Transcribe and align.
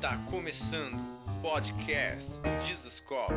Está 0.00 0.16
começando 0.30 0.94
o 1.26 1.42
podcast 1.42 2.30
Jesus 2.66 3.00
Cop, 3.00 3.30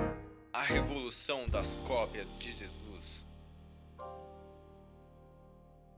a 0.54 0.64
revolução 0.64 1.46
das 1.50 1.76
cópias 1.86 2.30
de 2.40 2.52
Jesus. 2.54 3.26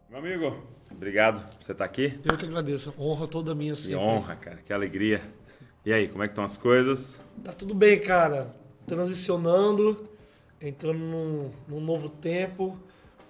Meu 0.09 0.17
amigo, 0.20 0.63
obrigado 0.91 1.47
por 1.55 1.63
você 1.63 1.71
estar 1.71 1.86
aqui. 1.86 2.20
Eu 2.25 2.36
que 2.36 2.46
agradeço. 2.46 2.93
Honra 2.97 3.28
toda 3.28 3.54
minha 3.54 3.73
Que 3.73 3.79
sempre. 3.79 3.96
honra, 3.97 4.35
cara, 4.35 4.57
que 4.57 4.73
alegria. 4.73 5.21
E 5.85 5.93
aí, 5.93 6.07
como 6.07 6.23
é 6.23 6.28
que 6.28 6.31
estão 6.31 6.43
as 6.43 6.57
coisas? 6.57 7.21
Tá 7.43 7.53
tudo 7.53 7.75
bem, 7.75 7.99
cara. 8.01 8.51
Transicionando, 8.87 10.09
entrando 10.59 10.97
num, 10.97 11.51
num 11.67 11.79
novo 11.79 12.09
tempo, 12.09 12.75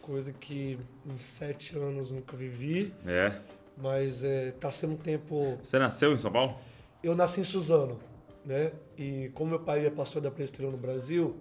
coisa 0.02 0.32
que 0.32 0.80
em 1.06 1.18
sete 1.18 1.78
anos 1.78 2.12
nunca 2.12 2.38
vivi, 2.38 2.94
É. 3.06 3.36
mas 3.78 4.24
é, 4.24 4.52
tá 4.52 4.72
sendo 4.72 4.94
um 4.94 4.98
tempo. 4.98 5.60
Você 5.62 5.78
nasceu 5.78 6.14
em 6.14 6.18
São 6.18 6.32
Paulo? 6.32 6.56
Eu 7.06 7.16
nasci 7.16 7.40
em 7.40 7.44
Suzano, 7.44 8.00
né? 8.44 8.72
E 8.98 9.30
como 9.36 9.52
meu 9.52 9.60
pai 9.60 9.86
é 9.86 9.92
pastor 9.92 10.24
da 10.24 10.32
Presbiteriana 10.32 10.76
no 10.76 10.82
Brasil, 10.82 11.36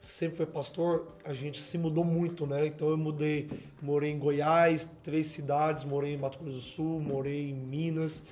sempre 0.00 0.38
foi 0.38 0.46
pastor, 0.46 1.08
a 1.22 1.34
gente 1.34 1.60
se 1.60 1.76
mudou 1.76 2.06
muito, 2.06 2.46
né? 2.46 2.64
Então 2.64 2.88
eu 2.88 2.96
mudei, 2.96 3.50
morei 3.82 4.10
em 4.10 4.18
Goiás, 4.18 4.88
três 5.02 5.26
cidades, 5.26 5.84
morei 5.84 6.14
em 6.14 6.16
Mato 6.16 6.38
Grosso 6.38 6.56
do 6.56 6.62
Sul, 6.62 7.00
morei 7.02 7.50
em 7.50 7.52
Minas 7.52 8.24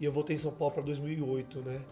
e 0.00 0.06
eu 0.06 0.10
voltei 0.10 0.34
em 0.34 0.38
São 0.38 0.50
Paulo 0.50 0.72
para 0.72 0.82
2008, 0.84 1.58
né? 1.58 1.82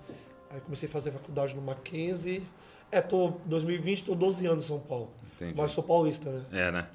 Aí 0.49 0.63
comecei 0.63 0.89
a 0.89 0.93
fazer 0.93 1.11
faculdade 1.11 1.55
no 1.55 1.61
Mackenzie. 1.61 2.43
É, 2.91 3.03
tô 3.03 3.35
2020, 3.45 4.05
tô 4.05 4.15
12 4.15 4.47
anos 4.47 4.65
em 4.65 4.69
São 4.69 4.81
Paulo. 4.81 5.11
Entendi. 5.37 5.53
Mas 5.55 5.73
sou 5.73 5.85
paulista, 5.85 6.31
né? 6.31 6.47
É, 6.53 6.73
né? 6.73 6.89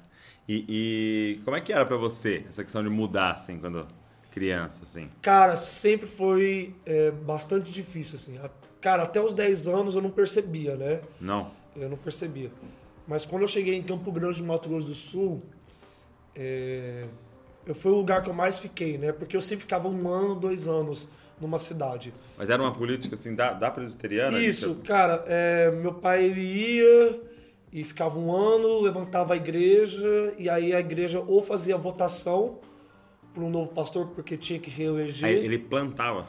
E, 0.48 0.64
e 0.68 1.40
como 1.44 1.56
é 1.56 1.60
que 1.60 1.72
era 1.72 1.86
pra 1.86 1.96
você 1.96 2.44
essa 2.48 2.64
questão 2.64 2.82
de 2.82 2.90
mudar, 2.90 3.34
assim, 3.34 3.60
quando 3.60 3.86
criança, 4.38 4.82
assim? 4.84 5.08
Cara, 5.20 5.56
sempre 5.56 6.06
foi 6.06 6.74
é, 6.86 7.10
bastante 7.10 7.70
difícil, 7.72 8.14
assim. 8.16 8.38
A- 8.38 8.50
Cara, 8.80 9.02
até 9.02 9.20
os 9.20 9.34
10 9.34 9.66
anos 9.66 9.96
eu 9.96 10.00
não 10.00 10.10
percebia, 10.10 10.76
né? 10.76 11.00
Não? 11.20 11.50
Eu 11.74 11.88
não 11.88 11.96
percebia. 11.96 12.52
Mas 13.08 13.26
quando 13.26 13.42
eu 13.42 13.48
cheguei 13.48 13.74
em 13.74 13.82
Campo 13.82 14.12
Grande, 14.12 14.40
no 14.40 14.46
Mato 14.46 14.68
Grosso 14.68 14.86
do 14.86 14.94
Sul, 14.94 15.42
é, 16.36 17.06
eu 17.66 17.74
foi 17.74 17.90
o 17.92 17.96
lugar 17.96 18.22
que 18.22 18.30
eu 18.30 18.34
mais 18.34 18.58
fiquei, 18.58 18.96
né? 18.96 19.10
Porque 19.12 19.36
eu 19.36 19.40
sempre 19.40 19.62
ficava 19.62 19.88
um 19.88 20.08
ano, 20.08 20.34
dois 20.34 20.68
anos 20.68 21.08
numa 21.40 21.58
cidade. 21.58 22.12
Mas 22.36 22.50
era 22.50 22.62
uma 22.62 22.72
política, 22.72 23.14
assim, 23.14 23.34
da, 23.34 23.52
da 23.52 23.70
presbiteriana? 23.70 24.38
Isso, 24.40 24.74
Você- 24.74 24.82
cara, 24.82 25.24
é, 25.26 25.70
meu 25.70 25.94
pai 25.94 26.24
ele 26.24 26.40
ia 26.40 27.20
e 27.72 27.84
ficava 27.84 28.18
um 28.18 28.32
ano, 28.32 28.80
levantava 28.80 29.34
a 29.34 29.36
igreja, 29.36 30.34
e 30.38 30.48
aí 30.48 30.72
a 30.72 30.80
igreja 30.80 31.20
ou 31.20 31.42
fazia 31.42 31.76
votação 31.76 32.58
para 33.32 33.42
um 33.44 33.50
novo 33.50 33.70
pastor, 33.70 34.08
porque 34.08 34.36
tinha 34.36 34.58
que 34.58 34.70
reeleger. 34.70 35.28
Aí 35.28 35.36
ele 35.36 35.58
plantava, 35.58 36.26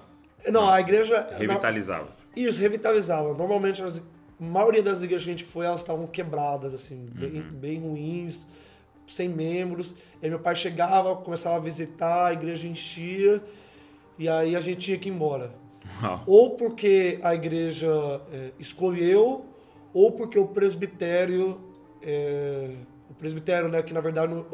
Não, 0.52 0.70
a 0.70 0.80
igreja. 0.80 1.28
na- 1.32 1.38
revitalizava. 1.38 2.10
Isso, 2.36 2.60
revitalizava. 2.62 3.34
Normalmente, 3.34 3.82
as, 3.82 4.00
a 4.00 4.02
maioria 4.44 4.82
das 4.84 5.02
igrejas 5.02 5.24
que 5.26 5.30
a 5.32 5.34
gente 5.34 5.44
foi, 5.44 5.66
elas 5.66 5.80
estavam 5.80 6.06
quebradas, 6.08 6.74
assim, 6.74 7.08
bem, 7.14 7.42
bem 7.42 7.80
ruins, 7.80 8.48
sem 9.08 9.28
membros. 9.28 9.96
E 10.22 10.26
aí 10.26 10.30
meu 10.30 10.40
pai 10.40 10.56
chegava, 10.56 11.16
começava 11.16 11.56
a 11.56 11.60
visitar, 11.60 12.28
a 12.28 12.34
igreja 12.34 12.68
enchia, 12.68 13.42
e 14.18 14.30
aí 14.30 14.56
a 14.56 14.60
gente 14.60 14.78
tinha 14.78 14.98
que 14.98 15.10
ir 15.10 15.12
embora. 15.12 15.52
Uau. 16.04 16.24
Ou 16.28 16.50
porque 16.52 17.20
a 17.24 17.34
igreja 17.34 17.88
é, 18.32 18.52
escolheu, 18.60 19.46
ou 19.94 20.12
porque 20.12 20.38
o 20.38 20.48
presbitério. 20.48 21.60
é, 22.02 22.70
presbitério, 23.20 23.70
né, 23.70 23.84
que 23.84 23.94
na 23.94 24.02
verdade 24.02 24.34
não, 24.34 24.46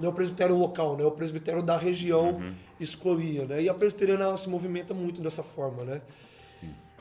não 0.00 0.08
é 0.08 0.08
o 0.08 0.12
presbitério 0.12 0.56
local, 0.56 0.96
né, 0.96 1.04
é 1.04 1.06
o 1.06 1.12
presbitério 1.12 1.62
da 1.62 1.76
região 1.76 2.38
escolhia, 2.80 3.46
né? 3.46 3.62
E 3.62 3.68
a 3.68 3.74
presbiteriana 3.74 4.36
se 4.36 4.48
movimenta 4.48 4.92
muito 4.94 5.20
dessa 5.20 5.42
forma, 5.42 5.84
né? 5.84 6.00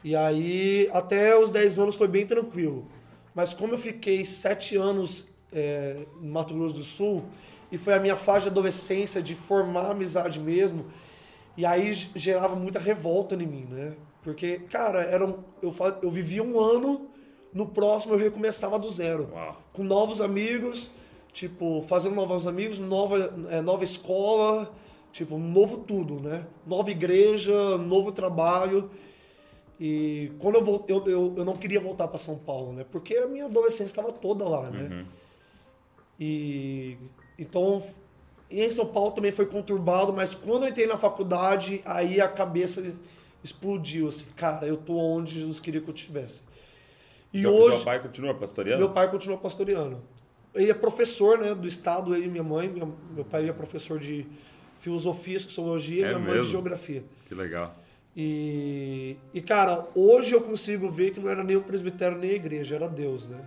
E 0.03 0.15
aí, 0.15 0.89
até 0.91 1.37
os 1.37 1.49
10 1.49 1.79
anos 1.79 1.95
foi 1.95 2.07
bem 2.07 2.25
tranquilo. 2.25 2.85
Mas 3.33 3.53
como 3.53 3.73
eu 3.73 3.77
fiquei 3.77 4.25
7 4.25 4.75
anos 4.75 5.29
é, 5.51 6.05
no 6.21 6.31
Mato 6.31 6.53
Grosso 6.53 6.75
do 6.75 6.83
Sul, 6.83 7.23
e 7.71 7.77
foi 7.77 7.93
a 7.93 7.99
minha 7.99 8.15
fase 8.15 8.43
de 8.45 8.49
adolescência, 8.49 9.21
de 9.21 9.33
formar 9.33 9.91
amizade 9.91 10.39
mesmo, 10.39 10.85
e 11.55 11.65
aí 11.65 11.93
gerava 12.15 12.55
muita 12.55 12.79
revolta 12.79 13.33
em 13.35 13.47
mim, 13.47 13.65
né? 13.69 13.93
Porque, 14.21 14.59
cara, 14.69 15.01
era 15.03 15.25
um- 15.25 15.39
eu, 15.61 15.73
eu 16.01 16.11
vivia 16.11 16.43
um 16.43 16.59
ano, 16.59 17.07
no 17.53 17.67
próximo 17.67 18.13
eu 18.13 18.17
recomeçava 18.17 18.77
do 18.79 18.89
zero. 18.89 19.29
Uau. 19.33 19.61
Com 19.71 19.83
novos 19.83 20.19
amigos, 20.21 20.91
tipo, 21.31 21.81
fazendo 21.83 22.15
novos 22.15 22.47
amigos, 22.47 22.79
nova, 22.79 23.33
é, 23.49 23.61
nova 23.61 23.83
escola, 23.83 24.71
tipo, 25.11 25.37
novo 25.37 25.77
tudo, 25.77 26.19
né? 26.19 26.45
Nova 26.65 26.89
igreja, 26.91 27.77
novo 27.77 28.11
trabalho. 28.11 28.89
E 29.79 30.31
quando 30.39 30.55
eu, 30.55 30.63
vol- 30.63 30.85
eu, 30.87 31.03
eu, 31.07 31.33
eu 31.37 31.45
não 31.45 31.57
queria 31.57 31.79
voltar 31.79 32.07
para 32.07 32.19
São 32.19 32.37
Paulo, 32.37 32.73
né? 32.73 32.85
Porque 32.91 33.15
a 33.17 33.27
minha 33.27 33.45
adolescência 33.45 33.85
estava 33.85 34.11
toda 34.11 34.47
lá, 34.47 34.69
né? 34.69 35.05
E 36.19 36.97
então 37.37 37.81
e 38.49 38.61
em 38.61 38.69
São 38.69 38.85
Paulo 38.85 39.11
também 39.11 39.31
foi 39.31 39.47
conturbado, 39.47 40.13
mas 40.13 40.35
quando 40.35 40.63
eu 40.63 40.69
entrei 40.69 40.85
na 40.85 40.95
faculdade, 40.95 41.81
aí 41.85 42.21
a 42.21 42.27
cabeça 42.27 42.95
explodiu 43.43 44.07
assim, 44.07 44.27
cara, 44.35 44.67
eu 44.67 44.77
tô 44.77 44.95
onde 44.95 45.33
Jesus 45.39 45.59
queria 45.59 45.81
que 45.81 45.89
eu 45.89 45.93
estivesse. 45.93 46.43
E 47.33 47.41
Seu- 47.41 47.51
hoje 47.53 47.77
Seu 47.77 47.85
pai 47.85 47.99
continua 48.01 48.33
pastoreando? 48.33 48.79
meu 48.79 48.93
pai 48.93 49.09
continuou 49.09 49.39
pastoreando. 49.39 50.01
Ele 50.53 50.69
é 50.69 50.73
professor, 50.73 51.37
né, 51.39 51.55
do 51.55 51.67
estado, 51.67 52.15
ele 52.15 52.25
e 52.25 52.29
minha 52.29 52.43
mãe. 52.43 52.69
Minha- 52.69 52.87
meu 53.15 53.25
pai 53.25 53.49
é 53.49 53.53
professor 53.53 53.97
de 53.99 54.25
filosofia, 54.79 55.39
sociologia, 55.39 56.05
É 56.05 56.09
minha 56.09 56.19
mãe 56.19 56.29
mesmo? 56.29 56.43
de 56.45 56.51
geografia. 56.51 57.03
Que 57.27 57.33
legal. 57.33 57.75
E, 58.15 59.17
e, 59.33 59.41
cara, 59.41 59.87
hoje 59.95 60.33
eu 60.35 60.41
consigo 60.41 60.87
ver 60.89 61.11
que 61.11 61.19
não 61.19 61.29
era 61.29 61.43
nem 61.43 61.55
o 61.55 61.61
presbitério 61.63 62.17
nem 62.17 62.29
a 62.31 62.33
igreja, 62.35 62.75
era 62.75 62.87
Deus, 62.87 63.27
né? 63.27 63.43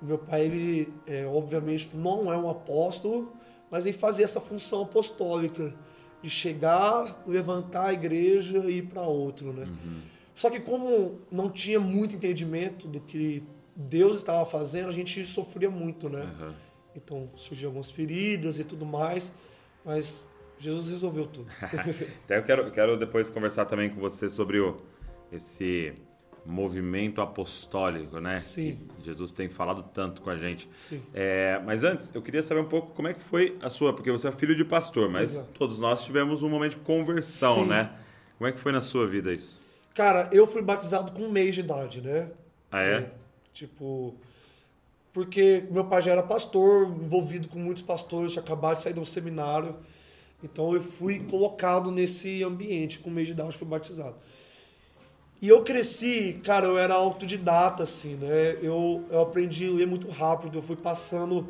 Meu 0.00 0.16
pai, 0.16 0.46
ele, 0.46 0.88
é, 1.06 1.26
obviamente, 1.26 1.90
não 1.92 2.32
é 2.32 2.38
um 2.38 2.48
apóstolo, 2.48 3.30
mas 3.70 3.84
ele 3.84 3.92
fazia 3.96 4.24
essa 4.24 4.40
função 4.40 4.80
apostólica 4.82 5.74
de 6.22 6.30
chegar, 6.30 7.22
levantar 7.26 7.88
a 7.88 7.92
igreja 7.92 8.58
e 8.66 8.78
ir 8.78 8.82
para 8.86 9.02
outro, 9.02 9.52
né? 9.52 9.68
Só 10.40 10.48
que 10.48 10.58
como 10.58 11.20
não 11.30 11.50
tinha 11.50 11.78
muito 11.78 12.16
entendimento 12.16 12.88
do 12.88 12.98
que 12.98 13.42
Deus 13.76 14.16
estava 14.16 14.46
fazendo, 14.46 14.88
a 14.88 14.92
gente 14.92 15.26
sofria 15.26 15.68
muito, 15.68 16.08
né? 16.08 16.22
Aham. 16.22 16.54
Então 16.96 17.30
surgiam 17.36 17.68
algumas 17.68 17.90
feridas 17.90 18.58
e 18.58 18.64
tudo 18.64 18.86
mais, 18.86 19.34
mas 19.84 20.26
Jesus 20.58 20.88
resolveu 20.88 21.26
tudo. 21.26 21.52
Até 22.24 22.38
eu 22.38 22.42
quero, 22.42 22.70
quero 22.70 22.98
depois 22.98 23.28
conversar 23.28 23.66
também 23.66 23.90
com 23.90 24.00
você 24.00 24.30
sobre 24.30 24.58
o, 24.60 24.78
esse 25.30 25.92
movimento 26.46 27.20
apostólico, 27.20 28.18
né? 28.18 28.38
Sim. 28.38 28.80
Que 28.96 29.04
Jesus 29.04 29.32
tem 29.32 29.50
falado 29.50 29.82
tanto 29.92 30.22
com 30.22 30.30
a 30.30 30.38
gente. 30.38 30.70
Sim. 30.74 31.02
É, 31.12 31.60
mas 31.66 31.84
antes, 31.84 32.10
eu 32.14 32.22
queria 32.22 32.42
saber 32.42 32.62
um 32.62 32.68
pouco 32.68 32.94
como 32.94 33.08
é 33.08 33.12
que 33.12 33.22
foi 33.22 33.58
a 33.60 33.68
sua, 33.68 33.92
porque 33.92 34.10
você 34.10 34.28
é 34.28 34.32
filho 34.32 34.56
de 34.56 34.64
pastor, 34.64 35.10
mas 35.10 35.34
Exato. 35.34 35.50
todos 35.52 35.78
nós 35.78 36.02
tivemos 36.02 36.42
um 36.42 36.48
momento 36.48 36.78
de 36.78 36.82
conversão, 36.82 37.56
Sim. 37.56 37.66
né? 37.66 37.92
Como 38.38 38.48
é 38.48 38.52
que 38.52 38.58
foi 38.58 38.72
na 38.72 38.80
sua 38.80 39.06
vida 39.06 39.34
isso? 39.34 39.59
Cara, 40.00 40.30
eu 40.32 40.46
fui 40.46 40.62
batizado 40.62 41.12
com 41.12 41.24
um 41.24 41.30
mês 41.30 41.54
de 41.54 41.60
idade, 41.60 42.00
né? 42.00 42.30
Ah, 42.72 42.80
é? 42.80 43.10
Tipo, 43.52 44.14
porque 45.12 45.66
meu 45.70 45.84
pai 45.84 46.00
já 46.00 46.12
era 46.12 46.22
pastor, 46.22 46.86
envolvido 46.86 47.48
com 47.48 47.58
muitos 47.58 47.82
pastores, 47.82 48.32
tinha 48.32 48.42
acabado 48.42 48.76
de 48.76 48.82
sair 48.82 48.94
de 48.94 49.00
um 49.00 49.04
seminário. 49.04 49.76
Então 50.42 50.72
eu 50.72 50.80
fui 50.80 51.18
colocado 51.18 51.90
nesse 51.90 52.42
ambiente, 52.42 52.98
com 52.98 53.10
um 53.10 53.12
mês 53.12 53.26
de 53.26 53.34
idade 53.34 53.58
fui 53.58 53.68
batizado. 53.68 54.14
E 55.38 55.46
eu 55.50 55.62
cresci, 55.62 56.40
cara, 56.42 56.66
eu 56.66 56.78
era 56.78 56.94
autodidata, 56.94 57.82
assim, 57.82 58.14
né? 58.14 58.56
Eu, 58.62 59.04
eu 59.10 59.20
aprendi 59.20 59.66
a 59.66 59.70
ler 59.70 59.86
muito 59.86 60.08
rápido, 60.08 60.56
eu 60.56 60.62
fui 60.62 60.76
passando. 60.76 61.46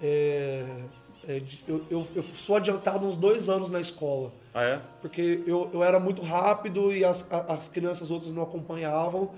é, 0.00 0.64
é, 0.64 0.84
eu, 1.28 1.84
eu, 1.90 2.06
eu 2.16 2.22
sou 2.22 2.56
adiantado 2.56 3.06
uns 3.06 3.16
dois 3.16 3.48
anos 3.48 3.68
na 3.70 3.80
escola. 3.80 4.32
Ah, 4.54 4.62
é? 4.64 4.80
Porque 5.00 5.42
eu, 5.46 5.70
eu 5.72 5.82
era 5.84 5.98
muito 6.00 6.20
rápido 6.22 6.92
e 6.92 7.04
as, 7.04 7.26
as 7.30 7.68
crianças 7.68 8.10
outras 8.10 8.32
não 8.32 8.42
acompanhavam. 8.42 9.30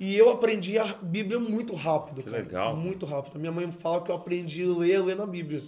E 0.00 0.16
eu 0.16 0.30
aprendi 0.30 0.78
a 0.78 0.84
Bíblia 1.00 1.38
muito 1.38 1.74
rápido, 1.74 2.22
Que 2.22 2.30
cara. 2.30 2.42
legal. 2.42 2.76
Muito 2.76 3.06
rápido. 3.06 3.38
Minha 3.38 3.52
mãe 3.52 3.70
fala 3.70 4.00
que 4.02 4.10
eu 4.10 4.16
aprendi 4.16 4.64
a 4.64 4.66
ler, 4.78 4.98
ler 5.04 5.16
na 5.16 5.26
Bíblia. 5.26 5.62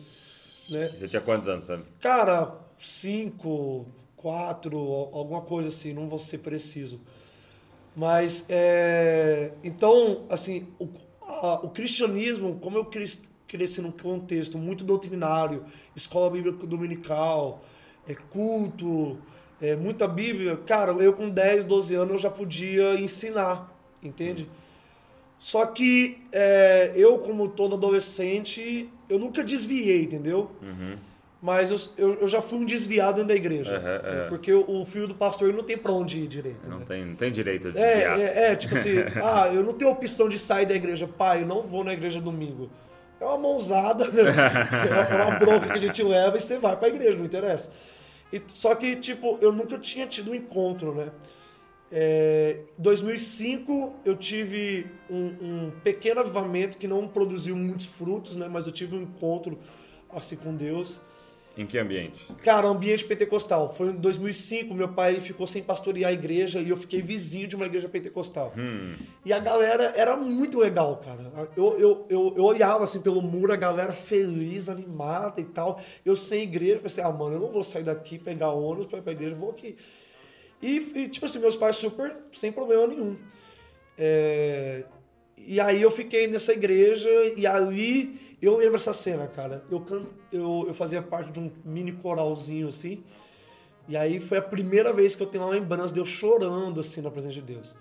Né? 0.68 0.88
Você 0.98 1.06
tinha 1.08 1.22
quantos 1.22 1.48
anos, 1.48 1.66
sabe? 1.66 1.84
Cara, 2.00 2.54
cinco, 2.76 3.86
quatro, 4.16 4.76
alguma 5.12 5.42
coisa 5.42 5.68
assim, 5.68 5.92
não 5.92 6.08
vou 6.08 6.18
ser 6.18 6.38
preciso. 6.38 7.00
Mas, 7.94 8.44
é, 8.48 9.52
então, 9.62 10.24
assim, 10.28 10.66
o, 10.80 10.88
a- 11.22 11.60
o 11.62 11.68
cristianismo, 11.70 12.58
como 12.60 12.76
eu 12.78 12.84
cres- 12.86 13.22
cresci 13.46 13.80
num 13.80 13.90
contexto 13.90 14.58
muito 14.58 14.84
doutrinário, 14.84 15.64
escola 15.94 16.30
bíblica 16.30 16.66
dominical, 16.66 17.64
é, 18.08 18.14
culto, 18.14 19.18
é, 19.60 19.76
muita 19.76 20.06
Bíblia, 20.06 20.56
cara, 20.56 20.92
eu 20.92 21.12
com 21.12 21.28
10, 21.28 21.64
12 21.64 21.94
anos 21.94 22.12
eu 22.14 22.18
já 22.18 22.30
podia 22.30 22.94
ensinar, 23.00 23.72
entende? 24.02 24.48
Só 25.38 25.66
que 25.66 26.18
é, 26.32 26.92
eu, 26.94 27.18
como 27.18 27.48
todo 27.48 27.74
adolescente, 27.74 28.88
eu 29.08 29.18
nunca 29.18 29.42
desviei, 29.44 30.04
entendeu? 30.04 30.50
Mas 31.42 31.70
eu, 31.70 31.78
eu, 31.98 32.14
eu 32.22 32.28
já 32.28 32.40
fui 32.40 32.58
um 32.60 32.64
desviado 32.64 33.16
dentro 33.16 33.28
da 33.28 33.34
igreja. 33.34 33.74
Uhum. 33.78 34.28
Porque 34.30 34.50
o, 34.50 34.80
o 34.80 34.86
filho 34.86 35.06
do 35.06 35.14
pastor 35.14 35.52
não 35.52 35.62
tem 35.62 35.76
pra 35.76 35.92
onde 35.92 36.20
ir 36.20 36.26
direito. 36.26 36.66
Não, 36.66 36.78
né? 36.78 36.84
tem, 36.88 37.04
não 37.04 37.14
tem 37.14 37.30
direito 37.30 37.70
de 37.70 37.76
É, 37.78 37.94
desviar. 37.94 38.20
é, 38.20 38.52
é, 38.52 38.56
tipo 38.56 38.74
assim, 38.74 38.94
ah, 39.22 39.52
eu 39.52 39.62
não 39.62 39.74
tenho 39.74 39.90
opção 39.90 40.26
de 40.26 40.38
sair 40.38 40.64
da 40.64 40.74
igreja. 40.74 41.06
Pai, 41.06 41.42
eu 41.42 41.46
não 41.46 41.60
vou 41.60 41.84
na 41.84 41.92
igreja 41.92 42.18
domingo. 42.18 42.70
É 43.24 43.26
uma 43.26 43.38
mãozada, 43.38 44.04
é 44.12 45.14
uma 45.14 45.38
bronca 45.38 45.68
que 45.68 45.72
a 45.72 45.78
gente 45.78 46.02
leva 46.02 46.36
e 46.36 46.40
você 46.40 46.58
vai 46.58 46.76
pra 46.76 46.88
igreja, 46.88 47.16
não 47.16 47.24
interessa. 47.24 47.70
E, 48.30 48.42
só 48.52 48.74
que, 48.74 48.96
tipo, 48.96 49.38
eu 49.40 49.50
nunca 49.50 49.78
tinha 49.78 50.06
tido 50.06 50.30
um 50.30 50.34
encontro, 50.34 50.94
né? 50.94 51.10
É, 51.90 52.58
2005 52.76 54.00
eu 54.04 54.16
tive 54.16 54.86
um, 55.08 55.26
um 55.40 55.72
pequeno 55.82 56.20
avivamento 56.20 56.76
que 56.76 56.88
não 56.88 57.08
produziu 57.08 57.56
muitos 57.56 57.86
frutos, 57.86 58.36
né? 58.36 58.46
Mas 58.48 58.66
eu 58.66 58.72
tive 58.72 58.96
um 58.96 59.02
encontro 59.02 59.58
assim 60.12 60.36
com 60.36 60.54
Deus. 60.54 61.00
Em 61.56 61.66
que 61.66 61.78
ambiente? 61.78 62.20
Cara, 62.42 62.66
ambiente 62.66 63.04
pentecostal. 63.04 63.72
Foi 63.72 63.88
em 63.88 63.92
2005, 63.92 64.74
meu 64.74 64.88
pai 64.88 65.20
ficou 65.20 65.46
sem 65.46 65.62
pastorear 65.62 66.10
a 66.10 66.12
igreja 66.12 66.60
e 66.60 66.68
eu 66.68 66.76
fiquei 66.76 67.00
vizinho 67.00 67.46
de 67.46 67.54
uma 67.54 67.66
igreja 67.66 67.88
pentecostal. 67.88 68.52
E 69.24 69.32
a 69.32 69.38
galera 69.38 69.92
era 69.94 70.16
muito 70.16 70.58
legal, 70.58 70.96
cara. 70.96 71.48
Eu, 71.56 71.78
eu, 71.78 72.06
eu, 72.08 72.34
eu 72.36 72.44
olhava 72.44 72.82
assim 72.82 73.00
pelo 73.00 73.22
muro, 73.22 73.52
a 73.52 73.56
galera 73.56 73.92
feliz, 73.92 74.68
animada 74.68 75.40
e 75.40 75.44
tal. 75.44 75.80
Eu 76.04 76.16
sem 76.16 76.42
igreja, 76.42 76.80
pensei, 76.80 77.04
ah, 77.04 77.12
mano, 77.12 77.36
eu 77.36 77.40
não 77.40 77.52
vou 77.52 77.62
sair 77.62 77.84
daqui, 77.84 78.18
pegar 78.18 78.50
ônibus 78.50 78.86
pra 78.86 78.98
ir 78.98 79.02
pra 79.02 79.12
igreja, 79.12 79.36
eu 79.36 79.38
vou 79.38 79.50
aqui. 79.50 79.76
E, 80.60 80.76
e, 80.94 81.08
tipo 81.08 81.24
assim, 81.26 81.38
meus 81.38 81.56
pais 81.56 81.76
super, 81.76 82.16
sem 82.32 82.50
problema 82.50 82.88
nenhum. 82.88 83.16
É, 83.96 84.84
e 85.36 85.60
aí 85.60 85.80
eu 85.80 85.90
fiquei 85.90 86.26
nessa 86.26 86.52
igreja 86.52 87.08
e 87.36 87.46
ali 87.46 88.33
eu 88.44 88.56
lembro 88.56 88.76
essa 88.76 88.92
cena, 88.92 89.26
cara. 89.26 89.64
Eu, 89.70 89.80
can- 89.80 90.06
eu, 90.32 90.64
eu 90.68 90.74
fazia 90.74 91.00
parte 91.02 91.30
de 91.32 91.40
um 91.40 91.50
mini 91.64 91.92
coralzinho 91.92 92.68
assim. 92.68 93.02
E 93.88 93.96
aí 93.96 94.18
foi 94.20 94.38
a 94.38 94.42
primeira 94.42 94.92
vez 94.92 95.14
que 95.14 95.22
eu 95.22 95.26
tenho 95.26 95.44
uma 95.44 95.50
lembrança 95.50 95.92
de 95.92 96.00
eu 96.00 96.06
chorando 96.06 96.80
assim 96.80 97.00
na 97.00 97.10
presença 97.10 97.34
de 97.34 97.42
Deus. 97.42 97.76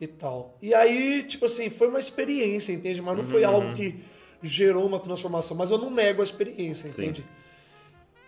E 0.00 0.06
tal. 0.06 0.56
E 0.60 0.74
aí, 0.74 1.22
tipo 1.22 1.44
assim, 1.46 1.70
foi 1.70 1.88
uma 1.88 1.98
experiência, 1.98 2.72
entende? 2.72 3.00
Mas 3.00 3.16
não 3.16 3.24
foi 3.24 3.44
algo 3.44 3.74
que 3.74 3.98
gerou 4.42 4.86
uma 4.86 4.98
transformação. 4.98 5.56
Mas 5.56 5.70
eu 5.70 5.78
não 5.78 5.90
nego 5.90 6.20
a 6.20 6.24
experiência, 6.24 6.90
Sim. 6.90 7.02
entende? 7.02 7.24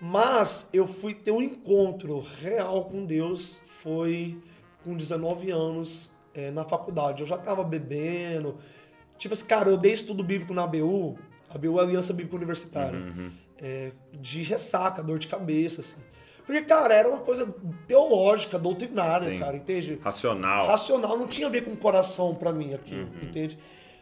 Mas 0.01 0.69
eu 0.73 0.87
fui 0.87 1.15
ter 1.15 1.31
um 1.31 1.41
encontro 1.41 2.19
real 2.21 2.85
com 2.85 3.05
Deus, 3.05 3.63
foi 3.65 4.39
com 4.85 4.95
19 4.95 5.51
anos 5.51 6.13
é, 6.35 6.51
na 6.51 6.65
faculdade. 6.65 7.23
Eu 7.23 7.27
já 7.27 7.39
tava 7.39 7.65
bebendo. 7.65 8.57
Tipo 9.19 9.33
assim, 9.35 9.47
cara, 9.47 9.71
eu 9.71 9.79
dei 9.79 9.93
estudo 9.93 10.23
bíblico 10.23 10.53
na 10.53 10.65
ABU, 10.65 11.19
a 11.51 11.55
ABU 11.55 11.79
é 11.79 11.81
a 11.81 11.85
Aliança 11.85 12.13
Bíblica 12.13 12.37
Universitária, 12.37 13.01
é, 13.59 13.93
de 14.13 14.43
ressaca, 14.43 15.03
dor 15.03 15.19
de 15.19 15.27
cabeça, 15.27 15.81
assim. 15.81 15.97
Porque, 16.45 16.63
cara, 16.63 16.95
era 16.95 17.09
uma 17.09 17.19
coisa 17.19 17.53
teológica, 17.89 18.57
doutrinária, 18.59 19.29
Sim. 19.31 19.39
cara, 19.39 19.57
entende? 19.57 19.99
Racional. 20.03 20.67
racional 20.67 21.19
não 21.19 21.27
tinha 21.27 21.49
a 21.49 21.51
ver 21.51 21.63
com 21.65 21.75
coração 21.75 22.35
pra 22.35 22.53
mim 22.53 22.73
aqui, 22.73 22.95
entende? 23.21 23.59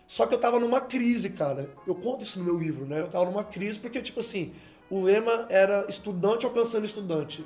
Só 0.07 0.27
que 0.27 0.35
eu 0.35 0.39
tava 0.39 0.61
numa 0.61 0.83
crise, 0.83 1.31
cara. 1.31 1.71
Eu 1.87 1.95
conto 1.95 2.23
isso 2.23 2.39
no 2.39 2.45
meu 2.45 2.59
livro, 2.59 2.85
né? 2.85 3.01
Eu 3.01 3.09
tava 3.09 3.25
numa 3.25 3.43
crise 3.43 3.79
porque, 3.79 4.03
tipo 4.03 4.21
assim, 4.21 4.53
o 4.91 5.01
lema 5.03 5.47
era 5.49 5.87
estudante 5.89 6.45
alcançando 6.45 6.85
estudante. 6.85 7.43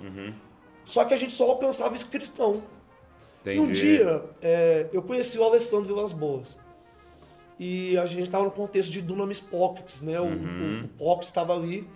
Só 0.84 1.04
que 1.04 1.14
a 1.14 1.16
gente 1.16 1.32
só 1.32 1.48
alcançava 1.48 1.94
esse 1.94 2.06
cristão. 2.06 2.62
E 3.46 3.50
um 3.50 3.64
Entendi. 3.64 3.80
dia, 3.80 4.24
é, 4.42 4.88
eu 4.92 5.02
conheci 5.02 5.38
o 5.38 5.44
Alessandro 5.44 5.86
Vilas 5.86 6.12
Boas. 6.12 6.58
E 7.58 7.98
a 7.98 8.06
gente 8.06 8.30
tava 8.30 8.44
no 8.44 8.50
contexto 8.50 8.90
de 8.90 9.02
Dunamis 9.02 9.40
Pockets, 9.40 10.02
né? 10.02 10.20
O, 10.20 10.26
o, 10.26 10.84
o 10.84 10.88
Pockets 10.98 11.28
estava 11.28 11.54
ali. 11.54 11.88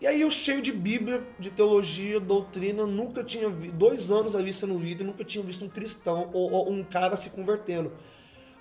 E 0.00 0.06
aí 0.06 0.20
eu 0.20 0.30
cheio 0.30 0.60
de 0.60 0.72
Bíblia, 0.72 1.22
de 1.38 1.48
teologia, 1.48 2.18
doutrina, 2.18 2.84
nunca 2.84 3.22
tinha 3.22 3.48
visto, 3.48 3.72
dois 3.76 4.10
anos 4.10 4.34
ali 4.34 4.52
sendo 4.52 4.84
e 4.84 4.94
nunca 4.96 5.24
tinha 5.24 5.44
visto 5.44 5.64
um 5.64 5.68
cristão 5.68 6.28
ou, 6.32 6.50
ou 6.50 6.72
um 6.72 6.82
cara 6.82 7.16
se 7.16 7.30
convertendo. 7.30 7.92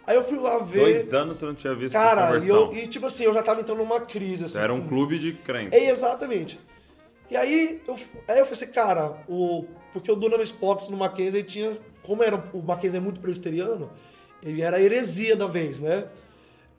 Aí 0.05 0.15
eu 0.15 0.23
fui 0.23 0.37
lá 0.37 0.59
ver. 0.59 0.79
Dois 0.79 1.13
anos 1.13 1.37
você 1.37 1.45
não 1.45 1.55
tinha 1.55 1.73
visto 1.73 1.93
cara, 1.93 2.21
e, 2.21 2.25
conversão. 2.25 2.71
eu, 2.71 2.77
e 2.77 2.87
tipo 2.87 3.07
assim, 3.07 3.23
eu 3.23 3.33
já 3.33 3.41
tava 3.41 3.61
entrando 3.61 3.79
numa 3.79 3.99
crise. 3.99 4.45
Assim, 4.45 4.59
Era 4.59 4.73
um 4.73 4.87
clube 4.87 5.17
de 5.17 5.33
crentes. 5.33 5.79
é, 5.79 5.89
exatamente. 5.89 6.59
E 7.29 7.35
aí 7.35 7.81
eu, 7.87 7.95
aí 8.27 8.39
eu 8.39 8.45
falei 8.45 8.51
assim, 8.51 8.67
cara, 8.67 9.23
o, 9.27 9.65
porque 9.93 10.11
o 10.11 10.15
Dunamis 10.15 10.51
Pockets 10.51 10.89
no 10.89 10.97
Mackenzie 10.97 11.43
tinha. 11.43 11.77
Como 12.03 12.21
era, 12.23 12.43
o 12.53 12.61
Mackenzie 12.61 12.97
é 12.97 13.01
muito 13.01 13.19
presbiteriano, 13.19 13.89
ele 14.43 14.61
era 14.61 14.77
a 14.77 14.81
heresia 14.81 15.35
da 15.35 15.47
vez, 15.47 15.79
né? 15.79 16.07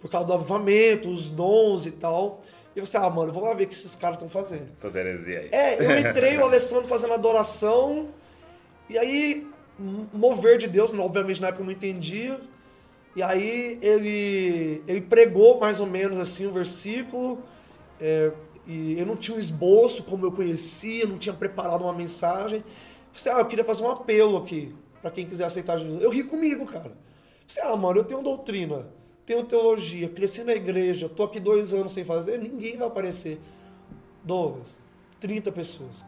Por 0.00 0.10
causa 0.10 0.26
do 0.26 0.32
avivamento, 0.32 1.08
os 1.08 1.28
dons 1.28 1.86
e 1.86 1.92
tal. 1.92 2.40
E 2.74 2.78
eu 2.78 2.86
falei 2.86 3.06
assim, 3.06 3.12
ah, 3.12 3.14
mano, 3.14 3.32
vou 3.32 3.42
lá 3.44 3.54
ver 3.54 3.64
o 3.64 3.66
que 3.68 3.74
esses 3.74 3.94
caras 3.94 4.16
estão 4.16 4.28
fazendo. 4.28 4.68
Essas 4.76 4.94
heresias 4.94 5.44
aí. 5.44 5.48
É, 5.52 5.84
eu 5.84 5.98
entrei, 6.10 6.38
o 6.38 6.44
Alessandro 6.44 6.88
fazendo 6.88 7.12
adoração, 7.12 8.08
e 8.88 8.98
aí, 8.98 9.46
mover 10.12 10.58
de 10.58 10.66
Deus, 10.66 10.92
obviamente 10.92 11.40
na 11.40 11.48
época 11.48 11.62
eu 11.62 11.66
não 11.66 11.72
entendia, 11.72 12.40
e 13.14 13.22
aí 13.22 13.78
ele, 13.82 14.82
ele 14.88 15.02
pregou 15.02 15.60
mais 15.60 15.80
ou 15.80 15.86
menos 15.86 16.18
assim 16.18 16.46
um 16.46 16.52
versículo, 16.52 17.42
é, 18.00 18.32
e 18.66 18.98
eu 18.98 19.04
não 19.04 19.16
tinha 19.16 19.36
um 19.36 19.40
esboço 19.40 20.02
como 20.04 20.24
eu 20.24 20.32
conhecia, 20.32 21.06
não 21.06 21.18
tinha 21.18 21.34
preparado 21.34 21.82
uma 21.82 21.92
mensagem. 21.92 22.58
Eu 22.58 23.20
falei, 23.20 23.38
ah, 23.38 23.42
eu 23.42 23.46
queria 23.46 23.64
fazer 23.64 23.82
um 23.82 23.90
apelo 23.90 24.38
aqui, 24.38 24.74
para 25.02 25.10
quem 25.10 25.26
quiser 25.26 25.44
aceitar 25.44 25.76
Jesus. 25.76 26.02
Eu 26.02 26.10
ri 26.10 26.24
comigo, 26.24 26.64
cara. 26.64 26.92
Falei, 27.54 27.70
ah, 27.72 27.76
mano, 27.76 28.00
eu 28.00 28.04
tenho 28.04 28.22
doutrina, 28.22 28.88
tenho 29.26 29.44
teologia, 29.44 30.08
cresci 30.08 30.42
na 30.44 30.52
igreja, 30.54 31.08
tô 31.08 31.24
aqui 31.24 31.38
dois 31.40 31.72
anos 31.74 31.92
sem 31.92 32.04
fazer, 32.04 32.38
ninguém 32.38 32.76
vai 32.76 32.86
aparecer. 32.88 33.40
Douglas, 34.24 34.78
30 35.20 35.50
pessoas. 35.52 36.04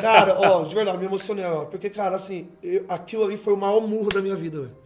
Cara, 0.00 0.38
ó, 0.38 0.64
de 0.64 0.74
verdade, 0.74 0.98
me 0.98 1.06
emocionei, 1.06 1.44
ó. 1.44 1.64
Porque, 1.64 1.88
cara, 1.88 2.16
assim, 2.16 2.48
eu- 2.62 2.84
aquilo 2.88 3.24
ali 3.24 3.36
foi 3.36 3.54
o 3.54 3.56
maior 3.56 3.80
murro 3.80 4.08
da 4.08 4.20
minha 4.20 4.36
vida, 4.36 4.60
velho. 4.62 4.76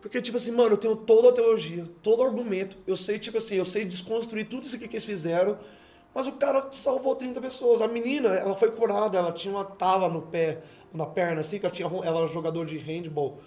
Porque, 0.00 0.20
tipo 0.20 0.36
assim, 0.36 0.50
mano, 0.50 0.74
eu 0.74 0.76
tenho 0.76 0.94
toda 0.96 1.30
a 1.30 1.32
teologia, 1.32 1.86
todo 2.02 2.20
o 2.20 2.24
argumento. 2.24 2.76
Eu 2.86 2.96
sei, 2.96 3.18
tipo 3.18 3.38
assim, 3.38 3.54
eu 3.56 3.64
sei 3.64 3.84
desconstruir 3.86 4.44
tudo 4.46 4.66
isso 4.66 4.76
aqui 4.76 4.86
que 4.86 4.94
eles 4.96 5.04
fizeram. 5.04 5.58
Mas 6.14 6.26
o 6.26 6.32
cara 6.32 6.68
salvou 6.70 7.16
30 7.16 7.40
pessoas. 7.40 7.80
A 7.80 7.88
menina, 7.88 8.28
ela 8.28 8.54
foi 8.54 8.70
curada, 8.70 9.16
ela 9.18 9.32
tinha 9.32 9.54
uma 9.54 9.64
tava 9.64 10.08
no 10.08 10.22
pé, 10.22 10.60
na 10.92 11.06
perna, 11.06 11.40
assim, 11.40 11.58
que 11.58 11.64
ela, 11.64 11.74
tinha, 11.74 11.88
ela 11.88 12.20
era 12.20 12.28
jogador 12.28 12.66
de 12.66 12.76
handball. 12.76 13.40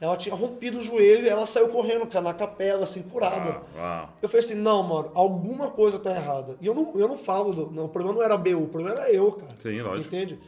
Ela 0.00 0.16
tinha 0.16 0.34
rompido 0.34 0.78
o 0.78 0.82
joelho 0.82 1.24
e 1.24 1.28
ela 1.28 1.44
saiu 1.44 1.68
correndo, 1.70 2.06
cara, 2.06 2.26
na 2.26 2.34
capela, 2.34 2.84
assim, 2.84 3.02
curada. 3.02 3.50
Uau, 3.50 3.64
uau. 3.76 4.12
Eu 4.22 4.28
falei 4.28 4.44
assim, 4.44 4.54
não, 4.54 4.82
mano, 4.82 5.10
alguma 5.12 5.70
coisa 5.70 5.98
tá 5.98 6.14
errada. 6.14 6.56
E 6.60 6.66
eu 6.66 6.74
não, 6.74 6.92
eu 6.94 7.08
não 7.08 7.16
falo, 7.16 7.52
do, 7.52 7.70
não, 7.70 7.86
o 7.86 7.88
problema 7.88 8.16
não 8.16 8.22
era 8.22 8.36
BU, 8.36 8.62
o 8.62 8.68
problema 8.68 9.00
era 9.00 9.12
eu, 9.12 9.32
cara. 9.32 9.54
Sim, 9.60 9.80
lógico. 9.82 10.06
Entende? 10.06 10.38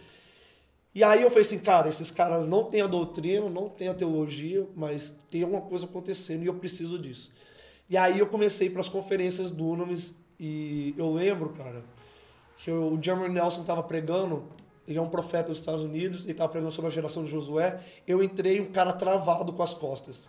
E 0.94 1.04
aí 1.04 1.22
eu 1.22 1.28
falei 1.30 1.42
assim, 1.42 1.58
cara, 1.58 1.88
esses 1.88 2.10
caras 2.10 2.46
não 2.46 2.64
têm 2.64 2.80
a 2.80 2.86
doutrina, 2.86 3.48
não 3.48 3.68
têm 3.68 3.88
a 3.88 3.94
teologia, 3.94 4.66
mas 4.74 5.14
tem 5.30 5.42
alguma 5.42 5.62
coisa 5.62 5.84
acontecendo 5.84 6.42
e 6.42 6.46
eu 6.46 6.54
preciso 6.54 6.98
disso. 6.98 7.30
E 7.88 7.96
aí 7.96 8.18
eu 8.18 8.26
comecei 8.26 8.70
para 8.70 8.80
as 8.80 8.88
conferências 8.88 9.50
do 9.50 9.64
Unamis 9.64 10.14
e 10.38 10.94
eu 10.96 11.12
lembro, 11.12 11.50
cara, 11.50 11.84
que 12.58 12.70
o 12.70 12.98
Jeremy 13.00 13.28
Nelson 13.28 13.62
tava 13.62 13.82
pregando, 13.82 14.44
ele 14.90 14.98
é 14.98 15.02
um 15.02 15.08
profeta 15.08 15.48
dos 15.48 15.58
Estados 15.58 15.82
Unidos, 15.82 16.24
ele 16.24 16.34
tava 16.34 16.50
pregando 16.50 16.72
sobre 16.72 16.90
a 16.90 16.92
geração 16.92 17.22
de 17.22 17.30
Josué, 17.30 17.80
eu 18.06 18.22
entrei 18.22 18.56
e 18.56 18.60
um 18.60 18.72
cara 18.72 18.92
travado 18.92 19.52
com 19.52 19.62
as 19.62 19.72
costas. 19.72 20.28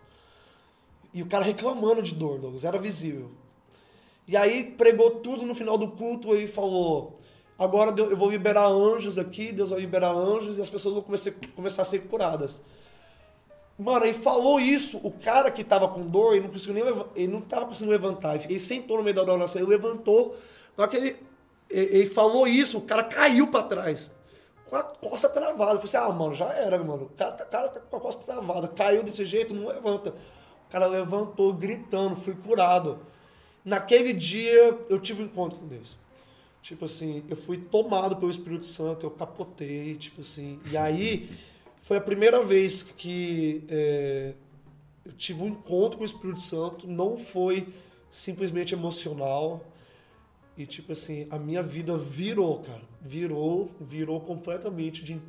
E 1.12 1.22
o 1.22 1.26
cara 1.26 1.44
reclamando 1.44 2.02
de 2.02 2.14
dor, 2.14 2.40
Douglas, 2.40 2.64
era 2.64 2.78
visível. 2.78 3.32
E 4.28 4.38
aí 4.38 4.64
pregou 4.64 5.12
tudo 5.12 5.46
no 5.46 5.56
final 5.56 5.78
do 5.78 5.90
culto 5.90 6.36
e 6.36 6.48
falou: 6.48 7.16
agora 7.58 7.94
eu 8.00 8.16
vou 8.16 8.30
liberar 8.30 8.68
anjos 8.68 9.18
aqui, 9.18 9.52
Deus 9.52 9.72
vai 9.72 9.80
liberar 9.80 10.12
anjos 10.12 10.58
e 10.58 10.62
as 10.62 10.70
pessoas 10.70 10.94
vão 10.94 11.04
começar, 11.04 11.32
começar 11.56 11.82
a 11.82 11.86
ser 11.86 12.00
curadas. 12.08 12.62
Mano, 13.80 14.06
aí 14.06 14.14
falou 14.14 14.60
isso, 14.60 15.00
o 15.04 15.10
cara 15.10 15.50
que 15.50 15.64
tava 15.64 15.88
com 15.88 16.06
dor, 16.06 16.34
ele 16.34 16.44
não 16.44 16.52
conseguiu 16.52 16.76
nem 16.76 17.06
ele 17.16 17.34
não 17.34 17.42
tava 17.42 17.66
conseguindo 17.66 17.92
levantar, 17.92 18.36
ele 18.36 18.60
sentou 18.60 18.98
no 18.98 19.04
meio 19.04 19.16
da 19.16 19.24
oração, 19.24 19.60
ele 19.60 19.72
levantou, 19.72 20.38
hora 20.78 20.88
que 20.88 20.98
ele, 20.98 21.16
ele 21.68 22.06
falou 22.06 22.48
isso, 22.48 22.78
o 22.78 22.82
cara 22.82 23.04
caiu 23.04 23.48
pra 23.48 23.64
trás, 23.64 24.12
com 24.72 24.78
a 24.78 24.84
costa 24.84 25.28
travada. 25.28 25.74
Eu 25.74 25.82
falei 25.82 25.84
assim, 25.84 25.98
ah, 25.98 26.14
mano, 26.14 26.34
já 26.34 26.48
era, 26.54 26.82
mano, 26.82 27.04
o 27.04 27.10
cara, 27.10 27.32
tá- 27.34 27.46
cara 27.46 27.68
tá 27.68 27.82
com 27.82 27.98
a 27.98 28.00
costa 28.00 28.24
travada, 28.24 28.70
caiu 28.70 29.04
desse 29.04 29.26
jeito, 29.26 29.54
não 29.54 29.68
levanta. 29.68 30.12
O 30.12 30.72
cara 30.72 30.86
levantou 30.88 31.52
gritando, 31.54 32.16
fui 32.16 32.34
curado. 32.34 33.00
Naquele 33.66 34.14
dia 34.14 34.80
eu 34.90 34.98
tive 34.98 35.22
um 35.24 35.26
encontro 35.26 35.60
com 35.60 35.68
Deus. 35.68 35.98
Tipo 36.62 36.86
assim, 36.86 37.24
eu 37.28 37.36
fui 37.36 37.58
tomado 37.58 38.16
pelo 38.16 38.32
Espírito 38.32 38.66
Santo, 38.66 39.06
eu 39.06 39.12
capotei, 39.12 39.96
tipo 39.96 40.22
assim. 40.22 40.60
E 40.72 40.78
aí 40.78 41.30
foi 41.82 41.98
a 41.98 42.02
primeira 42.02 42.42
vez 42.42 42.82
que 42.84 43.64
é, 43.68 44.34
eu 45.04 45.12
tive 45.14 45.44
um 45.44 45.48
encontro 45.48 45.98
com 45.98 46.04
o 46.04 46.06
Espírito 46.06 46.40
Santo. 46.40 46.88
Não 46.88 47.18
foi 47.18 47.68
simplesmente 48.12 48.74
emocional. 48.74 49.62
E 50.62 50.66
tipo 50.68 50.92
assim, 50.92 51.26
a 51.32 51.40
minha 51.40 51.64
vida 51.64 51.98
virou, 51.98 52.60
cara. 52.60 52.84
Virou, 53.02 53.72
virou 53.82 54.22
completamente 54.22 55.04
de, 55.04 55.20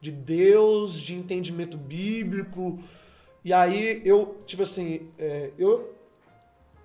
de 0.00 0.12
Deus, 0.12 1.00
de 1.00 1.16
entendimento 1.16 1.76
bíblico. 1.76 2.78
E 3.44 3.52
aí 3.52 4.00
eu, 4.04 4.40
tipo 4.46 4.62
assim, 4.62 5.10
é, 5.18 5.50
eu, 5.58 5.92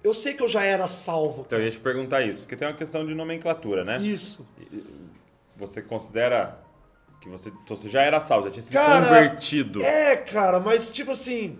eu 0.04 0.12
sei 0.12 0.34
que 0.34 0.42
eu 0.42 0.48
já 0.48 0.64
era 0.64 0.88
salvo. 0.88 1.44
Então 1.46 1.60
eu 1.60 1.66
ia 1.66 1.72
te 1.72 1.80
perguntar 1.80 2.24
isso, 2.24 2.42
porque 2.42 2.56
tem 2.56 2.68
uma 2.68 2.74
questão 2.74 3.06
de 3.06 3.14
nomenclatura, 3.14 3.86
né? 3.86 4.00
Isso. 4.02 4.48
Você 5.56 5.80
considera 5.80 6.60
que 7.22 7.30
você, 7.30 7.50
então 7.50 7.78
você 7.78 7.92
já 7.92 8.02
era 8.02 8.20
salvo, 8.20 8.48
já 8.48 8.54
tinha 8.54 8.64
se 8.64 8.74
Cara, 8.74 9.06
convertido. 9.06 9.84
É, 9.84 10.16
cara, 10.16 10.60
mas 10.60 10.92
tipo 10.92 11.12
assim. 11.12 11.60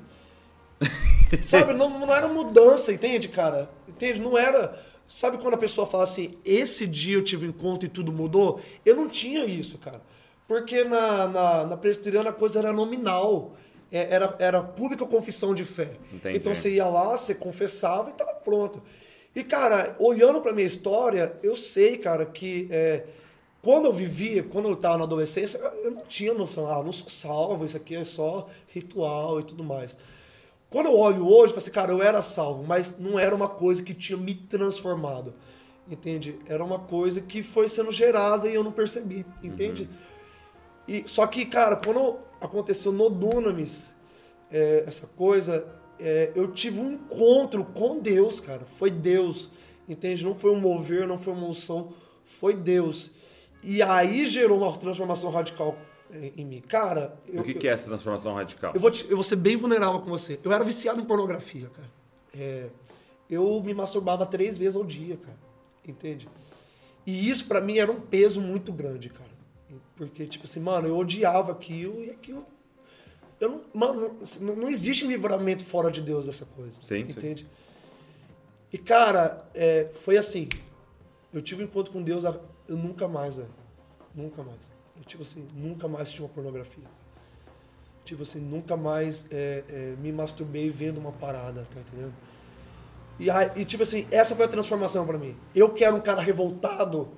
sabe, 1.46 1.76
não, 1.76 1.92
não 1.92 2.12
era 2.12 2.28
mudança, 2.28 2.92
entende, 2.92 3.28
cara? 3.28 3.70
Entende? 3.88 4.20
Não 4.20 4.36
era. 4.36 4.82
Sabe 5.14 5.38
quando 5.38 5.54
a 5.54 5.58
pessoa 5.58 5.86
fala 5.86 6.06
assim, 6.06 6.34
esse 6.44 6.88
dia 6.88 7.16
eu 7.16 7.24
tive 7.24 7.46
um 7.46 7.50
encontro 7.50 7.86
e 7.86 7.88
tudo 7.88 8.12
mudou? 8.12 8.60
Eu 8.84 8.96
não 8.96 9.08
tinha 9.08 9.46
isso, 9.46 9.78
cara. 9.78 10.02
Porque 10.48 10.84
na, 10.86 11.28
na, 11.28 11.66
na 11.68 11.78
presbiteriana 11.78 12.32
a 12.32 12.34
coisa 12.34 12.58
era 12.58 12.74
nominal. 12.74 13.54
É, 13.92 14.12
Era, 14.12 14.36
era 14.40 14.64
pública 14.64 15.06
confissão 15.06 15.54
de 15.54 15.64
fé. 15.64 15.98
Entendi. 16.12 16.36
Então 16.36 16.56
você 16.56 16.72
ia 16.72 16.88
lá, 16.88 17.16
você 17.16 17.36
confessava 17.36 18.10
e 18.10 18.14
tava 18.14 18.34
pronto. 18.34 18.82
E, 19.36 19.44
cara, 19.44 19.96
olhando 20.00 20.42
pra 20.42 20.52
minha 20.52 20.66
história, 20.66 21.38
eu 21.44 21.56
sei, 21.56 22.00
cara, 22.00 22.26
que 22.26 22.68
é, 22.72 23.04
quando 23.62 23.86
eu 23.86 23.94
vivia, 23.94 24.42
quando 24.42 24.68
eu 24.68 24.76
tava 24.76 24.98
na 24.98 25.04
adolescência, 25.04 25.60
eu 25.60 25.92
não 25.92 26.02
tinha 26.08 26.34
noção, 26.34 26.66
ah, 26.68 26.82
não 26.84 26.92
sou 26.92 27.08
salvo, 27.08 27.66
isso 27.66 27.78
aqui 27.78 27.96
é 27.96 28.04
só 28.04 28.50
ritual 28.68 29.40
e 29.40 29.44
tudo 29.44 29.64
mais. 29.64 29.96
Quando 30.74 30.88
eu 30.88 30.98
olho 30.98 31.28
hoje, 31.28 31.44
eu 31.44 31.48
falo 31.50 31.58
assim, 31.60 31.70
cara, 31.70 31.92
eu 31.92 32.02
era 32.02 32.20
salvo, 32.24 32.64
mas 32.64 32.98
não 32.98 33.20
era 33.20 33.36
uma 33.36 33.48
coisa 33.48 33.84
que 33.84 33.94
tinha 33.94 34.18
me 34.18 34.34
transformado. 34.34 35.36
Entende? 35.88 36.40
Era 36.48 36.64
uma 36.64 36.80
coisa 36.80 37.22
que 37.22 37.44
foi 37.44 37.70
sendo 37.70 37.92
gerada 37.92 38.50
e 38.50 38.56
eu 38.56 38.64
não 38.64 38.72
percebi. 38.72 39.24
Entende? 39.44 39.88
E, 40.88 41.04
só 41.06 41.28
que, 41.28 41.46
cara, 41.46 41.76
quando 41.76 42.18
aconteceu 42.42 42.92
no 42.92 43.08
Dunamis, 43.08 43.94
é, 44.50 44.84
essa 44.88 45.06
coisa, 45.06 45.64
é, 46.00 46.32
eu 46.34 46.52
tive 46.52 46.80
um 46.80 46.94
encontro 46.94 47.64
com 47.66 48.00
Deus, 48.00 48.40
cara. 48.40 48.66
Foi 48.66 48.90
Deus. 48.90 49.52
Entende? 49.88 50.26
Não 50.26 50.34
foi 50.34 50.50
um 50.50 50.60
mover, 50.60 51.08
não 51.08 51.20
foi 51.20 51.34
uma 51.34 51.46
unção, 51.46 51.94
foi 52.26 52.56
Deus. 52.56 53.12
E 53.62 53.80
aí 53.84 54.26
gerou 54.26 54.58
uma 54.58 54.76
transformação 54.76 55.30
radical 55.30 55.78
em 56.36 56.46
mim. 56.46 56.62
Cara, 56.62 57.18
eu, 57.28 57.42
o 57.42 57.44
que, 57.44 57.54
que 57.54 57.68
é 57.68 57.72
essa 57.72 57.86
transformação 57.86 58.34
radical? 58.34 58.72
eu 58.74 58.80
vou, 58.80 58.92
te- 58.92 59.06
eu 59.10 59.16
vou 59.16 59.24
ser 59.24 59.36
bem 59.36 59.56
vulnerável 59.56 60.00
com 60.00 60.10
você. 60.10 60.40
Eu 60.44 60.52
era 60.52 60.64
viciado 60.64 61.00
em 61.00 61.04
pornografia, 61.04 61.68
cara. 61.70 61.90
É, 62.36 62.70
eu 63.30 63.62
me 63.64 63.74
masturbava 63.74 64.26
três 64.26 64.58
vezes 64.58 64.76
ao 64.76 64.84
dia, 64.84 65.18
cara. 65.18 65.38
Entende? 65.88 66.28
E 67.06 67.30
isso 67.30 67.46
pra 67.46 67.60
mim 67.60 67.78
era 67.78 67.92
um 67.92 68.00
peso 68.00 68.42
muito 68.42 68.72
grande, 68.72 69.10
cara. 69.10 69.32
Porque, 69.96 70.26
tipo 70.26 70.46
assim, 70.46 70.60
mano, 70.60 70.88
eu 70.88 70.98
odiava 70.98 71.52
aquilo 71.52 72.04
e 72.04 72.10
aquilo. 72.10 72.46
Eu 73.40 73.50
não, 73.50 73.62
mano, 73.74 74.18
não, 74.40 74.56
não 74.56 74.70
existe 74.70 75.06
livramento 75.06 75.66
fora 75.66 75.92
de 75.92 76.02
Deus 76.02 76.26
dessa 76.26 76.46
coisa. 76.46 76.74
Sim, 76.82 77.06
sim. 77.06 77.12
entende? 77.12 77.48
E, 78.72 78.78
cara, 78.78 79.46
é, 79.54 79.90
foi 79.94 80.18
assim. 80.18 80.48
Eu 81.34 81.42
tive 81.42 81.64
um 81.64 81.66
encontro 81.66 81.92
com 81.92 82.02
Deus, 82.02 82.24
eu 82.24 82.78
nunca 82.78 83.08
mais, 83.08 83.36
velho. 83.36 83.50
Nunca 84.16 84.42
mais. 84.44 84.72
Tipo 85.06 85.24
assim, 85.24 85.48
nunca 85.54 85.88
mais 85.88 86.04
assisti 86.04 86.22
uma 86.22 86.30
pornografia. 86.30 86.86
Tipo 88.06 88.24
assim, 88.24 88.40
nunca 88.40 88.76
mais 88.76 89.26
é, 89.32 89.64
é, 89.70 89.96
me 90.02 90.12
masturbei 90.12 90.70
vendo 90.70 90.98
uma 90.98 91.12
parada, 91.12 91.66
tá 91.74 91.80
entendendo? 91.80 92.14
E, 93.20 93.28
e, 93.60 93.66
tipo 93.66 93.84
assim, 93.84 94.08
essa 94.12 94.36
foi 94.36 94.46
a 94.46 94.48
transformação 94.48 95.06
pra 95.06 95.18
mim. 95.18 95.38
Eu 95.56 95.70
que 95.70 95.86
era 95.86 95.96
um 95.96 96.02
cara 96.02 96.22
revoltado, 96.22 97.10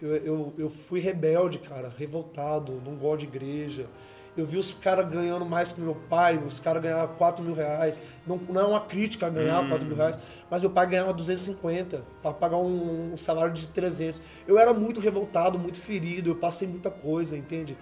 eu, 0.00 0.16
eu, 0.16 0.54
eu 0.58 0.68
fui 0.68 1.00
rebelde, 1.00 1.58
cara, 1.58 1.88
revoltado, 1.88 2.80
não 2.84 2.96
gosto 2.96 3.20
de 3.20 3.26
igreja. 3.26 3.88
Eu 4.36 4.46
vi 4.46 4.56
os 4.56 4.72
caras 4.72 5.08
ganhando 5.10 5.44
mais 5.44 5.72
que 5.72 5.80
meu 5.80 5.94
pai, 6.08 6.38
os 6.38 6.60
caras 6.60 6.82
ganhavam 6.82 7.16
4 7.16 7.44
mil 7.44 7.54
reais. 7.54 8.00
Não, 8.26 8.36
não 8.36 8.60
é 8.60 8.64
uma 8.64 8.80
crítica 8.80 9.28
ganhar 9.28 9.68
4 9.68 9.86
mil 9.86 9.96
reais, 9.96 10.18
mas 10.50 10.62
meu 10.62 10.70
pai 10.70 10.86
ganhava 10.86 11.12
250 11.12 12.04
para 12.22 12.32
pagar 12.32 12.58
um, 12.58 13.14
um 13.14 13.16
salário 13.16 13.52
de 13.52 13.66
300. 13.68 14.20
Eu 14.46 14.58
era 14.58 14.72
muito 14.72 15.00
revoltado, 15.00 15.58
muito 15.58 15.78
ferido, 15.80 16.30
eu 16.30 16.36
passei 16.36 16.68
muita 16.68 16.90
coisa, 16.90 17.36
entende? 17.36 17.76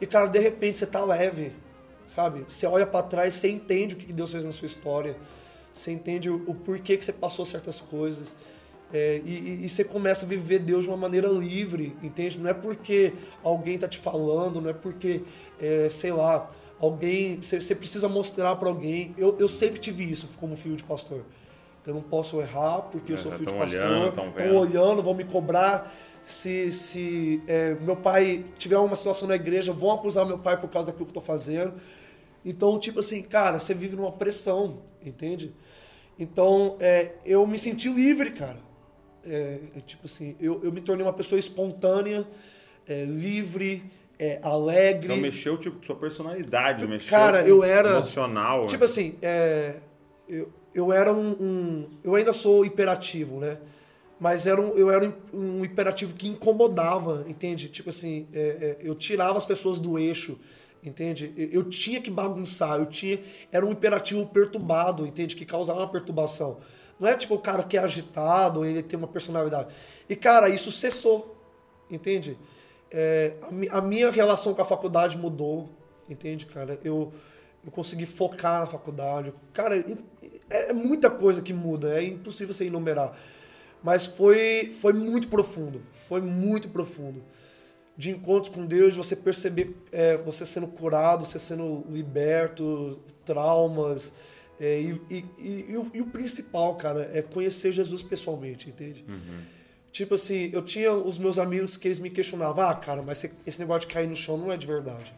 E, 0.00 0.06
cara, 0.06 0.26
de 0.26 0.38
repente 0.38 0.78
você 0.78 0.86
tá 0.86 1.04
leve, 1.04 1.52
sabe? 2.06 2.44
Você 2.48 2.66
olha 2.66 2.86
pra 2.86 3.02
trás, 3.02 3.34
você 3.34 3.48
entende 3.48 3.94
o 3.94 3.98
que 3.98 4.06
que 4.06 4.12
Deus 4.12 4.30
fez 4.32 4.44
na 4.44 4.52
sua 4.52 4.66
história. 4.66 5.16
Você 5.72 5.90
entende 5.90 6.28
o, 6.28 6.42
o 6.46 6.54
porquê 6.54 6.96
que 6.96 7.04
você 7.04 7.12
passou 7.12 7.46
certas 7.46 7.80
coisas. 7.80 8.36
É, 8.92 9.22
e, 9.24 9.64
e- 9.64 9.68
você 9.68 9.82
começa 9.84 10.24
a 10.24 10.28
viver 10.28 10.58
Deus 10.58 10.84
de 10.84 10.90
uma 10.90 10.96
maneira 10.96 11.28
livre, 11.28 11.96
entende? 12.02 12.38
Não 12.38 12.50
é 12.50 12.54
porque 12.54 13.14
alguém 13.42 13.78
tá 13.78 13.88
te 13.88 13.98
falando, 13.98 14.60
não 14.60 14.68
é 14.70 14.74
porque, 14.74 15.22
é, 15.60 15.88
sei 15.88 16.12
lá, 16.12 16.46
alguém. 16.78 17.40
Você, 17.40 17.60
você 17.60 17.74
precisa 17.74 18.08
mostrar 18.08 18.54
pra 18.56 18.68
alguém. 18.68 19.14
Eu, 19.16 19.36
eu 19.38 19.48
sempre 19.48 19.80
tive 19.80 20.04
isso 20.04 20.28
como 20.38 20.56
filho 20.56 20.76
de 20.76 20.84
pastor. 20.84 21.24
Eu 21.86 21.94
não 21.94 22.02
posso 22.02 22.40
errar 22.40 22.82
porque 22.82 23.12
eu 23.12 23.16
É, 23.16 23.18
sou 23.18 23.30
filho 23.32 23.46
de 23.46 23.54
pastor. 23.54 24.12
Estão 24.28 24.56
olhando, 24.56 25.02
vão 25.02 25.14
me 25.14 25.24
cobrar. 25.24 25.92
Se, 26.24 26.70
se 26.70 27.42
é, 27.48 27.74
meu 27.74 27.96
pai 27.96 28.44
tiver 28.56 28.78
uma 28.78 28.94
situação 28.94 29.26
na 29.26 29.34
igreja, 29.34 29.72
vão 29.72 29.90
acusar 29.90 30.24
meu 30.24 30.38
pai 30.38 30.60
por 30.60 30.68
causa 30.70 30.86
daquilo 30.86 31.06
que 31.06 31.10
eu 31.10 31.14
tô 31.14 31.20
fazendo. 31.20 31.74
Então, 32.44 32.78
tipo 32.78 33.00
assim, 33.00 33.22
cara, 33.22 33.58
você 33.58 33.72
vive 33.74 33.96
numa 33.96 34.12
pressão, 34.12 34.78
entende? 35.04 35.52
Então, 36.18 36.76
é, 36.78 37.12
eu 37.24 37.44
me 37.46 37.58
senti 37.58 37.88
livre, 37.88 38.30
cara. 38.32 38.58
É, 39.24 39.58
tipo 39.86 40.06
assim, 40.06 40.36
eu, 40.40 40.60
eu 40.64 40.72
me 40.72 40.80
tornei 40.80 41.04
uma 41.06 41.12
pessoa 41.12 41.38
espontânea, 41.38 42.26
é, 42.88 43.04
livre, 43.04 43.84
é, 44.18 44.38
alegre. 44.42 45.06
Então 45.06 45.16
mexeu 45.16 45.56
tipo 45.56 45.76
com 45.78 45.82
sua 45.84 45.96
personalidade, 45.96 46.86
mexeu 46.86 47.10
Cara, 47.10 47.46
eu 47.46 47.62
era- 47.62 47.90
emocional. 47.92 48.66
Tipo 48.66 48.84
assim, 48.84 49.14
é, 49.22 49.76
eu, 50.28 50.50
eu 50.74 50.92
era 50.92 51.12
um, 51.12 51.30
um- 51.40 51.88
Eu 52.02 52.14
ainda 52.14 52.32
sou 52.32 52.64
hiperativo, 52.64 53.38
né? 53.38 53.58
Mas 54.18 54.46
era 54.46 54.60
um, 54.60 54.70
eu 54.76 54.90
era 54.90 55.04
um, 55.32 55.58
um 55.60 55.64
hiperativo 55.64 56.14
que 56.14 56.28
incomodava, 56.28 57.24
entende? 57.28 57.68
Tipo 57.68 57.90
assim, 57.90 58.28
é, 58.32 58.40
é, 58.40 58.76
eu 58.80 58.94
tirava 58.94 59.36
as 59.36 59.44
pessoas 59.44 59.80
do 59.80 59.98
eixo, 59.98 60.38
entende? 60.82 61.32
Eu, 61.36 61.48
eu 61.50 61.64
tinha 61.64 62.00
que 62.00 62.08
bagunçar, 62.10 62.78
eu 62.78 62.86
tinha. 62.86 63.20
Era 63.50 63.66
um 63.66 63.72
hiperativo 63.72 64.24
perturbado, 64.26 65.04
entende? 65.06 65.34
Que 65.34 65.44
causava 65.44 65.80
uma 65.80 65.88
perturbação. 65.88 66.58
Não 67.02 67.08
é 67.08 67.16
tipo 67.16 67.34
o 67.34 67.38
cara 67.40 67.64
que 67.64 67.76
é 67.76 67.80
agitado, 67.80 68.64
ele 68.64 68.80
tem 68.80 68.96
uma 68.96 69.08
personalidade. 69.08 69.74
E, 70.08 70.14
cara, 70.14 70.48
isso 70.48 70.70
cessou, 70.70 71.36
entende? 71.90 72.38
É, 72.88 73.32
a, 73.42 73.78
a 73.78 73.80
minha 73.80 74.08
relação 74.08 74.54
com 74.54 74.62
a 74.62 74.64
faculdade 74.64 75.18
mudou, 75.18 75.68
entende, 76.08 76.46
cara? 76.46 76.78
Eu, 76.84 77.12
eu 77.66 77.72
consegui 77.72 78.06
focar 78.06 78.60
na 78.60 78.66
faculdade. 78.66 79.34
Cara, 79.52 79.84
é, 80.48 80.70
é 80.70 80.72
muita 80.72 81.10
coisa 81.10 81.42
que 81.42 81.52
muda, 81.52 81.98
é 81.98 82.04
impossível 82.04 82.54
você 82.54 82.66
enumerar. 82.66 83.18
Mas 83.82 84.06
foi, 84.06 84.70
foi 84.72 84.92
muito 84.92 85.26
profundo, 85.26 85.82
foi 86.06 86.20
muito 86.20 86.68
profundo. 86.68 87.20
De 87.96 88.12
encontros 88.12 88.54
com 88.54 88.64
Deus, 88.64 88.92
de 88.92 88.98
você 88.98 89.16
perceber 89.16 89.76
é, 89.90 90.16
você 90.18 90.46
sendo 90.46 90.68
curado, 90.68 91.24
você 91.24 91.40
sendo 91.40 91.84
liberto, 91.90 93.00
traumas. 93.24 94.12
É, 94.64 94.80
e, 94.80 95.02
e- 95.10 95.24
e- 95.38 95.66
e 95.94 96.00
o, 96.00 96.06
principal, 96.06 96.76
cara, 96.76 97.10
é 97.12 97.20
conhecer 97.20 97.72
Jesus 97.72 98.02
pessoalmente, 98.02 98.68
entende? 98.68 99.04
Tipo 99.90 100.14
assim, 100.14 100.50
eu 100.52 100.62
tinha 100.62 100.92
os 100.92 101.18
meus 101.18 101.38
amigos 101.38 101.76
que 101.76 101.88
eles 101.88 101.98
me 101.98 102.08
questionavam, 102.10 102.64
ah, 102.66 102.74
cara, 102.74 103.02
mas 103.02 103.24
esse 103.46 103.58
negócio 103.58 103.88
de 103.88 103.92
cair 103.94 104.06
no 104.08 104.14
chão 104.16 104.36
não 104.38 104.52
é 104.52 104.56
de 104.56 104.66
verdade. 104.66 105.12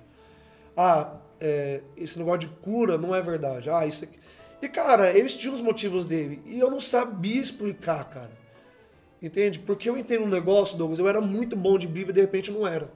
Ah, 0.76 1.16
é, 1.40 1.80
esse 1.96 2.18
negócio 2.18 2.40
de 2.40 2.48
cura 2.48 2.96
não 2.98 3.14
é 3.14 3.20
verdade. 3.20 3.68
Ah, 3.70 3.86
isso 3.86 4.04
aqui. 4.04 4.18
E, 4.62 4.68
cara, 4.68 5.16
eles 5.16 5.36
tinham 5.36 5.52
os 5.54 5.60
motivos 5.60 6.06
dele. 6.06 6.40
E 6.46 6.58
eu 6.58 6.70
não 6.70 6.80
sabia 6.80 7.40
explicar, 7.40 8.02
cara. 8.08 8.30
Entende? 9.22 9.58
Porque 9.60 9.88
eu 9.88 9.96
entendo 9.96 10.24
um 10.24 10.28
negócio, 10.28 10.76
Douglas, 10.76 10.98
eu 10.98 11.08
era 11.08 11.20
muito 11.20 11.54
bom 11.54 11.78
de 11.78 11.86
Bíblia 11.86 12.10
e 12.10 12.14
de 12.14 12.20
repente 12.22 12.50
não 12.50 12.66
era. 12.66 12.90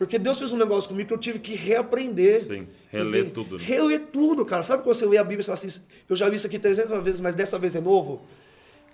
Porque 0.00 0.18
Deus 0.18 0.38
fez 0.38 0.50
um 0.50 0.56
negócio 0.56 0.88
comigo 0.88 1.08
que 1.08 1.12
eu 1.12 1.18
tive 1.18 1.38
que 1.38 1.54
reaprender. 1.54 2.42
Sim, 2.46 2.62
reler 2.90 3.20
Entende? 3.20 3.34
tudo, 3.34 3.58
né? 3.58 3.64
Reler 3.66 4.00
tudo, 4.10 4.46
cara. 4.46 4.62
Sabe 4.62 4.82
quando 4.82 4.96
você 4.96 5.04
lê 5.04 5.18
a 5.18 5.22
Bíblia 5.22 5.42
e 5.42 5.44
fala 5.44 5.58
assim, 5.58 5.78
eu 6.08 6.16
já 6.16 6.26
vi 6.26 6.36
isso 6.36 6.46
aqui 6.46 6.58
300 6.58 7.04
vezes, 7.04 7.20
mas 7.20 7.34
dessa 7.34 7.58
vez 7.58 7.76
é 7.76 7.82
novo? 7.82 8.22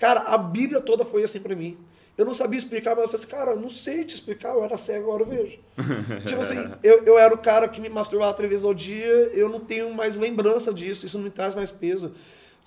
Cara, 0.00 0.22
a 0.22 0.36
Bíblia 0.36 0.80
toda 0.80 1.04
foi 1.04 1.22
assim 1.22 1.38
pra 1.38 1.54
mim. 1.54 1.78
Eu 2.18 2.26
não 2.26 2.34
sabia 2.34 2.58
explicar, 2.58 2.96
mas 2.96 3.04
eu 3.04 3.08
falei 3.08 3.24
assim, 3.24 3.28
cara, 3.28 3.50
eu 3.52 3.60
não 3.60 3.68
sei 3.68 4.04
te 4.04 4.14
explicar, 4.14 4.48
eu 4.48 4.64
era 4.64 4.76
cego, 4.76 5.04
agora 5.04 5.22
eu 5.22 5.26
vejo. 5.28 5.60
tipo 6.26 6.40
assim, 6.40 6.56
eu, 6.82 7.04
eu 7.04 7.16
era 7.16 7.32
o 7.32 7.38
cara 7.38 7.68
que 7.68 7.80
me 7.80 7.88
masturbava 7.88 8.34
três 8.34 8.50
vezes 8.50 8.64
ao 8.64 8.74
dia, 8.74 9.06
eu 9.32 9.48
não 9.48 9.60
tenho 9.60 9.94
mais 9.94 10.16
lembrança 10.16 10.74
disso, 10.74 11.06
isso 11.06 11.18
não 11.18 11.24
me 11.26 11.30
traz 11.30 11.54
mais 11.54 11.70
peso. 11.70 12.10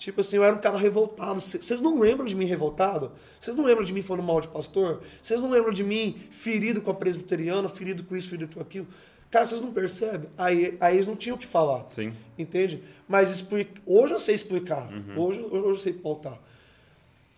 Tipo 0.00 0.22
assim, 0.22 0.36
eu 0.36 0.44
era 0.44 0.56
um 0.56 0.58
cara 0.58 0.78
revoltado. 0.78 1.38
Vocês 1.38 1.78
não 1.78 2.00
lembram 2.00 2.24
de 2.24 2.34
mim 2.34 2.46
revoltado? 2.46 3.12
Vocês 3.38 3.54
não 3.54 3.62
lembram 3.62 3.84
de 3.84 3.92
mim 3.92 4.00
falando 4.00 4.24
mal 4.24 4.40
de 4.40 4.48
pastor? 4.48 5.02
Vocês 5.20 5.42
não 5.42 5.50
lembram 5.50 5.74
de 5.74 5.84
mim 5.84 6.18
ferido 6.30 6.80
com 6.80 6.90
a 6.90 6.94
presbiteriana, 6.94 7.68
ferido 7.68 8.02
com 8.02 8.16
isso, 8.16 8.30
ferido 8.30 8.56
com 8.56 8.62
aquilo? 8.62 8.86
Cara, 9.30 9.44
vocês 9.44 9.60
não 9.60 9.70
percebem? 9.74 10.30
Aí, 10.38 10.74
aí 10.80 10.96
eles 10.96 11.06
não 11.06 11.14
tinham 11.14 11.36
o 11.36 11.38
que 11.38 11.46
falar. 11.46 11.84
Sim. 11.90 12.14
Entende? 12.38 12.82
Mas 13.06 13.30
explica... 13.30 13.78
hoje 13.84 14.14
eu 14.14 14.18
sei 14.18 14.34
explicar. 14.34 14.88
Hoje, 15.14 15.42
hoje 15.42 15.64
eu 15.66 15.76
sei 15.76 15.92
pautar. 15.92 16.38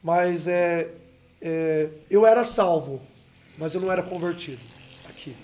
Mas 0.01 0.47
é, 0.47 0.89
é, 1.41 1.89
eu 2.09 2.25
era 2.25 2.45
salvo, 2.45 3.03
mas 3.59 3.75
eu 3.75 3.81
não 3.81 3.91
era 3.91 4.05
convertido. 4.05 4.63
Aqui. 5.09 5.35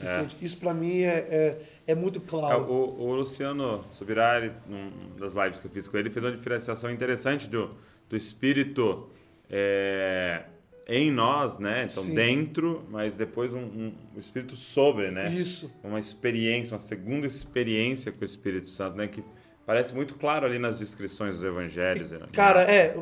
É. 0.00 0.26
Isso 0.40 0.56
para 0.56 0.72
mim 0.72 1.02
é, 1.02 1.26
é, 1.30 1.58
é, 1.86 1.94
muito 1.94 2.20
claro. 2.20 2.60
É, 2.60 2.66
o, 2.66 3.00
o, 3.00 3.14
Luciano 3.14 3.84
Subirá, 3.90 4.40
numa 4.66 4.90
das 5.18 5.34
lives 5.34 5.60
que 5.60 5.66
eu 5.66 5.70
fiz 5.70 5.88
com 5.88 5.96
ele, 5.96 6.10
fez 6.10 6.24
uma 6.24 6.32
diferenciação 6.32 6.90
interessante 6.90 7.48
do, 7.48 7.70
do 8.08 8.16
espírito 8.16 9.08
é, 9.50 10.44
em 10.86 11.10
nós, 11.10 11.58
né? 11.58 11.86
Então, 11.90 12.02
Sim. 12.02 12.14
dentro, 12.14 12.84
mas 12.90 13.14
depois 13.14 13.52
um, 13.52 13.60
um, 13.60 13.94
o 14.16 14.18
Espírito 14.18 14.56
sobre, 14.56 15.10
né? 15.10 15.32
Isso. 15.32 15.72
Uma 15.82 15.98
experiência, 15.98 16.74
uma 16.74 16.80
segunda 16.80 17.26
experiência 17.26 18.10
com 18.10 18.22
o 18.22 18.24
Espírito 18.24 18.68
Santo, 18.68 18.96
né? 18.96 19.06
Que 19.06 19.22
parece 19.64 19.94
muito 19.94 20.14
claro 20.14 20.44
ali 20.44 20.58
nas 20.58 20.78
descrições 20.78 21.36
dos 21.36 21.44
evangelhos. 21.44 22.10
Né? 22.10 22.20
Cara, 22.32 22.62
é, 22.62 22.94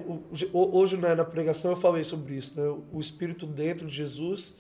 hoje 0.53 0.97
né, 0.97 1.15
na 1.15 1.25
pregação 1.25 1.71
eu 1.71 1.77
falei 1.77 2.05
sobre 2.05 2.35
isso, 2.35 2.59
né? 2.59 2.67
O 2.93 3.01
Espírito 3.01 3.47
dentro 3.47 3.87
de 3.87 3.95
Jesus, 3.95 4.55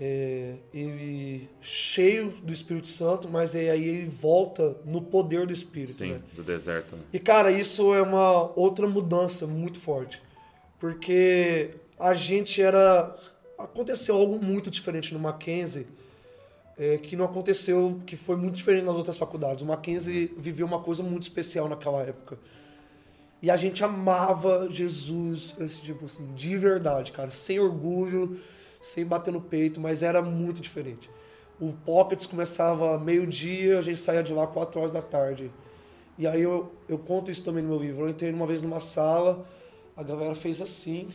é, 0.00 0.54
ele 0.72 1.46
cheio 1.60 2.30
do 2.42 2.50
Espírito 2.50 2.88
Santo, 2.88 3.28
mas 3.28 3.54
aí 3.54 3.66
ele 3.66 4.06
volta 4.06 4.78
no 4.86 5.02
poder 5.02 5.46
do 5.46 5.52
Espírito, 5.52 5.98
Sim, 5.98 6.12
né? 6.12 6.22
do 6.34 6.42
deserto. 6.42 6.96
Né? 6.96 7.02
E, 7.12 7.18
cara, 7.18 7.52
isso 7.52 7.92
é 7.92 8.00
uma 8.00 8.50
outra 8.58 8.88
mudança 8.88 9.46
muito 9.46 9.78
forte. 9.78 10.22
Porque 10.78 11.72
a 11.98 12.14
gente 12.14 12.62
era. 12.62 13.14
Aconteceu 13.58 14.16
algo 14.16 14.42
muito 14.42 14.70
diferente 14.70 15.12
no 15.12 15.20
Mackenzie, 15.20 15.86
é, 16.78 16.96
que 16.96 17.14
não 17.14 17.26
aconteceu, 17.26 18.00
que 18.06 18.16
foi 18.16 18.36
muito 18.36 18.54
diferente 18.54 18.86
nas 18.86 18.96
outras 18.96 19.18
faculdades. 19.18 19.62
O 19.62 19.66
Mackenzie 19.66 20.34
viveu 20.38 20.66
uma 20.66 20.80
coisa 20.80 21.02
muito 21.02 21.24
especial 21.24 21.68
naquela 21.68 22.00
época. 22.00 22.38
E 23.42 23.50
a 23.50 23.56
gente 23.56 23.84
amava 23.84 24.66
Jesus, 24.70 25.54
esse 25.60 25.82
tipo 25.82 26.06
assim, 26.06 26.26
de 26.34 26.56
verdade, 26.56 27.12
cara, 27.12 27.30
sem 27.30 27.60
orgulho, 27.60 28.38
sem 28.80 29.04
bater 29.04 29.32
no 29.32 29.40
peito, 29.40 29.80
mas 29.80 30.02
era 30.02 30.22
muito 30.22 30.60
diferente. 30.60 31.10
O 31.60 31.72
Pockets 31.72 32.24
começava 32.24 32.98
meio-dia, 32.98 33.78
a 33.78 33.82
gente 33.82 34.00
saía 34.00 34.22
de 34.22 34.32
lá 34.32 34.46
4 34.46 34.80
horas 34.80 34.90
da 34.90 35.02
tarde. 35.02 35.50
E 36.16 36.26
aí 36.26 36.40
eu, 36.40 36.72
eu 36.88 36.98
conto 36.98 37.30
isso 37.30 37.44
também 37.44 37.62
no 37.62 37.70
meu 37.70 37.78
livro. 37.78 38.04
Eu 38.04 38.08
entrei 38.08 38.32
uma 38.32 38.46
vez 38.46 38.62
numa 38.62 38.80
sala, 38.80 39.46
a 39.96 40.02
galera 40.02 40.34
fez 40.34 40.62
assim, 40.62 41.10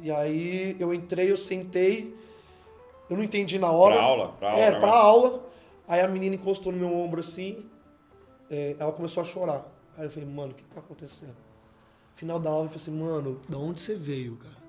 e 0.00 0.10
aí 0.10 0.76
eu 0.80 0.94
entrei, 0.94 1.30
eu 1.30 1.36
sentei, 1.36 2.16
eu 3.10 3.16
não 3.16 3.22
entendi 3.22 3.58
na 3.58 3.70
hora. 3.70 3.96
Pra 3.96 4.04
aula? 4.04 4.28
Pra 4.32 4.50
aula. 4.50 4.62
É, 4.62 4.80
pra 4.80 4.90
aula. 4.90 5.50
Aí 5.86 6.00
a 6.00 6.08
menina 6.08 6.34
encostou 6.34 6.72
no 6.72 6.78
meu 6.78 6.94
ombro 6.94 7.20
assim, 7.20 7.66
é, 8.50 8.76
ela 8.78 8.92
começou 8.92 9.20
a 9.20 9.24
chorar. 9.24 9.66
Aí 9.98 10.06
eu 10.06 10.10
falei, 10.10 10.28
mano, 10.28 10.52
o 10.52 10.54
que 10.54 10.64
tá 10.64 10.80
acontecendo? 10.80 11.36
Final 12.14 12.38
da 12.38 12.50
aula, 12.50 12.64
eu 12.64 12.68
falei 12.68 12.82
assim, 12.82 12.98
mano, 12.98 13.40
da 13.48 13.58
onde 13.58 13.80
você 13.80 13.94
veio, 13.94 14.36
cara? 14.36 14.61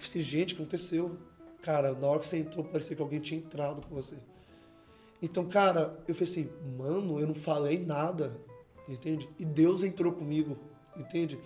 Eu 0.00 0.06
falei 0.06 0.20
assim, 0.20 0.22
gente, 0.22 0.54
o 0.54 0.56
que 0.56 0.62
aconteceu? 0.62 1.16
Cara, 1.62 1.92
na 1.92 2.06
hora 2.06 2.20
que 2.20 2.26
você 2.26 2.38
entrou, 2.38 2.64
parecia 2.64 2.96
que 2.96 3.02
alguém 3.02 3.20
tinha 3.20 3.38
entrado 3.38 3.82
com 3.82 3.94
você. 3.94 4.16
Então, 5.22 5.44
cara, 5.46 5.98
eu 6.08 6.14
falei 6.14 6.30
assim, 6.30 6.48
mano, 6.78 7.20
eu 7.20 7.26
não 7.26 7.34
falei 7.34 7.78
nada, 7.78 8.36
entende? 8.88 9.28
E 9.38 9.44
Deus 9.44 9.82
entrou 9.82 10.12
comigo, 10.12 10.56
entende? 10.96 11.38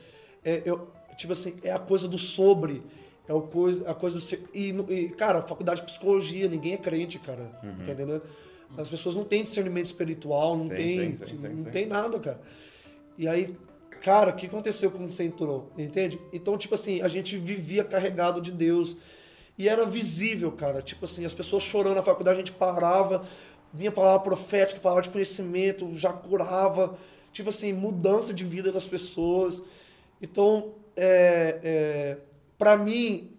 É, 0.45 0.63
eu, 0.65 0.89
Tipo 1.17 1.33
assim, 1.33 1.55
é 1.63 1.71
a 1.71 1.79
coisa 1.79 2.09
do 2.09 2.19
sobre. 2.19 2.83
É 3.27 3.33
o 3.33 3.43
coisa, 3.43 3.91
a 3.91 3.95
coisa 3.95 4.17
do 4.17 4.23
ser. 4.23 4.43
E, 4.53 4.69
e, 4.69 5.09
cara, 5.11 5.41
faculdade 5.43 5.81
de 5.81 5.87
psicologia, 5.87 6.49
ninguém 6.49 6.75
é 6.75 6.77
crente, 6.77 7.19
cara. 7.19 7.51
Uhum. 7.63 7.77
Tá 7.77 7.93
entendendo? 7.93 8.23
As 8.77 8.91
pessoas 8.91 9.15
não 9.15 9.25
têm 9.25 9.45
discernimento 9.45 9.87
espiritual, 9.87 10.57
não 10.57 10.65
sim, 10.65 10.75
tem, 10.75 11.17
sim, 11.17 11.37
sim, 11.37 11.49
não 11.49 11.65
tem 11.65 11.87
nada, 11.87 12.19
cara. 12.19 12.41
E 13.17 13.29
aí, 13.29 13.57
cara, 14.05 14.33
o 14.33 14.37
que 14.37 14.45
aconteceu 14.45 14.91
quando 14.91 15.11
você 15.11 15.25
entrou? 15.25 15.73
Entende? 15.79 16.21
Então, 16.31 16.59
tipo 16.59 16.75
assim, 16.75 17.01
a 17.01 17.09
gente 17.09 17.39
vivia 17.39 17.83
carregado 17.83 18.39
de 18.39 18.53
Deus. 18.53 18.99
E 19.57 19.67
era 19.67 19.87
visível, 19.87 20.53
cara. 20.53 20.83
Tipo 20.83 21.07
assim, 21.07 21.25
as 21.25 21.33
pessoas 21.33 21.63
chorando 21.63 21.95
na 21.95 22.03
faculdade, 22.03 22.37
a 22.37 22.45
gente 22.45 22.53
parava, 22.53 23.27
vinha 23.73 23.91
palavra 23.91 24.21
profética, 24.21 24.79
palavra 24.79 25.05
de 25.05 25.09
conhecimento, 25.09 25.97
já 25.97 26.13
curava. 26.13 26.99
Tipo 27.33 27.49
assim, 27.49 27.73
mudança 27.73 28.35
de 28.35 28.45
vida 28.45 28.71
das 28.71 28.87
pessoas. 28.87 29.63
Então, 30.21 30.75
é, 30.95 31.59
é 31.65 32.17
para 32.59 32.77
mim, 32.77 33.33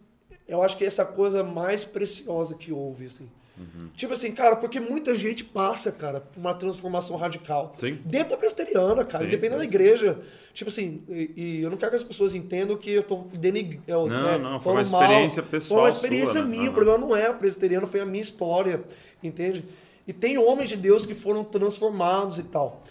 eu 0.48 0.64
acho 0.64 0.78
que 0.78 0.84
é 0.84 0.88
essa 0.88 1.06
coisa 1.06 1.44
mais 1.44 1.86
preciosa 1.86 2.56
que 2.56 2.72
houve, 2.72 3.06
assim. 3.06 3.30
Uhum. 3.58 3.90
Tipo 3.96 4.14
assim, 4.14 4.32
cara, 4.32 4.56
porque 4.56 4.80
muita 4.80 5.16
gente 5.16 5.44
passa, 5.44 5.92
cara, 5.92 6.20
por 6.20 6.40
uma 6.40 6.54
transformação 6.54 7.16
radical. 7.16 7.74
Sim. 7.80 8.00
Dentro 8.04 8.32
da 8.32 8.38
presteriana, 8.38 9.06
cara, 9.06 9.26
independente 9.26 9.60
da 9.60 9.64
igreja. 9.64 10.20
Tipo 10.54 10.70
assim, 10.70 11.04
e, 11.08 11.32
e, 11.36 11.62
eu 11.62 11.70
não 11.70 11.78
quero 11.78 11.92
que 11.92 11.98
as 11.98 12.04
pessoas 12.04 12.36
entendam 12.36 12.76
que 12.78 12.92
eu 12.92 13.04
tô 13.04 13.26
denigando. 13.34 14.08
Não, 14.08 14.24
né, 14.24 14.38
não, 14.38 14.60
foi 14.60 14.74
uma 14.74 14.82
experiência 14.82 15.42
mal. 15.42 15.52
pessoal. 15.52 15.80
Foi 15.80 15.84
uma 15.84 15.90
experiência 15.90 16.42
sua, 16.42 16.46
minha. 16.46 16.64
Né? 16.64 16.70
O 16.70 16.74
problema 16.74 16.98
não 16.98 17.16
é 17.16 17.28
a 17.28 17.34
presteriana, 17.34 17.88
foi 17.88 18.02
a 18.02 18.06
minha 18.06 18.24
história, 18.24 18.84
entende? 19.24 19.64
E 20.08 20.14
tem 20.14 20.38
homens 20.38 20.70
de 20.70 20.78
Deus 20.78 21.06
que 21.06 21.14
foram 21.14 21.44
transformados 21.44 22.38
e 22.38 22.44
tal. 22.44 22.84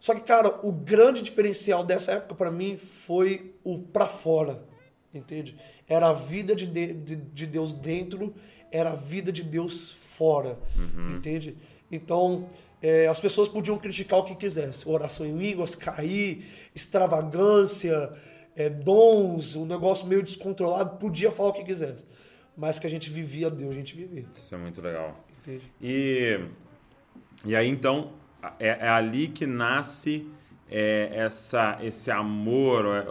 Só 0.00 0.14
que, 0.14 0.20
cara, 0.20 0.60
o 0.62 0.70
grande 0.70 1.22
diferencial 1.22 1.84
dessa 1.84 2.12
época 2.12 2.34
para 2.34 2.50
mim 2.50 2.76
foi 2.76 3.54
o 3.64 3.78
para 3.78 4.06
fora, 4.06 4.62
entende? 5.12 5.56
Era 5.88 6.10
a 6.10 6.12
vida 6.12 6.54
de, 6.54 6.66
de, 6.66 7.16
de, 7.16 7.46
Deus 7.46 7.74
dentro, 7.74 8.34
era 8.70 8.90
a 8.90 8.94
vida 8.94 9.32
de 9.32 9.42
Deus 9.42 9.96
fora, 10.18 10.58
uhum. 10.76 11.16
entende? 11.16 11.56
Então, 11.90 12.48
é, 12.82 13.06
as 13.06 13.20
pessoas 13.20 13.48
podiam 13.48 13.78
criticar 13.78 14.18
o 14.18 14.24
que 14.24 14.34
quisessem, 14.34 14.92
oração 14.92 15.24
em 15.24 15.38
línguas, 15.38 15.76
cair, 15.76 16.44
extravagância, 16.74 18.12
é, 18.56 18.68
dons, 18.68 19.54
um 19.54 19.64
negócio 19.64 20.06
meio 20.06 20.22
descontrolado, 20.22 20.98
podia 20.98 21.30
falar 21.30 21.50
o 21.50 21.52
que 21.52 21.64
quisesse. 21.64 22.04
Mas 22.56 22.80
que 22.80 22.86
a 22.88 22.90
gente 22.90 23.08
vivia 23.08 23.48
Deus, 23.48 23.70
a 23.70 23.74
gente 23.74 23.94
vivia. 23.94 24.26
Isso 24.34 24.52
é 24.52 24.58
muito 24.58 24.80
legal. 24.82 25.24
Entende? 25.40 25.72
E, 25.80 26.40
e 27.44 27.54
aí, 27.54 27.68
então, 27.68 28.12
é, 28.58 28.68
é 28.68 28.88
ali 28.88 29.28
que 29.28 29.46
nasce 29.46 30.26
é, 30.68 31.10
essa, 31.12 31.78
esse 31.80 32.10
amor, 32.10 32.84
é, 32.86 33.06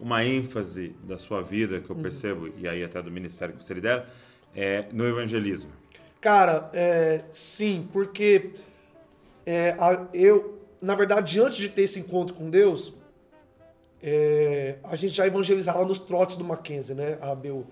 uma 0.00 0.24
ênfase 0.24 0.94
da 1.04 1.18
sua 1.18 1.42
vida 1.42 1.80
que 1.80 1.90
eu 1.90 1.96
uhum. 1.96 2.02
percebo, 2.02 2.46
uhum. 2.46 2.52
e 2.56 2.66
aí 2.66 2.82
até 2.82 3.02
do 3.02 3.10
ministério 3.10 3.54
que 3.54 3.62
você 3.62 3.74
lidera, 3.74 4.06
é, 4.54 4.86
no 4.92 5.06
evangelismo. 5.06 5.70
Cara, 6.26 6.68
é, 6.74 7.22
sim, 7.30 7.88
porque 7.92 8.50
é, 9.46 9.76
eu, 10.12 10.60
na 10.82 10.96
verdade, 10.96 11.38
antes 11.40 11.56
de 11.56 11.68
ter 11.68 11.82
esse 11.82 12.00
encontro 12.00 12.34
com 12.34 12.50
Deus, 12.50 12.92
é, 14.02 14.74
a 14.82 14.96
gente 14.96 15.14
já 15.14 15.24
evangelizava 15.24 15.84
nos 15.84 16.00
trotes 16.00 16.34
do 16.34 16.42
Mackenzie, 16.42 16.96
né? 16.96 17.16
A 17.20 17.30
ABU. 17.30 17.64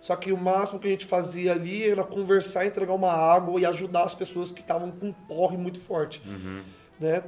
Só 0.00 0.16
que 0.16 0.32
o 0.32 0.38
máximo 0.38 0.80
que 0.80 0.88
a 0.88 0.90
gente 0.90 1.04
fazia 1.04 1.52
ali 1.52 1.86
era 1.86 2.02
conversar, 2.02 2.64
entregar 2.64 2.94
uma 2.94 3.12
água 3.12 3.60
e 3.60 3.66
ajudar 3.66 4.04
as 4.04 4.14
pessoas 4.14 4.50
que 4.50 4.62
estavam 4.62 4.90
com 4.90 5.08
um 5.08 5.12
porre 5.12 5.58
muito 5.58 5.78
forte. 5.78 6.22
Uhum. 6.26 6.62
Né? 6.98 7.22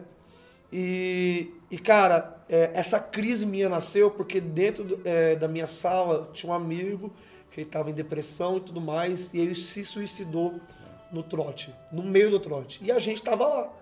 E, 0.73 1.53
e 1.71 1.77
cara, 1.77 2.39
é, 2.49 2.71
essa 2.73 2.99
crise 2.99 3.45
minha 3.45 3.69
nasceu 3.69 4.11
porque 4.11 4.41
dentro 4.41 4.85
do, 4.85 5.01
é, 5.05 5.37
da 5.37 5.47
minha 5.47 5.67
sala 5.67 6.31
tinha 6.33 6.51
um 6.51 6.55
amigo 6.55 7.13
que 7.51 7.61
estava 7.63 7.91
em 7.91 7.95
depressão 7.95 8.59
e 8.59 8.61
tudo 8.61 8.81
mais, 8.81 9.33
e 9.35 9.39
ele 9.39 9.55
se 9.55 9.85
suicidou 9.85 10.61
no 11.13 11.23
trote, 11.23 11.75
no 11.91 12.03
meio 12.03 12.31
do 12.31 12.39
trote. 12.39 12.81
E 12.83 12.93
a 12.93 12.99
gente 12.99 13.17
estava 13.17 13.47
lá, 13.47 13.73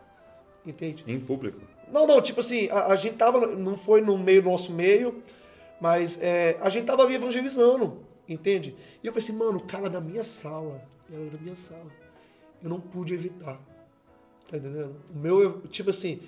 entende? 0.65 1.05
Em 1.07 1.21
público? 1.21 1.61
Não, 1.93 2.07
não, 2.07 2.21
tipo 2.21 2.41
assim, 2.41 2.69
a, 2.71 2.87
a 2.87 2.97
gente 2.97 3.17
tava, 3.17 3.47
não 3.57 3.77
foi 3.77 4.01
no 4.01 4.17
meio 4.19 4.43
do 4.43 4.51
nosso 4.51 4.73
meio, 4.73 5.23
mas 5.81 6.19
é, 6.21 6.57
a 6.61 6.69
gente 6.69 6.87
tava 6.87 7.03
ali 7.03 7.15
evangelizando. 7.15 8.07
Entende? 8.29 8.77
E 9.03 9.07
eu 9.07 9.13
falei 9.13 9.25
assim, 9.25 9.33
mano, 9.33 9.57
o 9.57 9.63
cara 9.63 9.89
da 9.89 10.03
minha 10.03 10.23
sala, 10.23 10.83
era 11.11 11.25
da 11.31 11.39
minha 11.39 11.57
sala. 11.57 11.87
Eu 12.63 12.69
não 12.69 12.79
pude 12.79 13.15
evitar. 13.15 13.59
Tá 14.51 14.59
entendendo? 14.59 14.97
O 15.15 15.19
meu, 15.19 15.63
tipo 15.63 15.89
assim, 15.89 16.21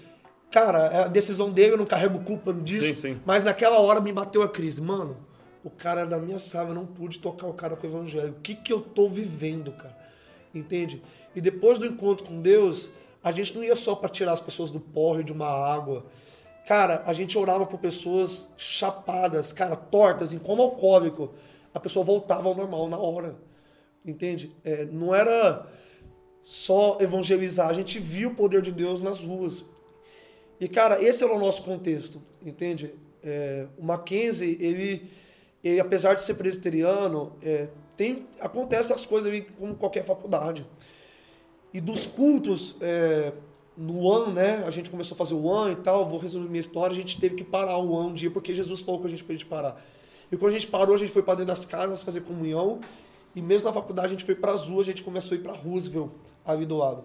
cara, 0.50 0.86
é 0.86 1.04
a 1.04 1.08
decisão 1.08 1.50
dele, 1.50 1.74
eu 1.74 1.76
não 1.76 1.84
carrego 1.84 2.22
culpa 2.22 2.54
disso. 2.54 2.86
Sim, 2.86 2.94
sim. 2.94 3.20
Mas 3.26 3.42
naquela 3.42 3.78
hora 3.80 4.00
me 4.00 4.12
bateu 4.12 4.42
a 4.42 4.48
crise. 4.48 4.80
Mano, 4.80 5.18
o 5.64 5.70
cara 5.70 6.04
da 6.04 6.18
minha 6.18 6.38
sala, 6.38 6.70
eu 6.70 6.74
não 6.74 6.86
pude 6.86 7.18
tocar 7.18 7.46
o 7.46 7.54
cara 7.54 7.76
com 7.76 7.86
o 7.86 7.90
evangelho. 7.90 8.32
O 8.32 8.40
que 8.40 8.54
que 8.54 8.72
eu 8.72 8.80
tô 8.80 9.08
vivendo, 9.08 9.72
cara? 9.72 9.96
Entende? 10.54 11.02
E 11.34 11.40
depois 11.40 11.78
do 11.78 11.86
encontro 11.86 12.24
com 12.24 12.40
Deus, 12.40 12.90
a 13.22 13.30
gente 13.30 13.54
não 13.54 13.62
ia 13.62 13.76
só 13.76 13.94
para 13.94 14.08
tirar 14.08 14.32
as 14.32 14.40
pessoas 14.40 14.70
do 14.70 14.80
porre 14.80 15.22
de 15.22 15.32
uma 15.32 15.48
água. 15.48 16.06
Cara, 16.66 17.02
a 17.06 17.12
gente 17.12 17.36
orava 17.36 17.66
por 17.66 17.78
pessoas 17.78 18.50
chapadas, 18.56 19.52
cara, 19.52 19.76
tortas, 19.76 20.32
em 20.32 20.38
coma 20.38 20.62
alcoólico 20.62 21.32
a 21.74 21.80
pessoa 21.80 22.04
voltava 22.04 22.48
ao 22.48 22.54
normal 22.54 22.88
na 22.88 22.98
hora. 22.98 23.36
Entende? 24.04 24.54
É, 24.64 24.84
não 24.86 25.14
era 25.14 25.66
só 26.42 26.98
evangelizar, 27.00 27.68
a 27.68 27.72
gente 27.72 27.98
viu 27.98 28.30
o 28.30 28.34
poder 28.34 28.62
de 28.62 28.72
Deus 28.72 29.00
nas 29.00 29.20
ruas. 29.20 29.64
E, 30.58 30.68
cara, 30.68 31.02
esse 31.02 31.22
era 31.22 31.32
o 31.32 31.38
nosso 31.38 31.62
contexto, 31.62 32.20
entende? 32.44 32.94
É, 33.22 33.66
o 33.78 33.84
Mackenzie, 33.84 34.58
ele, 34.60 35.10
ele, 35.62 35.80
apesar 35.80 36.14
de 36.14 36.22
ser 36.22 36.34
presbiteriano, 36.34 37.32
é, 37.42 37.68
tem, 37.96 38.26
acontece 38.40 38.92
as 38.92 39.04
coisas 39.04 39.30
ali 39.30 39.42
como 39.42 39.74
qualquer 39.74 40.04
faculdade. 40.04 40.66
E 41.72 41.80
dos 41.80 42.06
cultos, 42.06 42.76
é, 42.80 43.32
no 43.76 44.10
ano, 44.12 44.32
né, 44.32 44.64
a 44.66 44.70
gente 44.70 44.90
começou 44.90 45.14
a 45.14 45.18
fazer 45.18 45.34
o 45.34 45.50
ano 45.50 45.72
e 45.72 45.76
tal, 45.76 46.06
vou 46.06 46.18
resumir 46.18 46.48
minha 46.48 46.60
história, 46.60 46.92
a 46.92 46.96
gente 46.96 47.20
teve 47.20 47.36
que 47.36 47.44
parar 47.44 47.78
o 47.78 47.96
ano 47.96 48.10
um 48.10 48.14
dia, 48.14 48.30
porque 48.30 48.52
Jesus 48.52 48.80
falou 48.80 49.00
que 49.00 49.06
a 49.06 49.10
gente 49.10 49.24
podia 49.24 49.46
parar. 49.46 49.82
E 50.32 50.36
quando 50.36 50.50
a 50.50 50.58
gente 50.58 50.66
parou, 50.66 50.94
a 50.94 50.98
gente 50.98 51.12
foi 51.12 51.22
para 51.22 51.34
dentro 51.34 51.48
das 51.48 51.64
casas 51.64 52.02
fazer 52.02 52.20
comunhão. 52.22 52.80
E 53.34 53.42
mesmo 53.42 53.66
na 53.66 53.72
faculdade, 53.72 54.08
a 54.08 54.10
gente 54.10 54.24
foi 54.24 54.34
para 54.34 54.52
as 54.52 54.68
ruas, 54.68 54.86
a 54.86 54.90
gente 54.90 55.02
começou 55.02 55.36
a 55.36 55.40
ir 55.40 55.42
para 55.42 55.52
Roosevelt, 55.52 56.10
ali 56.44 56.66
do 56.66 56.76
lado. 56.76 57.04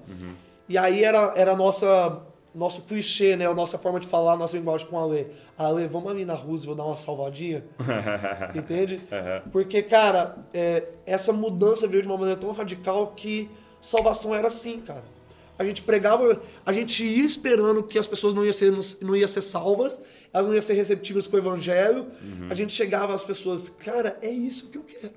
E 0.67 0.77
aí 0.77 1.03
era, 1.03 1.33
era 1.35 1.51
a 1.51 1.55
nossa, 1.55 2.21
nosso 2.55 2.81
clichê, 2.83 3.35
né? 3.35 3.45
A 3.47 3.53
nossa 3.53 3.77
forma 3.77 3.99
de 3.99 4.07
falar, 4.07 4.33
a 4.33 4.37
nossa 4.37 4.57
linguagem 4.57 4.87
com 4.87 4.97
a 4.97 5.03
Ale. 5.03 5.27
Ale, 5.57 5.87
vamos 5.87 6.09
ali 6.11 6.25
na 6.25 6.33
Roosevelt 6.33 6.77
dar 6.77 6.85
uma 6.85 6.95
salvadinha? 6.95 7.63
Entende? 8.55 8.95
Uhum. 8.95 9.49
Porque, 9.51 9.81
cara, 9.81 10.37
é, 10.53 10.83
essa 11.05 11.31
mudança 11.33 11.87
veio 11.87 12.01
de 12.01 12.07
uma 12.07 12.17
maneira 12.17 12.39
tão 12.39 12.51
radical 12.51 13.13
que 13.15 13.49
salvação 13.81 14.33
era 14.33 14.47
assim, 14.47 14.79
cara. 14.79 15.03
A 15.57 15.63
gente 15.63 15.81
pregava, 15.83 16.41
a 16.65 16.73
gente 16.73 17.05
ia 17.05 17.23
esperando 17.23 17.81
que 17.81 17.97
as 17.97 18.05
pessoas 18.05 18.33
não 18.33 18.43
iam 18.43 18.51
ser, 18.51 18.73
não 19.01 19.15
iam 19.15 19.27
ser 19.27 19.41
salvas, 19.41 20.01
elas 20.33 20.47
não 20.47 20.53
iam 20.53 20.61
ser 20.61 20.73
receptivas 20.73 21.27
com 21.27 21.37
o 21.37 21.39
evangelho. 21.39 22.07
A 22.49 22.53
gente 22.53 22.73
chegava 22.73 23.13
às 23.13 23.23
pessoas, 23.23 23.69
cara, 23.69 24.17
é 24.21 24.29
isso 24.29 24.67
que 24.67 24.77
eu 24.77 24.83
quero. 24.83 25.13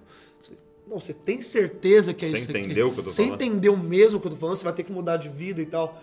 Não, 0.87 0.99
você 0.99 1.13
tem 1.13 1.41
certeza 1.41 2.15
que 2.15 2.25
é 2.25 2.31
Você 2.31 2.37
isso 2.37 2.51
entendeu 2.51 2.87
aqui? 2.87 2.93
o 2.93 2.95
que 2.95 3.01
eu 3.01 3.05
tô 3.05 3.11
Você 3.11 3.25
falando? 3.25 3.43
entendeu 3.43 3.77
mesmo 3.77 4.19
o 4.19 4.21
que 4.23 4.27
eu 4.29 4.31
tô 4.31 4.37
falando? 4.39 4.57
Você 4.57 4.65
vai 4.65 4.73
ter 4.73 4.85
que 4.85 4.93
mudar 4.93 5.17
de 5.19 5.29
vida 5.29 5.61
e 5.61 5.67
tal. 5.67 6.01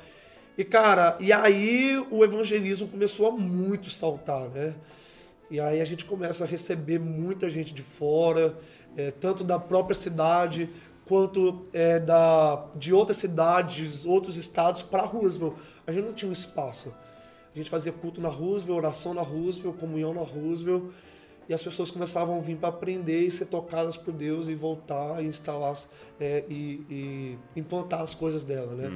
E, 0.58 0.64
cara, 0.64 1.18
e 1.20 1.34
aí 1.34 2.06
o 2.10 2.24
evangelismo 2.24 2.88
começou 2.88 3.28
a 3.28 3.32
muito 3.32 3.90
saltar, 3.90 4.50
né? 4.50 4.74
E 5.52 5.60
aí 5.60 5.82
a 5.82 5.86
gente 5.86 6.06
começa 6.06 6.44
a 6.44 6.48
receber 6.48 7.00
muita 7.00 7.50
gente 7.50 7.74
de 7.74 7.84
fora, 7.84 8.58
é, 8.96 9.12
tanto 9.12 9.44
da 9.44 9.60
própria 9.60 9.96
cidade 9.96 10.70
quanto 11.06 11.68
é, 11.72 12.00
da, 12.00 12.66
de 12.76 12.94
outras 12.94 13.18
cidades, 13.18 14.06
outros 14.06 14.38
estados, 14.38 14.82
para 14.82 15.04
Roosevelt. 15.04 15.54
A 15.86 15.92
gente 15.92 16.06
não 16.06 16.14
tinha 16.14 16.30
um 16.30 16.34
espaço. 16.34 16.94
A 17.54 17.58
gente 17.58 17.70
fazia 17.70 17.92
culto 17.92 18.20
na 18.20 18.30
Roosevelt, 18.30 18.78
oração 18.78 19.14
na 19.14 19.22
Roosevelt, 19.22 19.78
comunhão 19.78 20.14
na 20.14 20.22
Roosevelt, 20.22 20.86
e 21.48 21.54
as 21.54 21.64
pessoas 21.64 21.92
começavam 21.92 22.38
a 22.38 22.40
vir 22.40 22.58
para 22.58 22.70
aprender 22.70 23.22
e 23.22 23.30
ser 23.30 23.46
tocadas 23.46 23.96
por 23.96 24.14
Deus 24.14 24.48
e 24.50 24.56
voltar 24.56 25.24
e 25.24 25.28
instalar 25.28 25.76
é, 26.20 26.44
e, 26.50 26.82
e 26.90 27.40
implantar 27.56 28.02
as 28.02 28.16
coisas 28.16 28.44
dela, 28.44 28.74
né? 28.74 28.90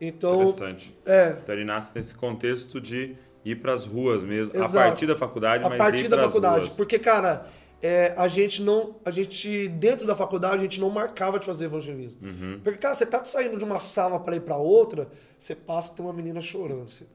Então, 0.00 0.42
Interessante. 0.42 0.96
é, 1.06 1.36
Então 1.42 1.54
ele 1.54 1.64
nasce 1.64 1.92
nesse 1.94 2.14
contexto 2.14 2.80
de 2.80 3.16
ir 3.44 3.56
para 3.56 3.72
as 3.72 3.86
ruas 3.86 4.22
mesmo, 4.22 4.54
Exato. 4.54 4.78
a 4.78 4.82
partir 4.82 5.06
da 5.06 5.16
faculdade, 5.16 5.64
a 5.64 5.68
mas 5.68 5.78
partir 5.78 6.04
ir 6.04 6.08
da 6.08 6.20
faculdade. 6.22 6.64
ruas. 6.66 6.68
Porque, 6.70 6.98
cara, 6.98 7.46
é, 7.82 8.12
a 8.16 8.26
gente 8.28 8.62
não. 8.62 8.96
A 9.04 9.10
gente, 9.10 9.68
dentro 9.68 10.06
da 10.06 10.14
faculdade, 10.16 10.56
a 10.56 10.58
gente 10.58 10.80
não 10.80 10.90
marcava 10.90 11.38
de 11.38 11.46
fazer 11.46 11.66
evangelismo. 11.66 12.18
Uhum. 12.22 12.60
Porque, 12.62 12.78
cara, 12.78 12.94
você 12.94 13.06
tá 13.06 13.22
saindo 13.24 13.56
de 13.56 13.64
uma 13.64 13.78
sala 13.78 14.18
para 14.18 14.34
ir 14.36 14.40
para 14.40 14.56
outra, 14.56 15.08
você 15.38 15.54
passa 15.54 15.92
tem 15.92 16.04
uma 16.04 16.12
menina 16.12 16.40
chorando. 16.40 16.88
Você- 16.88 17.06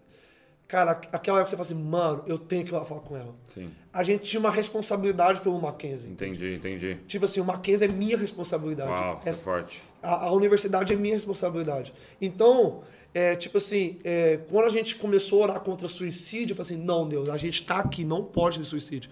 cara, 0.71 0.91
aquela 1.11 1.39
época 1.39 1.49
você 1.49 1.57
fala 1.57 1.61
assim, 1.63 1.75
mano, 1.75 2.23
eu 2.25 2.37
tenho 2.37 2.63
que 2.63 2.71
ir 2.71 2.73
lá 2.73 2.85
falar 2.85 3.01
com 3.01 3.17
ela. 3.17 3.35
Sim, 3.45 3.69
A 3.91 4.03
gente 4.03 4.23
tinha 4.23 4.39
uma 4.39 4.49
responsabilidade 4.49 5.41
pelo 5.41 5.59
Mackenzie. 5.61 6.09
entendi, 6.09 6.55
entendi. 6.55 6.97
Tipo 7.07 7.25
assim, 7.25 7.41
o 7.41 7.43
Mackenzie 7.45 7.87
é 7.87 7.91
minha 7.91 8.17
responsabilidade. 8.17 8.89
Uau, 8.89 9.17
isso 9.19 9.27
é 9.27 9.31
Essa- 9.31 9.43
forte. 9.43 9.83
a, 10.01 10.27
a 10.27 10.31
universidade 10.31 10.93
é 10.93 10.95
minha 10.95 11.13
responsabilidade. 11.13 11.93
Então, 12.21 12.83
é, 13.13 13.35
tipo 13.35 13.57
assim, 13.57 13.99
é, 14.05 14.39
quando 14.49 14.65
a 14.65 14.69
gente 14.69 14.95
começou 14.95 15.41
a 15.41 15.47
orar 15.47 15.59
contra 15.59 15.89
suicídio, 15.89 16.53
eu 16.53 16.55
falei 16.55 16.73
assim, 16.73 16.83
não, 16.85 17.05
Deus, 17.05 17.27
a 17.27 17.35
gente 17.35 17.61
tá 17.63 17.79
aqui, 17.79 18.05
não 18.05 18.23
pode 18.23 18.57
ter 18.57 18.63
suicídio. 18.63 19.09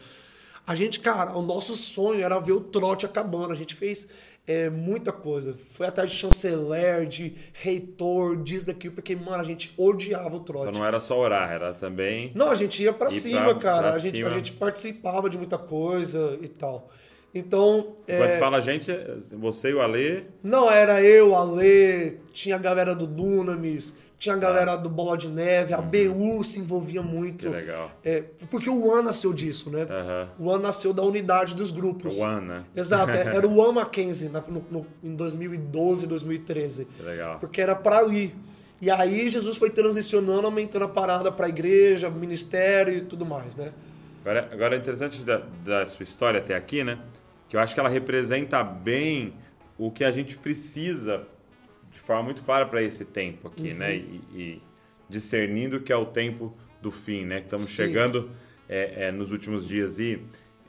A 0.65 0.75
gente, 0.75 0.99
cara, 1.01 1.35
o 1.35 1.41
nosso 1.41 1.75
sonho 1.75 2.21
era 2.23 2.39
ver 2.39 2.53
o 2.53 2.61
trote 2.61 3.05
acabando. 3.05 3.51
A 3.51 3.55
gente 3.55 3.75
fez 3.75 4.07
é, 4.51 4.67
muita 4.67 5.11
coisa. 5.11 5.55
Foi 5.69 5.85
atrás 5.85 6.09
de 6.09 6.17
chanceler, 6.17 7.05
de 7.05 7.35
reitor, 7.53 8.35
disso, 8.41 8.65
daquilo, 8.65 8.95
porque, 8.95 9.15
mano, 9.15 9.41
a 9.41 9.43
gente 9.43 9.71
odiava 9.77 10.35
o 10.35 10.39
trote. 10.39 10.69
Então 10.69 10.81
não 10.81 10.87
era 10.87 10.99
só 10.99 11.19
orar, 11.19 11.51
era 11.51 11.71
também. 11.73 12.31
Não, 12.33 12.49
a 12.49 12.55
gente 12.55 12.81
ia 12.81 12.91
pra 12.91 13.09
Ir 13.09 13.11
cima, 13.11 13.43
pra- 13.43 13.55
cara. 13.55 13.81
pra 13.89 13.91
a, 13.91 13.99
gente, 13.99 14.17
cima. 14.17 14.29
a 14.29 14.33
gente 14.33 14.51
participava 14.53 15.29
de 15.29 15.37
muita 15.37 15.57
coisa 15.59 16.35
e 16.41 16.47
tal. 16.47 16.89
Então, 17.33 17.93
é, 18.07 18.17
Quando 18.17 18.31
você 18.31 18.39
fala 18.39 18.57
a 18.57 18.61
gente, 18.61 18.89
é 18.89 19.17
você 19.33 19.69
e 19.69 19.73
o 19.75 19.81
Alê. 19.81 20.23
não, 20.41 20.67
era 20.71 20.99
eu, 21.03 21.35
a 21.35 21.43
Lê, 21.43 22.15
tinha 22.33 22.55
a 22.55 22.57
galera 22.57 22.95
do 22.95 23.05
Dunamis, 23.05 23.93
tinha 24.19 24.35
a 24.35 24.37
galera 24.37 24.75
do 24.75 24.89
Bola 24.89 25.17
de 25.17 25.27
Neve, 25.29 25.73
a 25.73 25.81
BU 25.81 26.43
se 26.43 26.59
envolvia 26.59 27.01
muito. 27.01 27.47
Uhum. 27.47 27.53
Que 27.53 27.57
legal. 27.57 27.91
É, 28.03 28.23
porque 28.51 28.69
o 28.69 28.85
One 28.85 29.03
nasceu 29.05 29.33
disso, 29.33 29.69
né? 29.71 29.87
O 30.37 30.47
One 30.49 30.61
nasceu 30.61 30.93
da 30.93 31.01
unidade 31.01 31.55
dos 31.55 31.71
grupos. 31.71 32.17
O 32.17 32.23
One, 32.23 32.45
né? 32.45 32.63
Exato, 32.75 33.11
é- 33.11 33.21
era 33.37 33.47
o 33.47 33.57
One 33.57 33.75
Mackenzie 33.75 34.27
na- 34.29 34.43
no- 34.47 34.63
no- 34.69 34.85
em 35.01 35.15
2012, 35.15 36.05
2013. 36.05 36.85
Que 36.85 37.01
legal. 37.03 37.39
Porque 37.39 37.61
era 37.61 37.73
pra 37.75 37.99
ali. 37.99 38.35
E 38.81 38.91
aí 38.91 39.29
Jesus 39.29 39.57
foi 39.57 39.69
transicionando, 39.69 40.45
aumentando 40.45 40.85
a 40.85 40.89
parada 40.89 41.31
pra 41.31 41.47
igreja, 41.49 42.09
ministério 42.09 42.93
e 42.97 43.01
tudo 43.01 43.25
mais, 43.25 43.55
né? 43.55 43.71
Agora, 44.21 44.49
agora 44.51 44.75
é 44.75 44.79
interessante 44.79 45.23
da, 45.23 45.41
da 45.63 45.87
sua 45.87 46.03
história 46.03 46.39
até 46.39 46.55
aqui, 46.55 46.83
né? 46.83 46.99
Que 47.47 47.55
eu 47.55 47.59
acho 47.61 47.73
que 47.73 47.79
ela 47.79 47.89
representa 47.89 48.61
bem 48.63 49.33
o 49.77 49.89
que 49.89 50.03
a 50.03 50.11
gente 50.11 50.37
precisa 50.37 51.21
forma 52.09 52.23
muito 52.23 52.41
clara 52.41 52.65
para 52.65 52.81
esse 52.81 53.05
tempo 53.05 53.47
aqui, 53.49 53.71
né? 53.75 53.95
E, 53.95 54.21
e 54.33 54.61
discernindo 55.07 55.79
que 55.79 55.93
é 55.93 55.95
o 55.95 56.05
tempo 56.07 56.55
do 56.81 56.89
fim, 56.89 57.23
né? 57.23 57.37
Estamos 57.37 57.67
Sim. 57.67 57.73
chegando 57.73 58.31
é, 58.67 59.05
é, 59.07 59.11
nos 59.11 59.31
últimos 59.31 59.67
dias 59.67 59.99
e 59.99 60.19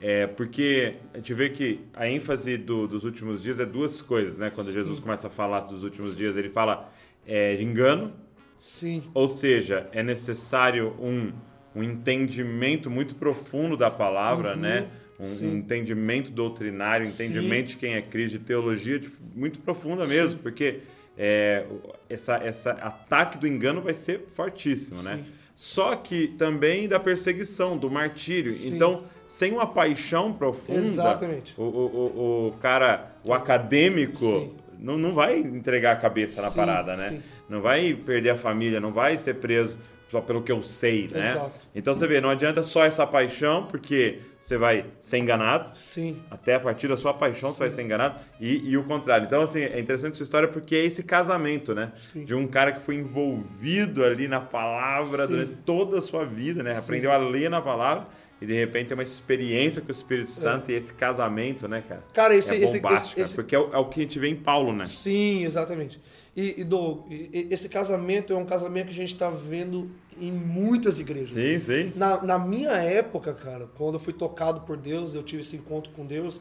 é, 0.02 0.26
porque 0.26 0.96
a 1.14 1.16
gente 1.16 1.32
vê 1.32 1.48
que 1.48 1.80
a 1.94 2.06
ênfase 2.08 2.56
do- 2.58 2.86
dos 2.86 3.04
últimos 3.04 3.42
dias 3.42 3.58
é 3.58 3.64
duas 3.64 4.02
coisas, 4.02 4.36
né? 4.38 4.50
Quando 4.54 4.70
Jesus 4.70 5.00
começa 5.00 5.28
a 5.28 5.30
falar 5.30 5.60
dos 5.60 5.82
últimos 5.82 6.14
dias, 6.14 6.36
ele 6.36 6.50
fala 6.50 6.92
é, 7.26 7.60
engano, 7.62 8.12
Sim. 8.58 9.02
ou 9.14 9.26
seja, 9.26 9.88
é 9.92 10.02
necessário 10.02 10.94
um, 11.00 11.32
um 11.74 11.82
entendimento 11.82 12.90
muito 12.90 13.14
profundo 13.14 13.76
da 13.78 13.90
palavra, 13.90 14.54
né? 14.54 14.88
Um, 14.88 15.00
Uhum. 15.20 15.26
Sim. 15.26 15.48
um 15.48 15.56
entendimento 15.58 16.30
doutrinário, 16.30 17.06
um 17.06 17.10
Sim. 17.10 17.24
entendimento 17.24 17.66
de 17.68 17.76
quem 17.76 17.92
é 17.94 18.00
Cristo, 18.00 18.38
de 18.38 18.44
teologia 18.44 18.98
de- 18.98 19.10
muito 19.36 19.58
profunda 19.58 20.06
mesmo, 20.06 20.38
porque 20.40 20.80
é, 21.22 21.66
essa, 22.08 22.36
essa 22.36 22.70
ataque 22.70 23.36
do 23.36 23.46
engano 23.46 23.82
vai 23.82 23.92
ser 23.92 24.26
fortíssimo, 24.34 25.02
né? 25.02 25.18
Sim. 25.18 25.24
Só 25.54 25.94
que 25.94 26.28
também 26.28 26.88
da 26.88 26.98
perseguição, 26.98 27.76
do 27.76 27.90
martírio. 27.90 28.50
Sim. 28.50 28.74
Então, 28.74 29.04
sem 29.26 29.52
uma 29.52 29.66
paixão 29.66 30.32
profunda, 30.32 30.78
Exatamente. 30.78 31.54
O, 31.58 31.62
o, 31.62 31.66
o, 31.66 32.48
o 32.48 32.52
cara, 32.52 33.10
o 33.22 33.34
acadêmico, 33.34 34.16
Sim. 34.16 34.54
não, 34.78 34.96
não 34.96 35.12
vai 35.12 35.38
entregar 35.38 35.92
a 35.92 35.96
cabeça 35.96 36.40
na 36.40 36.50
parada, 36.50 36.96
né? 36.96 37.20
Não 37.46 37.60
vai 37.60 37.92
perder 37.92 38.30
a 38.30 38.36
família, 38.36 38.80
não 38.80 38.90
vai 38.90 39.18
ser 39.18 39.34
preso 39.34 39.76
só 40.10 40.20
pelo 40.20 40.42
que 40.42 40.50
eu 40.50 40.60
sei, 40.62 41.08
né? 41.08 41.30
Exato. 41.30 41.60
Então 41.74 41.94
você 41.94 42.06
vê, 42.06 42.20
não 42.20 42.30
adianta 42.30 42.62
só 42.62 42.84
essa 42.84 43.06
paixão, 43.06 43.66
porque 43.66 44.18
você 44.40 44.56
vai 44.56 44.86
ser 44.98 45.18
enganado. 45.18 45.70
Sim. 45.76 46.20
Até 46.30 46.54
a 46.56 46.60
partir 46.60 46.88
da 46.88 46.96
sua 46.96 47.14
paixão 47.14 47.52
você 47.52 47.60
vai 47.60 47.70
ser 47.70 47.82
enganado. 47.82 48.18
E, 48.40 48.70
e 48.70 48.76
o 48.76 48.82
contrário. 48.84 49.26
Então, 49.26 49.42
assim, 49.42 49.60
é 49.60 49.78
interessante 49.78 50.16
sua 50.16 50.24
história 50.24 50.48
porque 50.48 50.74
é 50.74 50.84
esse 50.84 51.02
casamento, 51.04 51.74
né? 51.74 51.92
Sim. 52.12 52.24
De 52.24 52.34
um 52.34 52.46
cara 52.46 52.72
que 52.72 52.80
foi 52.80 52.96
envolvido 52.96 54.04
ali 54.04 54.26
na 54.28 54.40
palavra 54.40 55.26
Sim. 55.26 55.32
durante 55.32 55.52
toda 55.64 55.98
a 55.98 56.02
sua 56.02 56.24
vida, 56.24 56.62
né? 56.62 56.74
Sim. 56.74 56.80
Aprendeu 56.80 57.12
a 57.12 57.16
ler 57.16 57.48
na 57.50 57.60
palavra 57.62 58.06
e 58.40 58.46
de 58.46 58.54
repente 58.54 58.88
tem 58.88 58.96
uma 58.96 59.02
experiência 59.02 59.80
com 59.82 59.88
o 59.88 59.90
É. 59.90 59.92
Espírito 59.94 60.30
Santo 60.30 60.70
e 60.70 60.74
esse 60.74 60.92
casamento, 60.94 61.68
né, 61.68 61.84
cara? 61.86 62.02
Cara, 62.14 62.34
esse- 62.34 62.54
é 62.54 62.58
esse- 62.58 62.80
bombástico, 62.80 63.06
esse- 63.08 63.14
cara, 63.14 63.22
esse- 63.26 63.36
porque 63.36 63.54
é 63.54 63.58
o, 63.58 63.70
é 63.72 63.78
o 63.78 63.84
que 63.84 64.00
a 64.00 64.02
gente 64.02 64.18
vê 64.18 64.28
em 64.28 64.36
Paulo, 64.36 64.72
né? 64.72 64.86
Sim, 64.86 65.44
exatamente. 65.44 66.00
E, 66.36 66.66
e, 67.10 67.48
esse 67.50 67.68
casamento 67.68 68.32
é 68.32 68.36
um 68.36 68.44
casamento 68.44 68.86
que 68.86 68.92
a 68.92 68.96
gente 68.96 69.12
está 69.12 69.30
vendo 69.30 69.90
em 70.20 70.30
muitas 70.30 71.00
igrejas. 71.00 71.30
Sim, 71.30 71.58
sim. 71.58 71.92
Na, 71.96 72.22
na 72.22 72.38
minha 72.38 72.72
época, 72.72 73.34
cara, 73.34 73.68
quando 73.76 73.94
eu 73.94 74.00
fui 74.00 74.12
tocado 74.12 74.60
por 74.62 74.76
Deus, 74.76 75.14
eu 75.14 75.22
tive 75.22 75.42
esse 75.42 75.56
encontro 75.56 75.90
com 75.92 76.06
Deus, 76.06 76.40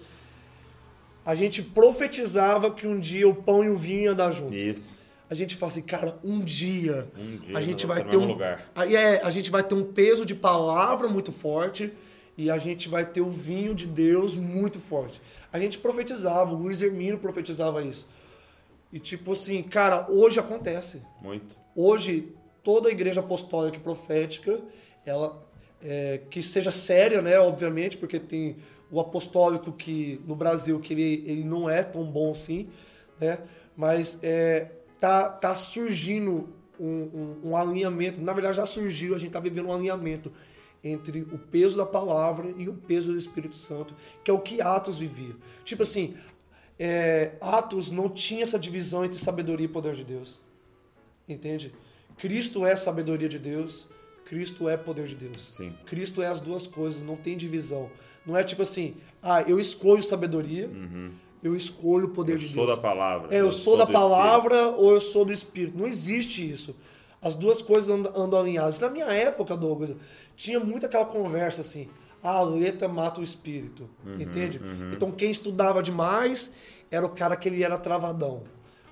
a 1.26 1.36
gente 1.36 1.62
profetizava 1.62 2.72
que 2.72 2.88
um 2.88 3.00
dia 3.00 3.28
o 3.28 3.36
pão 3.36 3.64
e 3.64 3.70
o 3.70 3.76
vinho 3.76 4.02
iam 4.02 4.16
dar 4.16 4.32
junto. 4.32 4.56
Isso. 4.56 5.00
A 5.30 5.36
gente 5.36 5.56
fala 5.56 5.72
assim, 5.72 5.82
cara, 5.82 6.18
um 6.24 6.40
dia, 6.44 7.08
Um 7.16 7.38
dia 7.38 7.58
a 7.58 7.62
gente 7.62 7.86
vai 7.86 8.04
ter 8.04 8.18
um 8.18 8.26
lugar. 8.26 8.72
Aí 8.74 8.96
é, 8.96 9.22
a 9.24 9.30
gente 9.30 9.52
vai 9.52 9.64
ter 9.64 9.76
um 9.76 9.84
peso 9.84 10.26
de 10.26 10.34
palavra 10.34 11.08
muito 11.08 11.32
forte 11.32 11.94
e 12.36 12.50
a 12.50 12.58
gente 12.58 12.90
vai 12.90 13.06
ter 13.06 13.22
o 13.22 13.30
vinho 13.30 13.76
de 13.76 13.86
Deus 13.86 14.34
muito 14.34 14.80
forte. 14.80 15.22
A 15.54 15.60
gente 15.60 15.78
profetizava, 15.78 16.52
o 16.52 16.58
Luiz 16.58 16.82
Hermino 16.82 17.20
profetizava 17.20 17.84
isso. 17.84 18.08
E 18.92 19.00
tipo 19.00 19.34
assim, 19.34 19.62
cara, 19.62 20.08
hoje 20.10 20.40
acontece. 20.40 21.02
Muito. 21.22 21.56
Hoje 21.76 22.34
toda 22.64 22.90
a 22.90 22.92
igreja 22.92 23.20
apostólica 23.20 23.78
e 23.78 23.80
profética, 23.80 24.60
ela 25.06 25.42
é, 25.82 26.22
que 26.30 26.42
seja 26.42 26.72
séria, 26.72 27.22
né, 27.22 27.40
obviamente, 27.40 27.98
porque 27.98 28.20
tem 28.20 28.58
o 28.92 29.00
apostólico 29.00 29.72
que 29.72 30.20
no 30.26 30.36
Brasil 30.36 30.80
que 30.80 30.94
ele, 30.94 31.24
ele 31.26 31.44
não 31.44 31.70
é 31.70 31.84
tão 31.84 32.04
bom 32.04 32.32
assim, 32.32 32.68
né? 33.20 33.40
Mas 33.78 34.18
é, 34.22 34.72
tá, 35.00 35.30
tá 35.30 35.56
surgindo 35.56 36.50
um, 36.80 36.88
um, 36.88 37.50
um 37.50 37.56
alinhamento. 37.56 38.20
Na 38.20 38.34
verdade 38.34 38.58
já 38.58 38.66
surgiu, 38.66 39.14
a 39.14 39.18
gente 39.18 39.32
tá 39.32 39.40
vivendo 39.40 39.68
um 39.68 39.74
alinhamento 39.74 40.32
entre 40.84 41.22
o 41.22 41.38
peso 41.38 41.78
da 41.78 41.86
palavra 41.86 42.54
e 42.58 42.68
o 42.68 42.74
peso 42.74 43.12
do 43.12 43.18
Espírito 43.18 43.56
Santo, 43.56 43.94
que 44.24 44.32
é 44.32 44.34
o 44.34 44.40
que 44.40 44.62
Atos 44.62 44.98
vivia. 44.98 45.36
Tipo 45.64 45.84
assim, 45.84 46.16
é, 46.80 47.34
Atos 47.42 47.92
não 47.92 48.08
tinha 48.10 48.44
essa 48.44 48.58
divisão 48.58 49.04
entre 49.04 49.20
sabedoria 49.20 49.66
e 49.66 49.70
poder 49.70 49.94
de 49.96 50.04
Deus. 50.06 50.40
Entende? 51.28 51.74
Cristo 52.18 52.66
é 52.66 52.76
sabedoria 52.76 53.28
de 53.30 53.38
Deus, 53.38 53.88
Cristo 54.26 54.70
é 54.70 54.78
poder 54.78 55.06
de 55.06 55.16
Deus. 55.16 55.56
Sim. 55.56 55.74
Cristo 55.86 56.22
é 56.22 56.28
as 56.28 56.40
duas 56.40 56.66
coisas, 56.66 57.04
não 57.04 57.16
tem 57.16 57.36
divisão. 57.36 57.90
Não 58.26 58.38
é 58.38 58.44
tipo 58.44 58.62
assim, 58.62 58.96
ah, 59.22 59.42
eu 59.42 59.60
escolho 59.60 60.02
sabedoria, 60.02 60.70
eu 61.44 61.56
escolho 61.56 62.08
o 62.08 62.10
poder 62.10 62.34
Eu 62.34 62.38
de 62.40 62.48
sou 62.50 62.66
Deus. 62.66 62.78
da 62.78 62.82
palavra. 62.82 63.36
É, 63.36 63.42
eu, 63.42 63.52
sou, 63.52 63.78
da 63.78 63.86
do 63.86 63.92
palavra 63.92 64.70
ou 64.70 64.92
eu 64.94 65.00
sou 65.00 65.26
do 65.26 65.32
Espírito. 65.32 65.78
Não 65.78 65.88
existe 65.88 66.50
isso. 66.50 66.76
As 67.22 67.36
duas 67.36 67.62
coisas 67.62 67.90
andam, 67.90 68.12
andam 68.16 68.40
alinhadas. 68.40 68.80
Na 68.80 68.90
minha 68.90 69.06
época, 69.08 69.56
Douglas, 69.58 69.96
tinha 70.36 70.60
muito 70.60 70.86
aquela 70.86 71.06
conversa 71.06 71.62
assim, 71.62 71.90
a 72.22 72.42
letra 72.42 72.88
mata 72.88 73.22
o 73.22 73.24
espírito, 73.24 73.90
Uhum, 74.06 74.22
entende? 74.22 74.60
Então 74.94 75.12
quem 75.12 75.32
estudava 75.32 75.82
demais 75.82 76.52
era 76.92 77.06
o 77.06 77.10
cara 77.10 77.36
que 77.36 77.48
ele 77.48 77.64
era 77.64 77.78
travadão. 77.78 78.44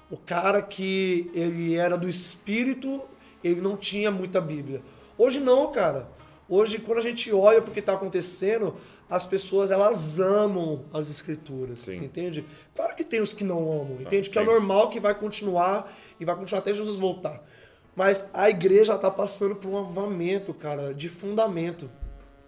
O 0.10 0.18
cara 0.18 0.62
que 0.62 1.30
ele 1.34 1.76
era 1.76 1.98
do 1.98 2.08
espírito, 2.08 3.02
ele 3.44 3.60
não 3.60 3.76
tinha 3.76 4.10
muita 4.10 4.40
Bíblia. 4.40 4.82
Hoje 5.18 5.40
não, 5.40 5.72
cara. 5.72 6.10
Hoje, 6.48 6.80
quando 6.80 7.00
a 7.00 7.02
gente 7.02 7.32
olha 7.34 7.62
para 7.62 7.72
o 7.72 7.74
que 7.74 7.82
está 7.82 7.94
acontecendo, 7.94 8.76
as 9.10 9.26
pessoas 9.26 9.70
elas 9.70 10.18
amam 10.20 10.86
as 10.94 11.10
escrituras, 11.10 11.82
Sim. 11.82 11.98
entende? 11.98 12.46
Claro 12.74 12.96
que 12.96 13.04
tem 13.04 13.20
os 13.20 13.34
que 13.34 13.44
não 13.44 13.60
amam, 13.72 13.98
entende? 14.00 14.30
Que 14.30 14.40
é 14.40 14.44
normal 14.44 14.90
que 14.90 15.00
vai 15.00 15.14
continuar 15.14 15.92
e 16.20 16.24
vai 16.24 16.36
continuar 16.36 16.60
até 16.60 16.74
Jesus 16.74 16.98
voltar. 16.98 17.44
Mas 17.96 18.30
a 18.34 18.50
igreja 18.50 18.94
está 18.96 19.10
passando 19.10 19.56
por 19.56 19.70
um 19.70 19.78
avivamento, 19.78 20.54
cara, 20.54 20.94
de 20.94 21.10
fundamento, 21.10 21.90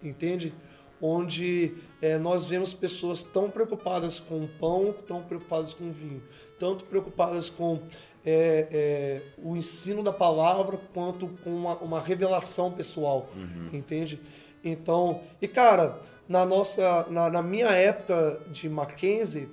entende? 0.02 0.54
Onde 1.00 1.74
é, 2.02 2.18
nós 2.18 2.48
vemos 2.48 2.74
pessoas 2.74 3.22
tão 3.22 3.50
preocupadas 3.50 4.20
com 4.20 4.44
o 4.44 4.48
pão, 4.48 4.94
tão 5.06 5.22
preocupadas 5.22 5.72
com 5.72 5.88
o 5.88 5.92
vinho, 5.92 6.22
tanto 6.58 6.84
preocupadas 6.84 7.48
com 7.48 7.80
é, 8.24 8.68
é, 8.70 9.22
o 9.42 9.56
ensino 9.56 10.02
da 10.02 10.12
palavra, 10.12 10.78
quanto 10.92 11.28
com 11.42 11.50
uma, 11.50 11.76
uma 11.78 12.00
revelação 12.00 12.70
pessoal, 12.70 13.30
entende? 13.72 14.20
Então, 14.62 15.22
e 15.40 15.48
cara, 15.48 16.00
na 16.28 16.44
nossa, 16.44 17.06
na, 17.08 17.30
na 17.30 17.42
minha 17.42 17.68
época 17.68 18.40
de 18.50 18.68
Mackenzie, 18.68 19.48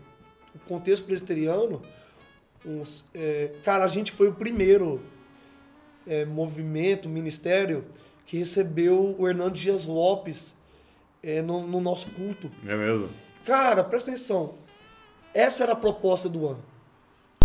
o 0.53 0.59
contexto 0.59 1.05
presbiteriano, 1.05 1.81
uns, 2.65 3.05
é, 3.13 3.53
cara, 3.63 3.85
a 3.85 3.87
gente 3.87 4.11
foi 4.11 4.27
o 4.27 4.33
primeiro 4.33 5.01
é, 6.05 6.25
movimento, 6.25 7.07
ministério, 7.07 7.85
que 8.25 8.37
recebeu 8.37 9.15
o 9.17 9.27
Hernando 9.27 9.53
Dias 9.53 9.85
Lopes 9.85 10.56
é, 11.27 11.41
no, 11.41 11.67
no 11.67 11.81
nosso 11.81 12.09
culto. 12.11 12.49
É 12.65 12.73
mesmo? 12.73 13.09
Cara, 13.43 13.83
presta 13.83 14.09
atenção. 14.09 14.53
Essa 15.33 15.63
era 15.63 15.73
a 15.73 15.75
proposta 15.75 16.29
do 16.29 16.47
ano. 16.47 16.63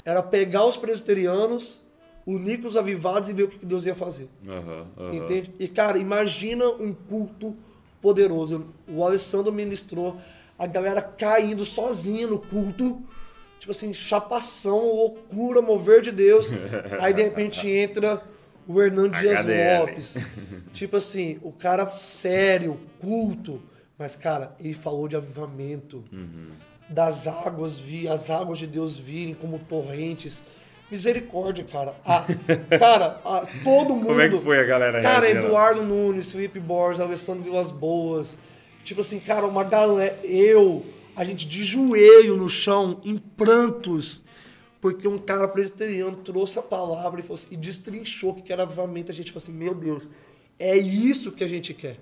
Era 0.04 0.22
pegar 0.22 0.64
os 0.64 0.76
presbiterianos, 0.76 1.80
unir 2.24 2.60
com 2.60 2.68
os 2.68 2.76
avivados 2.76 3.28
e 3.28 3.32
ver 3.32 3.42
o 3.42 3.48
que 3.48 3.66
Deus 3.66 3.84
ia 3.84 3.94
fazer. 3.94 4.28
Aham, 4.46 4.86
aham. 4.96 5.14
Entende? 5.14 5.52
E, 5.58 5.66
cara, 5.66 5.98
imagina 5.98 6.64
um 6.68 6.94
culto 6.94 7.56
poderoso. 8.00 8.66
O 8.88 9.04
Alessandro 9.04 9.52
ministrou, 9.52 10.16
a 10.56 10.66
galera 10.66 11.02
caindo 11.02 11.64
sozinha 11.64 12.28
no 12.28 12.38
culto. 12.38 13.02
Tipo 13.58 13.72
assim, 13.72 13.92
chapação, 13.92 14.78
loucura, 14.78 15.60
mover 15.60 16.02
de 16.02 16.12
Deus. 16.12 16.50
Aí, 17.00 17.12
de 17.12 17.22
repente, 17.22 17.68
entra 17.68 18.22
o 18.66 18.80
Hernando 18.80 19.18
Dias 19.18 19.40
HDL. 19.40 19.80
Lopes. 19.80 20.16
Tipo 20.72 20.96
assim, 20.96 21.38
o 21.42 21.50
cara 21.50 21.90
sério, 21.90 22.78
culto. 23.00 23.60
Mas, 24.02 24.16
cara, 24.16 24.52
ele 24.58 24.74
falou 24.74 25.06
de 25.06 25.14
avivamento. 25.14 26.02
Das 26.88 27.28
águas, 27.28 27.78
vi, 27.78 28.08
as 28.08 28.30
águas 28.30 28.58
de 28.58 28.66
Deus 28.66 28.98
virem 28.98 29.32
como 29.32 29.60
torrentes. 29.60 30.42
Misericórdia, 30.90 31.64
cara. 31.64 31.94
Ah, 32.04 32.26
cara, 32.80 33.20
ah, 33.24 33.46
todo 33.62 33.94
mundo. 33.94 34.08
Como 34.08 34.20
é 34.20 34.28
que 34.28 34.40
foi 34.40 34.58
a 34.58 34.64
galera 34.64 35.00
Cara, 35.00 35.24
reagindo? 35.24 35.46
Eduardo 35.46 35.82
Nunes, 35.84 36.32
Felipe 36.32 36.58
Borges, 36.58 36.98
Alessandro 36.98 37.44
Vilas 37.44 37.70
Boas. 37.70 38.36
Tipo 38.82 39.02
assim, 39.02 39.20
cara, 39.20 39.46
uma 39.46 39.62
galera. 39.62 40.18
Eu, 40.24 40.84
a 41.14 41.24
gente 41.24 41.46
de 41.46 41.62
joelho 41.62 42.36
no 42.36 42.48
chão, 42.48 43.00
em 43.04 43.16
prantos. 43.18 44.24
Porque 44.80 45.06
um 45.06 45.16
cara 45.16 45.46
presbiteriano 45.46 46.16
trouxe 46.16 46.58
a 46.58 46.62
palavra 46.62 47.20
e, 47.20 47.22
falou 47.22 47.36
assim, 47.36 47.46
e 47.52 47.56
destrinchou 47.56 48.34
que 48.34 48.52
era 48.52 48.64
avivamento. 48.64 49.12
A 49.12 49.14
gente 49.14 49.30
falou 49.30 49.44
assim, 49.44 49.52
meu 49.52 49.76
Deus, 49.76 50.08
é 50.58 50.76
isso 50.76 51.30
que 51.30 51.44
a 51.44 51.46
gente 51.46 51.72
quer. 51.72 51.98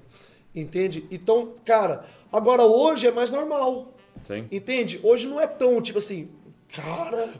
Entende? 0.54 1.06
Então, 1.10 1.54
cara, 1.64 2.04
agora 2.32 2.62
hoje 2.64 3.06
é 3.06 3.10
mais 3.10 3.30
normal. 3.30 3.92
Sim. 4.26 4.46
Entende? 4.50 5.00
Hoje 5.02 5.26
não 5.28 5.40
é 5.40 5.46
tão, 5.46 5.80
tipo 5.80 5.98
assim, 5.98 6.28
cara. 6.74 7.34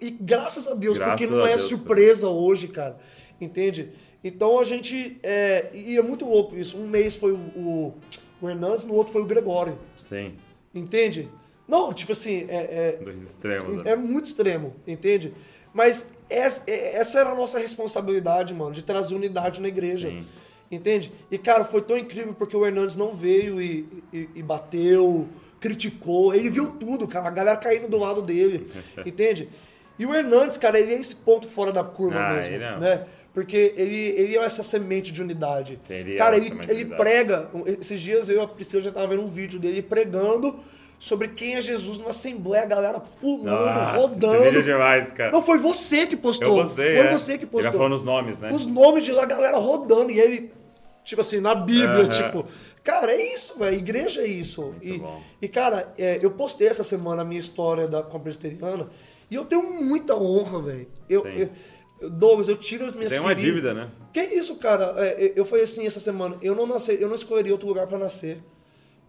E 0.00 0.10
graças 0.10 0.66
a 0.68 0.74
Deus, 0.74 0.98
Graças 0.98 1.12
porque 1.20 1.26
não 1.32 1.44
é 1.46 1.50
Deus, 1.50 1.62
surpresa 1.62 2.28
hoje, 2.28 2.68
cara. 2.68 2.98
Entende? 3.40 3.90
Então 4.22 4.58
a 4.58 4.64
gente. 4.64 5.18
É, 5.22 5.70
e 5.72 5.96
é 5.96 6.02
muito 6.02 6.24
louco 6.26 6.56
isso. 6.56 6.76
Um 6.76 6.86
mês 6.86 7.14
foi 7.14 7.32
o, 7.32 7.36
o, 7.36 7.94
o 8.42 8.48
Hernandes, 8.50 8.84
no 8.84 8.94
outro 8.94 9.12
foi 9.12 9.22
o 9.22 9.26
Gregório. 9.26 9.78
Sim. 9.96 10.34
Entende? 10.74 11.28
Não, 11.66 11.92
tipo 11.94 12.12
assim, 12.12 12.46
é, 12.48 12.96
é, 12.98 13.00
Dois 13.02 13.22
extremos. 13.22 13.76
né? 13.84 13.92
é 13.92 13.96
muito 13.96 14.26
extremo, 14.26 14.74
entende? 14.86 15.32
Mas 15.72 16.04
essa, 16.28 16.62
é- 16.66 16.96
essa 16.96 17.20
era 17.20 17.30
a 17.30 17.34
nossa 17.34 17.58
responsabilidade, 17.60 18.52
mano, 18.52 18.72
de 18.72 18.82
trazer 18.82 19.14
unidade 19.14 19.60
na 19.60 19.68
igreja. 19.68 20.08
Sim. 20.10 20.26
Entende? 20.70 21.12
E, 21.30 21.36
cara, 21.36 21.64
foi 21.64 21.82
tão 21.82 21.98
incrível 21.98 22.32
porque 22.32 22.56
o 22.56 22.64
Hernandes 22.64 22.94
não 22.94 23.10
veio 23.12 23.60
e, 23.60 23.86
e- 24.12 24.28
e 24.36 24.42
bateu, 24.42 25.28
criticou. 25.60 26.32
Ele 26.34 26.48
viu 26.48 26.68
tudo, 26.70 27.08
cara. 27.08 27.26
A 27.28 27.30
galera 27.30 27.56
caindo 27.56 27.88
do 27.88 27.98
lado 27.98 28.22
dele. 28.22 28.66
entende? 29.04 29.48
E 29.98 30.06
o 30.06 30.14
Hernandes, 30.14 30.56
cara, 30.56 30.78
ele 30.78 30.94
é 30.94 30.98
esse 31.00 31.14
ponto 31.16 31.48
fora 31.48 31.72
da 31.72 31.82
curva 31.84 32.18
Ah, 32.18 32.34
mesmo. 32.34 32.54
ele 32.54 32.64
é. 32.64 32.78
Né? 32.78 33.06
Porque 33.34 33.74
ele, 33.76 33.96
ele 34.16 34.36
é 34.36 34.44
essa 34.44 34.62
semente 34.62 35.12
de 35.12 35.20
unidade. 35.22 35.78
Ele 35.88 36.14
é 36.14 36.16
cara, 36.16 36.36
ele, 36.36 36.52
ele 36.68 36.84
prega. 36.84 37.48
Esses 37.66 38.00
dias 38.00 38.28
eu 38.28 38.38
e 38.40 38.44
a 38.44 38.46
Priscila 38.48 38.82
já 38.82 38.90
tava 38.92 39.06
vendo 39.08 39.22
um 39.22 39.28
vídeo 39.28 39.58
dele 39.58 39.82
pregando 39.82 40.58
sobre 40.98 41.28
quem 41.28 41.54
é 41.54 41.62
Jesus 41.62 41.96
numa 41.98 42.10
assembleia, 42.10 42.64
a 42.64 42.66
galera 42.66 43.00
pulando, 43.20 43.74
Nossa, 43.74 43.96
rodando. 43.96 44.58
É 44.58 44.62
demais, 44.62 45.10
cara. 45.12 45.30
Não, 45.32 45.42
foi 45.42 45.58
você 45.58 46.06
que 46.06 46.16
postou. 46.16 46.58
Eu 46.58 46.64
postei, 46.64 46.96
foi 46.96 47.06
é. 47.06 47.12
você 47.12 47.38
que 47.38 47.44
Ele 47.44 47.50
postou. 47.50 47.70
vai 47.70 47.78
falando 47.78 47.94
os 47.96 48.04
nomes, 48.04 48.38
né? 48.38 48.50
Os 48.52 48.66
nomes 48.66 49.04
de 49.04 49.12
lá, 49.12 49.22
a 49.22 49.26
galera 49.26 49.56
rodando. 49.58 50.10
E 50.10 50.18
ele, 50.20 50.52
tipo 51.04 51.20
assim, 51.20 51.40
na 51.40 51.54
Bíblia, 51.54 52.02
Aham. 52.04 52.08
tipo. 52.08 52.46
Cara, 52.82 53.12
é 53.12 53.34
isso, 53.34 53.58
velho. 53.58 53.76
Igreja 53.76 54.22
é 54.22 54.26
isso. 54.26 54.74
E, 54.80 54.98
bom. 54.98 55.22
e, 55.40 55.48
cara, 55.48 55.92
é, 55.98 56.18
eu 56.22 56.30
postei 56.30 56.66
essa 56.68 56.82
semana 56.82 57.22
a 57.22 57.24
minha 57.24 57.40
história 57.40 57.86
da, 57.86 58.02
com 58.02 58.16
a 58.16 58.20
presbiteriana. 58.20 58.88
E 59.30 59.34
eu 59.34 59.44
tenho 59.44 59.62
muita 59.62 60.16
honra, 60.16 60.62
velho. 60.62 60.88
Eu, 61.08 61.26
eu, 61.26 61.50
Douglas, 62.10 62.48
eu 62.48 62.56
tiro 62.56 62.84
as 62.84 62.94
minhas 62.94 63.12
Tem 63.12 63.20
uma 63.20 63.28
feridas. 63.28 63.50
dívida, 63.54 63.74
né? 63.74 63.90
Que 64.12 64.22
isso, 64.22 64.56
cara? 64.56 64.94
É, 64.96 65.32
eu 65.36 65.44
falei 65.44 65.64
assim 65.64 65.86
essa 65.86 66.00
semana, 66.00 66.36
eu 66.40 66.54
não 66.54 66.66
nasci, 66.66 66.96
eu 66.98 67.08
não 67.08 67.14
escolheria 67.14 67.52
outro 67.52 67.68
lugar 67.68 67.86
para 67.86 67.98
nascer. 67.98 68.42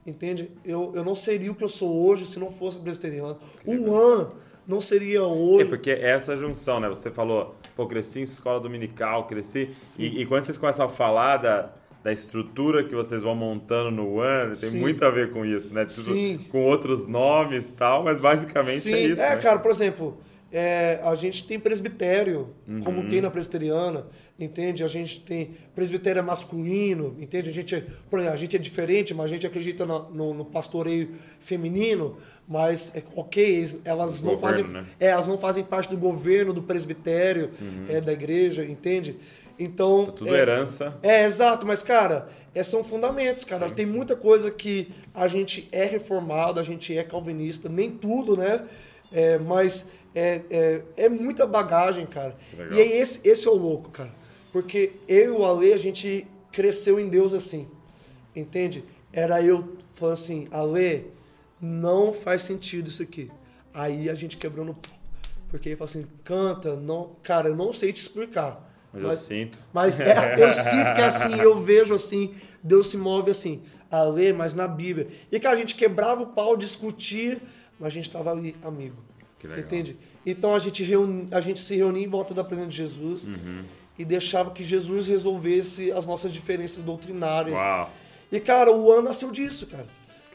Entende? 0.05 0.51
Eu, 0.65 0.91
eu 0.95 1.03
não 1.03 1.15
seria 1.15 1.51
o 1.51 1.55
que 1.55 1.63
eu 1.63 1.69
sou 1.69 2.05
hoje 2.07 2.25
se 2.25 2.39
não 2.39 2.51
fosse 2.51 2.77
presbiteriano. 2.77 3.37
O 3.65 3.95
An 3.95 4.31
não 4.67 4.81
seria 4.81 5.23
hoje. 5.23 5.63
É 5.63 5.69
porque 5.69 5.91
essa 5.91 6.35
junção, 6.35 6.79
né? 6.79 6.89
Você 6.89 7.09
falou, 7.11 7.55
pô, 7.75 7.87
cresci 7.87 8.19
em 8.19 8.23
escola 8.23 8.59
dominical, 8.59 9.27
cresci. 9.27 9.67
E, 9.99 10.21
e 10.21 10.25
quando 10.25 10.45
vocês 10.45 10.57
começam 10.57 10.85
a 10.85 10.89
falar 10.89 11.37
da, 11.37 11.73
da 12.03 12.11
estrutura 12.11 12.83
que 12.83 12.95
vocês 12.95 13.21
vão 13.21 13.35
montando 13.35 13.91
no 13.91 14.19
ano, 14.19 14.55
tem 14.55 14.69
Sim. 14.69 14.79
muito 14.79 15.03
a 15.05 15.09
ver 15.11 15.31
com 15.31 15.45
isso, 15.45 15.73
né? 15.73 15.85
Tudo 15.85 16.13
Sim. 16.15 16.39
Com 16.49 16.63
outros 16.65 17.05
nomes 17.07 17.69
e 17.69 17.73
tal, 17.73 18.03
mas 18.03 18.17
basicamente 18.17 18.79
Sim, 18.79 18.93
é 18.93 18.99
isso. 19.01 19.21
é, 19.21 19.35
né? 19.35 19.41
cara, 19.41 19.59
por 19.59 19.69
exemplo, 19.69 20.17
é, 20.51 20.99
a 21.03 21.13
gente 21.15 21.45
tem 21.47 21.59
presbitério, 21.59 22.49
Uhum. 22.67 22.79
como 22.81 23.07
tem 23.07 23.21
na 23.21 23.29
presbiteriana, 23.29 24.07
entende? 24.39 24.83
A 24.83 24.87
gente 24.87 25.21
tem 25.21 25.51
presbitério 25.75 26.23
masculino, 26.23 27.15
entende? 27.19 27.49
A 27.49 27.53
gente, 27.53 27.75
é, 27.75 27.83
por 28.09 28.17
exemplo, 28.19 28.33
a 28.35 28.37
gente 28.37 28.55
é 28.55 28.59
diferente, 28.59 29.13
mas 29.13 29.25
a 29.27 29.29
gente 29.35 29.45
acredita 29.45 29.85
na- 29.85 29.99
no, 29.99 30.33
no 30.33 30.43
pastoreio 30.43 31.11
feminino, 31.39 32.17
mas, 32.47 32.91
é, 32.95 33.03
ok, 33.15 33.65
elas 33.85 34.21
não 34.23 34.31
Governo, 34.35 34.39
fazem, 34.63 34.67
né? 34.67 34.85
é, 34.99 35.07
elas 35.07 35.27
não 35.27 35.37
fazem 35.37 35.63
parte 35.63 35.89
do 35.89 35.97
governo 35.97 36.51
do 36.53 36.61
presbitério, 36.63 37.51
é, 37.87 38.01
da 38.01 38.11
igreja, 38.11 38.65
entende? 38.65 39.15
Então, 39.63 40.07
Tá 40.07 40.11
tudo 40.13 40.35
é, 40.35 40.39
herança. 40.39 40.97
é, 41.03 41.23
exato, 41.23 41.67
mas, 41.67 41.83
cara, 41.83 42.27
é, 42.53 42.63
são 42.63 42.83
fundamentos, 42.83 43.43
cara. 43.43 43.69
Tem 43.69 43.85
muita 43.85 44.15
coisa 44.15 44.49
que 44.49 44.91
a 45.13 45.27
gente 45.27 45.69
é 45.71 45.85
reformado, 45.85 46.59
a 46.59 46.63
gente 46.63 46.97
é 46.97 47.03
calvinista, 47.03 47.69
nem 47.69 47.91
tudo, 47.91 48.35
né? 48.35 48.65
É, 49.11 49.37
mas 49.37 49.85
é, 50.15 50.41
é, 50.49 50.81
é 50.97 51.09
muita 51.09 51.45
bagagem, 51.45 52.07
cara. 52.07 52.35
Legal. 52.57 52.73
E 52.73 52.81
aí 52.81 52.91
esse, 52.93 53.19
esse 53.23 53.47
é 53.47 53.51
o 53.51 53.55
louco, 53.55 53.91
cara. 53.91 54.11
Porque 54.51 54.93
eu 55.07 55.25
e 55.25 55.29
o 55.29 55.45
Ale, 55.45 55.71
a 55.73 55.77
gente 55.77 56.27
cresceu 56.51 56.99
em 56.99 57.07
Deus 57.07 57.31
assim, 57.31 57.67
entende? 58.35 58.83
Era 59.13 59.43
eu 59.43 59.77
falando 59.93 60.13
assim, 60.15 60.47
Ale, 60.49 61.05
não 61.61 62.11
faz 62.11 62.41
sentido 62.41 62.87
isso 62.87 63.03
aqui. 63.03 63.29
Aí 63.71 64.09
a 64.09 64.15
gente 64.15 64.37
quebrou 64.37 64.65
no... 64.65 64.75
Porque 65.49 65.69
ele 65.69 65.75
falou 65.75 65.89
assim, 65.89 66.07
canta, 66.23 66.75
não... 66.75 67.11
Cara, 67.21 67.49
eu 67.49 67.55
não 67.55 67.71
sei 67.71 67.93
te 67.93 68.01
explicar. 68.01 68.70
Mas, 68.93 69.03
eu 69.03 69.17
sinto. 69.17 69.57
Mas 69.73 69.99
é- 69.99 70.35
eu 70.37 70.51
sinto 70.53 70.93
que 70.93 71.01
é 71.01 71.05
assim, 71.05 71.33
eu 71.39 71.59
vejo 71.61 71.93
assim, 71.93 72.33
Deus 72.61 72.87
se 72.87 72.97
move 72.97 73.31
assim, 73.31 73.61
a 73.89 74.03
ler, 74.03 74.33
mas 74.33 74.53
na 74.53 74.67
Bíblia. 74.67 75.07
E 75.31 75.39
que 75.39 75.47
a 75.47 75.55
gente 75.55 75.75
quebrava 75.75 76.23
o 76.23 76.27
pau, 76.27 76.55
discutia, 76.57 77.39
mas 77.79 77.87
a 77.87 77.89
gente 77.91 78.07
estava 78.07 78.31
ali, 78.31 78.55
amigo. 78.63 78.97
Que 79.39 79.47
legal. 79.47 79.63
Entende? 79.65 79.97
Então 80.25 80.53
a 80.53 80.59
gente, 80.59 80.83
reuni, 80.83 81.27
a 81.31 81.39
gente 81.41 81.59
se 81.59 81.75
reunia 81.75 82.03
em 82.03 82.07
volta 82.07 82.33
da 82.33 82.43
presença 82.43 82.67
de 82.69 82.75
Jesus 82.77 83.25
Uhum. 83.27 83.63
e 83.97 84.05
deixava 84.05 84.51
que 84.51 84.63
Jesus 84.63 85.07
resolvesse 85.07 85.91
as 85.91 86.05
nossas 86.05 86.31
diferenças 86.31 86.83
doutrinárias. 86.83 87.59
Uau. 87.59 87.89
E, 88.31 88.39
cara, 88.39 88.71
o 88.71 88.91
ano 88.91 89.03
nasceu 89.03 89.31
disso, 89.31 89.65
cara. 89.67 89.87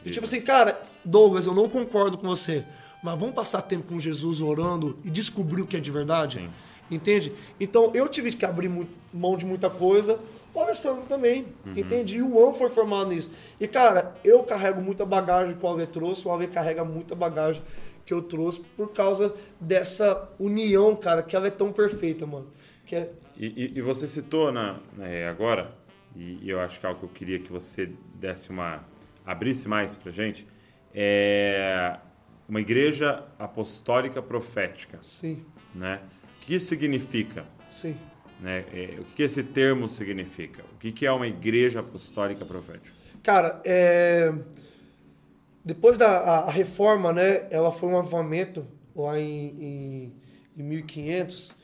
E, 0.05 0.11
tipo 0.11 0.25
assim, 0.25 0.41
cara, 0.41 0.81
Douglas, 1.05 1.47
eu 1.47 1.55
não 1.55 1.69
concordo 1.69 2.17
com 2.19 2.27
você. 2.29 2.65
mas 3.03 3.19
vamos 3.21 3.35
passar 3.37 3.63
tempo 3.63 3.85
com 3.89 3.99
Jesus 4.01 4.41
orando 4.41 4.99
e 5.05 5.11
descobrir 5.11 5.63
o 5.63 5.67
que 5.67 5.77
é 5.77 5.81
de 5.81 5.91
verdade? 5.93 6.39
Sim. 6.41 6.49
Entende? 6.91 7.33
Então 7.61 7.91
eu 7.95 8.09
tive 8.09 8.33
que 8.33 8.45
abrir 8.45 8.71
mão 9.13 9.37
de 9.37 9.45
muita 9.47 9.69
coisa. 9.71 10.21
O 10.55 10.61
Alessandro 10.61 11.05
também, 11.07 11.45
entende? 11.67 12.17
E 12.17 12.23
o 12.23 12.31
Juan 12.31 12.55
foi 12.55 12.71
formado 12.71 13.11
nisso. 13.11 13.31
E 13.61 13.69
cara, 13.69 14.15
eu 14.25 14.43
carrego 14.43 14.81
muita 14.81 15.05
bagagem 15.05 15.55
que 15.55 15.65
o 15.67 15.69
Ale 15.69 15.87
trouxe, 15.87 16.27
o 16.27 16.33
Ale 16.33 16.47
carrega 16.47 16.83
muita 16.83 17.15
bagagem 17.15 17.63
que 18.07 18.15
eu 18.15 18.23
trouxe 18.23 18.61
por 18.77 18.91
causa 18.93 19.35
dessa 19.61 20.31
união, 20.39 20.97
cara, 20.97 21.23
que 21.23 21.37
ela 21.37 21.49
é 21.49 21.51
tão 21.51 21.73
perfeita, 21.73 22.25
mano. 22.27 22.51
Que 22.87 22.97
é, 22.97 23.11
E, 23.37 23.47
e- 23.49 23.73
e 23.79 23.81
você 23.83 24.07
citou 24.09 24.51
na, 24.51 24.79
né, 24.97 25.29
agora, 25.29 25.75
e, 26.15 26.39
e 26.43 26.49
eu 26.49 26.59
acho 26.59 26.81
que 26.81 26.87
é 26.87 26.89
algo 26.89 27.01
que 27.01 27.05
eu 27.07 27.11
queria 27.11 27.39
que 27.39 27.53
você 27.53 27.91
desse 28.15 28.49
uma. 28.49 28.83
abrisse 29.27 29.69
mais 29.69 29.95
pra 29.95 30.11
gente, 30.11 30.47
é 30.95 31.97
uma 32.49 32.61
igreja 32.61 33.25
apostólica 33.39 34.23
profética. 34.23 34.99
sim, 35.03 35.45
Né? 35.75 36.01
O 36.47 36.49
que 36.49 36.55
isso 36.55 36.67
significa? 36.67 37.45
sim. 37.69 37.97
Né? 38.41 38.65
É, 38.73 39.01
o 39.01 39.05
que 39.05 39.25
esse 39.25 39.43
termo 39.43 39.89
significa? 39.89 40.63
O 40.75 40.79
que 40.79 41.05
é 41.05 41.11
uma 41.11 41.27
igreja 41.27 41.81
apostólica 41.81 42.45
profética? 42.45 42.95
Cara, 43.21 43.61
é... 43.65 44.33
depois 45.65 45.99
da 45.99 46.07
a, 46.07 46.39
a 46.45 46.51
reforma, 46.53 47.13
né, 47.13 47.49
ela 47.51 47.73
foi 47.73 47.89
um 47.89 47.99
avivamento 47.99 48.65
lá 48.95 49.19
em, 49.19 49.49
em, 49.61 50.13
em 50.57 50.63
1500 50.63 51.57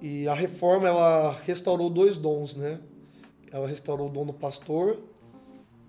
e 0.00 0.28
a 0.28 0.34
reforma 0.34 0.86
ela 0.86 1.32
restaurou 1.44 1.90
dois 1.90 2.16
dons, 2.16 2.54
né? 2.54 2.78
Ela 3.50 3.66
restaurou 3.66 4.06
o 4.06 4.12
dom 4.12 4.26
do 4.26 4.32
pastor 4.32 5.02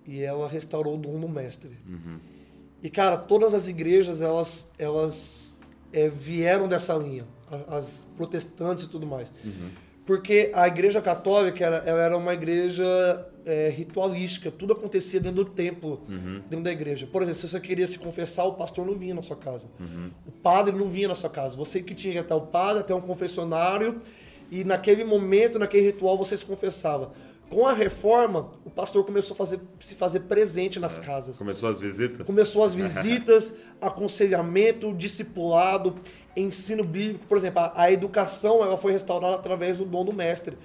e 0.07 0.23
ela 0.23 0.47
restaurou 0.47 0.95
o 0.95 0.97
dom 0.97 1.19
do 1.19 1.29
mestre. 1.29 1.77
E 2.81 2.89
cara, 2.89 3.15
todas 3.15 3.53
as 3.53 3.67
igrejas 3.67 4.23
elas 4.23 4.71
elas 4.79 5.55
é, 5.93 6.09
vieram 6.09 6.67
dessa 6.67 6.95
linha, 6.95 7.27
as 7.67 8.05
protestantes 8.15 8.85
e 8.85 8.89
tudo 8.89 9.05
mais. 9.05 9.33
Porque 10.05 10.51
a 10.53 10.67
igreja 10.67 11.01
católica 11.01 11.65
era, 11.65 11.77
ela 11.77 12.01
era 12.01 12.17
uma 12.17 12.33
igreja 12.33 13.27
é, 13.45 13.69
ritualística, 13.69 14.49
tudo 14.49 14.71
acontecia 14.71 15.19
dentro 15.19 15.43
do 15.43 15.51
templo, 15.51 16.01
dentro 16.49 16.63
da 16.63 16.71
igreja. 16.71 17.05
Por 17.05 17.21
exemplo, 17.21 17.39
se 17.39 17.47
você 17.49 17.59
queria 17.59 17.85
se 17.85 17.99
confessar, 17.99 18.45
o 18.45 18.53
pastor 18.53 18.85
não 18.85 18.97
vinha 18.97 19.13
na 19.13 19.21
sua 19.21 19.35
casa. 19.35 19.67
O 20.25 20.31
padre 20.31 20.75
não 20.75 20.87
vinha 20.87 21.09
na 21.09 21.15
sua 21.15 21.29
casa. 21.29 21.57
Você 21.57 21.81
que 21.81 21.93
tinha 21.93 22.13
que 22.13 22.19
até 22.19 22.33
o 22.33 22.41
padre, 22.41 22.81
até 22.81 22.95
um 22.95 23.01
confessionário, 23.01 23.99
e 24.49 24.63
naquele 24.63 25.03
momento, 25.03 25.59
naquele 25.59 25.87
ritual, 25.87 26.17
você 26.17 26.37
se 26.37 26.45
confessava. 26.45 27.11
Com 27.49 27.65
a 27.65 27.73
reforma, 27.73 28.49
o 28.65 28.69
pastor 28.69 29.05
começou 29.05 29.33
a 29.33 29.37
fazer, 29.37 29.59
se 29.79 29.95
fazer 29.95 30.21
presente 30.21 30.79
nas 30.79 30.97
casas. 30.97 31.37
Começou 31.37 31.69
as 31.69 31.79
visitas? 31.79 32.27
Começou 32.27 32.63
as 32.63 32.73
visitas, 32.75 33.53
aconselhamento, 33.81 34.93
discipulado, 34.93 35.95
ensino 36.41 36.83
bíblico. 36.83 37.25
Por 37.25 37.37
exemplo, 37.37 37.59
a, 37.61 37.73
a 37.83 37.91
educação 37.91 38.63
ela 38.63 38.77
foi 38.77 38.91
restaurada 38.91 39.35
através 39.35 39.77
do 39.77 39.85
dom 39.85 40.05
do 40.05 40.13
mestre. 40.13 40.57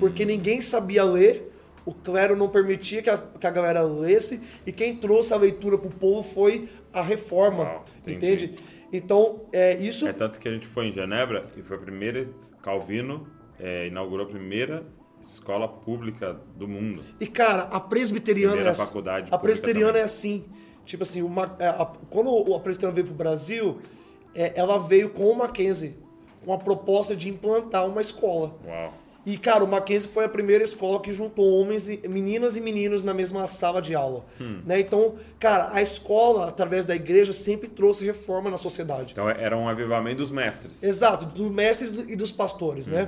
Porque 0.00 0.24
ninguém 0.24 0.60
sabia 0.60 1.04
ler, 1.04 1.52
o 1.84 1.92
clero 1.92 2.36
não 2.36 2.48
permitia 2.48 3.02
que 3.02 3.10
a, 3.10 3.18
que 3.18 3.46
a 3.46 3.50
galera 3.50 3.82
lesse, 3.82 4.40
e 4.66 4.72
quem 4.72 4.96
trouxe 4.96 5.32
a 5.34 5.36
leitura 5.36 5.76
para 5.78 5.88
o 5.88 5.92
povo 5.92 6.22
foi 6.22 6.68
a 6.92 7.02
reforma. 7.02 7.64
Uau, 7.64 7.84
entende? 8.06 8.54
Então, 8.92 9.42
é, 9.52 9.76
isso 9.76 10.08
É 10.08 10.12
tanto 10.12 10.38
que 10.40 10.48
a 10.48 10.52
gente 10.52 10.66
foi 10.66 10.86
em 10.86 10.92
Genebra 10.92 11.46
e 11.56 11.62
foi 11.62 11.76
a 11.76 11.80
primeira. 11.80 12.26
Calvino 12.62 13.26
é, 13.58 13.86
inaugurou 13.86 14.26
a 14.26 14.28
primeira 14.28 14.84
escola 15.22 15.66
pública 15.68 16.40
do 16.56 16.66
mundo. 16.68 17.02
E, 17.20 17.26
cara, 17.26 17.62
a 17.62 17.80
presbiteriana 17.80 18.52
Primeira 18.52 18.70
é 18.70 18.72
assim. 18.72 18.84
faculdade 18.86 19.28
A 19.32 19.38
presbiteriana 19.38 19.88
também. 19.88 20.02
é 20.02 20.04
assim. 20.04 20.44
Tipo 20.84 21.02
assim, 21.02 21.22
uma, 21.22 21.56
é, 21.58 21.66
a- 21.68 21.90
quando 22.08 22.30
a 22.54 22.60
presbiteriana 22.60 22.94
veio 22.94 23.06
pro 23.06 23.14
Brasil, 23.16 23.78
é, 24.34 24.52
ela 24.54 24.78
veio 24.78 25.10
com 25.10 25.30
o 25.30 25.36
Mackenzie, 25.36 25.96
com 26.44 26.52
a 26.52 26.58
proposta 26.58 27.14
de 27.14 27.28
implantar 27.28 27.86
uma 27.86 28.00
escola. 28.00 28.56
Uau. 28.66 28.92
E, 29.26 29.36
cara, 29.36 29.62
o 29.62 29.68
Mackenzie 29.68 30.08
foi 30.08 30.24
a 30.24 30.28
primeira 30.28 30.64
escola 30.64 31.02
que 31.02 31.12
juntou 31.12 31.60
homens, 31.60 31.86
e, 31.86 32.00
meninas 32.08 32.56
e 32.56 32.62
meninos 32.62 33.04
na 33.04 33.12
mesma 33.12 33.46
sala 33.46 33.82
de 33.82 33.94
aula. 33.94 34.24
Hum. 34.40 34.62
Né? 34.64 34.80
Então, 34.80 35.16
cara, 35.38 35.68
a 35.74 35.82
escola, 35.82 36.48
através 36.48 36.86
da 36.86 36.96
igreja, 36.96 37.34
sempre 37.34 37.68
trouxe 37.68 38.06
reforma 38.06 38.50
na 38.50 38.56
sociedade. 38.56 39.12
Então 39.12 39.28
era 39.28 39.54
um 39.54 39.68
avivamento 39.68 40.16
dos 40.18 40.30
mestres. 40.30 40.82
Exato, 40.82 41.26
dos 41.26 41.50
mestres 41.50 41.90
e 42.08 42.16
dos 42.16 42.32
pastores, 42.32 42.86
né? 42.86 43.06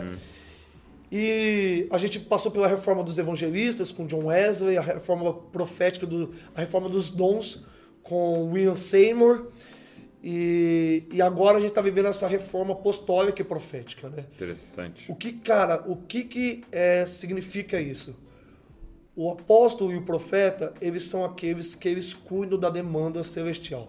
E 1.10 1.88
a 1.90 1.98
gente 1.98 2.20
passou 2.20 2.52
pela 2.52 2.68
reforma 2.68 3.02
dos 3.02 3.18
evangelistas 3.18 3.90
com 3.90 4.06
John 4.06 4.26
Wesley, 4.26 4.76
a 4.76 4.82
reforma 4.82 5.32
profética, 5.32 6.06
do, 6.06 6.32
a 6.54 6.60
reforma 6.60 6.88
dos 6.88 7.08
dons 7.08 7.64
com 8.02 8.50
William 8.50 8.76
Seymour. 8.76 9.46
E, 10.22 11.04
e 11.10 11.22
agora 11.22 11.56
a 11.56 11.60
gente 11.60 11.70
está 11.70 11.80
vivendo 11.80 12.06
essa 12.06 12.26
reforma 12.26 12.72
apostólica 12.72 13.40
e 13.40 13.44
profética, 13.44 14.10
né? 14.10 14.26
Interessante. 14.34 15.10
O 15.10 15.14
que, 15.14 15.32
cara, 15.32 15.82
o 15.86 15.96
que, 15.96 16.24
que 16.24 16.64
é, 16.70 17.06
significa 17.06 17.80
isso? 17.80 18.14
O 19.16 19.30
apóstolo 19.30 19.92
e 19.92 19.96
o 19.96 20.02
profeta, 20.02 20.74
eles 20.80 21.04
são 21.04 21.24
aqueles 21.24 21.74
que 21.74 21.88
eles 21.88 22.12
cuidam 22.12 22.58
da 22.58 22.68
demanda 22.68 23.24
celestial. 23.24 23.88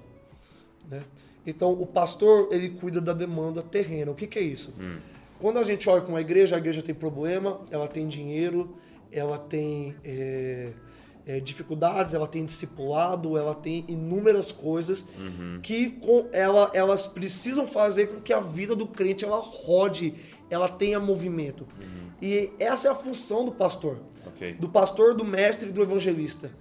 Né? 0.90 1.04
Então, 1.46 1.74
o 1.74 1.86
pastor, 1.86 2.50
ele 2.52 2.70
cuida 2.70 3.02
da 3.02 3.14
demanda 3.14 3.62
terrena. 3.62 4.12
O 4.12 4.16
que, 4.16 4.28
que 4.28 4.40
é 4.40 4.42
isso? 4.42 4.74
Quando 5.40 5.58
a 5.58 5.64
gente 5.64 5.90
olha 5.90 6.02
para 6.02 6.10
uma 6.10 6.22
igreja, 6.22 6.56
a 6.56 6.60
igreja 6.60 6.82
tem 6.82 6.94
problema, 6.94 7.62
ela 7.72 7.88
tem 7.88 8.08
dinheiro, 8.08 8.78
ela 9.12 9.38
tem 9.38 9.96
é, 10.04 10.72
é, 11.26 11.40
dificuldades, 11.40 12.14
ela 12.14 12.28
tem 12.28 12.44
discipulado, 12.46 13.38
ela 13.38 13.54
tem 13.56 13.86
inúmeras 13.88 14.52
coisas 14.52 15.06
que 15.62 15.92
com 15.92 16.28
ela, 16.32 16.72
elas 16.74 17.06
precisam 17.08 17.68
fazer 17.68 18.08
com 18.08 18.20
que 18.20 18.34
a 18.34 18.40
vida 18.40 18.76
do 18.76 18.88
crente 18.88 19.24
ela 19.24 19.40
rode, 19.40 20.14
ela 20.50 20.68
tenha 20.68 21.00
movimento. 21.00 21.68
E 22.22 22.52
essa 22.60 22.88
é 22.88 22.92
a 22.92 22.96
função 22.96 23.46
do 23.46 23.52
pastor 23.52 24.00
Ok. 24.28 24.54
do 24.60 24.70
pastor, 24.70 25.16
do 25.16 25.26
mestre 25.26 25.70
e 25.70 25.72
do 25.72 25.82
evangelista. 25.82 26.52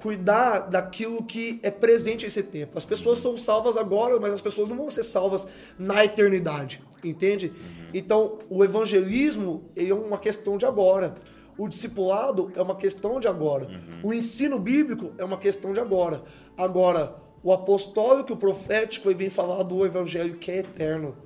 Cuidar 0.00 0.60
daquilo 0.60 1.22
que 1.22 1.60
é 1.62 1.70
presente 1.70 2.26
esse 2.26 2.42
tempo. 2.42 2.76
As 2.76 2.84
pessoas 2.84 3.20
são 3.20 3.38
salvas 3.38 3.76
agora, 3.76 4.18
mas 4.18 4.32
as 4.32 4.40
pessoas 4.40 4.68
não 4.68 4.76
vão 4.76 4.90
ser 4.90 5.04
salvas 5.04 5.46
na 5.78 6.04
eternidade, 6.04 6.82
entende? 7.04 7.52
Então, 7.94 8.38
o 8.50 8.64
evangelismo 8.64 9.62
é 9.76 9.94
uma 9.94 10.18
questão 10.18 10.56
de 10.58 10.66
agora. 10.66 11.14
O 11.58 11.68
discipulado 11.68 12.52
é 12.56 12.62
uma 12.62 12.76
questão 12.76 13.20
de 13.20 13.28
agora. 13.28 13.68
O 14.02 14.12
ensino 14.12 14.58
bíblico 14.58 15.12
é 15.18 15.24
uma 15.24 15.36
questão 15.36 15.72
de 15.72 15.80
agora. 15.80 16.22
Agora, 16.56 17.16
o 17.42 17.52
apostólico 17.52 18.30
e 18.30 18.34
o 18.34 18.36
profético 18.36 19.08
ele 19.08 19.16
vem 19.16 19.30
falar 19.30 19.62
do 19.62 19.84
evangelho 19.84 20.36
que 20.36 20.50
é 20.50 20.58
eterno 20.58 21.16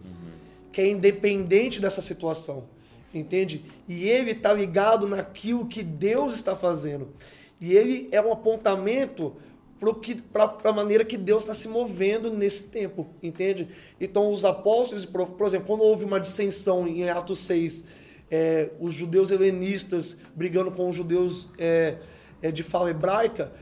que 0.77 0.83
é 0.83 0.91
independente 0.91 1.81
dessa 1.81 2.03
situação, 2.03 2.65
entende? 3.15 3.65
E 3.89 4.07
ele 4.07 4.33
está 4.33 4.53
ligado 4.53 5.09
naquilo 5.09 5.65
que 5.65 5.83
Deus 5.83 6.35
está 6.35 6.55
fazendo. 6.55 7.09
E 7.59 7.75
ele 7.75 8.11
é 8.13 8.21
um 8.21 8.31
apontamento 8.31 9.35
para 10.31 10.53
a 10.65 10.73
maneira 10.75 11.03
que 11.03 11.17
Deus 11.17 11.45
está 11.45 11.55
se 11.55 11.67
movendo 11.67 12.31
nesse 12.31 12.65
tempo, 12.65 13.07
entende? 13.23 13.69
Então, 13.99 14.31
os 14.31 14.45
apóstolos, 14.45 15.07
por 15.07 15.47
exemplo, 15.47 15.67
quando 15.67 15.81
houve 15.81 16.05
uma 16.05 16.21
dissensão 16.21 16.87
em 16.87 17.09
Atos 17.09 17.39
6, 17.39 17.83
é, 18.31 18.71
os 18.81 18.95
judeus 18.95 19.31
helenistas 19.31 20.17
brigando 20.35 20.71
com 20.71 20.89
os 20.89 20.97
judeus 20.97 21.49
é, 21.59 21.99
é, 22.43 22.51
de 22.51 22.63
fala 22.63 22.91
hebraica, 22.91 23.53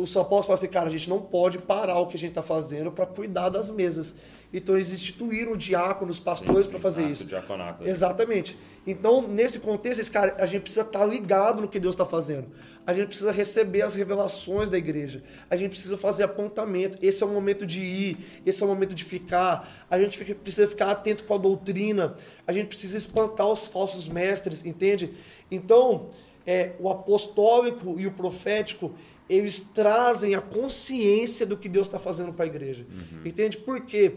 os 0.00 0.16
apóstolos 0.16 0.46
falaram 0.46 0.54
assim, 0.62 0.68
cara, 0.72 0.88
a 0.88 0.92
gente 0.92 1.10
não 1.10 1.20
pode 1.20 1.58
parar 1.58 1.98
o 1.98 2.06
que 2.06 2.16
a 2.16 2.18
gente 2.18 2.30
está 2.30 2.42
fazendo 2.42 2.92
para 2.92 3.04
cuidar 3.04 3.48
das 3.48 3.68
mesas. 3.68 4.14
Então 4.52 4.76
eles 4.76 4.92
instituíram 4.92 5.56
diáconos, 5.56 6.18
pastores 6.20 6.66
para 6.68 6.78
fazer 6.78 7.04
isso. 7.06 7.24
o 7.24 7.26
diaconato. 7.26 7.84
Exatamente. 7.86 8.56
Então, 8.86 9.20
nesse 9.26 9.58
contexto, 9.58 10.00
esse 10.00 10.10
cara, 10.10 10.36
a 10.38 10.46
gente 10.46 10.62
precisa 10.62 10.82
estar 10.82 11.04
ligado 11.04 11.60
no 11.60 11.68
que 11.68 11.80
Deus 11.80 11.94
está 11.94 12.04
fazendo. 12.06 12.46
A 12.86 12.94
gente 12.94 13.08
precisa 13.08 13.32
receber 13.32 13.82
as 13.82 13.94
revelações 13.94 14.70
da 14.70 14.78
igreja. 14.78 15.22
A 15.50 15.56
gente 15.56 15.70
precisa 15.72 15.96
fazer 15.98 16.22
apontamento. 16.22 16.96
Esse 17.02 17.22
é 17.22 17.26
o 17.26 17.28
momento 17.28 17.66
de 17.66 17.80
ir, 17.82 18.40
esse 18.46 18.62
é 18.62 18.66
o 18.66 18.68
momento 18.68 18.94
de 18.94 19.04
ficar. 19.04 19.86
A 19.90 19.98
gente 20.00 20.16
fica- 20.16 20.34
precisa 20.34 20.66
ficar 20.68 20.90
atento 20.92 21.24
com 21.24 21.34
a 21.34 21.38
doutrina. 21.38 22.14
A 22.46 22.52
gente 22.52 22.68
precisa 22.68 22.96
espantar 22.96 23.48
os 23.48 23.66
falsos 23.66 24.06
mestres, 24.08 24.64
entende? 24.64 25.10
Então, 25.50 26.08
é, 26.46 26.72
o 26.80 26.88
apostólico 26.88 27.96
e 28.00 28.06
o 28.06 28.12
profético, 28.12 28.94
eles 29.28 29.60
trazem 29.60 30.34
a 30.34 30.40
consciência 30.40 31.44
do 31.44 31.56
que 31.56 31.68
Deus 31.68 31.86
está 31.86 31.98
fazendo 31.98 32.32
para 32.32 32.44
a 32.44 32.48
igreja. 32.48 32.86
Entende? 33.24 33.58
Por 33.58 33.82
quê? 33.82 34.14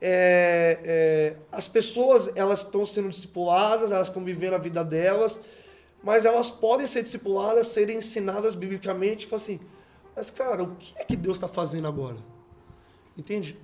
É, 0.00 0.80
é, 0.84 1.36
as 1.50 1.68
pessoas 1.68 2.30
elas 2.34 2.64
estão 2.64 2.84
sendo 2.84 3.08
discipuladas, 3.08 3.90
elas 3.90 4.08
estão 4.08 4.24
vivendo 4.24 4.54
a 4.54 4.58
vida 4.58 4.84
delas, 4.84 5.40
mas 6.02 6.24
elas 6.24 6.50
podem 6.50 6.86
ser 6.86 7.02
discipuladas, 7.02 7.68
serem 7.68 7.98
ensinadas 7.98 8.54
biblicamente 8.54 9.24
e 9.24 9.28
falar 9.28 9.42
assim, 9.42 9.60
mas 10.14 10.30
cara, 10.30 10.62
o 10.62 10.74
que 10.76 10.92
é 10.96 11.04
que 11.04 11.16
Deus 11.16 11.36
está 11.36 11.48
fazendo 11.48 11.86
agora? 11.86 12.18
Entende? 13.16 13.56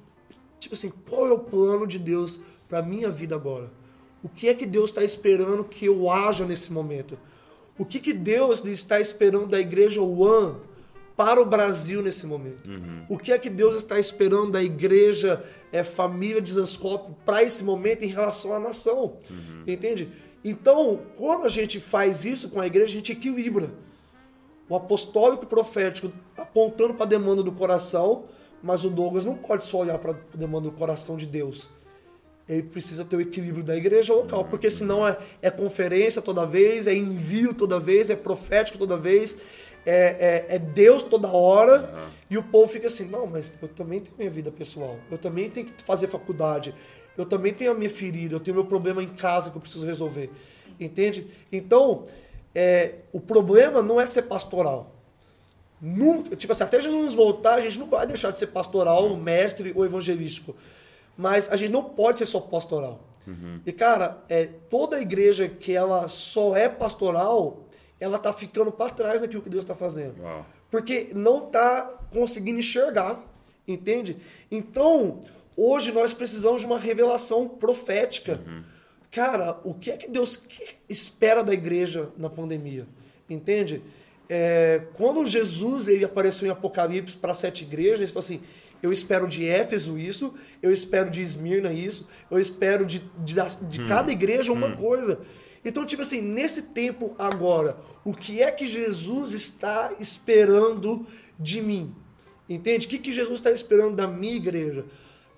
Tipo 0.61 0.75
assim, 0.75 0.93
qual 1.09 1.27
é 1.27 1.33
o 1.33 1.39
plano 1.39 1.87
de 1.87 1.99
Deus 1.99 2.41
para 2.69 2.83
minha 2.83 3.11
vida 3.11 3.35
agora? 3.35 3.71
O 4.23 4.29
que 4.29 4.49
é 4.49 4.55
que 4.55 4.67
Deus 4.67 4.91
está 4.91 5.03
esperando 5.03 5.65
que 5.65 5.87
eu 5.87 6.11
haja 6.11 6.45
nesse 6.45 6.73
momento? 6.73 7.19
O 7.79 7.85
que, 7.85 8.01
que 8.01 8.13
Deus 8.13 8.65
está 8.65 9.01
esperando 9.01 9.47
da 9.47 9.61
igreja 9.61 10.03
One 10.03 10.68
para 11.19 11.43
o 11.43 11.45
Brasil 11.45 12.01
nesse 12.01 12.25
momento. 12.29 12.71
O 13.09 13.19
que 13.19 13.33
é 13.33 13.39
que 13.39 13.51
Deus 13.51 13.75
está 13.75 13.99
esperando 13.99 14.53
da 14.53 14.63
igreja, 14.63 15.45
é, 15.73 15.83
família 15.83 16.41
de 16.41 16.53
Zanscope, 16.53 17.11
para 17.25 17.43
esse 17.43 17.65
momento 17.65 18.05
em 18.05 18.07
relação 18.07 18.55
à 18.55 18.61
nação? 18.61 19.17
Entende? 19.67 20.09
Então, 20.45 21.01
quando 21.17 21.45
a 21.45 21.49
gente 21.49 21.81
faz 21.81 22.25
isso 22.25 22.49
com 22.49 22.61
a 22.61 22.69
igreja, 22.69 22.87
a 22.87 22.93
gente 22.93 23.11
equilibra. 23.11 23.73
O 24.69 24.77
apostólico 24.77 25.43
e 25.43 25.49
profético 25.49 26.13
apontando 26.37 26.95
para 26.95 27.05
a 27.05 27.09
demanda 27.09 27.43
do 27.43 27.51
coração, 27.51 28.27
mas 28.63 28.85
o 28.85 28.91
Douglas 28.91 29.25
não 29.25 29.35
pode 29.35 29.65
só 29.65 29.79
olhar 29.79 29.99
para 29.99 30.13
a 30.13 30.37
demanda 30.37 30.71
do 30.71 30.77
coração 30.77 31.17
de 31.17 31.27
Deus. 31.27 31.69
Ele 32.49 32.63
precisa 32.63 33.05
ter 33.05 33.17
o 33.17 33.21
equilíbrio 33.21 33.65
da 33.65 33.77
igreja 33.77 34.15
local, 34.15 34.45
porque 34.45 34.71
senão 34.71 35.07
é, 35.07 35.19
é 35.43 35.51
conferência 35.51 36.23
toda 36.23 36.47
vez, 36.47 36.87
é 36.87 36.95
envio 36.95 37.53
toda 37.53 37.79
vez, 37.79 38.09
é 38.09 38.17
profético 38.17 38.79
toda 38.79 38.97
vez, 38.97 39.37
é, 39.85 40.47
é, 40.51 40.57
é 40.57 40.59
Deus 40.59 41.03
toda 41.03 41.29
hora, 41.29 41.93
e 42.31 42.37
o 42.37 42.43
povo 42.43 42.69
fica 42.69 42.87
assim: 42.87 43.05
não, 43.05 43.27
mas 43.27 43.53
eu 43.61 43.69
também 43.69 44.01
tenho 44.01 44.17
minha 44.17 44.31
vida 44.31 44.51
pessoal, 44.51 44.97
eu 45.11 45.19
também 45.19 45.49
tenho 45.51 45.67
que 45.67 45.83
fazer 45.83 46.07
faculdade, 46.07 46.75
eu 47.17 47.27
também 47.27 47.53
tenho 47.53 47.73
a 47.73 47.75
minha 47.75 47.91
ferida, 47.91 48.35
eu 48.35 48.41
tenho 48.41 48.55
meu 48.55 48.65
problema 48.65 49.03
em 49.03 49.09
casa 49.09 49.51
que 49.51 49.57
eu 49.57 49.61
preciso 49.61 49.85
resolver. 49.85 50.31
Entende? 50.79 51.27
Então, 51.51 52.05
é, 52.55 52.97
o 53.13 53.21
problema 53.21 53.83
não 53.83 54.01
é 54.01 54.07
ser 54.07 54.23
pastoral. 54.23 54.95
Nunca, 55.81 56.35
tipo 56.37 56.53
assim, 56.53 56.65
até 56.65 56.81
Jesus 56.81 57.15
voltar, 57.15 57.55
a 57.55 57.61
gente 57.61 57.79
não 57.79 57.89
vai 57.89 58.07
deixar 58.07 58.31
de 58.31 58.39
ser 58.39 58.49
pastoral, 58.49 59.17
mestre 59.17 59.73
ou 59.75 59.85
evangelístico. 59.85 60.55
Mas 61.17 61.51
a 61.51 61.57
gente 61.57 61.71
não 61.71 61.83
pode 61.83 62.19
ser 62.19 62.27
só 62.27 62.41
pastoral. 62.41 63.01
E, 63.67 63.73
cara, 63.73 64.23
é, 64.29 64.47
toda 64.47 65.01
igreja 65.01 65.49
que 65.49 65.73
ela 65.73 66.09
só 66.09 66.57
é 66.57 66.69
pastoral, 66.69 67.68
ela 68.01 68.19
tá 68.19 68.33
ficando 68.33 68.71
para 68.71 68.91
trás 68.91 69.21
daquilo 69.21 69.43
que 69.43 69.51
Deus 69.51 69.63
está 69.63 69.75
fazendo. 69.75 70.21
Uau. 70.23 70.47
Porque 70.71 71.11
não 71.15 71.43
tá 71.43 71.99
conseguindo 72.11 72.59
enxergar, 72.59 73.21
entende? 73.67 74.17
Então, 74.51 75.21
hoje 75.57 75.93
nós 75.93 76.13
precisamos 76.13 76.61
de 76.61 76.67
uma 76.67 76.79
revelação 76.79 77.49
profética. 77.49 78.41
Cara, 79.11 79.59
o 79.65 79.75
que 79.75 79.91
é 79.91 79.97
que 79.97 80.09
Deus 80.09 80.43
espera 80.89 81.43
da 81.43 81.53
igreja 81.53 82.11
na 82.17 82.29
pandemia? 82.29 82.87
Entende? 83.29 83.83
É, 84.29 84.83
quando 84.95 85.25
Jesus 85.27 85.89
ele 85.89 86.05
apareceu 86.05 86.47
em 86.47 86.51
Apocalipse 86.51 87.17
para 87.17 87.33
sete 87.33 87.65
igrejas, 87.65 88.01
ele 88.01 88.09
falou 88.09 88.25
assim: 88.25 88.41
eu 88.83 88.93
espero 88.93 89.27
de 89.27 89.47
Éfeso 89.47 89.99
isso, 89.99 90.35
eu 90.63 90.71
espero 90.71 91.11
de 91.11 91.23
Esmirna 91.23 91.73
isso, 91.73 92.07
eu 92.31 92.39
espero 92.39 92.85
de, 92.85 92.99
de, 93.19 93.35
de 93.69 93.87
cada 93.87 94.13
igreja 94.13 94.53
uma 94.53 94.77
coisa. 94.77 95.21
Então, 95.69 95.85
tipo 95.85 96.01
assim, 96.01 96.23
nesse 96.23 96.63
tempo 96.63 97.15
agora, 97.19 97.77
o 98.03 98.15
que 98.15 98.41
é 98.41 98.51
que 98.51 98.67
Jesus 98.67 99.35
está 99.35 99.93
esperando 100.01 101.07
de 101.39 101.61
mim? 101.61 101.95
Entende? 102.49 102.87
O 102.87 102.89
que, 102.89 102.99
que 102.99 103.13
Jesus 103.13 103.35
está 103.35 103.51
esperando 103.51 103.95
da 103.95 104.07
minha 104.07 104.35
igreja? 104.35 104.87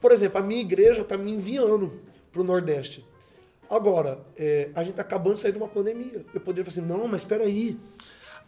Por 0.00 0.12
exemplo, 0.12 0.38
a 0.38 0.42
minha 0.42 0.60
igreja 0.60 1.02
está 1.02 1.18
me 1.18 1.32
enviando 1.32 2.00
para 2.30 2.42
o 2.42 2.44
Nordeste. 2.44 3.04
Agora, 3.68 4.24
é, 4.36 4.70
a 4.72 4.84
gente 4.84 4.92
está 4.92 5.02
acabando 5.02 5.34
de 5.34 5.40
sair 5.40 5.50
de 5.50 5.58
uma 5.58 5.66
pandemia. 5.66 6.24
Eu 6.32 6.40
poderia 6.40 6.70
falar 6.70 6.80
assim, 6.80 6.92
não, 6.92 7.08
mas 7.08 7.22
espera 7.22 7.42
aí. 7.42 7.76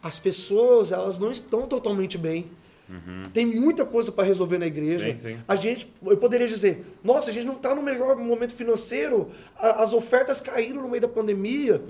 As 0.01 0.17
pessoas, 0.19 0.93
elas 0.93 1.19
não 1.19 1.31
estão 1.31 1.67
totalmente 1.67 2.17
bem. 2.17 2.49
Tem 3.33 3.45
muita 3.45 3.85
coisa 3.85 4.11
para 4.11 4.23
resolver 4.23 4.57
na 4.57 4.65
igreja. 4.67 5.11
Sim, 5.13 5.17
sim. 5.17 5.39
A 5.47 5.55
gente, 5.55 5.91
eu 6.05 6.17
poderia 6.17 6.47
dizer, 6.47 6.85
nossa, 7.03 7.29
a 7.29 7.33
gente 7.33 7.45
não 7.45 7.55
está 7.55 7.73
no 7.73 7.81
melhor 7.81 8.15
momento 8.17 8.53
financeiro, 8.53 9.29
a- 9.57 9.81
as 9.81 9.93
ofertas 9.93 10.39
caíram 10.41 10.81
no 10.81 10.89
meio 10.89 11.01
da 11.01 11.07
pandemia. 11.07 11.81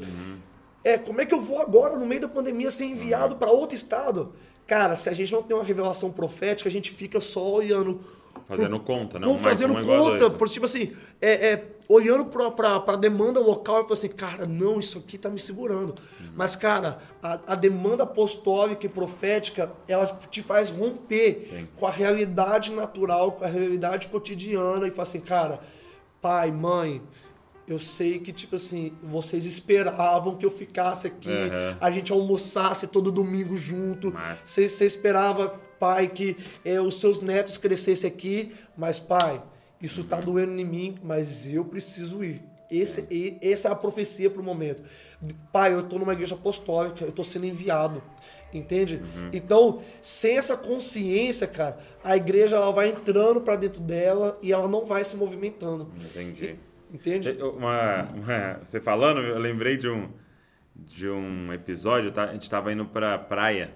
É, 0.83 0.97
como 0.97 1.21
é 1.21 1.25
que 1.25 1.33
eu 1.33 1.39
vou 1.41 1.61
agora, 1.61 1.97
no 1.97 2.05
meio 2.05 2.21
da 2.21 2.27
pandemia, 2.27 2.69
ser 2.69 2.85
enviado 2.85 3.35
para 3.37 3.49
outro 3.49 3.75
estado? 3.75 4.33
Cara, 4.67 4.95
se 4.95 5.09
a 5.09 5.13
gente 5.13 5.31
não 5.31 5.41
tem 5.43 5.55
uma 5.55 5.63
revelação 5.63 6.11
profética, 6.11 6.69
a 6.69 6.71
gente 6.71 6.91
fica 6.91 7.19
só 7.19 7.51
olhando. 7.53 8.01
Fazendo 8.47 8.79
conta, 8.79 9.19
Não, 9.19 9.31
mais 9.33 9.41
fazendo 9.43 9.79
igual 9.79 10.07
a 10.07 10.11
conta. 10.11 10.17
dois. 10.19 10.33
Por, 10.33 10.49
tipo 10.49 10.65
assim, 10.65 10.91
é, 11.21 11.51
é, 11.51 11.67
olhando 11.87 12.25
para 12.25 12.83
a 12.85 12.95
demanda 12.97 13.39
local 13.39 13.75
e 13.75 13.81
falando 13.83 13.93
assim, 13.93 14.09
cara, 14.09 14.45
não, 14.45 14.79
isso 14.79 14.97
aqui 14.99 15.17
tá 15.17 15.29
me 15.29 15.39
segurando. 15.39 15.95
Mas, 16.35 16.55
cara, 16.55 16.99
a, 17.21 17.39
a 17.47 17.55
demanda 17.55 18.03
apostólica 18.03 18.85
e 18.85 18.89
profética, 18.89 19.71
ela 19.87 20.05
te 20.29 20.41
faz 20.41 20.69
romper 20.69 21.47
Sim. 21.49 21.67
com 21.77 21.87
a 21.87 21.91
realidade 21.91 22.71
natural, 22.71 23.31
com 23.33 23.45
a 23.45 23.47
realidade 23.47 24.07
cotidiana 24.07 24.87
e 24.87 24.91
fala 24.91 25.03
assim, 25.03 25.21
cara, 25.21 25.59
pai, 26.21 26.51
mãe, 26.51 27.01
eu 27.65 27.79
sei 27.79 28.19
que, 28.19 28.33
tipo 28.33 28.57
assim, 28.57 28.91
vocês 29.01 29.45
esperavam 29.45 30.35
que 30.35 30.45
eu 30.45 30.51
ficasse 30.51 31.07
aqui, 31.07 31.29
Aham. 31.31 31.77
a 31.79 31.89
gente 31.91 32.11
almoçasse 32.11 32.87
todo 32.87 33.09
domingo 33.09 33.55
junto. 33.55 34.11
Mas- 34.11 34.39
Você 34.39 34.67
você 34.67 34.85
esperava, 34.85 35.59
pai, 35.83 36.07
que 36.07 36.37
eh, 36.63 36.79
os 36.79 37.01
seus 37.01 37.19
netos 37.19 37.57
crescessem 37.57 38.09
aqui, 38.09 38.53
mas, 38.77 38.99
pai, 39.01 39.41
isso 39.81 40.01
tá 40.05 40.15
doendo 40.21 40.57
em 40.57 40.63
mim, 40.63 40.97
mas 41.03 41.45
eu 41.45 41.65
preciso 41.65 42.23
ir. 42.23 42.41
Esse, 42.71 43.05
e- 43.11 43.37
essa 43.41 43.67
é 43.67 43.71
a 43.71 43.75
profecia 43.75 44.29
pro 44.29 44.41
momento. 44.41 44.81
Pai, 45.51 45.73
eu 45.73 45.83
tô 45.83 45.99
numa 45.99 46.13
igreja 46.13 46.35
apostólica, 46.35 47.03
eu 47.03 47.11
tô 47.11 47.21
sendo 47.21 47.45
enviado. 47.45 48.01
Entende? 48.53 49.01
Então, 49.33 49.81
sem 50.01 50.37
essa 50.37 50.55
consciência, 50.55 51.47
cara, 51.47 51.77
a 52.03 52.15
igreja 52.15 52.55
ela 52.55 52.71
vai 52.71 52.89
entrando 52.89 53.41
para 53.41 53.55
dentro 53.57 53.81
dela 53.81 54.37
e 54.41 54.53
ela 54.53 54.67
não 54.69 54.85
vai 54.85 55.03
se 55.03 55.17
movimentando. 55.17 55.91
Entendi. 55.99 56.55
Entende? 56.93 57.29
Uma, 57.41 58.03
uma- 58.13 58.59
você 58.63 58.79
falando, 58.79 59.19
eu 59.19 59.37
lembrei 59.39 59.75
de 59.75 59.89
um, 59.89 60.07
de 60.75 61.09
um 61.09 61.51
episódio, 61.51 62.09
tá? 62.11 62.23
a 62.29 62.33
gente 62.33 62.43
estava 62.43 62.71
indo 62.71 62.85
pra 62.85 63.17
praia 63.17 63.71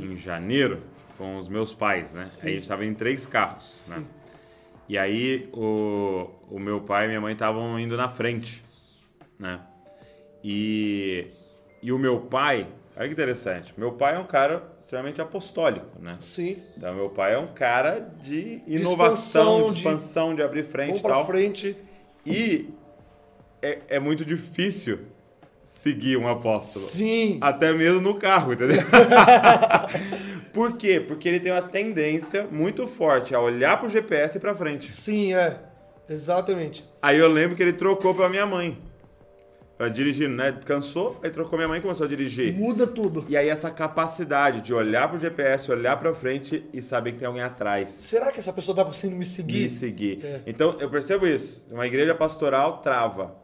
em 0.00 0.16
janeiro 0.16 0.82
com 1.20 1.36
os 1.36 1.48
meus 1.50 1.74
pais, 1.74 2.14
né? 2.14 2.22
Aí 2.22 2.48
a 2.48 2.52
gente 2.54 2.62
estava 2.62 2.82
em 2.82 2.94
três 2.94 3.26
carros, 3.26 3.84
né? 3.90 4.02
E 4.88 4.96
aí 4.96 5.50
o, 5.52 6.30
o 6.50 6.58
meu 6.58 6.80
pai 6.80 7.04
e 7.04 7.08
minha 7.08 7.20
mãe 7.20 7.34
estavam 7.34 7.78
indo 7.78 7.94
na 7.94 8.08
frente, 8.08 8.64
né? 9.38 9.60
E, 10.42 11.26
e 11.82 11.92
o 11.92 11.98
meu 11.98 12.22
pai, 12.22 12.66
olha 12.96 13.06
que 13.06 13.12
interessante, 13.12 13.74
meu 13.76 13.92
pai 13.92 14.14
é 14.16 14.18
um 14.18 14.24
cara 14.24 14.72
extremamente 14.78 15.20
apostólico, 15.20 16.00
né? 16.00 16.16
Sim. 16.20 16.62
Então 16.74 16.94
meu 16.94 17.10
pai 17.10 17.34
é 17.34 17.38
um 17.38 17.48
cara 17.52 18.00
de 18.00 18.62
inovação, 18.66 18.76
de 18.76 18.82
expansão, 18.82 19.66
de- 19.66 19.72
expansão, 19.78 20.34
de, 20.34 20.42
abrir 20.42 20.62
frente 20.62 21.00
e 21.00 21.02
tal. 21.02 21.26
frente. 21.26 21.76
E 22.24 22.70
é, 23.60 23.80
é 23.88 24.00
muito 24.00 24.24
difícil 24.24 25.00
seguir 25.80 26.18
um 26.18 26.28
apóstolo. 26.28 26.84
Sim. 26.84 27.38
Até 27.40 27.72
mesmo 27.72 28.02
no 28.02 28.14
carro, 28.14 28.52
entendeu? 28.52 28.76
Por 30.52 30.76
quê? 30.76 31.00
Porque 31.00 31.26
ele 31.26 31.40
tem 31.40 31.50
uma 31.50 31.62
tendência 31.62 32.46
muito 32.50 32.86
forte 32.86 33.34
a 33.34 33.40
olhar 33.40 33.78
pro 33.78 33.88
GPS 33.88 34.36
e 34.36 34.40
pra 34.40 34.54
frente. 34.54 34.90
Sim, 34.90 35.32
é. 35.32 35.58
Exatamente. 36.08 36.84
Aí 37.00 37.18
eu 37.18 37.28
lembro 37.28 37.56
que 37.56 37.62
ele 37.62 37.72
trocou 37.72 38.14
pra 38.14 38.28
minha 38.28 38.44
mãe. 38.44 38.76
Pra 39.78 39.88
dirigir, 39.88 40.28
né? 40.28 40.54
Cansou, 40.66 41.18
aí 41.22 41.30
trocou 41.30 41.58
minha 41.58 41.66
mãe 41.66 41.78
e 41.78 41.82
começou 41.82 42.04
a 42.04 42.08
dirigir. 42.08 42.52
Muda 42.52 42.86
tudo. 42.86 43.24
E 43.26 43.34
aí 43.34 43.48
essa 43.48 43.70
capacidade 43.70 44.60
de 44.60 44.74
olhar 44.74 45.08
pro 45.08 45.18
GPS, 45.18 45.70
olhar 45.72 45.96
pra 45.96 46.12
frente 46.12 46.62
e 46.74 46.82
saber 46.82 47.12
que 47.12 47.20
tem 47.20 47.26
alguém 47.26 47.42
atrás. 47.42 47.90
Será 47.90 48.30
que 48.30 48.38
essa 48.38 48.52
pessoa 48.52 48.76
tá 48.76 48.84
conseguindo 48.84 49.16
me 49.16 49.24
seguir? 49.24 49.62
Me 49.62 49.70
seguir. 49.70 50.20
É. 50.22 50.40
Então, 50.46 50.76
eu 50.78 50.90
percebo 50.90 51.26
isso. 51.26 51.66
Uma 51.70 51.86
igreja 51.86 52.14
pastoral 52.14 52.82
trava. 52.82 53.39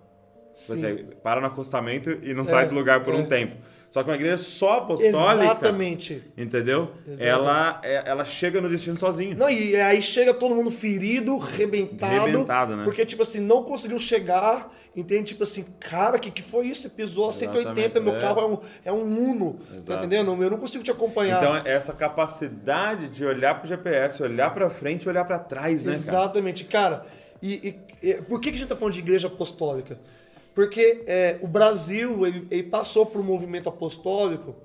Sim. 0.57 0.75
Você 0.77 1.07
para 1.23 1.39
no 1.41 1.47
acostamento 1.47 2.11
e 2.23 2.33
não 2.33 2.47
sai 2.47 2.67
do 2.67 2.75
lugar 2.75 3.05
por 3.05 3.15
é. 3.15 3.19
um 3.19 3.27
tempo. 3.27 3.57
Só 3.91 4.03
que 4.03 4.11
uma 4.11 4.17
igreja 4.17 4.37
só 4.39 4.79
apostólica, 4.79 5.45
Exatamente. 5.45 6.23
entendeu? 6.37 6.91
Exatamente. 7.07 7.25
Ela, 7.25 7.81
é- 7.85 8.03
ela 8.07 8.25
chega 8.25 8.61
no 8.61 8.69
destino 8.69 8.99
sozinha. 8.99 9.35
Não, 9.37 9.49
e 9.49 9.77
aí 9.77 10.03
chega 10.03 10.35
todo 10.35 10.55
mundo 10.55 10.71
ferido, 10.71 11.37
rebentado. 11.39 12.27
Rebentado, 12.27 12.77
né? 12.77 12.85
Porque, 12.85 13.07
tipo 13.07 13.23
assim, 13.23 13.39
não 13.41 13.63
conseguiu 13.63 13.99
chegar. 13.99 14.73
Entende? 14.95 15.25
Tipo 15.25 15.43
assim, 15.43 15.65
cara, 15.79 16.17
o 16.17 16.21
que, 16.21 16.31
que 16.31 16.43
foi 16.43 16.67
isso? 16.69 16.83
Você 16.83 16.89
pisou 16.89 17.29
a 17.29 17.33
180, 17.33 18.01
meu 18.01 18.17
é. 18.17 18.21
carro 18.21 18.41
é 18.41 18.47
um, 18.47 18.59
é 18.87 18.93
um 18.93 19.31
Uno. 19.31 19.55
Tá 19.55 19.77
Exato. 19.77 19.93
entendendo? 19.99 20.43
Eu 20.43 20.51
não 20.51 20.59
consigo 20.59 20.83
te 20.83 20.91
acompanhar. 20.91 21.37
Então, 21.39 21.57
essa 21.71 21.93
capacidade 21.93 23.09
de 23.09 23.25
olhar 23.25 23.59
pro 23.59 23.69
GPS, 23.69 24.23
olhar 24.23 24.53
pra 24.55 24.69
frente 24.71 25.05
e 25.05 25.09
olhar 25.09 25.25
pra 25.25 25.39
trás, 25.39 25.85
né, 25.85 25.93
cara? 25.93 26.19
Exatamente, 26.19 26.65
cara. 26.65 27.07
E, 27.43 27.79
e- 28.03 28.09
e 28.11 28.15
por 28.23 28.41
que, 28.41 28.51
que 28.51 28.57
a 28.57 28.59
gente 28.59 28.69
tá 28.69 28.77
falando 28.77 28.95
de 28.95 29.01
igreja 29.01 29.29
apostólica? 29.29 29.99
Porque 30.57 31.03
é, 31.07 31.39
o 31.43 31.47
Brasil 31.47 32.27
ele, 32.27 32.47
ele 32.51 32.63
passou 32.63 33.05
por 33.05 33.21
um 33.21 33.25
movimento 33.25 33.69
apostólico 33.69 34.57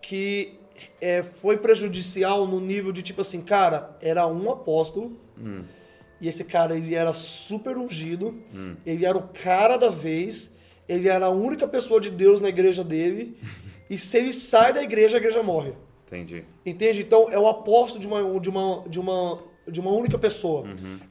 que 0.00 0.54
é, 1.00 1.20
foi 1.20 1.56
prejudicial 1.56 2.46
no 2.46 2.60
nível 2.60 2.92
de 2.92 3.02
tipo 3.02 3.22
assim, 3.22 3.40
cara, 3.40 3.98
era 4.00 4.24
um 4.28 4.48
apóstolo 4.48 5.18
e 6.20 6.28
esse 6.28 6.44
cara 6.44 6.76
ele 6.76 6.94
era 6.94 7.12
super 7.12 7.76
ungido, 7.76 8.38
ele 8.86 9.04
era 9.04 9.18
o 9.18 9.22
cara 9.22 9.76
da 9.76 9.88
vez, 9.88 10.48
ele 10.88 11.08
era 11.08 11.26
a 11.26 11.30
única 11.30 11.66
pessoa 11.66 12.00
de 12.00 12.08
Deus 12.08 12.40
na 12.40 12.48
igreja 12.48 12.84
dele 12.84 13.36
e 13.90 13.98
se 13.98 14.16
ele 14.18 14.32
sai 14.32 14.72
da 14.72 14.80
igreja, 14.80 15.16
a 15.16 15.18
igreja 15.18 15.42
morre. 15.42 15.72
Entendi. 16.06 16.44
Entende? 16.64 17.00
Então 17.00 17.28
é 17.32 17.38
o 17.38 17.48
apóstolo 17.48 18.00
de 18.00 18.06
uma, 18.06 18.38
de 18.38 18.48
uma, 18.48 18.84
de 18.88 19.00
uma, 19.00 19.42
de 19.66 19.80
uma 19.80 19.90
única 19.90 20.16
pessoa. 20.16 20.68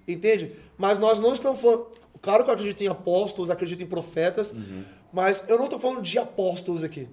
Entende? 0.07 0.53
Mas 0.77 0.97
nós 0.97 1.19
não 1.19 1.33
estamos 1.33 1.59
falando. 1.59 2.04
Claro 2.25 2.43
que 2.43 2.49
eu 2.49 2.53
acredito 2.55 2.81
em 2.83 2.87
apóstolos, 2.87 3.49
acredito 3.51 3.81
em 3.83 3.85
profetas, 3.85 4.53
mas 5.13 5.43
eu 5.47 5.57
não 5.57 5.65
estou 5.65 5.79
falando 5.79 6.01
de 6.01 6.17
apóstolos 6.17 6.83
aqui. 6.83 7.07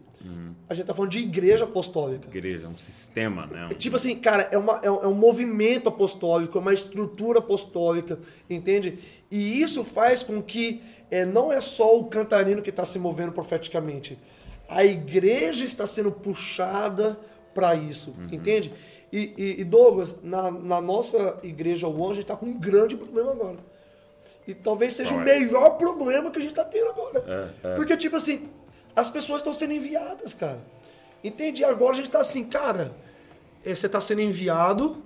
A 0.69 0.75
gente 0.75 0.87
tá 0.87 0.95
falando 0.95 1.11
de 1.11 1.19
igreja 1.19 1.65
apostólica. 1.65 2.27
Igreja, 2.29 2.67
um 2.67 2.79
sistema, 2.79 3.47
né? 3.47 3.67
Um- 3.67 3.75
Tipo 3.75 3.97
assim, 3.97 4.17
cara, 4.17 4.49
é, 4.51 4.57
uma, 4.57 4.81
é, 4.83 4.91
um, 4.91 5.03
é 5.03 5.07
um 5.07 5.15
movimento 5.15 5.89
apostólico, 5.89 6.57
é 6.57 6.61
uma 6.61 6.73
estrutura 6.73 7.41
apostólica, 7.41 8.19
entende? 8.49 8.99
E 9.31 9.61
isso 9.61 9.85
faz 9.85 10.23
com 10.23 10.41
que 10.43 10.81
é, 11.11 11.25
não 11.27 11.53
é 11.53 11.61
só 11.61 11.95
o 11.99 12.05
cantarino 12.07 12.63
que 12.63 12.71
está 12.71 12.85
se 12.87 12.99
movendo 12.99 13.33
profeticamente. 13.33 14.19
A 14.69 14.83
igreja 14.85 15.65
está 15.65 15.87
sendo 15.87 16.11
puxada 16.11 17.19
para 17.55 17.75
isso, 17.75 18.15
entende? 18.33 18.73
E, 19.13 19.35
e- 19.37 19.61
e 19.61 19.65
Douglas, 19.65 20.17
na, 20.23 20.51
na 20.51 20.81
nossa 20.81 21.39
igreja 21.43 21.87
One, 21.87 22.13
a 22.13 22.15
gente 22.15 22.23
está 22.23 22.35
com 22.37 22.47
um 22.47 22.59
grande 22.59 22.97
problema 22.97 23.31
agora. 23.33 23.59
E 24.47 24.55
talvez 24.55 24.95
seja 24.95 25.11
o 25.11 25.19
Qual 25.19 25.29
é? 25.29 25.39
melhor 25.39 25.71
problema 25.79 26.31
que 26.31 26.39
a 26.39 26.43
gente 26.43 26.51
está 26.51 26.65
tendo 26.65 26.91
agora. 26.91 27.25
É, 27.65 27.69
é. 27.69 27.75
Porque, 27.75 27.97
tipo 27.97 28.17
assim, 28.17 28.49
as 28.95 29.09
pessoas 29.09 29.39
estão 29.41 29.53
sendo 29.55 29.73
enviadas, 29.73 30.35
cara. 30.35 30.61
Entende? 31.23 31.63
E 31.63 31.65
agora 31.65 31.93
a 31.93 31.97
gente 31.97 32.11
tá 32.11 32.21
assim, 32.21 32.45
cara, 32.45 32.93
eh, 33.65 33.75
você 33.75 33.89
tá 33.89 34.01
sendo 34.01 34.21
enviado, 34.21 35.03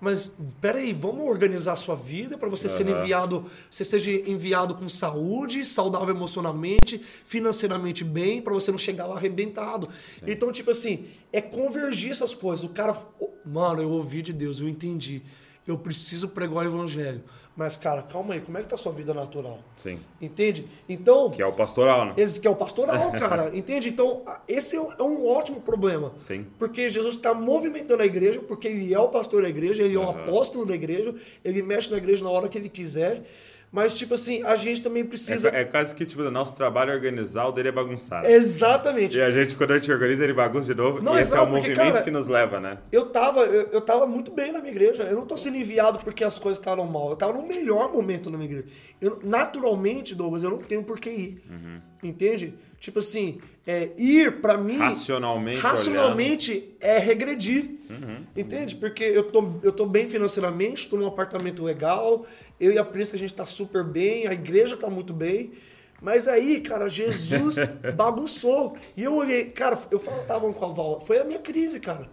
mas 0.00 0.32
peraí, 0.60 0.92
vamos 0.92 1.28
organizar 1.28 1.72
a 1.72 1.76
sua 1.76 1.94
vida 1.94 2.36
para 2.36 2.48
você 2.48 2.68
ser 2.68 2.88
Aham. 2.88 2.98
enviado, 3.02 3.50
você 3.70 3.84
seja 3.84 4.10
enviado 4.10 4.74
com 4.74 4.88
saúde, 4.88 5.64
saudável 5.64 6.14
emocionalmente, 6.14 6.98
financeiramente 6.98 8.02
bem, 8.02 8.40
para 8.42 8.52
você 8.52 8.70
não 8.70 8.78
chegar 8.78 9.06
lá 9.06 9.16
arrebentado. 9.16 9.88
Então, 10.26 10.50
tipo 10.50 10.70
assim, 10.70 11.06
é 11.32 11.40
convergir 11.40 12.10
essas 12.10 12.34
coisas. 12.34 12.64
O 12.64 12.70
cara, 12.70 12.96
mano, 13.44 13.82
eu 13.82 13.90
ouvi 13.90 14.22
de 14.22 14.32
Deus, 14.32 14.58
eu 14.58 14.68
entendi. 14.68 15.22
Eu 15.66 15.78
preciso 15.78 16.28
pregar 16.28 16.56
o 16.56 16.62
evangelho. 16.64 17.22
Mas, 17.60 17.76
cara, 17.76 18.02
calma 18.02 18.32
aí, 18.32 18.40
como 18.40 18.56
é 18.56 18.62
que 18.62 18.68
tá 18.68 18.74
a 18.74 18.78
sua 18.78 18.90
vida 18.90 19.12
natural? 19.12 19.58
Sim. 19.78 20.00
Entende? 20.18 20.66
Então, 20.88 21.30
Que 21.30 21.42
é 21.42 21.46
o 21.46 21.52
pastoral, 21.52 22.06
né? 22.06 22.14
esse 22.16 22.40
que 22.40 22.48
é 22.48 22.50
o 22.50 22.56
pastoral, 22.56 23.12
cara. 23.20 23.50
Entende? 23.54 23.90
Então, 23.90 24.22
esse 24.48 24.76
é 24.76 24.80
um, 24.80 24.90
é 24.98 25.02
um 25.02 25.28
ótimo 25.28 25.60
problema. 25.60 26.14
Sim. 26.22 26.46
Porque 26.58 26.88
Jesus 26.88 27.16
está 27.16 27.34
movimentando 27.34 28.02
a 28.02 28.06
igreja, 28.06 28.40
porque 28.40 28.66
ele 28.66 28.94
é 28.94 28.98
o 28.98 29.08
pastor 29.08 29.42
da 29.42 29.48
igreja, 29.50 29.82
ele 29.82 29.94
é 29.94 29.98
o 29.98 30.08
apóstolo 30.08 30.64
da 30.64 30.74
igreja, 30.74 31.14
ele 31.44 31.60
mexe 31.62 31.90
na 31.90 31.98
igreja 31.98 32.24
na 32.24 32.30
hora 32.30 32.48
que 32.48 32.56
ele 32.56 32.70
quiser. 32.70 33.24
Mas, 33.72 33.94
tipo 33.94 34.14
assim, 34.14 34.42
a 34.42 34.56
gente 34.56 34.82
também 34.82 35.04
precisa. 35.04 35.48
É, 35.50 35.60
é 35.60 35.64
quase 35.64 35.94
que, 35.94 36.04
tipo, 36.04 36.22
o 36.22 36.30
nosso 36.30 36.56
trabalho 36.56 36.90
é 36.90 36.94
organizar, 36.94 37.46
o 37.46 37.52
dele 37.52 37.68
é 37.68 37.72
bagunçado. 37.72 38.26
Exatamente. 38.26 39.16
E 39.16 39.22
a 39.22 39.30
gente, 39.30 39.54
quando 39.54 39.70
a 39.70 39.78
gente 39.78 39.92
organiza, 39.92 40.24
ele 40.24 40.32
bagunça 40.32 40.66
de 40.66 40.74
novo. 40.74 41.00
Não, 41.00 41.16
e 41.16 41.22
esse 41.22 41.32
é 41.32 41.36
exato, 41.36 41.44
o 41.44 41.54
porque, 41.54 41.68
movimento 41.68 41.92
cara, 41.92 42.04
que 42.04 42.10
nos 42.10 42.26
leva, 42.26 42.58
né? 42.58 42.78
Eu 42.90 43.06
tava, 43.06 43.42
eu, 43.42 43.68
eu 43.70 43.80
tava 43.80 44.06
muito 44.06 44.32
bem 44.32 44.50
na 44.50 44.58
minha 44.58 44.72
igreja. 44.72 45.04
Eu 45.04 45.14
não 45.14 45.26
tô 45.26 45.36
sendo 45.36 45.56
enviado 45.56 46.00
porque 46.00 46.24
as 46.24 46.36
coisas 46.36 46.58
estavam 46.58 46.84
mal. 46.84 47.10
Eu 47.10 47.16
tava 47.16 47.32
no 47.32 47.46
melhor 47.46 47.92
momento 47.92 48.28
na 48.28 48.36
minha 48.36 48.50
igreja. 48.50 48.66
Eu, 49.00 49.20
naturalmente, 49.22 50.16
Douglas, 50.16 50.42
eu 50.42 50.50
não 50.50 50.58
tenho 50.58 50.82
por 50.82 50.98
que 50.98 51.10
ir. 51.10 51.42
Uhum. 51.48 51.80
Entende? 52.02 52.54
Tipo 52.78 52.98
assim, 52.98 53.40
é, 53.66 53.90
ir 53.96 54.40
pra 54.40 54.56
mim. 54.56 54.78
Racionalmente 54.78 55.60
Racionalmente 55.60 56.76
é 56.80 56.98
regredir. 56.98 57.78
Uhum. 57.90 58.24
Entende? 58.36 58.76
Porque 58.76 59.04
eu 59.04 59.24
tô, 59.24 59.52
eu 59.62 59.72
tô 59.72 59.84
bem 59.84 60.06
financeiramente, 60.06 60.88
tô 60.88 60.96
num 60.96 61.06
apartamento 61.06 61.62
legal, 61.62 62.24
eu 62.58 62.72
e 62.72 62.78
a 62.78 62.84
Prisca 62.84 63.16
a 63.16 63.18
gente 63.18 63.34
tá 63.34 63.44
super 63.44 63.84
bem, 63.84 64.26
a 64.26 64.32
igreja 64.32 64.76
tá 64.76 64.88
muito 64.88 65.12
bem. 65.12 65.52
Mas 66.00 66.26
aí, 66.26 66.60
cara, 66.60 66.88
Jesus 66.88 67.56
bagunçou. 67.94 68.76
E 68.96 69.02
eu 69.02 69.14
olhei, 69.14 69.44
cara, 69.46 69.78
eu 69.90 70.00
falava 70.00 70.50
com 70.52 70.64
a 70.64 70.68
Val, 70.68 71.00
foi 71.00 71.18
a 71.18 71.24
minha 71.24 71.40
crise, 71.40 71.78
cara. 71.78 72.08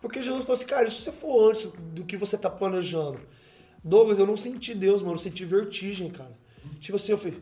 Porque 0.00 0.22
Jesus 0.22 0.44
falou 0.44 0.54
assim, 0.54 0.66
cara, 0.66 0.88
se 0.88 1.02
você 1.02 1.12
for 1.12 1.50
antes 1.50 1.72
do 1.94 2.04
que 2.04 2.16
você 2.16 2.36
tá 2.36 2.50
planejando? 2.50 3.20
Douglas, 3.84 4.18
eu 4.18 4.26
não 4.26 4.36
senti 4.36 4.74
Deus, 4.74 5.02
mano, 5.02 5.14
eu 5.14 5.18
senti 5.18 5.44
vertigem, 5.44 6.10
cara. 6.10 6.32
Tipo 6.80 6.96
assim, 6.96 7.12
eu 7.12 7.18
falei, 7.18 7.38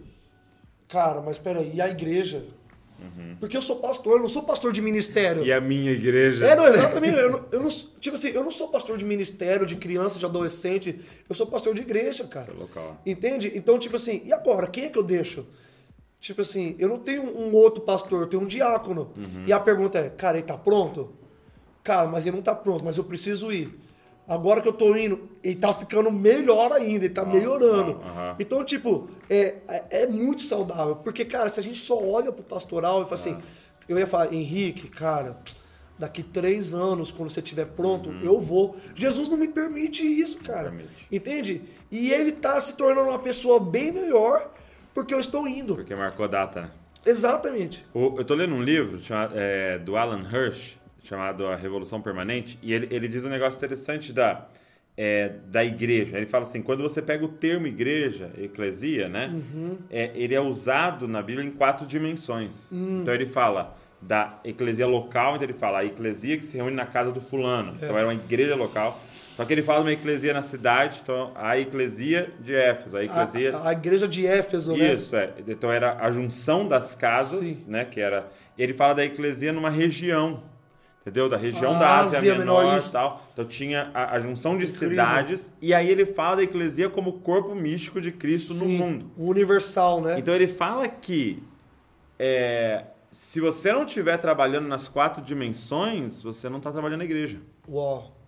cara, 0.91 1.21
mas 1.21 1.39
peraí, 1.39 1.73
e 1.75 1.81
a 1.81 1.89
igreja? 1.89 2.45
Porque 3.39 3.57
eu 3.57 3.63
sou 3.63 3.77
pastor, 3.77 4.17
eu 4.17 4.21
não 4.21 4.29
sou 4.29 4.43
pastor 4.43 4.73
de 4.73 4.83
ministério. 4.83 5.43
E 5.43 5.51
a 5.51 5.59
minha 5.59 5.91
igreja. 5.91 6.47
É, 6.47 6.55
não, 6.55 6.67
exatamente. 6.69 7.17
Eu 7.17 7.31
não, 7.31 7.45
eu 7.51 7.61
não- 7.61 7.69
tipo 7.99 8.15
assim, 8.15 8.29
eu 8.29 8.45
não 8.45 8.51
sou 8.51 8.69
pastor 8.69 8.99
de 8.99 9.05
ministério, 9.07 9.65
de 9.65 9.77
criança, 9.77 10.19
de 10.19 10.27
adolescente. 10.27 11.01
Eu 11.27 11.35
sou 11.35 11.47
pastor 11.47 11.75
de 11.75 11.81
igreja, 11.81 12.25
cara. 12.25 12.45
Seu 12.47 12.57
local. 12.61 13.01
Entende? 13.07 13.51
Então, 13.55 13.79
tipo 13.79 13.97
assim, 13.97 14.21
e 14.27 14.33
agora? 14.35 14.67
Quem 14.67 14.85
é 14.85 14.89
que 14.91 14.99
eu 14.99 15.03
deixo? 15.03 15.47
Tipo 16.21 16.43
assim, 16.43 16.77
eu 16.79 16.91
não 16.91 16.99
tenho 16.99 17.23
um 17.23 17.55
outro 17.55 17.83
pastor, 17.83 18.21
eu 18.21 18.27
tenho 18.27 18.43
um 18.43 18.47
diácono. 18.47 19.11
Uhum. 19.17 19.45
E 19.47 19.53
a 19.55 19.59
pergunta 19.59 19.99
é, 19.99 20.11
cara, 20.11 20.37
ele 20.37 20.47
tá 20.47 20.59
pronto? 20.59 21.11
Cara, 21.83 22.07
mas 22.07 22.27
ele 22.27 22.37
não 22.37 22.43
tá 22.43 22.55
pronto, 22.55 22.85
mas 22.85 22.99
eu 22.99 23.05
preciso 23.05 23.51
ir. 23.51 23.75
Agora 24.31 24.61
que 24.63 24.69
eu 24.69 24.73
tô 24.73 24.95
indo, 24.95 25.29
ele 25.43 25.57
tá 25.57 25.75
ficando 25.75 26.09
melhor 26.09 26.71
ainda, 26.71 27.05
ele 27.05 27.13
tá 27.13 27.25
melhorando. 27.25 28.01
ah, 28.05 28.09
aham. 28.09 28.37
Então, 28.39 28.65
tipo, 28.65 29.11
é, 29.29 29.57
é, 29.67 30.03
é 30.03 30.07
muito 30.07 30.43
saudável. 30.43 30.95
Porque, 30.95 31.25
cara, 31.25 31.49
se 31.49 31.59
a 31.59 31.63
gente 31.63 31.81
só 31.81 32.01
olha 32.01 32.31
pro 32.31 32.45
pastoral 32.45 33.03
e 33.03 33.05
fala 33.07 33.15
assim, 33.15 33.37
eu 33.89 33.99
ia 33.99 34.07
falar, 34.07 34.33
Henrique, 34.33 34.89
cara, 34.89 35.37
daqui 35.99 36.23
três 36.23 36.73
anos, 36.73 37.11
quando 37.11 37.29
você 37.29 37.41
estiver 37.41 37.67
pronto, 37.67 38.13
eu 38.23 38.39
vou. 38.39 38.77
Jesus 38.95 39.29
não 39.29 39.37
me 39.37 39.49
permite 39.49 40.03
isso, 40.05 40.39
cara. 40.39 40.71
permite. 40.71 41.09
Entende? 41.11 41.63
E 41.91 42.13
ele 42.13 42.31
tá 42.31 42.61
se 42.61 42.77
tornando 42.77 43.11
uma 43.11 43.19
pessoa 43.19 43.59
bem 43.59 43.91
melhor 43.91 44.49
porque 44.95 45.13
eu 45.13 45.19
estou 45.19 45.49
indo. 45.49 45.75
Porque 45.75 45.97
marcou 45.97 46.29
data, 46.29 46.63
né? 46.63 46.71
Exatamente. 47.05 47.85
Eu 47.95 48.25
tô 48.25 48.35
lendo 48.35 48.55
um 48.55 48.63
livro 48.63 49.01
é, 49.35 49.79
do 49.79 49.97
Alan 49.97 50.21
Hirsch, 50.21 50.79
chamado 51.03 51.47
A 51.47 51.57
Revolução 51.57 52.01
Permanente, 52.01 52.59
e 52.63 52.73
ele, 52.73 52.89
ele 52.91 53.09
diz 53.09 53.25
um 53.25 53.29
negócio 53.29 53.57
interessante 53.57 54.13
da, 54.13 54.47
é, 54.97 55.33
da 55.47 55.65
igreja. 55.65 56.17
Ele 56.17 56.27
fala 56.27 56.45
assim, 56.45 56.63
quando 56.63 56.83
você 56.83 57.01
pega 57.01 57.25
o 57.25 57.29
termo 57.29 57.67
igreja, 57.67 58.31
eclesia, 58.39 59.09
né? 59.09 59.33
É, 59.91 60.11
ele 60.15 60.35
é 60.35 60.41
usado 60.41 61.09
na 61.09 61.23
Bíblia 61.23 61.47
em 61.47 61.51
quatro 61.51 61.87
dimensões. 61.87 62.71
Então 63.01 63.15
ele 63.15 63.27
fala 63.27 63.77
da 64.01 64.41
eclesia 64.45 64.87
local, 64.87 65.37
então 65.37 65.47
ele 65.47 65.59
fala 65.59 65.81
a 65.81 65.85
eclesia 65.85 66.37
que 66.37 66.45
se 66.45 66.57
reúne 66.57 66.77
na 66.77 66.87
casa 66.87 67.13
do 67.13 67.21
fulano. 67.21 67.77
Então 67.77 67.97
era 67.97 68.07
uma 68.07 68.15
igreja 68.15 68.55
local. 68.55 69.01
Só 69.37 69.45
que 69.47 69.55
ele 69.55 69.63
fala 69.63 69.81
uma 69.81 69.93
eclesia 69.93 70.35
na 70.35 70.43
cidade, 70.43 71.01
então 71.03 71.33
a 71.35 71.59
eclesia 71.59 72.31
de 72.41 72.55
Éfeso, 72.55 72.97
a 72.99 73.05
eclesia... 73.05 73.57
A, 73.57 73.71
a 73.71 73.73
igreja 73.73 74.07
de 74.07 74.27
Éfeso, 74.27 74.77
né? 74.77 74.93
Isso, 74.93 75.17
é. 75.17 75.33
Então 75.49 75.73
era 75.73 75.97
a 75.99 76.11
junção 76.11 76.69
das 76.69 76.95
casas, 76.95 77.45
Sim. 77.45 77.65
né? 77.71 77.87
Que 77.87 78.01
era. 78.01 78.29
Ele 78.59 78.75
fala 78.75 78.95
da 78.95 79.03
eclesia 79.03 79.51
numa 79.51 79.71
região. 79.71 80.43
Entendeu? 81.01 81.29
Da 81.29 81.37
região 81.37 81.77
A 81.77 81.79
da 81.79 81.99
Ásia, 82.01 82.19
Ásia 82.19 82.39
Menor 82.39 82.65
Menor, 82.65 82.79
e 82.79 82.93
tal. 82.93 83.27
Então 83.33 83.45
tinha 83.47 83.91
a, 83.95 84.17
a 84.17 84.21
junção 84.21 84.59
de 84.59 84.65
Incrível. 84.65 84.89
cidades. 84.91 85.51
E 85.61 85.73
aí 85.73 85.89
ele 85.89 86.05
fala 86.05 86.37
da 86.37 86.43
eclesia 86.43 86.91
como 86.91 87.15
corpo 87.21 87.55
místico 87.55 88.01
de 88.01 88.13
Cristo 88.13 88.53
no 88.55 88.67
Sim, 88.67 88.77
mundo. 88.77 89.11
o 89.17 89.29
Universal, 89.31 90.03
né? 90.03 90.19
Então 90.19 90.35
ele 90.35 90.47
fala 90.47 90.87
que 90.87 91.43
é, 92.19 92.85
se 93.11 93.41
você 93.41 93.73
não 93.73 93.85
estiver 93.85 94.19
trabalhando 94.19 94.69
nas 94.69 94.89
quatro 94.89 95.23
dimensões, 95.23 96.23
você 96.23 96.49
não 96.51 96.59
está 96.59 96.71
trabalhando 96.71 96.99
na 96.99 97.05
igreja. 97.07 97.41
Uau. 97.67 98.20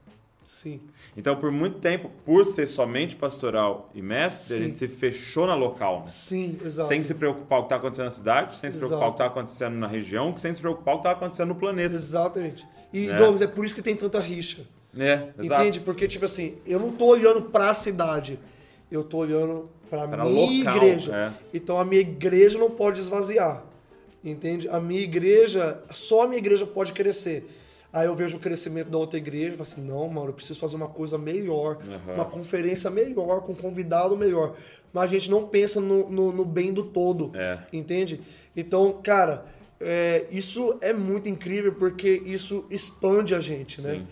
Sim. 0.45 0.81
Então, 1.17 1.37
por 1.37 1.51
muito 1.51 1.79
tempo, 1.79 2.11
por 2.25 2.45
ser 2.45 2.67
somente 2.67 3.17
pastoral 3.17 3.91
e 3.95 4.03
mestre, 4.03 4.55
a 4.55 4.59
Sim. 4.59 4.65
gente 4.67 4.79
se 4.79 4.89
fechou 4.89 5.47
na 5.47 5.55
local, 5.55 6.01
né? 6.01 6.07
Sim, 6.09 6.59
exato. 6.65 6.89
Sem 6.89 7.03
se 7.03 7.15
preocupar 7.15 7.59
com 7.61 7.65
o 7.65 7.69
que 7.69 7.75
está 7.75 7.77
acontecendo 7.77 8.05
na 8.07 8.11
cidade, 8.11 8.57
sem 8.57 8.71
se 8.71 8.77
preocupar 8.77 9.05
com 9.07 9.09
o 9.09 9.17
que 9.17 9.23
Exato. 9.23 9.31
está 9.33 9.41
acontecendo 9.41 9.75
na 9.79 9.87
região, 9.87 10.37
sem 10.37 10.55
se 10.55 10.61
preocupar 10.61 10.95
com 10.95 10.99
o 11.01 11.03
que 11.03 11.09
está 11.09 11.19
acontecendo 11.19 11.49
no 11.49 11.55
planeta. 11.55 11.95
Exatamente. 11.95 12.67
E, 12.93 13.09
É. 13.09 13.17
Douglas, 13.17 13.41
é 13.43 13.47
por 13.47 13.65
isso 13.65 13.75
que 13.75 13.83
tem 13.83 13.97
tanta 13.97 14.19
rixa. 14.21 14.63
É, 14.97 15.29
exato. 15.39 15.63
Entende? 15.63 15.81
Porque, 15.81 16.07
tipo 16.07 16.25
assim, 16.27 16.57
eu 16.67 16.79
não 16.79 16.91
tô 16.93 17.07
olhando 17.07 17.41
pra 17.43 17.73
cidade. 17.73 18.39
Eu 18.91 19.03
tô 19.03 19.19
olhando 19.19 19.71
pra, 19.89 20.07
Pra 20.07 20.25
minha 20.25 20.41
local, 20.65 20.77
igreja. 20.77 21.15
é. 21.17 21.33
Então 21.55 21.79
a 21.81 21.85
minha 21.85 22.03
igreja 22.03 22.59
não 22.59 22.71
pode 22.71 23.01
esvaziar. 23.01 23.65
Entende? 24.23 24.69
A 24.69 24.79
minha 24.79 25.01
igreja, 25.01 25.83
só 25.91 26.23
a 26.25 26.27
minha 26.27 26.39
igreja 26.39 26.67
pode 26.67 26.93
crescer. 26.93 27.49
Aí 27.93 28.07
eu 28.07 28.17
vejo 28.17 28.39
o 28.39 28.41
crescimento 28.41 28.89
da 28.89 28.97
outra 28.97 29.19
igreja 29.19 29.49
e 29.49 29.51
falo 29.53 29.63
assim, 29.63 29.81
não, 29.83 30.09
mano, 30.09 30.29
eu 30.29 30.33
preciso 30.33 30.59
fazer 30.59 30.77
uma 30.77 30.89
coisa 30.89 31.19
melhor, 31.19 31.77
Aham. 31.83 32.15
uma 32.15 32.25
conferência 32.25 32.89
melhor, 32.91 33.43
com 33.43 33.53
um 33.53 33.57
convidado 33.57 34.17
melhor. 34.17 34.57
Mas 34.93 35.05
a 35.11 35.13
gente 35.13 35.31
não 35.31 35.47
pensa 35.47 35.79
no, 35.81 36.09
no, 36.09 36.33
no 36.33 36.45
bem 36.45 36.73
do 36.73 36.85
todo. 36.85 37.31
É. 37.35 37.59
Entende? 37.73 38.21
Então, 38.57 38.99
cara, 39.03 39.45
é, 39.79 40.25
isso 40.31 40.79
é 40.81 40.93
muito 40.95 41.29
incrível 41.29 41.75
porque 41.75 42.23
isso 42.25 42.65
expande 42.71 43.35
a 43.35 43.41
gente, 43.41 43.83
né? 43.83 43.95
Sim. 43.97 44.07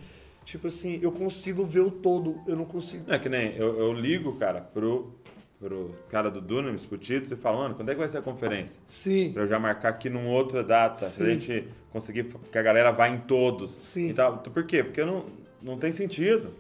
Tipo 0.44 0.66
assim, 0.66 0.98
eu 1.00 1.12
consigo 1.12 1.64
ver 1.64 1.80
o 1.80 1.90
todo, 1.90 2.40
eu 2.46 2.56
não 2.56 2.64
consigo. 2.64 3.04
Não 3.06 3.14
é 3.14 3.18
que 3.18 3.28
nem 3.28 3.54
eu, 3.56 3.78
eu 3.78 3.92
ligo, 3.92 4.34
cara, 4.36 4.60
pro, 4.60 5.14
pro 5.58 5.92
cara 6.08 6.30
do 6.30 6.40
Dunamis, 6.40 6.84
pro 6.84 6.98
Tito, 6.98 7.32
e 7.32 7.36
falo, 7.36 7.58
mano, 7.58 7.74
quando 7.76 7.88
é 7.88 7.92
que 7.94 7.98
vai 8.00 8.08
ser 8.08 8.18
a 8.18 8.22
conferência? 8.22 8.80
Sim, 8.84 9.30
Pra 9.32 9.44
eu 9.44 9.46
já 9.46 9.58
marcar 9.58 9.90
aqui 9.90 10.10
numa 10.10 10.30
outra 10.30 10.64
data, 10.64 11.06
Sim. 11.06 11.22
pra 11.22 11.32
gente 11.34 11.68
conseguir 11.92 12.24
que 12.50 12.58
a 12.58 12.62
galera 12.62 12.90
vá 12.90 13.08
em 13.08 13.18
todos. 13.18 13.74
Sim. 13.78 14.10
E 14.10 14.14
tal. 14.14 14.36
Então, 14.40 14.52
por 14.52 14.64
quê? 14.64 14.82
Porque 14.82 15.04
não, 15.04 15.26
não 15.62 15.78
tem 15.78 15.92
sentido. 15.92 16.52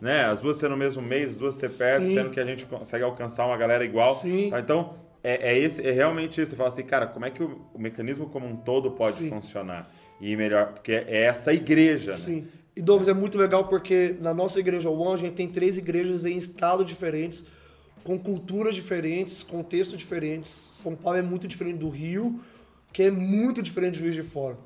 Né? 0.00 0.24
As 0.24 0.40
duas 0.40 0.56
ser 0.56 0.68
no 0.68 0.76
mesmo 0.76 1.02
mês, 1.02 1.30
as 1.30 1.36
duas 1.36 1.54
ser 1.54 1.70
perto, 1.70 2.06
Sim. 2.06 2.14
sendo 2.14 2.30
que 2.30 2.40
a 2.40 2.44
gente 2.44 2.66
consegue 2.66 3.04
alcançar 3.04 3.46
uma 3.46 3.56
galera 3.56 3.84
igual. 3.84 4.14
Sim. 4.14 4.50
Tá? 4.50 4.60
Então, 4.60 4.94
é, 5.22 5.52
é, 5.52 5.58
esse, 5.58 5.84
é 5.86 5.90
realmente 5.90 6.40
isso. 6.40 6.50
Você 6.50 6.56
fala 6.56 6.68
assim, 6.68 6.82
cara, 6.82 7.06
como 7.06 7.24
é 7.24 7.30
que 7.30 7.42
o, 7.42 7.60
o 7.74 7.78
mecanismo 7.78 8.28
como 8.28 8.46
um 8.46 8.56
todo 8.56 8.90
pode 8.90 9.16
Sim. 9.16 9.30
funcionar? 9.30 9.90
E 10.20 10.34
melhor, 10.36 10.72
porque 10.72 10.92
é 10.92 11.24
essa 11.24 11.52
igreja, 11.52 12.12
né? 12.12 12.16
sim. 12.16 12.48
E 12.74 12.82
Douglas, 12.82 13.08
é 13.08 13.14
muito 13.14 13.38
legal 13.38 13.68
porque 13.68 14.16
na 14.20 14.34
nossa 14.34 14.60
igreja 14.60 14.90
One, 14.90 15.14
a 15.14 15.16
gente 15.16 15.34
tem 15.34 15.48
três 15.48 15.78
igrejas 15.78 16.26
em 16.26 16.36
estados 16.36 16.86
diferentes, 16.86 17.44
com 18.04 18.18
culturas 18.18 18.74
diferentes, 18.74 19.42
contextos 19.42 19.96
diferentes. 19.96 20.50
São 20.50 20.94
Paulo 20.94 21.18
é 21.18 21.22
muito 21.22 21.48
diferente 21.48 21.78
do 21.78 21.88
Rio, 21.88 22.38
que 22.92 23.02
é 23.04 23.10
muito 23.10 23.62
diferente 23.62 23.94
do 23.94 23.98
Juiz 24.00 24.14
de 24.14 24.22
Fora. 24.22 24.58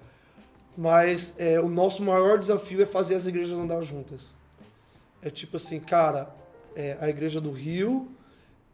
Mas 0.81 1.35
é, 1.37 1.61
o 1.61 1.69
nosso 1.69 2.03
maior 2.03 2.39
desafio 2.39 2.81
é 2.81 2.87
fazer 2.87 3.15
as 3.15 3.27
igrejas 3.27 3.53
andar 3.59 3.83
juntas. 3.83 4.35
É 5.21 5.29
tipo 5.29 5.59
assim, 5.59 5.79
cara, 5.79 6.35
é, 6.75 6.97
a 6.99 7.07
igreja 7.11 7.39
do 7.39 7.51
Rio, 7.51 8.09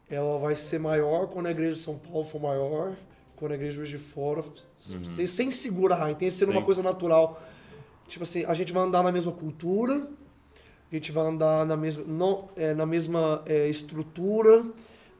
ela 0.08 0.38
vai 0.38 0.54
ser 0.54 0.78
maior 0.78 1.26
quando 1.26 1.46
a 1.46 1.50
igreja 1.50 1.74
de 1.74 1.80
São 1.80 1.98
Paulo 1.98 2.22
for 2.22 2.40
maior, 2.40 2.94
quando 3.34 3.50
a 3.50 3.54
igreja 3.56 3.82
de 3.82 3.98
fora, 3.98 4.44
sem, 4.78 5.26
sem 5.26 5.50
segurar, 5.50 6.06
tem 6.14 6.28
que 6.28 6.30
ser 6.30 6.48
uma 6.48 6.62
coisa 6.62 6.80
natural. 6.80 7.42
Tipo 8.06 8.22
assim, 8.22 8.44
a 8.44 8.54
gente 8.54 8.72
vai 8.72 8.84
andar 8.84 9.02
na 9.02 9.10
mesma 9.10 9.32
cultura, 9.32 10.08
a 10.92 10.94
gente 10.94 11.10
vai 11.10 11.26
andar 11.26 11.66
na 11.66 11.76
mesma, 11.76 12.04
não, 12.06 12.48
é, 12.54 12.72
na 12.72 12.86
mesma 12.86 13.42
é, 13.46 13.66
estrutura, 13.68 14.64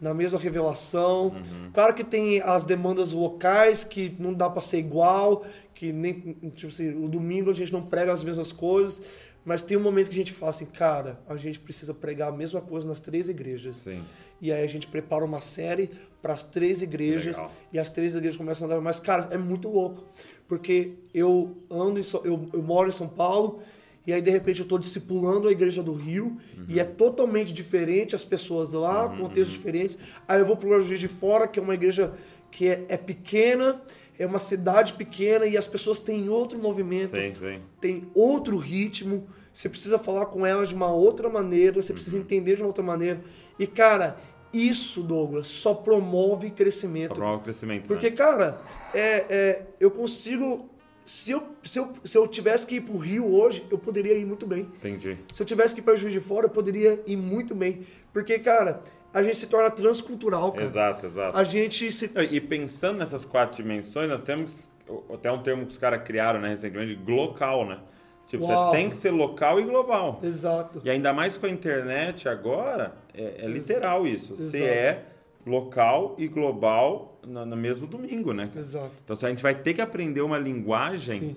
na 0.01 0.12
mesma 0.12 0.38
revelação. 0.38 1.34
Claro 1.72 1.94
que 1.94 2.05
tem 2.05 2.40
as 2.40 2.64
demandas 2.64 3.12
locais 3.12 3.84
que 3.84 4.14
não 4.18 4.32
dá 4.32 4.49
para 4.49 4.61
ser 4.61 4.78
igual, 4.78 5.44
que 5.74 5.92
nem 5.92 6.36
tipo 6.55 6.72
assim, 6.72 6.90
o 7.03 7.09
domingo 7.09 7.51
a 7.51 7.55
gente 7.55 7.72
não 7.72 7.82
prega 7.82 8.12
as 8.12 8.22
mesmas 8.22 8.53
coisas, 8.53 9.03
mas 9.44 9.62
tem 9.62 9.76
um 9.76 9.80
momento 9.80 10.09
que 10.09 10.14
a 10.14 10.18
gente 10.18 10.32
fala 10.32 10.51
assim, 10.51 10.66
cara, 10.66 11.20
a 11.28 11.36
gente 11.36 11.61
precisa 11.61 11.94
pregar 11.94 12.30
a 12.30 12.32
mesma 12.32 12.61
coisa 12.61 12.88
nas 12.88 12.99
três 12.99 13.28
igrejas. 13.28 13.76
Sim. 13.76 14.03
E 14.40 14.53
aí 14.53 14.64
a 14.64 14.66
gente 14.66 14.88
prepara 14.88 15.24
uma 15.24 15.40
série 15.40 15.90
para 16.20 16.32
as 16.32 16.42
três 16.42 16.82
igrejas 16.82 17.36
Legal. 17.36 17.53
e 17.72 17.78
as 17.78 17.88
três 17.88 18.16
igrejas 18.16 18.36
começam 18.36 18.68
a 18.68 18.72
andar. 18.72 18.82
Mas, 18.82 18.99
cara, 18.99 19.28
é 19.30 19.38
muito 19.38 19.68
louco. 19.68 20.05
Porque 20.49 20.94
eu 21.14 21.57
ando 21.70 22.01
em 22.01 22.03
eu, 22.24 22.49
eu 22.53 22.62
moro 22.62 22.88
em 22.88 22.92
São 22.92 23.07
Paulo 23.07 23.62
e 24.07 24.12
aí, 24.12 24.20
de 24.22 24.30
repente, 24.30 24.61
eu 24.61 24.64
estou 24.64 24.78
discipulando 24.78 25.48
a 25.48 25.52
igreja 25.52 25.82
do 25.82 25.92
Rio 25.92 26.36
e 26.68 26.78
é 26.78 26.84
totalmente 26.84 27.52
diferente, 27.52 28.14
as 28.14 28.24
pessoas 28.24 28.72
lá, 28.72 29.09
contextos 29.09 29.50
diferentes. 29.50 29.98
Aí 30.28 30.38
eu 30.40 30.46
vou 30.46 30.57
para 30.57 30.68
o 30.68 30.80
Juiz 30.80 31.00
de 31.00 31.09
Fora, 31.09 31.48
que 31.48 31.59
é 31.59 31.62
uma 31.62 31.74
igreja 31.74 32.12
que 32.50 32.68
é, 32.68 32.84
é 32.88 32.96
pequena, 32.96 33.82
é 34.18 34.24
uma 34.24 34.38
cidade 34.38 34.92
pequena 34.94 35.44
e 35.46 35.57
as 35.57 35.66
pessoas 35.66 35.98
têm 36.00 36.28
outro 36.28 36.59
movimento 36.59 37.16
Sim, 37.16 37.34
sim. 37.34 37.61
tem 37.80 38.09
outro 38.14 38.57
ritmo, 38.57 39.26
você 39.52 39.68
precisa 39.68 39.98
falar 39.98 40.26
com 40.26 40.46
elas 40.46 40.68
de 40.68 40.74
uma 40.74 40.90
outra 40.92 41.28
maneira, 41.28 41.82
você 41.82 41.92
Uhum. 41.92 41.96
precisa 41.96 42.16
entender 42.18 42.57
de 42.57 42.62
uma 42.62 42.68
outra 42.68 42.84
maneira. 42.84 43.20
E, 43.59 43.66
cara, 43.66 44.16
isso, 44.52 45.02
Douglas, 45.02 45.46
só 45.48 45.74
promove 45.74 46.50
crescimento. 46.50 47.09
Só 47.09 47.14
promove 47.14 47.42
crescimento. 47.44 47.86
Porque, 47.88 48.11
né? 48.11 48.16
cara, 48.16 48.61
é, 48.94 49.26
é, 49.28 49.62
eu 49.80 49.90
consigo. 49.90 50.70
Se 51.07 51.30
eu, 51.30 51.42
se, 51.62 51.78
eu, 51.78 51.92
se 52.02 52.18
eu 52.18 52.26
tivesse 52.26 52.66
que 52.66 52.74
ir 52.74 52.80
pro 52.80 52.96
Rio 52.96 53.32
hoje, 53.32 53.64
eu 53.70 53.78
poderia 53.78 54.12
ir 54.14 54.24
muito 54.26 54.44
bem. 54.44 54.62
Entendi. 54.62 55.16
Se 55.32 55.40
eu 55.40 55.46
tivesse 55.46 55.72
que 55.72 55.80
ir 55.80 55.84
para 55.84 55.94
Juiz 55.94 56.12
de 56.12 56.18
Fora, 56.18 56.46
eu 56.46 56.50
poderia 56.50 57.00
ir 57.07 57.16
muito 57.16 57.54
bem. 57.54 57.86
Porque, 58.12 58.40
cara, 58.40 58.82
a 59.14 59.22
gente 59.22 59.36
se 59.36 59.46
torna 59.46 59.70
transcultural, 59.70 60.50
cara. 60.50 60.64
Exato, 60.64 61.07
exato. 61.07 61.38
A 61.38 61.44
gente 61.44 61.92
se. 61.92 62.11
E 62.28 62.40
pensando 62.40 62.98
nessas 62.98 63.24
quatro 63.24 63.57
dimensões, 63.57 64.09
nós 64.09 64.20
temos 64.20 64.68
até 65.14 65.30
um 65.30 65.42
termo 65.42 65.64
que 65.64 65.72
os 65.72 65.78
caras 65.78 66.02
criaram 66.02 66.40
né, 66.40 66.48
recentemente, 66.48 66.96
glocal, 66.96 67.64
né? 67.64 67.78
Tipo, 68.26 68.44
Uau. 68.44 68.72
você 68.72 68.76
tem 68.76 68.90
que 68.90 68.96
ser 68.96 69.12
local 69.12 69.61
e 69.61 69.62
global. 69.62 70.18
Exato. 70.22 70.82
E 70.84 70.90
ainda 70.90 71.12
mais 71.12 71.36
com 71.36 71.46
a 71.46 71.48
internet 71.48 72.28
agora, 72.28 72.96
é, 73.14 73.44
é 73.44 73.46
literal 73.46 74.07
isso. 74.07 74.34
Você 74.34 74.57
Exato. 74.57 74.72
é 74.72 75.02
local 75.46 76.16
e 76.18 76.26
global 76.26 77.16
no, 77.27 77.45
no 77.45 77.57
mesmo 77.57 77.87
domingo, 77.87 78.33
né? 78.33 78.51
Exato. 78.57 78.93
Então 79.05 79.16
a 79.20 79.31
gente 79.31 79.43
vai 79.43 79.55
ter 79.55 79.74
que 79.74 79.81
aprender 79.81 80.20
uma 80.20 80.39
linguagem 80.39 81.20
Sim. 81.20 81.37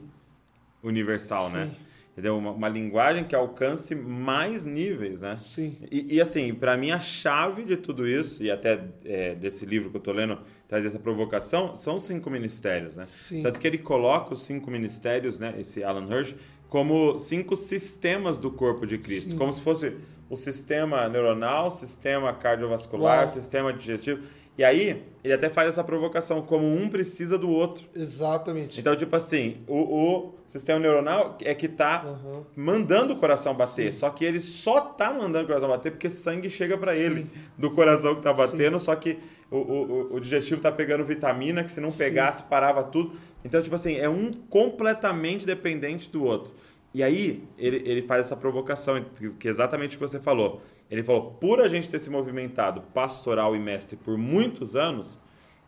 universal, 0.83 1.49
né? 1.49 1.67
Sim. 1.67 1.89
Entendeu? 2.11 2.37
Uma, 2.37 2.51
uma 2.51 2.67
linguagem 2.67 3.23
que 3.23 3.33
alcance 3.33 3.95
mais 3.95 4.65
níveis, 4.65 5.21
né? 5.21 5.37
Sim. 5.37 5.77
E, 5.89 6.15
e, 6.15 6.21
assim, 6.21 6.53
para 6.53 6.75
mim 6.75 6.91
a 6.91 6.99
chave 6.99 7.63
de 7.63 7.77
tudo 7.77 8.05
isso, 8.05 8.43
e 8.43 8.51
até 8.51 8.83
é, 9.05 9.35
desse 9.35 9.65
livro 9.65 9.89
que 9.89 9.97
eu 9.97 10.01
tô 10.01 10.11
lendo 10.11 10.37
traz 10.67 10.83
essa 10.83 10.99
provocação, 10.99 11.77
são 11.77 11.95
os 11.95 12.03
cinco 12.03 12.29
ministérios, 12.29 12.97
né? 12.97 13.05
Sim. 13.05 13.41
Tanto 13.41 13.57
que 13.57 13.65
ele 13.65 13.77
coloca 13.77 14.33
os 14.33 14.43
cinco 14.43 14.69
ministérios, 14.69 15.39
né? 15.39 15.55
Esse 15.57 15.81
Alan 15.81 16.07
Hirsch, 16.13 16.35
como 16.67 17.17
cinco 17.19 17.55
sistemas 17.55 18.37
do 18.37 18.51
corpo 18.51 18.85
de 18.85 18.97
Cristo. 18.97 19.31
Sim. 19.31 19.37
Como 19.37 19.53
se 19.53 19.61
fosse 19.61 19.95
o 20.29 20.35
sistema 20.35 21.07
neuronal, 21.07 21.71
sistema 21.71 22.33
cardiovascular, 22.33 23.19
Uau. 23.19 23.27
sistema 23.29 23.71
digestivo. 23.71 24.21
E 24.57 24.63
aí, 24.63 25.03
ele 25.23 25.33
até 25.33 25.49
faz 25.49 25.69
essa 25.69 25.83
provocação, 25.83 26.41
como 26.41 26.65
um 26.65 26.87
precisa 26.89 27.37
do 27.37 27.49
outro. 27.49 27.85
Exatamente. 27.95 28.79
Então, 28.79 28.95
tipo 28.95 29.13
assim, 29.15 29.57
o, 29.67 29.77
o 29.77 30.35
sistema 30.47 30.79
neuronal 30.79 31.37
é 31.41 31.53
que 31.53 31.67
tá 31.67 32.03
Aham. 32.05 32.43
mandando 32.55 33.13
o 33.13 33.15
coração 33.17 33.53
bater. 33.53 33.91
Sim. 33.91 33.99
Só 33.99 34.09
que 34.09 34.23
ele 34.23 34.39
só 34.39 34.79
tá 34.81 35.11
mandando 35.11 35.43
o 35.43 35.47
coração 35.47 35.67
bater 35.67 35.91
porque 35.91 36.09
sangue 36.09 36.49
chega 36.49 36.77
para 36.77 36.93
Sim. 36.93 36.99
ele 37.01 37.27
do 37.57 37.71
coração 37.71 38.15
que 38.15 38.21
tá 38.21 38.31
batendo, 38.31 38.79
só 38.79 38.95
que 38.95 39.17
o, 39.51 39.57
o, 39.57 40.15
o 40.15 40.19
digestivo 40.19 40.61
tá 40.61 40.71
pegando 40.71 41.03
vitamina, 41.03 41.63
que 41.63 41.71
se 41.71 41.81
não 41.81 41.91
pegasse, 41.91 42.43
parava 42.43 42.83
tudo. 42.83 43.13
Então, 43.43 43.61
tipo 43.61 43.75
assim, 43.75 43.95
é 43.97 44.07
um 44.07 44.31
completamente 44.49 45.45
dependente 45.45 46.09
do 46.09 46.23
outro. 46.23 46.53
E 46.93 47.03
aí, 47.03 47.47
ele, 47.57 47.83
ele 47.85 48.01
faz 48.01 48.21
essa 48.21 48.35
provocação, 48.35 49.03
que 49.37 49.47
é 49.47 49.51
exatamente 49.51 49.95
o 49.95 49.99
que 49.99 50.07
você 50.07 50.19
falou. 50.19 50.61
Ele 50.89 51.03
falou, 51.03 51.31
por 51.39 51.61
a 51.61 51.67
gente 51.67 51.87
ter 51.87 51.99
se 51.99 52.09
movimentado 52.09 52.81
pastoral 52.93 53.55
e 53.55 53.59
mestre 53.59 53.95
por 53.95 54.17
muitos 54.17 54.75
anos, 54.75 55.19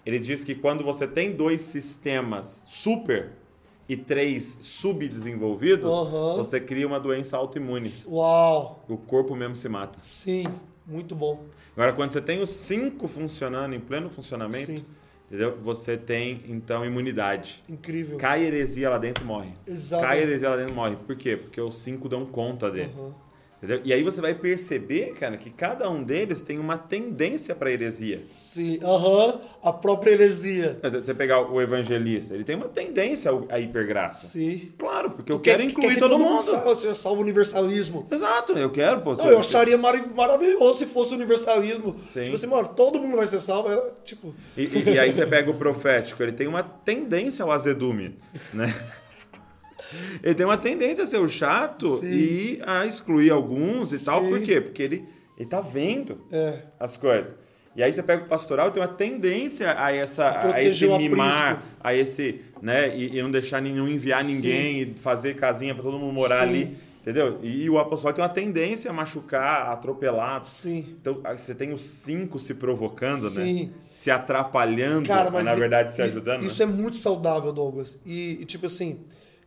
ele 0.05 0.17
diz 0.17 0.43
que 0.43 0.55
quando 0.55 0.83
você 0.83 1.07
tem 1.07 1.31
dois 1.31 1.61
sistemas 1.61 2.63
super 2.65 3.33
e 3.87 3.95
três 3.95 4.57
subdesenvolvidos, 4.61 5.91
Aham. 5.91 6.37
você 6.37 6.59
cria 6.59 6.87
uma 6.87 6.99
doença 6.99 7.37
autoimune. 7.37 7.87
Uau! 8.07 8.83
O 8.87 8.97
corpo 8.97 9.35
mesmo 9.35 9.55
se 9.55 9.69
mata. 9.69 9.99
Sim, 9.99 10.45
muito 10.87 11.13
bom. 11.13 11.45
Agora, 11.73 11.93
quando 11.93 12.11
você 12.11 12.21
tem 12.21 12.41
os 12.41 12.49
cinco 12.49 13.07
funcionando 13.07 13.75
em 13.75 13.79
pleno 13.79 14.09
funcionamento, 14.09 14.71
Sim. 14.71 14.85
Entendeu? 15.31 15.57
você 15.61 15.95
tem, 15.97 16.41
então, 16.49 16.85
imunidade. 16.85 17.63
Incrível. 17.69 18.17
Cai 18.17 18.43
heresia 18.43 18.89
lá 18.89 18.97
dentro, 18.97 19.25
morre. 19.25 19.53
Exato. 19.65 20.03
Cai 20.03 20.19
heresia 20.21 20.49
lá 20.49 20.57
dentro, 20.57 20.75
morre. 20.75 20.97
Por 20.97 21.15
quê? 21.15 21.37
Porque 21.37 21.61
os 21.61 21.77
cinco 21.79 22.09
dão 22.09 22.25
conta 22.25 22.69
dele. 22.69 22.91
Aham. 22.97 23.30
Entendeu? 23.63 23.79
E 23.85 23.93
aí 23.93 24.01
você 24.01 24.19
vai 24.19 24.33
perceber, 24.33 25.13
cara, 25.19 25.37
que 25.37 25.51
cada 25.51 25.87
um 25.87 26.01
deles 26.03 26.41
tem 26.41 26.57
uma 26.57 26.79
tendência 26.79 27.53
para 27.53 27.69
heresia. 27.71 28.17
Sim, 28.17 28.79
aham, 28.81 29.39
a 29.61 29.71
própria 29.71 30.11
heresia. 30.13 30.79
Você 31.03 31.13
pegar 31.13 31.41
o 31.47 31.61
evangelista, 31.61 32.33
ele 32.33 32.43
tem 32.43 32.55
uma 32.55 32.67
tendência 32.67 33.29
à 33.49 33.59
hipergraça. 33.59 34.25
Sim. 34.29 34.71
Claro, 34.79 35.11
porque 35.11 35.31
eu 35.31 35.35
Tu 35.37 35.41
quero 35.43 35.59
quer- 35.59 35.69
incluir 35.69 35.87
quer 35.89 35.93
que 35.93 35.99
todo, 35.99 36.17
mundo. 36.17 36.41
salve, 36.41 36.65
você 36.65 36.91
salva 36.95 37.19
o 37.19 37.21
universalismo. 37.21 38.07
Exato, 38.11 38.53
eu 38.53 38.71
quero, 38.71 39.01
pô. 39.01 39.13
Não, 39.13 39.29
eu 39.29 39.39
acharia 39.39 39.77
marav- 39.77 40.11
maravilhoso 40.15 40.79
se 40.79 40.85
fosse 40.87 41.13
universalismo. 41.13 41.95
Sim. 42.09 42.23
Tipo 42.23 42.35
assim, 42.35 42.47
mano, 42.47 42.67
todo 42.69 42.99
mundo 42.99 43.15
vai 43.17 43.27
ser 43.27 43.39
salvo. 43.39 43.69
é, 43.71 43.91
tipo, 44.03 44.33
E, 44.57 44.63
e- 44.63 44.89
e 44.93 44.99
aí 44.99 45.13
você 45.13 45.25
pega 45.27 45.51
o 45.51 45.53
profético, 45.53 46.23
ele 46.23 46.31
tem 46.31 46.47
uma 46.47 46.63
tendência 46.63 47.43
ao 47.43 47.51
azedume, 47.51 48.17
né? 48.51 48.65
Ele 50.23 50.33
tem 50.35 50.45
uma 50.45 50.57
tendência 50.57 51.03
a 51.03 51.07
ser 51.07 51.17
o 51.19 51.27
chato 51.27 51.97
Sim. 51.99 52.07
e 52.11 52.61
a 52.65 52.85
excluir 52.85 53.31
alguns 53.31 53.91
e 53.93 54.03
tal. 54.03 54.23
Sim. 54.23 54.29
Por 54.29 54.41
quê? 54.41 54.61
Porque 54.61 54.81
ele, 54.83 55.05
ele 55.37 55.49
tá 55.49 55.61
vendo 55.61 56.21
é, 56.31 56.59
as 56.79 56.97
coisas. 56.97 57.35
E 57.75 57.81
aí 57.81 57.91
você 57.93 58.03
pega 58.03 58.25
o 58.25 58.27
pastoral 58.27 58.67
e 58.67 58.71
tem 58.71 58.81
uma 58.81 58.87
tendência 58.89 59.73
a, 59.81 59.93
essa, 59.93 60.53
a 60.53 60.61
esse 60.61 60.85
mimar, 60.87 61.63
a 61.79 61.95
esse, 61.95 62.41
né? 62.61 62.95
E, 62.97 63.17
e 63.17 63.21
não 63.21 63.31
deixar 63.31 63.61
nenhum 63.61 63.87
enviar 63.87 64.23
Sim. 64.25 64.35
ninguém 64.35 64.81
e 64.81 64.93
fazer 64.99 65.35
casinha 65.35 65.73
para 65.73 65.83
todo 65.83 65.97
mundo 65.97 66.13
morar 66.13 66.43
Sim. 66.43 66.49
ali. 66.49 66.77
Entendeu? 67.01 67.39
E, 67.41 67.67
o 67.67 67.79
apostolado 67.79 68.17
tem 68.17 68.23
uma 68.23 68.29
tendência 68.29 68.91
a 68.91 68.93
machucar, 68.93 69.69
a 69.69 69.71
atropelar. 69.71 70.43
sim. 70.43 70.95
Então, 71.01 71.19
aí 71.23 71.35
você 71.35 71.55
tem 71.55 71.73
os 71.73 71.81
cinco 71.81 72.37
se 72.37 72.53
provocando, 72.53 73.23
né? 73.31 73.43
Sim. 73.43 73.71
Se 73.89 74.11
atrapalhando, 74.11 75.07
Cara, 75.07 75.31
mas 75.31 75.43
mas 75.43 75.45
na 75.45 75.55
verdade 75.55 75.95
se 75.95 76.01
i- 76.01 76.05
ajudando. 76.05 76.43
Isso 76.45 76.63
né? 76.63 76.71
é 76.71 76.75
muito 76.75 76.97
saudável, 76.97 77.51
Douglas. 77.51 77.97
E, 78.05 78.37
e, 78.41 78.45
tipo 78.45 78.67
assim, 78.67 78.99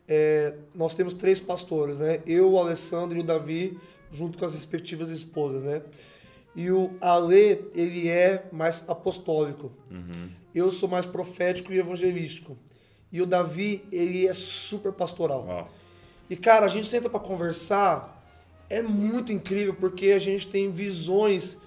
é, 0.08 0.54
nós 0.74 0.94
temos 0.94 1.14
três 1.14 1.40
pastores, 1.40 1.98
né? 1.98 2.20
Eu, 2.26 2.52
o 2.52 2.58
Alessandro 2.58 3.16
e 3.16 3.20
o 3.20 3.24
Davi, 3.24 3.78
junto 4.10 4.38
com 4.38 4.44
as 4.44 4.54
respectivas 4.54 5.08
esposas, 5.08 5.62
né? 5.62 5.82
E 6.54 6.70
o 6.70 6.92
Ale, 7.00 7.64
ele 7.74 8.08
é 8.08 8.46
mais 8.52 8.84
apostólico. 8.88 9.72
Uhum. 9.90 10.28
Eu 10.54 10.70
sou 10.70 10.88
mais 10.88 11.04
profético 11.04 11.72
e 11.72 11.78
evangelístico. 11.78 12.56
E 13.10 13.20
o 13.20 13.26
Davi, 13.26 13.84
ele 13.90 14.26
é 14.26 14.32
super 14.32 14.92
pastoral. 14.92 15.44
Ó, 15.48 15.66
E, 16.30 16.36
cara, 16.36 16.66
a 16.66 16.68
gente 16.68 16.86
senta 16.86 17.08
pra 17.10 17.18
conversar, 17.18 18.24
é 18.70 18.82
muito 18.82 19.32
incrível, 19.32 19.74
porque 19.74 20.08
a 20.08 20.18
gente 20.18 20.46
tem 20.46 20.70
visões 20.70 21.58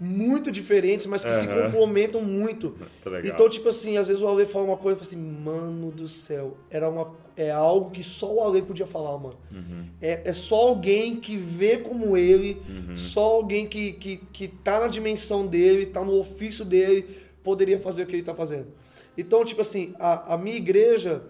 muito 0.00 0.50
diferentes, 0.50 1.06
mas 1.06 1.24
que 1.24 1.32
se 1.32 1.46
Aham. 1.46 1.64
complementam 1.64 2.22
muito. 2.22 2.76
Tá 3.02 3.10
legal. 3.10 3.34
Então, 3.34 3.48
tipo 3.48 3.68
assim, 3.68 3.96
às 3.96 4.06
vezes 4.06 4.22
o 4.22 4.28
Ale 4.28 4.46
fala 4.46 4.64
uma 4.64 4.76
coisa 4.76 4.96
e 4.96 5.04
fala 5.04 5.08
assim, 5.08 5.42
mano 5.42 5.90
do 5.90 6.06
céu, 6.06 6.56
era 6.70 6.88
uma, 6.88 7.14
é 7.36 7.50
algo 7.50 7.90
que 7.90 8.04
só 8.04 8.32
o 8.32 8.42
Ale 8.42 8.62
podia 8.62 8.86
falar, 8.86 9.18
mano. 9.18 9.36
Uhum. 9.50 9.86
É, 10.00 10.22
é 10.24 10.32
só 10.32 10.68
alguém 10.68 11.16
que 11.16 11.36
vê 11.36 11.78
como 11.78 12.16
ele, 12.16 12.62
só 12.94 13.22
alguém 13.22 13.66
que, 13.66 13.94
que, 13.94 14.16
que 14.32 14.48
tá 14.48 14.80
na 14.80 14.86
dimensão 14.86 15.46
dele, 15.46 15.86
tá 15.86 16.04
no 16.04 16.18
ofício 16.18 16.64
dele, 16.64 17.06
poderia 17.42 17.78
fazer 17.78 18.04
o 18.04 18.06
que 18.06 18.16
ele 18.16 18.22
tá 18.22 18.34
fazendo. 18.34 18.68
Então, 19.16 19.44
tipo 19.44 19.60
assim, 19.60 19.94
a, 19.98 20.34
a 20.34 20.38
minha 20.38 20.56
igreja, 20.56 21.24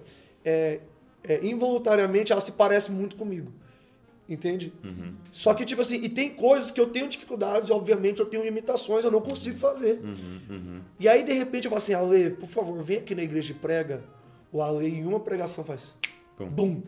é, 0.45 0.81
é, 1.25 1.45
involuntariamente, 1.45 2.33
ela 2.33 2.41
se 2.41 2.53
parece 2.53 2.91
muito 2.91 3.16
comigo. 3.16 3.51
Entende? 4.29 4.72
Uhum. 4.85 5.14
Só 5.33 5.55
que, 5.55 5.64
tipo 5.64 5.81
assim, 5.81 5.97
e 6.03 6.09
tem 6.09 6.29
coisas 6.29 6.70
que 6.70 6.79
eu 6.79 6.89
tenho 6.89 7.09
dificuldades, 7.09 7.70
obviamente, 7.70 8.20
eu 8.20 8.26
tenho 8.26 8.45
limitações, 8.45 9.03
eu 9.03 9.11
não 9.11 9.22
consigo 9.22 9.59
fazer. 9.59 10.01
Uhum, 10.05 10.83
E 11.01 11.09
aí, 11.09 11.22
de 11.22 11.33
repente, 11.33 11.64
eu 11.64 11.70
falo 11.70 11.79
assim, 11.79 11.95
Ale, 11.95 12.31
por 12.31 12.49
favor, 12.49 12.83
vem 12.83 12.99
aqui 12.99 13.14
na 13.14 13.22
igreja 13.22 13.53
e 13.53 13.55
prega. 13.55 14.05
O 14.53 14.61
Ale, 14.61 14.87
em 14.87 15.07
uma 15.07 15.18
pregação, 15.18 15.64
faz. 15.64 15.95
Pum. 16.37 16.47
Bum. 16.47 16.83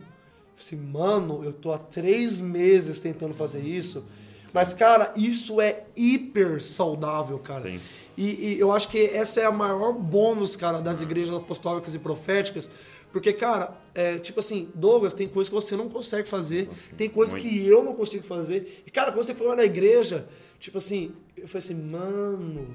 Assim, 0.59 0.77
mano, 0.77 1.43
eu 1.43 1.55
tô 1.55 1.73
há 1.73 1.79
três 1.79 2.43
meses 2.43 3.01
tentando 3.01 3.33
fazer 3.33 3.61
isso. 3.61 4.05
Mas, 4.53 4.75
cara, 4.75 5.13
isso 5.17 5.61
é 5.63 5.85
hiper 5.97 6.63
saudável, 6.63 7.39
cara. 7.39 7.63
Sim. 7.63 7.81
E, 8.19 8.55
e 8.55 8.61
eu 8.61 8.71
acho 8.71 8.89
que 8.89 8.99
essa 8.99 9.41
é 9.41 9.47
a 9.47 9.53
maior 9.53 9.93
bônus, 9.95 10.57
cara, 10.57 10.83
das 10.83 11.01
igrejas 11.01 11.35
apostólicas 11.35 11.95
e 11.95 11.99
proféticas. 11.99 12.69
Porque, 13.13 13.33
cara, 13.33 13.77
é, 13.95 14.19
tipo 14.19 14.41
assim, 14.41 14.71
Douglas, 14.75 15.13
tem 15.13 15.27
coisas 15.27 15.49
que 15.49 15.55
você 15.55 15.77
não 15.77 15.89
consegue 15.89 16.29
fazer, 16.29 16.69
tem 16.97 17.09
coisas 17.09 17.41
que 17.41 17.67
eu 17.67 17.83
não 17.83 17.95
consigo 17.95 18.25
fazer. 18.25 18.83
E, 18.87 18.91
cara, 18.91 19.11
quando 19.11 19.25
você 19.25 19.35
foi 19.35 19.49
lá 19.49 19.57
na 19.57 19.65
igreja, 19.65 20.29
tipo 20.59 20.79
assim, 20.79 21.13
eu 21.37 21.49
falei 21.49 21.65
assim, 21.65 21.75
mano, 21.75 22.69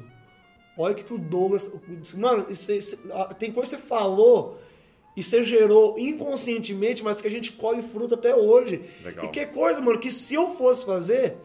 olha 0.78 0.94
o 0.94 0.96
que, 0.96 1.04
que 1.04 1.14
o 1.14 1.18
Douglas. 1.18 1.70
Mano, 2.18 2.48
tem 3.40 3.52
coisa 3.52 3.76
que 3.76 3.82
você 3.82 3.88
falou 3.88 4.60
e 5.16 5.24
você 5.24 5.42
gerou 5.42 5.98
inconscientemente, 5.98 7.02
mas 7.02 7.22
que 7.22 7.28
a 7.28 7.32
gente 7.32 7.54
colhe 7.54 7.82
fruto 7.82 8.16
até 8.16 8.36
hoje. 8.36 8.82
Legal. 9.04 9.26
E 9.26 9.28
que 9.30 9.46
coisa, 9.46 9.80
mano, 9.80 9.98
que 9.98 10.12
se 10.12 10.34
eu 10.34 10.52
fosse 10.52 10.86
fazer, 10.86 11.38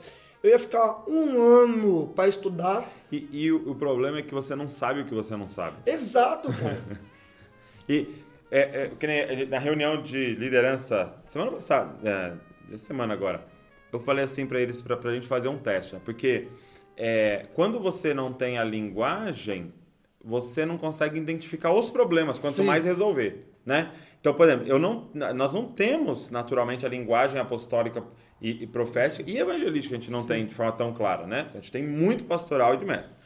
eu 0.43 0.51
ia 0.51 0.59
ficar 0.59 1.05
um 1.07 1.41
ano 1.41 2.09
pra 2.09 2.27
estudar. 2.27 2.91
E, 3.13 3.29
e 3.31 3.53
o, 3.53 3.71
o 3.71 3.75
problema 3.77 4.19
é 4.19 4.23
que 4.23 4.35
você 4.35 4.57
não 4.57 4.69
sabe 4.69 5.03
o 5.03 5.05
que 5.05 5.15
você 5.15 5.37
não 5.37 5.49
sabe. 5.49 5.77
Exato, 5.87 6.49
cara. 6.53 6.83
E 7.89 8.07
é, 8.51 8.91
é, 9.01 9.07
nem 9.07 9.47
na 9.47 9.59
reunião 9.59 10.03
de 10.03 10.35
liderança, 10.35 11.15
semana 11.27 11.53
passada, 11.53 11.97
é, 12.09 12.33
essa 12.75 12.87
semana 12.87 13.15
agora, 13.15 13.47
eu 13.93 13.99
falei 13.99 14.25
assim 14.25 14.47
pra 14.47 14.61
eles, 14.61 14.83
pra, 14.83 14.97
pra 14.97 15.13
gente 15.13 15.27
fazer 15.27 15.49
um 15.49 15.59
teste, 15.59 15.95
né? 15.95 16.01
porque 16.05 16.49
é, 16.97 17.47
quando 17.55 17.79
você 17.79 18.13
não 18.13 18.33
tem 18.33 18.59
a 18.59 18.65
linguagem, 18.65 19.73
você 20.23 20.67
não 20.67 20.77
consegue 20.77 21.19
identificar 21.19 21.73
os 21.73 21.91
problemas, 21.91 22.39
quanto 22.39 22.57
Sim. 22.57 22.65
mais 22.65 22.85
resolver, 22.85 23.47
né? 23.65 23.91
Então, 24.21 24.35
por 24.35 24.47
exemplo, 24.47 24.67
eu 24.69 24.79
não, 24.79 25.09
nós 25.35 25.55
não 25.55 25.67
temos 25.67 26.29
naturalmente 26.29 26.85
a 26.85 26.89
linguagem 26.89 27.41
apostólica 27.41 28.05
e, 28.41 28.65
e 28.65 28.67
profética 28.67 29.31
e 29.31 29.39
evangelística, 29.39 29.95
a 29.95 29.99
gente 29.99 30.11
não 30.11 30.25
tem 30.25 30.45
de 30.45 30.55
forma 30.55 30.73
tão 30.73 30.93
clara, 30.93 31.27
né? 31.27 31.49
A 31.53 31.55
gente 31.55 31.73
tem 31.73 31.83
muito 31.83 32.25
pastoral 32.25 32.75
e 32.75 32.77
de 32.77 32.85
mestre. 32.85 33.17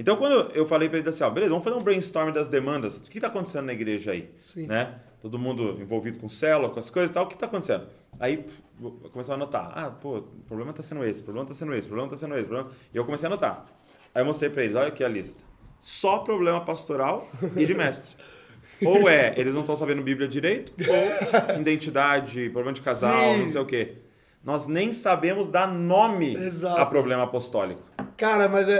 Então, 0.00 0.16
quando 0.16 0.50
eu 0.54 0.64
falei 0.64 0.88
para 0.88 0.98
ele 0.98 1.06
assim, 1.06 1.22
ó, 1.22 1.28
beleza, 1.28 1.50
vamos 1.50 1.62
fazer 1.62 1.76
um 1.76 1.82
brainstorm 1.82 2.32
das 2.32 2.48
demandas. 2.48 3.00
O 3.00 3.02
que 3.02 3.18
está 3.18 3.28
acontecendo 3.28 3.66
na 3.66 3.74
igreja 3.74 4.12
aí? 4.12 4.30
Sim. 4.40 4.66
Né? 4.66 4.94
Todo 5.20 5.38
mundo 5.38 5.76
envolvido 5.78 6.16
com 6.16 6.26
célula, 6.26 6.70
com 6.70 6.78
as 6.78 6.88
coisas 6.88 7.10
e 7.10 7.12
tal. 7.12 7.24
O 7.24 7.26
que 7.26 7.34
está 7.34 7.44
acontecendo? 7.44 7.86
Aí 8.18 8.38
pff, 8.38 8.62
eu 8.82 9.10
comecei 9.10 9.34
a 9.34 9.36
anotar. 9.36 9.70
Ah, 9.74 9.90
pô, 9.90 10.16
o 10.16 10.22
problema 10.48 10.70
está 10.70 10.82
sendo 10.82 11.04
esse, 11.04 11.20
o 11.20 11.24
problema 11.24 11.44
está 11.44 11.54
sendo 11.54 11.74
esse, 11.74 11.86
o 11.86 11.90
problema 11.90 12.06
está 12.14 12.26
sendo 12.26 12.34
esse. 12.38 12.48
Problema... 12.48 12.70
E 12.94 12.96
eu 12.96 13.04
comecei 13.04 13.26
a 13.26 13.30
anotar. 13.30 13.66
Aí 14.14 14.22
eu 14.22 14.24
mostrei 14.24 14.48
para 14.48 14.64
eles, 14.64 14.74
olha 14.74 14.88
aqui 14.88 15.04
a 15.04 15.08
lista. 15.08 15.44
Só 15.78 16.20
problema 16.20 16.62
pastoral 16.64 17.28
e 17.54 17.66
de 17.66 17.74
mestre. 17.74 18.16
Ou 18.82 19.06
é, 19.06 19.34
eles 19.36 19.52
não 19.52 19.60
estão 19.60 19.76
sabendo 19.76 20.00
Bíblia 20.00 20.26
direito, 20.26 20.72
ou 20.88 21.60
identidade, 21.60 22.48
problema 22.50 22.72
de 22.72 22.80
casal, 22.80 23.34
Sim. 23.34 23.40
não 23.40 23.48
sei 23.48 23.60
o 23.60 23.66
quê. 23.66 23.96
Nós 24.42 24.66
nem 24.66 24.92
sabemos 24.94 25.50
dar 25.50 25.66
nome 25.66 26.34
Exato. 26.34 26.80
a 26.80 26.86
problema 26.86 27.24
apostólico. 27.24 27.82
Cara, 28.20 28.50
mas 28.50 28.68
é, 28.68 28.74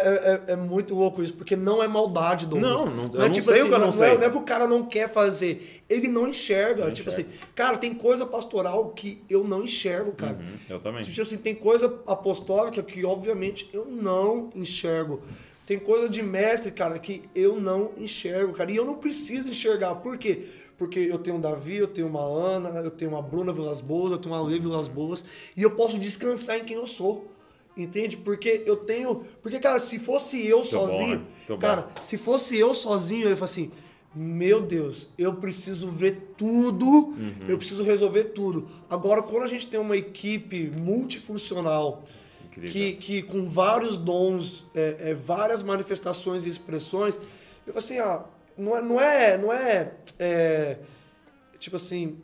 é- 0.47 0.53
é 0.53 0.57
muito 0.57 0.95
louco 0.95 1.23
isso, 1.23 1.33
porque 1.33 1.57
não 1.57 1.83
é 1.83 1.89
maldade, 1.89 2.45
Douglas. 2.45 2.71
Não, 2.71 2.85
não- 2.85 3.11
eu 3.15 3.23
é 3.23 3.29
não 3.29 3.35
sei 3.35 3.63
o 3.63 3.69
que 3.69 3.75
eu 3.75 3.79
não 3.79 3.87
não, 3.87 3.93
sei. 3.93 4.09
É, 4.11 4.19
não 4.19 4.25
é 4.25 4.31
que 4.31 4.37
o 4.37 4.43
cara 4.43 4.67
não 4.67 4.83
quer 4.85 5.09
fazer, 5.09 5.83
ele 5.89 6.09
não 6.09 6.29
enxerga. 6.29 6.85
Não 6.85 6.93
tipo 6.93 7.09
enxerga. 7.09 7.31
assim, 7.31 7.41
cara, 7.55 7.79
tem 7.79 7.95
coisa 7.95 8.27
pastoral 8.27 8.91
que 8.91 9.23
eu 9.31 9.43
não 9.43 9.65
enxergo, 9.65 10.13
cara. 10.13 10.35
Uhum, 10.35 10.59
eu 10.69 10.79
também. 10.79 11.03
Tipo 11.05 11.23
assim, 11.23 11.39
tem 11.39 11.55
coisa 11.55 11.87
apostólica 12.07 12.83
que, 12.83 13.03
obviamente, 13.03 13.71
eu 13.73 13.87
não 13.87 14.51
enxergo. 14.55 15.23
Tem 15.65 15.79
coisa 15.79 16.07
de 16.07 16.23
mestre, 16.23 16.71
cara, 16.71 16.99
que 16.99 17.23
eu 17.35 17.59
não 17.59 17.93
enxergo, 17.97 18.53
cara. 18.53 18.71
E 18.71 18.77
eu 18.77 18.85
não 18.85 18.97
preciso 18.97 19.49
enxergar. 19.49 19.95
Por 19.95 20.19
quê? 20.19 20.49
Porque 20.77 20.99
eu 20.99 21.17
tenho 21.17 21.37
um 21.37 21.41
Davi, 21.41 21.77
eu 21.77 21.87
tenho 21.87 22.09
uma 22.09 22.21
Ana, 22.25 22.69
eu 22.81 22.91
tenho 22.91 23.13
uma 23.13 23.23
Bruna 23.23 23.55
Vilas 23.55 23.81
Boas, 23.81 24.13
eu 24.13 24.19
tenho 24.19 24.35
uma 24.35 24.45
Lê 24.47 24.59
Vilas 24.59 24.87
Boas. 24.87 25.25
E 25.57 25.63
eu 25.63 25.71
posso 25.71 25.99
descansar 25.99 26.59
em 26.59 26.65
quem 26.65 26.77
eu 26.77 26.87
sou. 26.87 27.30
Entende? 27.77 28.17
Porque 28.17 28.63
eu 28.67 28.77
tenho. 28.77 29.25
Porque, 29.43 29.59
cara, 29.61 29.79
se 29.79 29.99
fosse 29.99 30.45
eu 30.47 30.59
bom, 30.59 30.65
sozinho. 30.65 31.19
né? 31.19 31.25
Bom. 31.49 31.59
cara, 31.59 31.89
se 32.03 32.19
fosse 32.19 32.57
eu 32.59 32.75
sozinho, 32.75 33.25
eu 33.25 33.31
ia 33.31 33.37
falar 33.37 33.51
assim: 33.51 33.71
Meu 34.15 34.61
Deus, 34.61 35.09
eu 35.17 35.35
preciso 35.35 35.89
ver 35.89 36.35
tudo, 36.37 36.85
Uhum. 36.87 37.35
eu 37.49 37.57
preciso 37.57 37.83
resolver 37.85 38.25
tudo. 38.25 38.69
Agora, 38.89 39.23
quando 39.23 39.45
a 39.45 39.47
gente 39.47 39.67
tem 39.69 39.79
uma 39.79 39.97
equipe 39.97 40.71
multifuncional, 40.81 42.03
Incrível. 42.47 42.71
que, 42.73 42.93
que 42.95 43.23
com 43.23 43.49
vários 43.49 43.97
dons, 43.97 44.67
é, 44.75 44.97
é, 45.11 45.15
várias 45.15 45.63
manifestações 45.63 46.45
e 46.45 46.49
expressões, 46.49 47.17
eu 47.67 47.73
falo 47.73 47.79
assim: 47.79 47.99
ah, 47.99 48.25
não 48.59 48.75
é. 48.77 48.83
Não 48.83 49.01
é, 49.01 49.39
não 49.39 49.53
é, 49.53 49.93
é 50.19 50.79
tipo 51.59 51.77
assim, 51.77 52.19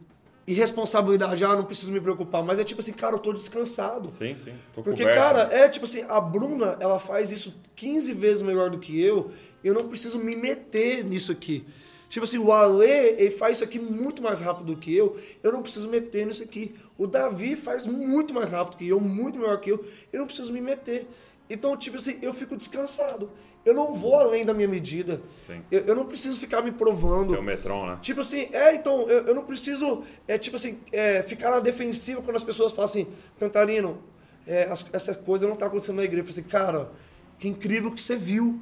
irresponsabilidade, 0.46 1.44
ah, 1.44 1.56
não 1.56 1.64
preciso 1.64 1.90
me 1.90 2.00
preocupar, 2.00 2.42
mas 2.42 2.58
é 2.58 2.64
tipo 2.64 2.80
assim, 2.80 2.92
cara, 2.92 3.14
eu 3.14 3.18
tô 3.18 3.32
descansado. 3.32 4.10
Sim, 4.12 4.34
sim. 4.36 4.54
Tô 4.72 4.82
Porque, 4.82 5.02
coberto. 5.02 5.18
cara, 5.20 5.48
é 5.52 5.68
tipo 5.68 5.84
assim, 5.84 6.02
a 6.08 6.20
Bruna, 6.20 6.76
ela 6.78 7.00
faz 7.00 7.32
isso 7.32 7.54
15 7.74 8.12
vezes 8.12 8.42
melhor 8.42 8.70
do 8.70 8.78
que 8.78 9.00
eu, 9.00 9.32
eu 9.64 9.74
não 9.74 9.88
preciso 9.88 10.18
me 10.18 10.36
meter 10.36 11.04
nisso 11.04 11.32
aqui. 11.32 11.66
Tipo 12.08 12.24
assim, 12.24 12.38
o 12.38 12.52
Ale, 12.52 12.86
ele 12.86 13.30
faz 13.30 13.56
isso 13.56 13.64
aqui 13.64 13.80
muito 13.80 14.22
mais 14.22 14.40
rápido 14.40 14.66
do 14.66 14.76
que 14.76 14.94
eu, 14.94 15.18
eu 15.42 15.52
não 15.52 15.60
preciso 15.60 15.88
meter 15.88 16.24
nisso 16.24 16.42
aqui. 16.44 16.76
O 16.96 17.06
Davi 17.06 17.56
faz 17.56 17.84
muito 17.84 18.32
mais 18.32 18.52
rápido 18.52 18.76
que 18.76 18.86
eu, 18.86 19.00
muito 19.00 19.38
melhor 19.38 19.58
que 19.60 19.70
eu, 19.70 19.84
eu 20.12 20.20
não 20.20 20.26
preciso 20.26 20.52
me 20.52 20.60
meter. 20.60 21.08
Então, 21.50 21.76
tipo 21.76 21.96
assim, 21.96 22.18
eu 22.22 22.32
fico 22.32 22.56
descansado. 22.56 23.30
Eu 23.66 23.74
não 23.74 23.92
vou 23.92 24.14
além 24.14 24.44
da 24.46 24.54
minha 24.54 24.68
medida. 24.68 25.20
Eu, 25.70 25.80
eu 25.86 25.94
não 25.96 26.06
preciso 26.06 26.38
ficar 26.38 26.62
me 26.62 26.70
provando. 26.70 27.30
Seu 27.32 27.42
Metron, 27.42 27.84
né? 27.86 27.98
Tipo 28.00 28.20
assim, 28.20 28.48
é, 28.52 28.74
então, 28.76 29.02
eu, 29.10 29.26
eu 29.26 29.34
não 29.34 29.42
preciso, 29.44 30.04
é, 30.28 30.38
tipo 30.38 30.54
assim, 30.54 30.78
é, 30.92 31.20
ficar 31.22 31.50
na 31.50 31.58
defensiva 31.58 32.22
quando 32.22 32.36
as 32.36 32.44
pessoas 32.44 32.70
falam 32.70 32.84
assim, 32.84 33.08
Cantarino, 33.40 33.98
é, 34.46 34.68
as- 34.70 34.86
essa 34.92 35.14
coisa 35.16 35.48
não 35.48 35.56
tá 35.56 35.66
acontecendo 35.66 35.96
na 35.96 36.04
igreja. 36.04 36.22
Eu 36.22 36.26
falei 36.32 36.40
assim, 36.40 36.48
cara, 36.48 36.90
que 37.40 37.48
incrível 37.48 37.90
que 37.90 38.00
você 38.00 38.14
viu. 38.14 38.60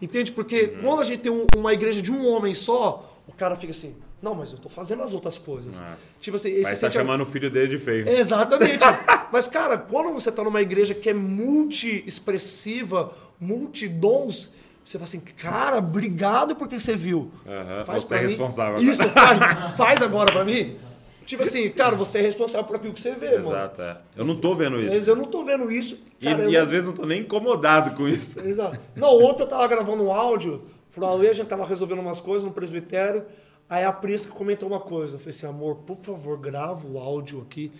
Entende? 0.00 0.32
Porque 0.32 0.72
Uhum. 0.76 0.80
quando 0.82 1.00
a 1.02 1.04
gente 1.04 1.20
tem 1.20 1.30
um- 1.30 1.46
uma 1.56 1.72
igreja 1.74 2.00
de 2.00 2.10
um 2.10 2.26
homem 2.26 2.54
só, 2.54 3.20
o 3.28 3.32
cara 3.32 3.54
fica 3.56 3.72
assim, 3.72 3.94
não, 4.22 4.34
mas 4.34 4.50
eu 4.52 4.58
tô 4.58 4.68
fazendo 4.70 5.02
as 5.02 5.12
outras 5.12 5.36
coisas. 5.36 5.80
É. 5.82 5.94
Tipo 6.20 6.36
assim, 6.38 6.50
esse 6.50 6.62
Mas 6.62 6.80
tá 6.80 6.86
sente 6.88 6.96
a- 6.98 7.00
chamando 7.02 7.20
o 7.20 7.26
filho 7.26 7.50
dele 7.50 7.68
de 7.76 7.78
feio. 7.78 8.08
Exatamente. 8.08 8.78
Mas, 9.32 9.46
cara, 9.48 9.78
quando 9.78 10.12
você 10.12 10.30
tá 10.32 10.42
numa 10.44 10.60
igreja 10.60 10.94
que 10.94 11.08
é 11.08 11.14
multi-expressiva, 11.14 13.12
multi-dons, 13.42 14.50
você 14.84 14.98
fala 14.98 15.04
assim, 15.04 15.20
cara, 15.20 15.78
obrigado 15.78 16.56
porque 16.56 16.78
você 16.78 16.96
viu. 16.96 17.30
Aham, 17.46 17.84
Faz 17.84 18.02
você 18.04 18.14
é 18.14 18.22
mim. 18.22 18.28
responsável. 18.28 18.80
Isso, 18.82 19.08
faz, 19.10 19.38
faz 19.76 20.02
agora 20.02 20.32
pra 20.32 20.44
mim. 20.44 20.76
Tipo 21.24 21.44
assim, 21.44 21.70
cara, 21.70 21.94
você 21.94 22.18
é 22.18 22.22
responsável 22.22 22.66
por 22.66 22.76
aquilo 22.76 22.92
que 22.92 23.00
você 23.00 23.14
vê, 23.14 23.36
mano. 23.38 23.50
Exato, 23.50 23.80
é. 23.82 23.96
Eu 24.16 24.24
não 24.24 24.36
tô 24.36 24.54
vendo 24.54 24.80
isso. 24.80 24.92
Mas 24.94 25.06
eu 25.06 25.14
não 25.14 25.24
tô 25.24 25.44
vendo 25.44 25.70
isso. 25.70 25.98
E, 26.20 26.24
Cara, 26.24 26.48
e 26.48 26.52
não- 26.52 26.62
às 26.62 26.70
vezes 26.70 26.86
não 26.86 26.94
tô 26.94 27.06
nem 27.06 27.20
incomodado 27.20 27.92
com 27.96 28.08
isso. 28.08 28.40
Exato. 28.44 28.78
Não, 28.96 29.22
ontem 29.24 29.42
eu 29.44 29.46
tava 29.46 29.66
gravando 29.68 30.02
um 30.02 30.12
áudio 30.12 30.62
pro 30.92 31.06
Ale, 31.06 31.28
a 31.28 31.32
gente 31.32 31.46
tava 31.46 31.64
resolvendo 31.64 32.00
umas 32.00 32.20
coisas 32.20 32.42
no 32.42 32.52
presbitério. 32.52 33.24
Aí 33.70 33.84
a 33.84 33.92
Prisca 33.92 34.32
comentou 34.32 34.68
uma 34.68 34.80
coisa. 34.80 35.14
Eu 35.14 35.18
falei 35.20 35.34
assim, 35.34 35.46
amor, 35.46 35.76
por 35.76 35.96
favor, 36.02 36.36
grava 36.38 36.86
o 36.86 36.98
áudio 36.98 37.40
aqui. 37.40 37.70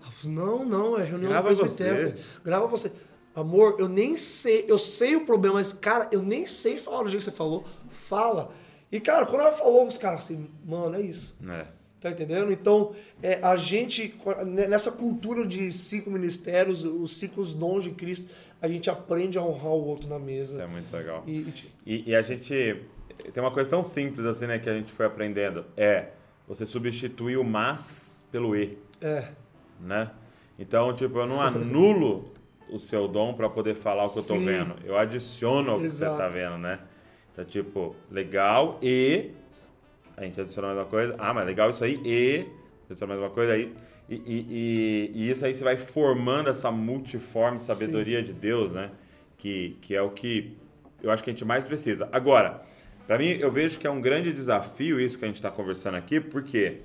Ela 0.00 0.10
falou, 0.10 0.34
não, 0.34 0.64
não, 0.64 0.98
é 0.98 1.04
reunião 1.04 1.30
Grava 1.30 1.50
do 1.50 1.56
presbitério. 1.56 2.10
você. 2.16 2.22
Grava 2.42 2.66
você. 2.66 2.90
Amor, 3.36 3.76
eu 3.78 3.86
nem 3.86 4.16
sei, 4.16 4.64
eu 4.66 4.78
sei 4.78 5.14
o 5.14 5.26
problema, 5.26 5.56
mas, 5.56 5.70
cara, 5.70 6.08
eu 6.10 6.22
nem 6.22 6.46
sei 6.46 6.78
falar 6.78 7.02
do 7.02 7.10
jeito 7.10 7.22
que 7.22 7.30
você 7.30 7.36
falou. 7.36 7.66
Fala. 7.90 8.50
E, 8.90 8.98
cara, 8.98 9.26
quando 9.26 9.42
ela 9.42 9.52
falou, 9.52 9.86
os 9.86 9.98
caras 9.98 10.24
assim, 10.24 10.48
mano, 10.64 10.96
é 10.96 11.02
isso. 11.02 11.36
É. 11.46 11.66
Tá 12.00 12.10
entendendo? 12.10 12.50
Então, 12.50 12.94
é, 13.22 13.38
a 13.42 13.54
gente, 13.56 14.14
nessa 14.46 14.90
cultura 14.90 15.46
de 15.46 15.70
cinco 15.70 16.10
ministérios, 16.10 16.82
os 16.82 17.18
cinco 17.18 17.44
dons 17.44 17.84
de 17.84 17.90
Cristo, 17.90 18.26
a 18.60 18.68
gente 18.68 18.88
aprende 18.88 19.36
a 19.36 19.42
honrar 19.42 19.72
o 19.72 19.84
outro 19.84 20.08
na 20.08 20.18
mesa. 20.18 20.52
Isso 20.52 20.60
é 20.62 20.66
muito 20.66 20.96
legal. 20.96 21.22
E, 21.26 21.40
e 21.40 21.52
E, 21.84 22.10
e 22.10 22.16
a 22.16 22.22
gente 22.22 22.82
tem 23.34 23.42
uma 23.42 23.50
coisa 23.50 23.68
tão 23.68 23.84
simples 23.84 24.24
assim, 24.24 24.46
né, 24.46 24.58
que 24.58 24.70
a 24.70 24.74
gente 24.74 24.90
foi 24.90 25.04
aprendendo. 25.04 25.66
É 25.76 26.08
você 26.48 26.64
substituir 26.64 27.36
o 27.36 27.44
mas 27.44 28.24
pelo 28.32 28.56
e, 28.56 28.78
é, 29.00 29.28
né? 29.80 30.10
Então, 30.58 30.94
tipo, 30.94 31.18
eu 31.18 31.26
não 31.26 31.40
anulo 31.42 32.32
o 32.70 32.78
seu 32.78 33.06
dom 33.08 33.34
para 33.34 33.48
poder 33.48 33.74
falar 33.74 34.04
o 34.06 34.10
que 34.12 34.18
eu 34.18 34.24
tô 34.24 34.34
Sim. 34.34 34.44
vendo. 34.44 34.74
Eu 34.84 34.96
adiciono 34.96 35.76
o 35.76 35.80
que 35.80 35.88
você 35.90 36.04
tá 36.04 36.28
vendo, 36.28 36.58
né? 36.58 36.80
Então, 37.32 37.44
tipo, 37.44 37.94
legal 38.10 38.78
e 38.82 39.30
a 40.16 40.24
gente 40.24 40.40
adiciona 40.40 40.68
mais 40.68 40.78
uma 40.80 40.86
coisa. 40.86 41.14
Ah, 41.18 41.32
mas 41.34 41.46
legal 41.46 41.70
isso 41.70 41.84
aí 41.84 42.00
e 42.04 42.46
adiciona 42.90 43.14
mais 43.14 43.24
uma 43.26 43.30
coisa 43.34 43.52
aí. 43.52 43.72
E, 44.08 44.14
e, 44.14 44.46
e- 44.48 45.12
e 45.14 45.30
isso 45.30 45.44
aí 45.44 45.54
você 45.54 45.64
vai 45.64 45.76
formando 45.76 46.48
essa 46.48 46.70
multiforme 46.70 47.58
sabedoria 47.58 48.22
de 48.22 48.32
Deus, 48.32 48.72
né? 48.72 48.90
Que, 49.36 49.76
que 49.80 49.94
é 49.94 50.00
o 50.02 50.10
que 50.10 50.56
eu 51.02 51.10
acho 51.10 51.22
que 51.22 51.30
a 51.30 51.32
gente 51.32 51.44
mais 51.44 51.66
precisa. 51.66 52.08
Agora, 52.10 52.62
para 53.06 53.18
mim, 53.18 53.26
eu 53.38 53.50
vejo 53.50 53.78
que 53.78 53.86
é 53.86 53.90
um 53.90 54.00
grande 54.00 54.32
desafio 54.32 54.98
isso 55.00 55.18
que 55.18 55.24
a 55.24 55.28
gente 55.28 55.36
está 55.36 55.50
conversando 55.50 55.96
aqui, 55.96 56.18
por 56.20 56.42
quê? 56.42 56.78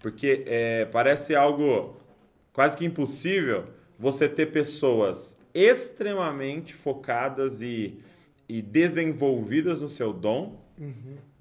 Porque 0.00 0.44
é, 0.46 0.84
parece 0.86 1.34
algo 1.34 1.96
quase 2.52 2.76
que 2.76 2.84
impossível 2.84 3.64
você 3.98 4.28
ter 4.28 4.46
pessoas 4.46 5.36
extremamente 5.52 6.74
focadas 6.74 7.62
e, 7.62 7.98
e 8.48 8.62
desenvolvidas 8.62 9.80
no 9.82 9.88
seu 9.88 10.12
dom 10.12 10.56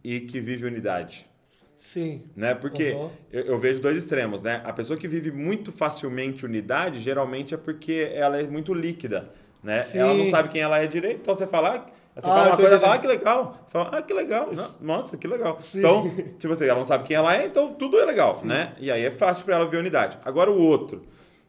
e 0.03 0.21
que 0.21 0.39
vive 0.39 0.65
unidade. 0.65 1.27
Sim. 1.75 2.23
Né? 2.35 2.55
Porque 2.55 2.91
Uhum. 2.93 3.09
eu, 3.31 3.41
eu 3.45 3.59
vejo 3.59 3.79
dois 3.79 3.95
extremos, 3.97 4.41
né? 4.41 4.61
A 4.65 4.73
pessoa 4.73 4.97
que 4.97 5.07
vive 5.07 5.31
muito 5.31 5.71
facilmente 5.71 6.43
unidade, 6.45 6.99
geralmente 6.99 7.53
é 7.53 7.57
porque 7.57 8.09
ela 8.13 8.39
é 8.41 8.47
muito 8.47 8.73
líquida, 8.73 9.29
né? 9.61 9.79
Sim. 9.81 9.99
Ela 9.99 10.13
não 10.15 10.25
sabe 10.27 10.49
quem 10.49 10.61
ela 10.61 10.79
é 10.79 10.87
direito, 10.87 11.19
então 11.21 11.35
você 11.35 11.45
fala... 11.45 11.75
ah, 11.75 11.91
Você 12.15 12.25
Ah, 12.27 12.33
fala 12.33 12.47
uma 12.49 12.57
coisa, 12.57 12.79
fala, 12.79 12.95
ah, 12.95 12.97
que 12.97 13.07
legal. 13.07 13.67
Fala, 13.69 13.89
ah, 13.93 14.01
que 14.01 14.11
legal. 14.13 14.49
Nossa, 14.81 15.15
que 15.17 15.27
legal. 15.27 15.57
Sim. 15.61 15.79
Então, 15.79 16.09
tipo 16.39 16.51
assim, 16.51 16.65
ela 16.65 16.79
não 16.79 16.85
sabe 16.85 17.03
quem 17.03 17.15
ela 17.15 17.35
é, 17.35 17.45
então 17.45 17.71
tudo 17.75 17.99
é 17.99 18.05
legal, 18.05 18.41
né? 18.43 18.73
E 18.79 18.89
aí 18.89 19.03
é 19.05 19.11
fácil 19.11 19.45
pra 19.45 19.53
ela 19.57 19.67
ver 19.67 19.77
unidade. 19.77 20.17
Agora 20.25 20.49
o 20.51 20.59
outro, 20.59 21.03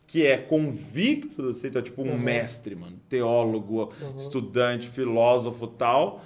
que 0.09 0.27
é 0.27 0.37
convicto, 0.39 1.43
você 1.53 1.69
então, 1.69 1.81
tipo 1.83 2.03
um 2.03 2.13
Uhum. 2.13 2.19
mestre, 2.19 2.75
mano, 2.75 2.97
teólogo, 3.09 3.93
estudante, 4.17 4.89
filósofo 4.89 5.67
tal, 5.67 6.21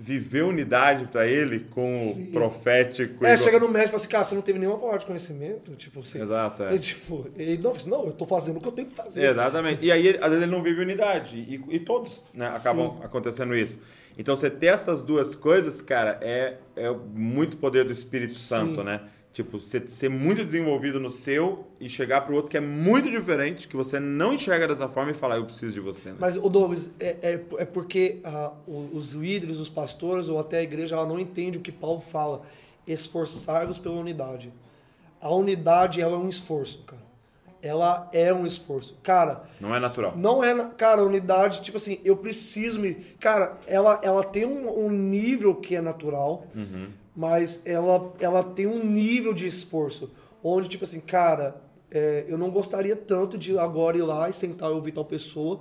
viver 0.00 0.42
unidade 0.44 1.06
pra 1.08 1.26
ele 1.26 1.60
com 1.70 2.12
Sim. 2.14 2.28
o 2.28 2.32
profético. 2.32 3.24
É, 3.26 3.34
igual- 3.34 3.36
chega 3.36 3.58
no 3.58 3.66
médico 3.68 3.82
e 3.88 3.90
fala 3.90 3.96
assim, 3.96 4.08
cara, 4.08 4.24
você 4.24 4.34
não 4.34 4.42
teve 4.42 4.58
nenhuma 4.58 4.78
palavra 4.78 5.00
de 5.00 5.06
conhecimento? 5.06 5.72
Tipo, 5.76 6.00
você... 6.02 6.22
Exato, 6.22 6.62
é. 6.62 6.68
Ele, 6.70 6.78
tipo, 6.80 7.26
ele 7.36 7.58
não, 7.58 7.72
assim, 7.72 7.90
não, 7.90 8.04
eu 8.06 8.12
tô 8.12 8.24
fazendo 8.26 8.56
o 8.56 8.60
que 8.60 8.68
eu 8.68 8.72
tenho 8.72 8.88
que 8.88 8.94
fazer. 8.94 9.24
Exatamente. 9.30 9.84
E 9.84 9.92
aí, 9.92 10.08
às 10.10 10.30
vezes, 10.30 10.42
ele 10.44 10.46
não 10.52 10.62
vive 10.62 10.80
unidade. 10.80 11.36
E, 11.36 11.60
e 11.68 11.78
todos 11.80 12.28
né, 12.32 12.46
acabam 12.48 12.96
acontecendo 13.02 13.54
isso. 13.54 13.78
Então, 14.16 14.34
você 14.34 14.48
ter 14.48 14.66
essas 14.68 15.04
duas 15.04 15.34
coisas, 15.34 15.82
cara, 15.82 16.18
é, 16.22 16.54
é 16.76 16.90
muito 17.14 17.56
poder 17.58 17.84
do 17.84 17.92
Espírito 17.92 18.34
Santo, 18.34 18.82
né? 18.82 19.02
Tipo, 19.32 19.60
você 19.60 19.86
ser 19.86 20.08
muito 20.08 20.44
desenvolvido 20.44 20.98
no 20.98 21.10
seu 21.10 21.66
e 21.78 21.88
chegar 21.88 22.22
pro 22.22 22.34
outro 22.34 22.50
que 22.50 22.56
é 22.56 22.60
muito 22.60 23.10
diferente, 23.10 23.68
que 23.68 23.76
você 23.76 24.00
não 24.00 24.32
enxerga 24.32 24.66
dessa 24.66 24.88
forma 24.88 25.12
e 25.12 25.14
falar, 25.14 25.36
eu 25.36 25.44
preciso 25.44 25.72
de 25.72 25.80
você. 25.80 26.10
Né? 26.10 26.16
Mas, 26.18 26.36
o 26.36 26.48
Douglas, 26.48 26.90
é, 26.98 27.16
é, 27.22 27.44
é 27.58 27.64
porque 27.64 28.18
ah, 28.24 28.52
os 28.66 29.12
líderes, 29.12 29.58
os 29.58 29.68
pastores 29.68 30.28
ou 30.28 30.40
até 30.40 30.58
a 30.58 30.62
igreja, 30.62 30.96
ela 30.96 31.06
não 31.06 31.20
entende 31.20 31.58
o 31.58 31.60
que 31.60 31.70
Paulo 31.70 32.00
fala. 32.00 32.42
Esforçar-vos 32.86 33.78
pela 33.78 33.96
unidade. 33.96 34.52
A 35.20 35.30
unidade, 35.32 36.00
ela 36.00 36.14
é 36.14 36.18
um 36.18 36.28
esforço, 36.28 36.82
cara. 36.86 37.08
Ela 37.60 38.08
é 38.12 38.32
um 38.32 38.46
esforço. 38.46 38.96
Cara, 39.02 39.44
Não 39.60 39.74
é 39.74 39.80
natural. 39.80 40.14
Não 40.16 40.42
é, 40.42 40.70
cara, 40.76 41.02
a 41.02 41.04
unidade, 41.04 41.60
tipo 41.60 41.76
assim, 41.76 41.98
eu 42.04 42.16
preciso 42.16 42.80
me. 42.80 42.94
Cara, 43.20 43.58
ela, 43.66 44.00
ela 44.02 44.22
tem 44.22 44.46
um, 44.46 44.86
um 44.86 44.90
nível 44.90 45.54
que 45.56 45.74
é 45.74 45.80
natural, 45.80 46.46
mas 47.18 47.60
ela, 47.64 48.14
ela 48.20 48.44
tem 48.44 48.68
um 48.68 48.84
nível 48.84 49.34
de 49.34 49.44
esforço. 49.44 50.08
Onde, 50.40 50.68
tipo 50.68 50.84
assim, 50.84 51.00
cara, 51.00 51.60
é, 51.90 52.24
eu 52.28 52.38
não 52.38 52.48
gostaria 52.48 52.94
tanto 52.94 53.36
de 53.36 53.58
agora 53.58 53.98
ir 53.98 54.02
lá 54.02 54.28
e 54.28 54.32
sentar 54.32 54.70
e 54.70 54.72
ouvir 54.72 54.92
tal 54.92 55.04
pessoa, 55.04 55.58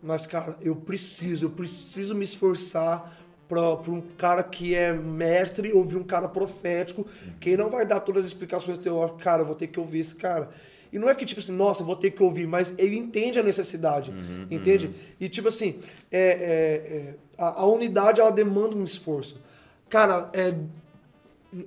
mas, 0.00 0.24
cara, 0.24 0.56
eu 0.62 0.76
preciso, 0.76 1.46
eu 1.46 1.50
preciso 1.50 2.14
me 2.14 2.22
esforçar 2.22 3.12
para 3.48 3.72
um 3.90 4.00
cara 4.16 4.44
que 4.44 4.72
é 4.72 4.92
mestre 4.92 5.72
ouvir 5.72 5.96
um 5.96 6.04
cara 6.04 6.28
profético, 6.28 7.04
que 7.40 7.50
ele 7.50 7.62
não 7.64 7.70
vai 7.70 7.84
dar 7.84 7.98
todas 7.98 8.22
as 8.22 8.28
explicações 8.28 8.78
teóricas, 8.78 9.20
cara, 9.20 9.42
eu 9.42 9.46
vou 9.46 9.56
ter 9.56 9.66
que 9.66 9.80
ouvir 9.80 9.98
esse 9.98 10.14
cara. 10.14 10.48
E 10.92 10.98
não 10.98 11.08
é 11.08 11.14
que, 11.16 11.24
tipo 11.24 11.40
assim, 11.40 11.50
nossa, 11.52 11.82
vou 11.82 11.96
ter 11.96 12.12
que 12.12 12.22
ouvir, 12.22 12.46
mas 12.46 12.72
ele 12.78 12.96
entende 12.96 13.36
a 13.36 13.42
necessidade, 13.42 14.14
entende? 14.48 14.94
E, 15.18 15.28
tipo 15.28 15.48
assim, 15.48 15.80
é, 16.08 16.20
é, 16.20 16.96
é, 16.96 17.14
a, 17.36 17.62
a 17.62 17.66
unidade, 17.66 18.20
ela 18.20 18.30
demanda 18.30 18.76
um 18.76 18.84
esforço. 18.84 19.42
Cara, 19.88 20.30
é, 20.32 20.54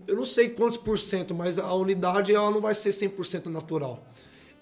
eu 0.07 0.15
não 0.15 0.25
sei 0.25 0.49
quantos 0.49 0.77
por 0.77 0.97
cento, 0.99 1.33
mas 1.33 1.57
a 1.59 1.73
unidade 1.73 2.33
ela 2.33 2.49
não 2.51 2.61
vai 2.61 2.73
ser 2.75 2.89
100% 2.89 3.45
natural. 3.47 4.03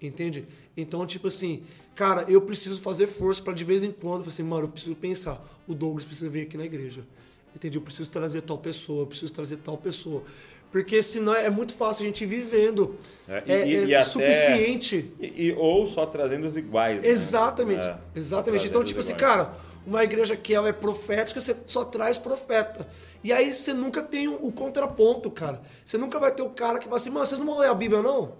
Entende? 0.01 0.45
Então, 0.75 1.05
tipo 1.05 1.27
assim, 1.27 1.63
cara, 1.95 2.25
eu 2.27 2.41
preciso 2.41 2.79
fazer 2.81 3.07
força 3.07 3.41
para 3.41 3.53
de 3.53 3.63
vez 3.63 3.83
em 3.83 3.91
quando, 3.91 4.19
falar 4.21 4.29
assim, 4.33 4.43
mano, 4.43 4.65
eu 4.65 4.69
preciso 4.69 4.95
pensar, 4.95 5.43
o 5.67 5.73
Douglas 5.73 6.03
precisa 6.05 6.29
vir 6.29 6.41
aqui 6.43 6.57
na 6.57 6.65
igreja. 6.65 7.01
Entende? 7.55 7.77
Eu 7.77 7.81
preciso 7.81 8.09
trazer 8.11 8.41
tal 8.41 8.57
pessoa, 8.57 9.03
eu 9.03 9.07
preciso 9.07 9.33
trazer 9.33 9.57
tal 9.57 9.77
pessoa. 9.77 10.23
Porque 10.71 11.01
senão 11.01 11.33
é 11.33 11.49
muito 11.49 11.73
fácil 11.73 12.03
a 12.03 12.05
gente 12.07 12.25
ir 12.25 12.27
vivendo. 12.27 12.95
É, 13.27 13.43
É, 13.47 13.67
e- 13.67 13.75
é 13.77 13.85
e 13.85 13.95
até- 13.95 14.03
suficiente. 14.03 15.09
E, 15.21 15.47
e- 15.47 15.53
ou 15.53 15.87
só 15.87 16.05
trazendo 16.05 16.45
os 16.45 16.57
iguais. 16.57 17.01
né? 17.01 17.07
Exatamente. 17.07 17.87
É, 17.87 17.97
Exatamente. 18.13 18.59
trazendo 18.61 18.69
Então, 18.69 18.83
tipo 18.83 18.99
assim, 18.99 19.13
iguais. 19.13 19.37
cara, 19.37 19.57
uma 19.85 20.03
igreja 20.03 20.35
que 20.35 20.53
ela 20.53 20.67
é 20.67 20.73
profética, 20.73 21.39
você 21.39 21.55
só 21.65 21.85
traz 21.85 22.17
profeta. 22.17 22.87
E 23.23 23.31
aí 23.31 23.53
você 23.53 23.73
nunca 23.73 24.01
tem 24.01 24.27
o, 24.27 24.51
contraponto, 24.51 25.29
cara. 25.31 25.61
Você 25.85 25.97
nunca 25.97 26.19
vai 26.19 26.31
ter 26.31 26.41
o 26.41 26.49
cara 26.49 26.79
que 26.79 26.87
vai 26.87 26.97
assim, 26.97 27.09
mano, 27.09 27.25
vocês 27.25 27.39
não 27.39 27.45
vão 27.45 27.59
ler 27.59 27.69
a 27.69 27.73
Bíblia, 27.73 28.01
não? 28.01 28.33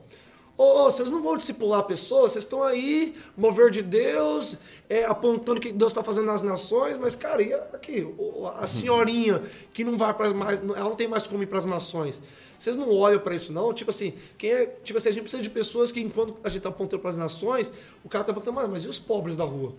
Ô, 0.58 0.64
ô, 0.64 0.84
vocês 0.86 1.10
não 1.10 1.22
vão 1.22 1.36
discipular 1.36 1.84
pessoas, 1.84 2.32
vocês 2.32 2.46
estão 2.46 2.64
aí, 2.64 3.14
mover 3.36 3.70
de 3.70 3.82
Deus, 3.82 4.58
é, 4.90 5.04
apontando 5.04 5.60
o 5.60 5.62
que 5.62 5.72
Deus 5.72 5.92
está 5.92 6.02
fazendo 6.02 6.28
nas 6.28 6.42
nações, 6.42 6.98
mas, 6.98 7.14
cara, 7.16 7.42
e 7.42 7.54
aqui, 7.54 8.08
a 8.58 8.66
senhorinha 8.66 9.44
que 9.74 9.84
não 9.84 9.98
vai 9.98 10.14
para 10.14 10.34
mais, 10.34 10.60
ela 10.60 10.90
não 10.90 10.96
tem 10.96 11.10
mais 11.10 11.28
como 11.28 11.44
ir 11.44 11.48
para 11.48 11.58
as 11.58 11.66
nações. 11.66 12.22
Vocês 12.58 12.78
não 12.78 12.90
olham 12.90 13.20
para 13.20 13.36
isso, 13.36 13.52
não? 13.52 13.74
Tipo 13.74 13.92
assim, 13.92 14.14
quem 14.38 14.52
é, 14.52 14.66
tipo 14.66 14.98
assim, 14.98 15.10
a 15.10 15.12
gente 15.12 15.24
precisa 15.24 15.44
de 15.44 15.50
pessoas 15.50 15.92
que, 15.92 16.00
enquanto 16.00 16.36
a 16.42 16.48
gente 16.48 16.60
está 16.60 16.70
apontando 16.70 17.02
para 17.02 17.10
as 17.12 17.18
nações, 17.18 17.72
o 18.02 18.08
cara 18.08 18.22
está 18.22 18.32
apontando, 18.32 18.56
"Mano, 18.56 18.70
mas 18.70 18.86
e 18.86 18.88
os 18.88 18.98
pobres 18.98 19.36
da 19.36 19.44
rua? 19.44 19.76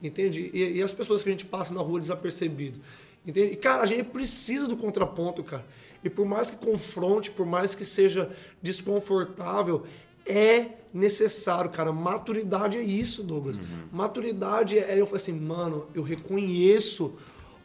Entende? 0.00 0.50
E, 0.54 0.78
e 0.78 0.82
as 0.82 0.92
pessoas 0.92 1.24
que 1.24 1.28
a 1.28 1.32
gente 1.32 1.46
passa 1.46 1.74
na 1.74 1.80
rua 1.80 1.98
desapercebido. 1.98 2.80
Entende? 3.26 3.54
E, 3.54 3.56
cara, 3.56 3.82
a 3.82 3.86
gente 3.86 4.04
precisa 4.04 4.68
do 4.68 4.76
contraponto, 4.76 5.42
cara. 5.42 5.66
E 6.06 6.10
por 6.10 6.24
mais 6.24 6.48
que 6.52 6.56
confronte, 6.56 7.32
por 7.32 7.44
mais 7.44 7.74
que 7.74 7.84
seja 7.84 8.30
desconfortável, 8.62 9.84
é 10.24 10.66
necessário, 10.94 11.68
cara. 11.70 11.92
Maturidade 11.92 12.78
é 12.78 12.82
isso, 12.82 13.24
Douglas. 13.24 13.60
Maturidade 13.92 14.78
é 14.78 15.00
eu 15.00 15.04
falei 15.06 15.20
assim, 15.20 15.32
mano, 15.32 15.86
eu 15.94 16.02
reconheço. 16.04 17.14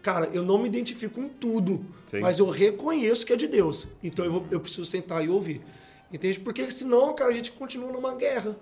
Cara, 0.01 0.27
eu 0.33 0.41
não 0.43 0.57
me 0.57 0.67
identifico 0.67 1.13
com 1.21 1.29
tudo, 1.29 1.85
Sim. 2.07 2.21
mas 2.21 2.39
eu 2.39 2.49
reconheço 2.49 3.23
que 3.27 3.31
é 3.31 3.35
de 3.35 3.47
Deus. 3.47 3.87
Então 4.03 4.25
eu, 4.25 4.31
vou- 4.31 4.45
eu 4.49 4.59
preciso 4.59 4.85
sentar 4.85 5.23
e 5.23 5.29
ouvir. 5.29 5.61
Entende? 6.11 6.39
Porque 6.39 6.69
senão, 6.71 7.13
cara, 7.13 7.29
a 7.29 7.33
gente 7.33 7.51
continua 7.51 7.91
numa 7.91 8.15
guerra, 8.15 8.57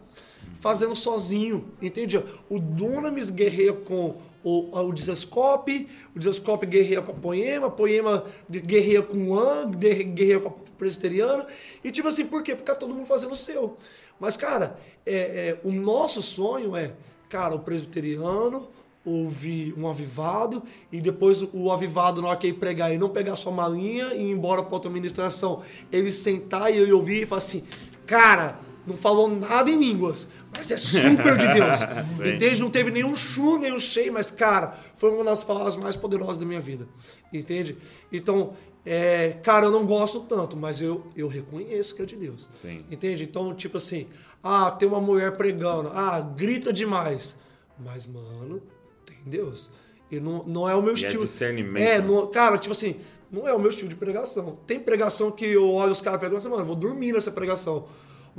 fazendo 0.59 0.93
sozinho. 0.95 1.69
Entende? 1.81 2.21
O 2.49 2.59
Dunamis 2.59 3.29
guerreia 3.29 3.71
com 3.71 4.17
o, 4.43 4.77
o 4.77 4.93
Desascope, 4.93 5.87
o 6.15 6.19
Desascope 6.19 6.65
guerreia 6.65 7.01
com 7.01 7.11
a 7.11 7.15
Poema, 7.15 7.69
Poema 7.69 8.25
guerreia 8.49 9.01
com 9.01 9.29
o 9.29 9.39
An, 9.39 9.69
guerre- 9.71 10.03
guerreia 10.03 10.39
com 10.39 10.49
a 10.49 10.53
Presbiteriana. 10.77 11.45
E 11.83 11.91
tipo 11.91 12.07
assim, 12.07 12.25
por 12.25 12.41
quê? 12.41 12.55
Porque 12.55 12.71
tá 12.71 12.77
todo 12.77 12.93
mundo 12.93 13.05
fazendo 13.05 13.33
o 13.33 13.35
seu. 13.35 13.77
Mas, 14.19 14.37
cara, 14.37 14.77
é, 15.05 15.13
é, 15.13 15.59
o 15.63 15.71
nosso 15.71 16.21
sonho 16.21 16.75
é, 16.75 16.93
cara, 17.29 17.55
o 17.55 17.59
presbiteriano 17.59 18.67
ouvir 19.05 19.73
um 19.77 19.87
avivado 19.87 20.61
e 20.91 21.01
depois 21.01 21.41
o 21.53 21.71
avivado, 21.71 22.21
na 22.21 22.27
hora 22.27 22.37
que 22.37 22.47
ele 22.47 22.57
pregar, 22.57 22.89
ele 22.89 22.99
não 22.99 23.09
pegar 23.09 23.35
sua 23.37 23.51
malinha 23.51 24.13
e 24.13 24.21
ir 24.21 24.31
embora 24.31 24.61
para 24.61 24.73
outra 24.73 24.91
ministração. 24.91 25.63
Ele 25.91 26.11
sentar 26.11 26.71
e 26.71 26.77
ele 26.77 26.91
ouvir 26.91 27.23
e 27.23 27.25
falar 27.25 27.39
assim, 27.39 27.63
cara, 28.05 28.59
não 28.87 28.95
falou 28.97 29.29
nada 29.29 29.69
em 29.69 29.77
línguas, 29.79 30.27
mas 30.55 30.71
é 30.71 30.77
super 30.77 31.37
de 31.37 31.47
Deus. 31.47 31.77
Sim. 32.17 32.35
Entende? 32.35 32.59
Não 32.61 32.69
teve 32.69 32.91
nenhum 32.91 33.15
chu, 33.15 33.57
nenhum 33.57 33.79
cheio, 33.79 34.11
mas, 34.11 34.31
cara, 34.31 34.75
foi 34.95 35.11
uma 35.11 35.23
das 35.23 35.43
palavras 35.43 35.77
mais 35.77 35.95
poderosas 35.95 36.37
da 36.37 36.45
minha 36.45 36.59
vida. 36.59 36.87
Entende? 37.31 37.77
Então, 38.11 38.53
é, 38.85 39.33
cara, 39.43 39.65
eu 39.67 39.71
não 39.71 39.85
gosto 39.85 40.21
tanto, 40.21 40.57
mas 40.57 40.81
eu, 40.81 41.05
eu 41.15 41.27
reconheço 41.27 41.93
que 41.95 42.01
é 42.01 42.05
de 42.05 42.15
Deus. 42.15 42.47
Sim. 42.49 42.83
Entende? 42.89 43.23
Então, 43.23 43.53
tipo 43.53 43.77
assim, 43.77 44.07
ah, 44.43 44.71
tem 44.71 44.87
uma 44.87 45.01
mulher 45.01 45.35
pregando, 45.37 45.91
ah, 45.93 46.19
grita 46.21 46.73
demais. 46.73 47.35
Mas, 47.77 48.05
mano, 48.07 48.61
tem 49.05 49.17
Deus. 49.25 49.69
E 50.11 50.19
não, 50.19 50.43
não 50.45 50.67
é 50.67 50.73
o 50.75 50.81
meu 50.81 50.95
E 50.97 51.03
é 51.03 51.05
estilo. 51.07 51.23
discernimento, 51.25 51.83
É, 51.85 52.01
não- 52.01 52.25
cara, 52.27 52.57
tipo 52.57 52.71
assim, 52.71 52.95
não 53.31 53.47
é 53.47 53.53
o 53.53 53.59
meu 53.59 53.69
estilo 53.69 53.89
de 53.89 53.95
pregação. 53.95 54.57
Tem 54.65 54.79
pregação 54.79 55.29
que 55.29 55.45
eu 55.45 55.69
olho 55.71 55.91
os 55.91 56.01
caras 56.01 56.19
pregando 56.19 56.39
e 56.39 56.43
falo, 56.43 56.55
mano, 56.55 56.63
eu 56.63 56.67
vou 56.67 56.75
dormir 56.75 57.11
nessa 57.13 57.29
pregação. 57.31 57.85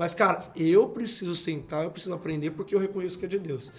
Mas, 0.01 0.15
cara, 0.15 0.51
eu 0.57 0.89
preciso 0.89 1.37
sentar, 1.37 1.85
eu 1.85 1.91
preciso 1.91 2.15
aprender 2.15 2.53
porque 2.53 2.75
eu 2.75 2.79
reconheço 2.79 3.19
que 3.19 3.27
é 3.27 3.29
de 3.29 3.39
Deus. 3.39 3.71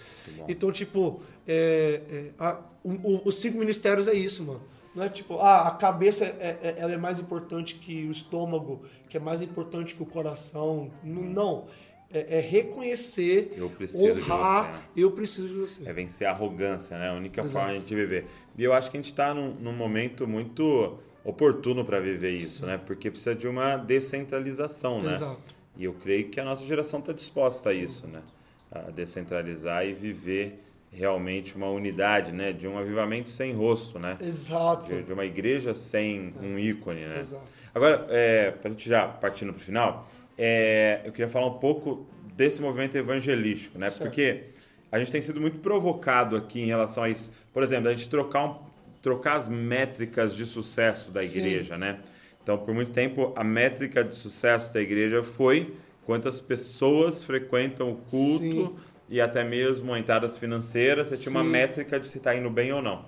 Então, 0.46 0.70
tipo, 0.70 1.20
é, 1.44 2.00
é, 2.08 2.24
a- 2.38 2.60
o- 2.84 3.22
os 3.26 3.40
cinco 3.40 3.58
ministérios 3.58 4.06
é 4.06 4.14
isso, 4.14 4.44
mano. 4.44 4.62
Não 4.94 5.02
é 5.02 5.08
tipo, 5.08 5.40
ah, 5.40 5.66
a 5.66 5.72
cabeça 5.72 6.24
é, 6.24 6.58
é- 6.62 6.74
ela 6.78 6.92
é 6.92 6.96
mais 6.96 7.18
importante 7.18 7.74
que 7.74 8.06
o 8.06 8.12
estômago, 8.12 8.84
que 9.08 9.16
é 9.16 9.20
mais 9.20 9.42
importante 9.42 9.96
que 9.96 10.02
o 10.04 10.06
coração. 10.06 10.92
N- 11.02 11.22
Não. 11.34 11.66
É, 12.08 12.38
é 12.38 12.40
reconhecer, 12.40 13.54
Eu 13.56 13.72
honrar, 13.96 14.72
né? 14.74 14.82
eu 14.96 15.10
preciso 15.10 15.48
de 15.48 15.54
você. 15.54 15.82
É 15.84 15.92
vencer 15.92 16.28
a 16.28 16.30
arrogância, 16.30 16.96
né? 16.98 17.08
A 17.08 17.14
única 17.14 17.40
Exato. 17.40 17.52
forma 17.52 17.70
de 17.70 17.76
a 17.78 17.80
gente 17.80 17.94
viver. 17.96 18.26
E 18.56 18.62
eu 18.62 18.72
acho 18.72 18.88
que 18.92 18.96
a 18.96 19.00
gente 19.00 19.10
está 19.10 19.34
num, 19.34 19.54
num 19.54 19.72
momento 19.72 20.24
muito 20.28 20.98
oportuno 21.24 21.84
para 21.84 21.98
viver 21.98 22.30
isso, 22.36 22.64
né? 22.64 22.78
Porque 22.78 23.10
precisa 23.10 23.34
de 23.34 23.48
uma 23.48 23.76
descentralização, 23.76 25.02
né? 25.02 25.14
Exato. 25.16 25.61
E 25.76 25.84
eu 25.84 25.94
creio 25.94 26.28
que 26.28 26.38
a 26.38 26.44
nossa 26.44 26.64
geração 26.64 27.00
está 27.00 27.12
disposta 27.12 27.70
a 27.70 27.74
isso, 27.74 28.06
né? 28.06 28.20
A 28.70 28.90
descentralizar 28.90 29.86
e 29.86 29.92
viver 29.92 30.62
realmente 30.92 31.56
uma 31.56 31.70
unidade, 31.70 32.32
né? 32.32 32.52
De 32.52 32.68
um 32.68 32.78
avivamento 32.78 33.30
sem 33.30 33.52
rosto, 33.52 33.98
né? 33.98 34.18
Exato. 34.20 34.92
De, 34.92 35.02
de 35.02 35.12
uma 35.12 35.24
igreja 35.24 35.72
sem 35.72 36.34
um 36.42 36.58
ícone, 36.58 37.00
né? 37.00 37.20
Exato. 37.20 37.44
Agora, 37.74 38.06
é, 38.10 38.50
para 38.50 38.68
a 38.68 38.70
gente 38.72 38.88
já 38.88 39.08
partindo 39.08 39.52
para 39.52 39.60
o 39.60 39.64
final, 39.64 40.06
é, 40.36 41.00
eu 41.04 41.12
queria 41.12 41.28
falar 41.28 41.46
um 41.46 41.58
pouco 41.58 42.06
desse 42.34 42.60
movimento 42.60 42.96
evangelístico, 42.96 43.78
né? 43.78 43.88
Certo. 43.88 44.02
Porque 44.02 44.44
a 44.90 44.98
gente 44.98 45.10
tem 45.10 45.22
sido 45.22 45.40
muito 45.40 45.60
provocado 45.60 46.36
aqui 46.36 46.60
em 46.60 46.66
relação 46.66 47.04
a 47.04 47.08
isso. 47.08 47.30
Por 47.52 47.62
exemplo, 47.62 47.88
a 47.88 47.92
gente 47.92 48.08
trocar, 48.08 48.44
um, 48.44 48.58
trocar 49.00 49.36
as 49.36 49.48
métricas 49.48 50.34
de 50.34 50.44
sucesso 50.44 51.10
da 51.10 51.22
Sim. 51.22 51.38
igreja, 51.38 51.78
né? 51.78 52.00
Então, 52.42 52.58
por 52.58 52.74
muito 52.74 52.90
tempo, 52.90 53.32
a 53.36 53.44
métrica 53.44 54.02
de 54.02 54.14
sucesso 54.14 54.72
da 54.74 54.80
igreja 54.80 55.22
foi 55.22 55.74
quantas 56.04 56.40
pessoas 56.40 57.22
frequentam 57.22 57.92
o 57.92 57.96
culto 57.96 58.42
Sim. 58.42 58.76
e 59.08 59.20
até 59.20 59.44
mesmo 59.44 59.96
entradas 59.96 60.36
financeiras. 60.36 61.08
Você 61.08 61.16
tinha 61.16 61.30
uma 61.30 61.44
Sim. 61.44 61.50
métrica 61.50 62.00
de 62.00 62.08
se 62.08 62.18
está 62.18 62.34
indo 62.34 62.50
bem 62.50 62.72
ou 62.72 62.82
não. 62.82 63.04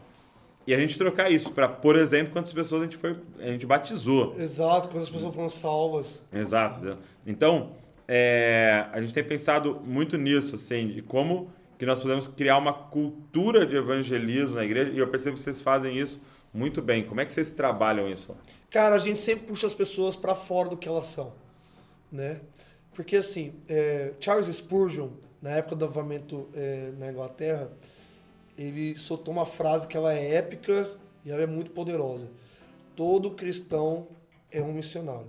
E 0.67 0.75
a 0.75 0.79
gente 0.79 0.97
trocar 0.97 1.31
isso 1.31 1.53
para, 1.53 1.69
por 1.69 1.97
exemplo, 1.97 2.33
quantas 2.33 2.53
pessoas 2.53 2.83
a 2.83 2.85
gente 2.85 2.97
foi, 2.97 3.17
a 3.39 3.49
gente 3.49 3.67
batizou. 3.67 4.35
Exato, 4.39 4.89
quando 4.89 5.03
as 5.03 5.11
pessoas 5.11 5.35
foram 5.35 5.49
salvas. 5.49 6.23
Exato. 6.33 6.79
entendeu? 6.79 6.99
Então, 7.27 7.73
é, 8.09 8.87
a 8.93 9.01
gente 9.01 9.13
tem 9.13 9.23
pensado 9.23 9.81
muito 9.85 10.17
nisso, 10.17 10.55
assim, 10.55 10.89
de 10.89 11.03
como 11.03 11.51
que 11.79 11.85
nós 11.85 12.01
podemos 12.01 12.27
criar 12.29 12.57
uma 12.57 12.73
cultura 12.73 13.67
de 13.67 13.77
evangelismo 13.77 14.55
na 14.55 14.65
igreja. 14.65 14.91
E 14.93 14.99
eu 14.99 15.09
percebo 15.09 15.37
que 15.37 15.43
vocês 15.43 15.61
fazem 15.61 15.99
isso 15.99 16.21
muito 16.53 16.81
bem. 16.81 17.03
Como 17.03 17.21
é 17.21 17.27
que 17.27 17.33
vocês 17.33 17.53
trabalham 17.53 18.09
isso? 18.09 18.35
Cara, 18.75 18.97
a 18.97 18.99
gente 18.99 19.21
sempre 19.21 19.47
puxa 19.47 19.69
as 19.69 19.73
pessoas 19.73 20.17
para 20.17 20.35
fora 20.35 20.69
do 20.69 20.77
que 20.77 20.89
elas 20.89 21.07
são, 21.07 21.33
né? 22.11 22.41
Porque 22.93 23.15
assim, 23.15 23.55
é, 23.69 24.15
Charles 24.19 24.49
Spurgeon, 24.49 25.11
na 25.41 25.51
época 25.51 25.77
do 25.77 25.85
avamento 25.85 26.49
é, 26.53 26.91
na 26.99 27.09
Inglaterra, 27.09 27.71
ele 28.59 28.99
soltou 28.99 29.33
uma 29.33 29.47
frase 29.47 29.87
que 29.87 29.97
ela 29.97 30.13
é 30.13 30.35
épica 30.35 30.91
e 31.25 31.31
ela 31.31 31.41
é 31.41 31.47
muito 31.47 31.71
poderosa. 31.71 32.29
Todo 32.97 33.31
cristão 33.31 34.09
é 34.51 34.61
um 34.61 34.73
missionário. 34.73 35.29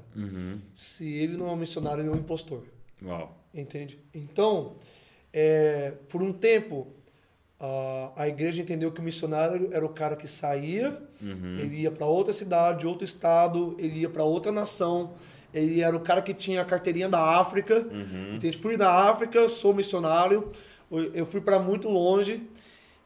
Se 0.73 1.07
ele 1.07 1.37
não 1.37 1.47
é 1.47 1.51
um 1.51 1.55
missionário, 1.55 2.01
ele 2.01 2.09
é 2.09 2.11
um 2.13 2.17
impostor. 2.17 2.63
Uau. 3.03 3.45
Entende? 3.53 3.99
Então, 4.11 4.73
é, 5.31 5.91
por 6.09 6.23
um 6.23 6.33
tempo, 6.33 6.87
a, 7.59 8.11
a 8.15 8.27
igreja 8.27 8.61
entendeu 8.61 8.91
que 8.91 8.99
o 8.99 9.03
missionário 9.03 9.69
era 9.71 9.85
o 9.85 9.89
cara 9.89 10.15
que 10.15 10.27
saía, 10.27 11.01
ele 11.59 11.81
ia 11.81 11.91
para 11.91 12.05
outra 12.05 12.33
cidade, 12.33 12.85
outro 12.85 13.03
estado, 13.03 13.75
ele 13.79 13.99
ia 13.99 14.09
para 14.09 14.23
outra 14.23 14.51
nação, 14.51 15.13
ele 15.53 15.81
era 15.81 15.95
o 15.95 15.99
cara 15.99 16.21
que 16.21 16.33
tinha 16.33 16.61
a 16.61 16.65
carteirinha 16.65 17.07
da 17.07 17.39
África. 17.39 17.85
Entende? 18.33 18.57
Fui 18.57 18.75
da 18.75 18.91
África, 19.09 19.47
sou 19.47 19.73
missionário, 19.73 20.49
eu 21.13 21.25
fui 21.25 21.39
para 21.41 21.59
muito 21.59 21.87
longe. 21.87 22.43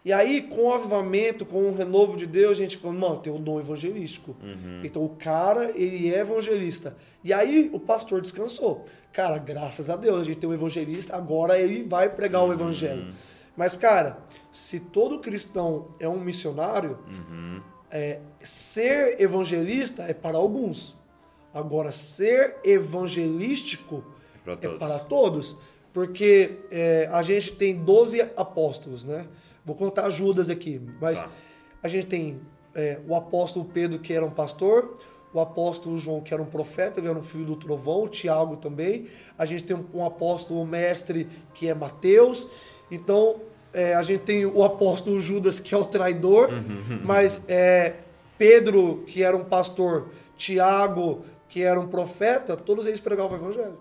E 0.03 0.13
aí, 0.13 0.41
com 0.41 0.63
o 0.63 0.73
avivamento, 0.73 1.45
com 1.45 1.69
o 1.69 1.75
renovo 1.75 2.15
de 2.15 2.25
Deus, 2.25 2.57
a 2.57 2.61
gente 2.61 2.77
falou, 2.77 2.97
mano, 2.97 3.17
tem 3.17 3.31
o 3.33 3.37
dom 3.37 3.59
evangelístico. 3.59 4.35
Então, 4.83 5.03
o 5.03 5.09
cara, 5.09 5.71
ele 5.75 6.11
é 6.11 6.19
evangelista. 6.19 6.95
E 7.23 7.33
aí, 7.33 7.69
o 7.73 7.79
pastor 7.79 8.21
descansou. 8.21 8.85
Cara, 9.11 9.37
graças 9.37 9.89
a 9.89 9.95
Deus, 9.97 10.21
a 10.21 10.23
gente 10.23 10.37
tem 10.37 10.49
um 10.49 10.53
evangelista, 10.53 11.15
agora 11.15 11.59
ele 11.59 11.83
vai 11.83 12.09
pregar 12.09 12.43
o 12.43 12.53
evangelho. 12.53 13.13
Mas, 13.60 13.76
cara, 13.76 14.20
se 14.53 14.80
todo 14.80 15.20
cristão 15.20 15.89
é 15.99 16.07
um 16.07 16.18
missionário, 16.18 16.97
é, 17.91 18.22
ser 18.41 19.20
evangelista 19.20 20.03
é 20.03 20.14
para 20.14 20.38
alguns. 20.38 20.97
Agora, 21.53 21.91
ser 21.91 22.55
evangelístico 22.64 24.01
Para 24.45 24.53
é 24.53 24.55
todos. 24.55 24.80
para 24.80 24.99
todos. 24.99 25.57
Porque 25.91 26.60
é, 26.72 27.10
a 27.12 27.22
gente 27.22 27.51
tem 27.51 27.76
12 27.76 28.22
apóstolos, 28.38 29.03
né? 29.03 29.28
Vou 29.66 29.76
contar 29.76 30.10
Judas 30.10 30.49
aqui, 30.49 30.82
mas 31.01 31.22
Tá. 31.22 31.30
a 31.84 31.89
gente 31.89 32.07
tem 32.07 32.39
é, 32.74 33.01
o 33.05 33.14
apóstolo 33.14 33.66
Pedro, 33.66 33.99
que 33.99 34.14
era 34.14 34.26
um 34.26 34.32
pastor, 34.32 34.95
o 35.34 35.39
apóstolo 35.41 35.97
João, 35.97 36.22
que 36.22 36.34
era 36.34 36.41
um 36.41 36.45
profeta, 36.45 37.01
ele 37.01 37.10
era 37.10 37.20
um 37.20 37.22
filho 37.22 37.43
do 37.43 37.57
trovão, 37.57 38.03
o 38.03 38.07
Tiago 38.07 38.55
também. 38.55 39.07
A 39.38 39.45
gente 39.45 39.66
tem 39.66 39.76
um, 39.76 39.86
um 39.95 40.05
apóstolo 40.05 40.66
mestre, 40.66 41.28
que 41.53 41.68
é 41.68 41.74
Mateus. 41.74 42.47
Então, 42.91 43.35
é, 43.73 43.93
a 43.95 44.01
gente 44.01 44.21
tem 44.21 44.45
o 44.45 44.63
apóstolo 44.63 45.19
Judas, 45.19 45.59
que 45.59 45.73
é 45.73 45.77
o 45.77 45.85
traidor, 45.85 46.49
mas 47.03 47.43
é, 47.47 47.95
Pedro, 48.37 49.03
que 49.07 49.23
era 49.23 49.35
um 49.35 49.43
pastor, 49.43 50.09
Tiago, 50.37 51.23
que 51.47 51.61
era 51.63 51.79
um 51.79 51.87
profeta, 51.87 52.55
todos 52.55 52.87
eles 52.87 52.99
pregavam 52.99 53.37
o 53.37 53.41
evangelho. 53.41 53.77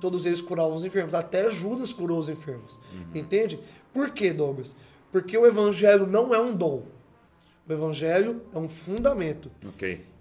Todos 0.00 0.26
eles 0.26 0.40
curavam 0.42 0.74
os 0.74 0.84
enfermos. 0.84 1.14
Até 1.14 1.48
Judas 1.50 1.92
curou 1.92 2.18
os 2.18 2.28
enfermos. 2.28 2.78
Entende? 3.14 3.58
Por 3.92 4.10
quê, 4.10 4.32
Douglas? 4.32 4.76
Porque 5.10 5.36
o 5.36 5.46
evangelho 5.46 6.06
não 6.06 6.34
é 6.34 6.40
um 6.40 6.54
dom. 6.54 6.82
O 7.66 7.72
evangelho 7.72 8.42
é 8.54 8.58
um 8.58 8.68
fundamento. 8.68 9.50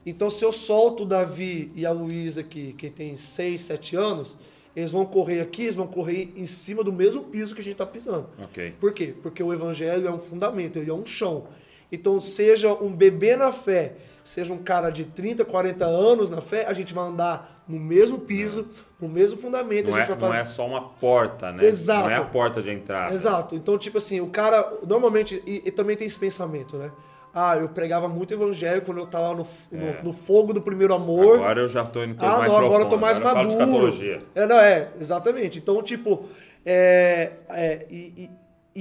Então, 0.05 0.29
se 0.29 0.45
eu 0.45 0.51
solto 0.53 1.03
o 1.03 1.05
Davi 1.05 1.71
e 1.75 1.85
a 1.85 1.91
Luísa 1.91 2.41
aqui, 2.41 2.73
que 2.77 2.89
tem 2.89 3.17
6, 3.17 3.59
7 3.61 3.95
anos, 3.95 4.37
eles 4.75 4.91
vão 4.91 5.05
correr 5.05 5.39
aqui, 5.39 5.63
eles 5.63 5.75
vão 5.75 5.87
correr 5.87 6.33
em 6.35 6.45
cima 6.45 6.83
do 6.83 6.91
mesmo 6.91 7.23
piso 7.23 7.55
que 7.55 7.61
a 7.61 7.63
gente 7.63 7.73
está 7.73 7.85
pisando. 7.85 8.29
Ok. 8.43 8.75
Por 8.79 8.93
quê? 8.93 9.15
Porque 9.21 9.41
o 9.41 9.53
evangelho 9.53 10.07
é 10.07 10.11
um 10.11 10.19
fundamento, 10.19 10.77
ele 10.77 10.89
é 10.89 10.93
um 10.93 11.05
chão. 11.05 11.47
Então, 11.91 12.19
seja 12.19 12.73
um 12.73 12.91
bebê 12.91 13.35
na 13.37 13.51
fé, 13.51 13.93
seja 14.23 14.51
um 14.51 14.57
cara 14.57 14.89
de 14.89 15.05
30, 15.05 15.45
40 15.45 15.85
anos 15.85 16.29
na 16.29 16.41
fé, 16.41 16.65
a 16.65 16.73
gente 16.73 16.93
vai 16.93 17.07
andar 17.07 17.63
no 17.67 17.79
mesmo 17.79 18.19
piso, 18.19 18.67
no 18.99 19.07
mesmo 19.07 19.39
fundamento. 19.39 19.89
Não 19.89 19.97
a 19.97 20.01
é, 20.01 20.05
vai 20.05 20.17
não 20.17 20.33
é 20.33 20.43
só 20.43 20.65
uma 20.67 20.81
porta, 20.81 21.51
né? 21.51 21.65
Exato. 21.65 22.09
Não 22.09 22.15
é 22.15 22.17
a 22.17 22.25
porta 22.25 22.61
de 22.61 22.71
entrada. 22.71 23.13
Exato. 23.13 23.55
Então, 23.55 23.77
tipo 23.77 23.97
assim, 23.97 24.19
o 24.19 24.27
cara, 24.27 24.73
normalmente, 24.85 25.41
e, 25.45 25.61
e 25.65 25.71
também 25.71 25.95
tem 25.95 26.07
esse 26.07 26.19
pensamento, 26.19 26.75
né? 26.75 26.91
Ah, 27.37 27.57
eu 27.57 27.67
pregava 27.67 28.07
muito 28.07 28.33
evangelho 28.33 28.81
quando 28.81 28.99
eu 28.99 29.07
tava 29.07 29.35
no, 29.35 29.43
f- 29.43 29.67
no, 29.69 29.83
É. 29.85 30.01
no 30.01 30.13
fogo 30.13 30.53
do 30.53 30.61
primeiro 30.61 30.93
amor. 30.93 31.35
Agora 31.35 31.59
eu 31.59 31.67
já 31.67 31.83
tô 31.83 32.01
indo 32.01 32.15
coisa 32.15 32.33
Ah, 32.33 32.37
mais 32.39 32.49
não, 32.53 32.59
agora 32.65 32.83
eu 32.85 32.89
tô 32.89 32.97
mais 32.97 33.17
Agora 33.17 33.43
maduro. 33.43 33.93
É, 34.33 34.47
não, 34.47 34.57
é, 34.57 34.89
exatamente. 35.01 35.59
Então, 35.59 35.83
tipo, 35.83 36.29
é, 36.65 37.33
é, 37.49 37.85
e, 37.91 37.95
e- 38.23 38.29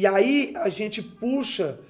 e 0.03 0.07
aí 0.07 0.53
a 0.57 0.69
gente 0.69 1.03
puxa 1.03 1.81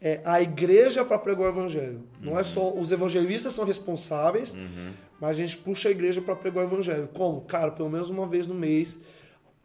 é, 0.00 0.20
a 0.24 0.40
igreja 0.40 1.04
para 1.04 1.18
pregar 1.18 1.46
o 1.46 1.48
evangelho. 1.48 2.02
Não 2.20 2.32
Uhum. 2.32 2.38
é 2.38 2.42
só 2.42 2.72
os 2.72 2.90
evangelistas 2.92 3.52
são 3.52 3.64
responsáveis, 3.66 4.56
mas 5.20 5.30
a 5.30 5.34
gente 5.34 5.58
puxa 5.58 5.88
a 5.88 5.90
igreja 5.90 6.22
para 6.22 6.34
pregar 6.34 6.64
o 6.64 6.66
evangelho. 6.66 7.08
Como? 7.12 7.42
Cara, 7.42 7.70
pelo 7.72 7.90
menos 7.90 8.08
uma 8.08 8.26
vez 8.26 8.46
no 8.46 8.54
mês 8.54 8.98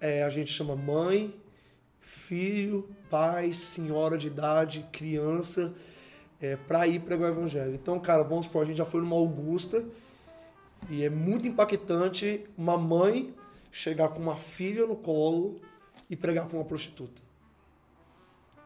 é, 0.01 0.23
a 0.23 0.29
gente 0.29 0.51
chama 0.51 0.75
mãe, 0.75 1.33
filho, 1.99 2.89
pai, 3.09 3.53
senhora 3.53 4.17
de 4.17 4.27
idade, 4.27 4.85
criança, 4.91 5.73
é, 6.41 6.55
para 6.55 6.87
ir 6.87 6.99
pregar 6.99 7.29
o 7.29 7.33
evangelho. 7.33 7.73
Então, 7.75 7.99
cara, 7.99 8.23
vamos 8.23 8.45
supor, 8.45 8.63
a 8.63 8.65
gente 8.65 8.77
já 8.77 8.85
foi 8.85 9.01
numa 9.01 9.15
Augusta 9.15 9.85
e 10.89 11.03
é 11.03 11.09
muito 11.09 11.47
impactante 11.47 12.45
uma 12.57 12.77
mãe 12.77 13.33
chegar 13.71 14.09
com 14.09 14.19
uma 14.21 14.35
filha 14.35 14.85
no 14.85 14.95
colo 14.95 15.61
e 16.09 16.15
pregar 16.15 16.47
com 16.47 16.57
uma 16.57 16.65
prostituta. 16.65 17.21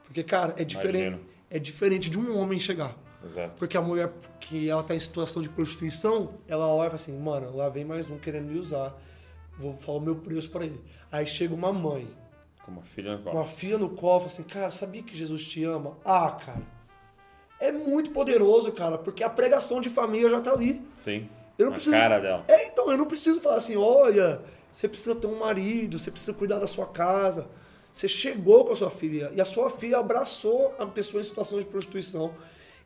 Porque, 0.03 0.23
cara, 0.23 0.53
é 0.57 0.63
diferente, 0.63 1.07
Imagino. 1.07 1.25
é 1.49 1.59
diferente 1.59 2.09
de 2.09 2.17
um 2.17 2.37
homem 2.37 2.59
chegar. 2.59 2.95
Exato. 3.23 3.55
Porque 3.57 3.75
a 3.75 3.81
mulher 3.81 4.13
que 4.39 4.69
ela 4.69 4.83
tá 4.83 4.93
em 4.95 4.99
situação 4.99 5.41
de 5.41 5.49
prostituição, 5.49 6.33
ela 6.47 6.67
olha 6.67 6.87
e 6.87 6.89
fala 6.91 6.95
assim, 6.95 7.17
mano, 7.19 7.55
lá 7.55 7.69
vem 7.69 7.83
mais 7.83 8.09
um 8.09 8.17
querendo 8.17 8.45
me 8.51 8.57
usar. 8.59 8.95
Vou 9.57 9.75
falar 9.77 9.97
o 9.97 10.01
meu 10.01 10.15
preço 10.15 10.49
para 10.51 10.65
ele. 10.65 10.79
Aí 11.11 11.25
chega 11.25 11.53
uma 11.53 11.73
mãe, 11.73 12.07
Com 12.63 12.71
uma 12.71 12.83
filha 12.83 13.13
no 13.13 13.17
com 13.17 13.23
colo. 13.25 13.37
uma 13.37 13.45
filha 13.47 13.77
no 13.77 13.89
colo, 13.89 14.19
fala 14.21 14.31
assim, 14.31 14.43
cara, 14.43 14.69
sabia 14.69 15.01
que 15.01 15.15
Jesus 15.17 15.43
te 15.47 15.63
ama? 15.63 15.97
Ah, 16.05 16.31
cara. 16.31 16.61
É 17.59 17.71
muito 17.71 18.11
poderoso, 18.11 18.71
cara, 18.71 18.97
porque 18.97 19.23
a 19.23 19.29
pregação 19.29 19.79
de 19.79 19.89
família 19.89 20.29
já 20.29 20.41
tá 20.41 20.51
ali. 20.51 20.81
Sim. 20.97 21.29
Eu 21.57 21.67
não 21.67 21.73
preciso. 21.73 21.95
cara 21.95 22.19
dela. 22.19 22.43
É, 22.47 22.67
então, 22.67 22.91
eu 22.91 22.97
não 22.97 23.05
preciso 23.05 23.39
falar 23.39 23.57
assim, 23.57 23.77
olha, 23.77 24.41
você 24.71 24.87
precisa 24.87 25.15
ter 25.15 25.27
um 25.27 25.39
marido, 25.39 25.97
você 25.97 26.11
precisa 26.11 26.33
cuidar 26.33 26.59
da 26.59 26.67
sua 26.67 26.85
casa. 26.85 27.47
Você 27.93 28.09
chegou 28.09 28.65
com 28.65 28.73
a 28.73 28.75
sua 28.75 28.89
filha 28.89 29.31
e 29.33 29.39
a 29.39 29.45
sua 29.45 29.69
filha 29.69 29.99
abraçou 29.99 30.75
a 30.77 30.85
pessoa 30.85 31.21
em 31.21 31.23
situação 31.23 31.57
de 31.59 31.65
prostituição. 31.65 32.33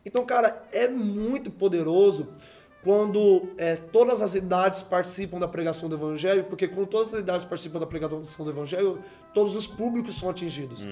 Então, 0.06 0.24
cara, 0.24 0.64
é 0.70 0.86
muito 0.86 1.50
poderoso 1.50 2.28
quando 2.84 3.48
é, 3.58 3.74
todas 3.76 4.22
as 4.22 4.34
idades 4.34 4.82
participam 4.82 5.38
da 5.38 5.48
pregação 5.48 5.88
do 5.88 5.96
evangelho, 5.96 6.44
porque 6.44 6.68
quando 6.68 6.86
todas 6.86 7.12
as 7.12 7.20
idades 7.20 7.44
participam 7.44 7.80
da 7.80 7.86
pregação 7.86 8.44
do 8.44 8.50
evangelho, 8.50 9.02
todos 9.34 9.56
os 9.56 9.66
públicos 9.66 10.16
são 10.16 10.30
atingidos. 10.30 10.86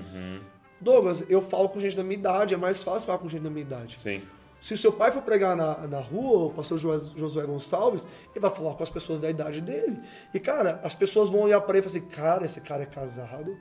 Douglas, 0.81 1.24
eu 1.29 1.43
falo 1.43 1.68
com 1.68 1.81
gente 1.81 1.97
da 1.97 2.03
minha 2.03 2.18
idade, 2.18 2.55
é 2.55 2.57
mais 2.57 2.83
fácil 2.83 3.07
falar 3.07 3.18
com 3.18 3.29
gente 3.29 3.43
da 3.43 3.51
minha 3.51 3.62
idade. 3.62 3.99
Sim. 4.01 4.22
Se 4.61 4.74
o 4.74 4.79
seu 4.79 4.93
pai 4.93 5.12
for 5.12 5.22
pregar 5.22 5.57
na, 5.57 5.87
na 5.87 6.01
rua, 6.01 6.47
o 6.47 6.51
pastor 6.51 6.79
Josué, 6.79 7.47
Gonçalves, 7.47 8.07
ele 8.33 8.41
vai 8.41 8.51
falar 8.51 8.74
com 8.74 8.83
as 8.83 8.91
pessoas 8.91 9.20
da 9.20 9.31
idade 9.31 9.61
dele. 9.61 10.01
E, 10.35 10.41
cara, 10.41 10.81
as 10.83 10.95
pessoas 10.95 11.31
vão 11.31 11.43
olhar 11.43 11.61
para 11.61 11.79
ele 11.79 11.87
e 11.87 11.89
falar 11.89 11.99
assim, 12.05 12.09
cara, 12.11 12.45
esse 12.45 12.61
cara 12.61 12.83
é 12.83 12.87
casado, 12.87 13.57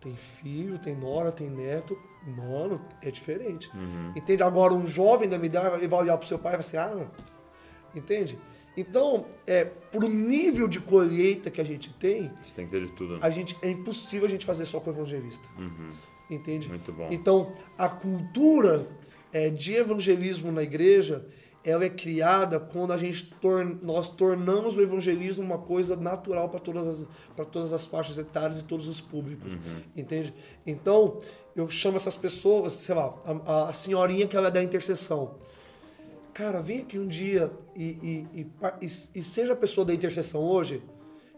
tem 0.00 0.14
filho, 0.14 0.78
tem 0.78 0.94
nora, 0.94 1.32
tem 1.32 1.50
neto. 1.50 1.98
Mano, 2.24 2.80
é 3.02 3.10
diferente. 3.10 3.68
Entende? 4.14 4.42
Agora, 4.44 4.74
um 4.74 4.86
jovem 4.86 5.28
da 5.28 5.36
minha 5.38 5.46
idade, 5.46 5.74
ele 5.76 5.88
vai 5.88 6.00
olhar 6.00 6.16
pro 6.16 6.26
seu 6.26 6.38
pai 6.38 6.52
e 6.52 6.56
vai 6.56 6.60
assim, 6.60 6.76
ah, 6.76 7.06
entende? 7.94 8.38
Então, 8.76 9.26
é, 9.44 9.64
pro 9.64 10.08
nível 10.08 10.68
de 10.68 10.78
colheita 10.78 11.50
que 11.50 11.60
a 11.60 11.64
gente 11.64 11.92
tem, 11.94 12.30
Você 12.44 12.54
tem 12.54 12.64
que 12.66 12.70
ter 12.70 12.82
de 12.82 12.92
tudo. 12.92 13.14
né? 13.14 13.18
a 13.22 13.28
gente, 13.30 13.58
é 13.60 13.70
impossível 13.70 14.26
a 14.26 14.30
gente 14.30 14.46
fazer 14.46 14.66
só 14.66 14.78
com 14.78 14.88
o 14.90 14.92
evangelista. 14.92 15.48
Entende? 16.30 16.68
Muito 16.68 16.92
bom. 16.92 17.08
Então, 17.10 17.52
a 17.76 17.88
cultura 17.88 18.86
é, 19.32 19.48
de 19.50 19.74
evangelismo 19.74 20.52
na 20.52 20.62
igreja, 20.62 21.26
ela 21.64 21.84
é 21.84 21.90
criada 21.90 22.60
quando 22.60 22.92
a 22.92 22.96
gente 22.96 23.24
tor 23.40 23.64
nós 23.82 24.08
tornamos 24.08 24.76
o 24.76 24.80
evangelismo 24.80 25.42
uma 25.42 25.58
coisa 25.58 25.96
natural 25.96 26.48
para 26.48 26.60
todas 26.60 26.86
as 26.86 27.06
para 27.34 27.44
todas 27.44 27.72
as 27.72 27.84
faixas 27.84 28.18
etárias 28.18 28.60
e 28.60 28.64
todos 28.64 28.88
os 28.88 29.00
públicos, 29.00 29.58
entende? 29.96 30.32
Então, 30.66 31.18
eu 31.54 31.68
chamo 31.68 31.96
essas 31.96 32.16
pessoas, 32.16 32.72
sei 32.74 32.94
lá, 32.94 33.14
a, 33.44 33.68
a 33.68 33.72
senhorinha 33.72 34.26
que 34.26 34.36
ela 34.36 34.48
é 34.48 34.50
da 34.50 34.62
intercessão. 34.62 35.36
cara, 36.32 36.60
vem 36.60 36.80
aqui 36.80 36.98
um 36.98 37.06
dia 37.06 37.50
e, 37.74 37.84
e, 37.84 38.40
e, 38.40 38.46
e, 38.80 38.86
e 39.16 39.22
seja 39.22 39.52
a 39.52 39.56
pessoa 39.56 39.84
da 39.84 39.92
intercessão 39.92 40.40
hoje. 40.40 40.82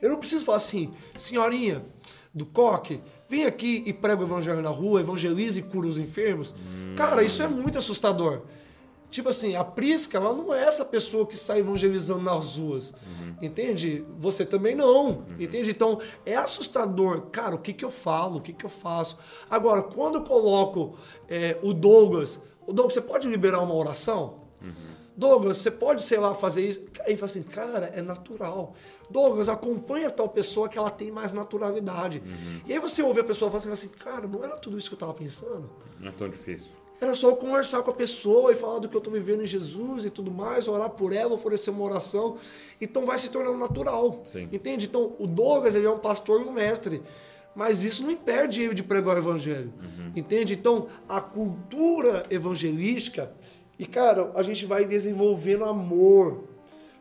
Eu 0.00 0.10
não 0.10 0.18
preciso 0.18 0.44
falar 0.44 0.58
assim, 0.58 0.92
senhorinha 1.16 1.84
do 2.32 2.46
coque, 2.46 3.00
vem 3.30 3.44
aqui 3.44 3.84
e 3.86 3.92
prega 3.92 4.20
o 4.20 4.24
evangelho 4.24 4.60
na 4.60 4.70
rua, 4.70 5.00
evangeliza 5.00 5.60
e 5.60 5.62
cura 5.62 5.86
os 5.86 5.98
enfermos. 5.98 6.52
Hum. 6.52 6.94
Cara, 6.96 7.22
isso 7.22 7.40
é 7.40 7.46
muito 7.46 7.78
assustador. 7.78 8.42
Tipo 9.08 9.28
assim, 9.28 9.54
a 9.54 9.62
Prisca, 9.62 10.18
ela 10.18 10.34
não 10.34 10.52
é 10.52 10.64
essa 10.64 10.84
pessoa 10.84 11.24
que 11.24 11.36
sai 11.36 11.60
evangelizando 11.60 12.22
nas 12.22 12.56
ruas. 12.56 12.90
Uhum. 12.90 13.34
Entende? 13.40 14.04
Você 14.18 14.44
também 14.44 14.74
não. 14.74 15.06
Uhum. 15.06 15.24
Entende? 15.38 15.70
Então, 15.70 16.00
é 16.26 16.36
assustador. 16.36 17.22
Cara, 17.32 17.54
o 17.54 17.58
que, 17.58 17.72
que 17.72 17.84
eu 17.84 17.90
falo? 17.90 18.38
O 18.38 18.40
que, 18.40 18.52
que 18.52 18.64
eu 18.64 18.70
faço? 18.70 19.16
Agora, 19.48 19.82
quando 19.82 20.16
eu 20.16 20.22
coloco 20.22 20.96
é, 21.28 21.56
o 21.62 21.72
Douglas, 21.72 22.40
o 22.66 22.72
Douglas, 22.72 22.94
você 22.94 23.00
pode 23.00 23.28
liberar 23.28 23.60
uma 23.60 23.74
oração? 23.74 24.42
Uhum. 24.62 24.89
Douglas, 25.20 25.58
você 25.58 25.70
pode, 25.70 26.02
sei 26.02 26.16
lá, 26.16 26.34
fazer 26.34 26.62
isso? 26.62 26.80
Aí 27.04 27.14
fala 27.14 27.26
assim, 27.26 27.42
cara, 27.42 27.92
é 27.94 28.00
natural. 28.00 28.74
Douglas, 29.10 29.50
acompanha 29.50 30.10
tal 30.10 30.30
pessoa 30.30 30.66
que 30.66 30.78
ela 30.78 30.90
tem 30.90 31.10
mais 31.10 31.30
naturalidade. 31.30 32.22
Uhum. 32.24 32.60
E 32.66 32.72
aí 32.72 32.78
você 32.78 33.02
ouve 33.02 33.20
a 33.20 33.24
pessoa 33.24 33.50
falar 33.50 33.74
assim, 33.74 33.88
cara, 33.88 34.26
não 34.26 34.42
era 34.42 34.56
tudo 34.56 34.78
isso 34.78 34.88
que 34.88 34.94
eu 34.94 34.96
estava 34.96 35.12
pensando? 35.12 35.68
Não 36.00 36.08
é 36.08 36.12
tão 36.12 36.26
difícil. 36.26 36.72
Era 36.98 37.14
só 37.14 37.28
eu 37.28 37.36
conversar 37.36 37.82
com 37.82 37.90
a 37.90 37.94
pessoa 37.94 38.50
e 38.50 38.54
falar 38.54 38.78
do 38.78 38.88
que 38.88 38.96
eu 38.96 38.98
estou 38.98 39.12
vivendo 39.12 39.42
em 39.42 39.46
Jesus 39.46 40.06
e 40.06 40.10
tudo 40.10 40.30
mais, 40.30 40.66
orar 40.66 40.88
por 40.88 41.12
ela, 41.12 41.34
oferecer 41.34 41.68
uma 41.68 41.84
oração. 41.84 42.38
Então 42.80 43.04
vai 43.04 43.18
se 43.18 43.28
tornando 43.28 43.58
natural. 43.58 44.22
Sim. 44.24 44.48
Entende? 44.50 44.86
Então 44.86 45.14
o 45.18 45.26
Douglas 45.26 45.74
ele 45.74 45.86
é 45.86 45.90
um 45.90 45.98
pastor 45.98 46.40
e 46.40 46.44
um 46.44 46.52
mestre. 46.52 47.02
Mas 47.54 47.84
isso 47.84 48.02
não 48.02 48.10
impede 48.10 48.62
ele 48.62 48.74
de 48.74 48.82
pregar 48.82 49.16
o 49.16 49.18
evangelho. 49.18 49.70
Uhum. 49.82 50.12
Entende? 50.16 50.54
Então 50.54 50.88
a 51.06 51.20
cultura 51.20 52.22
evangelística. 52.30 53.34
E 53.80 53.86
cara, 53.86 54.30
a 54.34 54.42
gente 54.42 54.66
vai 54.66 54.84
desenvolvendo 54.84 55.64
amor. 55.64 56.44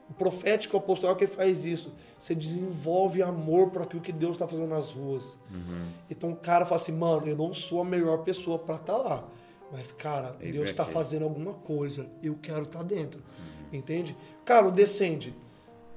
O 0.10 0.14
profético 0.14 0.76
apostólico 0.76 1.20
que 1.20 1.28
faz 1.28 1.66
isso. 1.66 1.94
Você 2.18 2.34
desenvolve 2.34 3.22
amor 3.22 3.70
para 3.70 3.84
aquilo 3.84 4.02
que 4.02 4.12
Deus 4.12 4.32
está 4.32 4.48
fazendo 4.48 4.70
nas 4.70 4.92
ruas. 4.92 5.38
Uhum. 5.52 5.86
Então 6.10 6.32
o 6.32 6.36
cara 6.36 6.66
fala 6.66 6.82
assim, 6.82 6.92
mano, 6.92 7.28
eu 7.28 7.38
não 7.38 7.54
sou 7.54 7.82
a 7.82 7.86
melhor 7.86 8.24
pessoa 8.24 8.58
para 8.58 8.76
estar 8.76 8.94
tá 8.94 8.98
lá 8.98 9.28
mas, 9.72 9.92
cara, 9.92 10.36
é 10.42 10.52
Deus 10.52 10.70
está 10.70 10.86
fazendo 10.86 11.24
alguma 11.24 11.54
coisa. 11.54 12.08
Eu 12.24 12.38
quero 12.42 12.64
estar 12.64 12.80
tá 12.80 12.86
dentro. 12.86 13.20
Uhum. 13.20 13.80
Entende? 13.80 14.16
Cara, 14.44 14.68
o 14.68 14.72
Descende. 14.72 15.36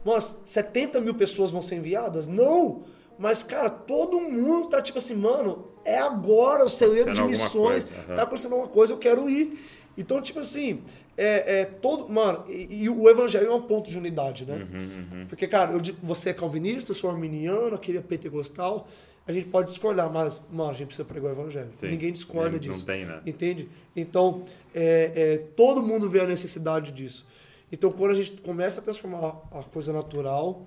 Mas 0.04 0.38
70 0.44 1.00
mil 1.00 1.14
pessoas 1.14 1.50
vão 1.50 1.62
ser 1.62 1.76
enviadas? 1.76 2.26
Não! 2.26 2.84
Mas, 3.18 3.42
cara, 3.42 3.70
todo 3.70 4.20
mundo 4.20 4.68
tá 4.68 4.82
tipo 4.82 4.98
assim, 4.98 5.14
mano, 5.14 5.68
é 5.84 5.98
agora 5.98 6.64
o 6.64 6.68
celeiro 6.68 7.12
de 7.12 7.22
missões. 7.22 7.84
Uhum. 7.84 8.14
Tá 8.14 8.22
acontecendo 8.24 8.52
alguma 8.52 8.70
coisa, 8.70 8.92
eu 8.92 8.98
quero 8.98 9.28
ir. 9.28 9.58
Então, 9.96 10.22
tipo 10.22 10.38
assim, 10.38 10.80
é, 11.16 11.60
é 11.60 11.64
todo. 11.64 12.08
Mano, 12.08 12.44
e, 12.48 12.84
e, 12.84 12.88
o 12.88 13.08
evangelho 13.08 13.46
é 13.46 13.54
um 13.54 13.62
ponto 13.62 13.90
de 13.90 13.98
unidade, 13.98 14.46
né? 14.46 14.66
Uhum, 14.72 15.18
uhum. 15.20 15.26
Porque, 15.26 15.46
cara, 15.46 15.72
eu, 15.72 15.80
você 16.02 16.30
é 16.30 16.32
calvinista, 16.32 16.92
eu 16.92 16.94
sou 16.94 17.10
arminiano, 17.10 17.74
aquele 17.74 17.98
é 17.98 18.02
pentecostal 18.02 18.86
a 19.26 19.32
gente 19.32 19.48
pode 19.48 19.70
discordar, 19.70 20.10
mas, 20.12 20.42
mas 20.50 20.70
a 20.70 20.72
gente 20.74 20.88
precisa 20.88 21.06
pregar 21.06 21.30
o 21.30 21.34
evangelho. 21.34 21.70
Sim. 21.72 21.88
Ninguém 21.88 22.12
discorda 22.12 22.52
não, 22.52 22.58
disso. 22.58 22.80
Não 22.80 22.86
tem, 22.86 23.04
né? 23.04 23.20
Entende? 23.24 23.68
Então, 23.94 24.44
é, 24.74 25.12
é, 25.14 25.38
todo 25.54 25.82
mundo 25.82 26.10
vê 26.10 26.20
a 26.20 26.26
necessidade 26.26 26.90
disso. 26.90 27.24
Então, 27.70 27.90
quando 27.90 28.10
a 28.10 28.14
gente 28.14 28.32
começa 28.40 28.80
a 28.80 28.82
transformar 28.82 29.40
a 29.52 29.62
coisa 29.62 29.92
natural, 29.92 30.66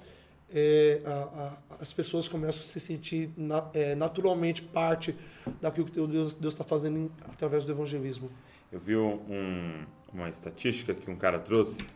é, 0.49 1.01
a, 1.05 1.11
a, 1.11 1.57
as 1.81 1.91
pessoas 1.91 2.29
começam 2.29 2.61
a 2.61 2.65
se 2.65 2.79
sentir 2.79 3.29
na, 3.35 3.67
é, 3.73 3.93
naturalmente 3.93 4.61
parte 4.61 5.15
daquilo 5.61 5.85
que 5.85 5.91
Deus 5.91 6.35
está 6.41 6.63
fazendo 6.63 6.97
em, 6.97 7.11
através 7.29 7.65
do 7.65 7.71
evangelismo. 7.73 8.29
Eu 8.75 8.81
vi 8.81 8.97
um, 8.97 9.85
uma 10.13 10.27
estatística 10.27 10.93
que 10.93 11.09
um 11.09 11.15
cara 11.15 11.39
trouxe 11.39 11.87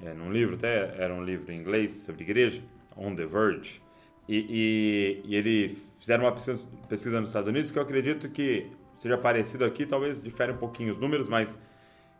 é, 0.00 0.14
num 0.14 0.30
livro, 0.30 0.54
até 0.54 0.94
era 0.96 1.12
um 1.12 1.24
livro 1.24 1.50
em 1.50 1.58
inglês 1.58 1.90
sobre 1.96 2.22
igreja, 2.22 2.62
On 2.96 3.12
the 3.12 3.26
Verge, 3.26 3.82
e, 4.28 4.36
e, 4.48 5.22
e 5.24 5.34
ele 5.34 5.76
fizeram 5.98 6.22
uma 6.22 6.30
pesquisa, 6.30 6.70
pesquisa, 6.88 7.18
nos 7.18 7.30
Estados 7.30 7.48
Unidos 7.48 7.72
que 7.72 7.78
eu 7.80 7.82
acredito 7.82 8.28
que 8.28 8.70
seja 8.96 9.18
parecido 9.18 9.64
aqui, 9.64 9.84
talvez 9.84 10.22
difere 10.22 10.52
um 10.52 10.58
pouquinho 10.58 10.92
os 10.92 10.98
números, 10.98 11.26
mas 11.26 11.58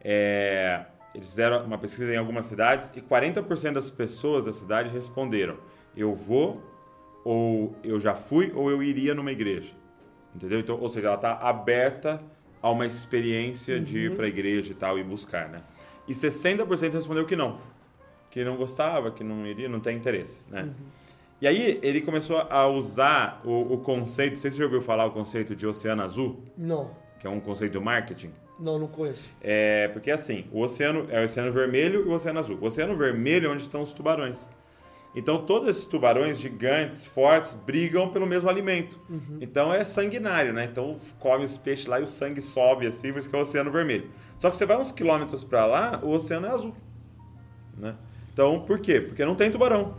é, 0.01 0.85
eles 1.15 1.29
fizeram 1.29 1.65
uma 1.65 1.79
pesquisa 1.79 2.13
em 2.13 2.17
algumas 2.17 2.47
cidades 2.47 2.91
e 2.97 3.01
40% 3.01 3.75
das 3.75 3.89
pessoas 3.89 4.47
da 4.47 4.53
cidade 4.53 4.91
responderam: 4.91 5.59
eu 5.97 6.13
vou, 6.13 6.61
ou 7.25 7.77
eu 7.85 8.01
já 8.01 8.17
fui, 8.17 8.51
ou 8.53 8.69
eu 8.69 8.83
iria 8.83 9.15
numa 9.15 9.31
igreja. 9.31 9.73
Entendeu? 10.35 10.59
Então, 10.59 10.77
ou 10.81 10.89
seja, 10.89 11.07
ela 11.07 11.15
está 11.15 11.35
aberta 11.35 12.21
a 12.63 12.71
uma 12.71 12.87
experiência 12.87 13.77
uhum. 13.77 13.83
de 13.83 13.99
ir 13.99 14.11
uhum. 14.11 14.17
para 14.17 14.27
a 14.27 14.29
igreja 14.29 14.73
e 14.73 14.75
tal 14.75 14.99
e 14.99 15.03
buscar, 15.03 15.49
né? 15.49 15.63
E 16.07 16.13
60% 16.13 16.93
respondeu 16.93 17.27
que 17.27 17.37
não, 17.37 17.59
que 18.31 18.45
não 18.45 18.57
gostava, 18.57 19.11
que 19.11 19.25
não 19.25 19.47
iria, 19.47 19.69
não 19.69 19.81
tem 19.81 19.97
interesse, 19.97 20.43
né? 20.49 20.63
Uhum. 20.63 20.73
E 21.41 21.47
aí 21.49 21.81
ele 21.83 22.01
começou 22.01 22.39
a 22.49 22.69
usar 22.69 23.43
o, 23.45 23.75
o 23.75 23.79
conceito, 23.79 24.35
não 24.35 24.41
sei 24.41 24.51
se 24.51 24.57
você 24.57 24.59
já 24.61 24.65
ouviu 24.65 24.81
falar 24.81 25.07
o 25.07 25.11
conceito 25.11 25.57
de 25.57 25.67
oceano 25.67 26.03
azul? 26.03 26.41
Não. 26.57 26.93
Que 27.19 27.27
é 27.27 27.31
um 27.31 27.41
conceito 27.41 27.73
de 27.73 27.81
marketing. 27.81 28.31
Não, 28.61 28.79
não 28.79 28.87
conheço. 28.87 29.29
É, 29.41 29.89
porque 29.89 30.13
assim, 30.13 30.47
o 30.53 30.61
oceano 30.61 31.09
é 31.11 31.21
o 31.21 31.25
oceano 31.25 31.53
vermelho 31.53 32.07
e 32.07 32.09
o 32.09 32.13
oceano 32.13 32.39
azul. 32.39 32.59
O 32.61 32.67
oceano 32.67 32.97
vermelho 32.97 33.49
é 33.49 33.51
onde 33.51 33.63
estão 33.63 33.83
os 33.83 33.93
tubarões. 33.93 34.49
Então 35.15 35.45
todos 35.45 35.69
esses 35.69 35.85
tubarões 35.85 36.39
gigantes, 36.39 37.05
fortes, 37.05 37.55
brigam 37.55 38.09
pelo 38.11 38.27
mesmo 38.27 38.49
alimento. 38.49 38.99
Uhum. 39.11 39.39
Então 39.41 39.73
é 39.73 39.85
sanguinário, 39.85 40.53
né? 40.53 40.65
Então 40.65 40.97
come 41.19 41.45
os 41.45 41.59
peixes 41.59 41.87
lá 41.87 42.01
e 42.01 42.03
o 42.03 42.07
sangue 42.07 42.41
sobe 42.41 42.87
assim, 42.87 43.13
por 43.13 43.19
isso 43.19 43.29
que 43.29 43.37
é 43.37 43.39
o 43.39 43.43
oceano 43.43 43.71
vermelho. 43.71 44.11
Só 44.39 44.51
que 44.51 44.57
você 44.57 44.65
vai 44.65 44.79
uns 44.79 44.91
quilômetros 44.91 45.45
para 45.45 45.67
lá, 45.67 46.01
o 46.03 46.11
oceano 46.11 46.47
é 46.47 46.51
azul. 46.51 46.75
Né? 47.77 47.95
Então 48.33 48.61
por 48.61 48.79
quê? 48.79 49.01
Porque 49.01 49.25
não 49.25 49.35
tem 49.35 49.51
tubarão. 49.51 49.95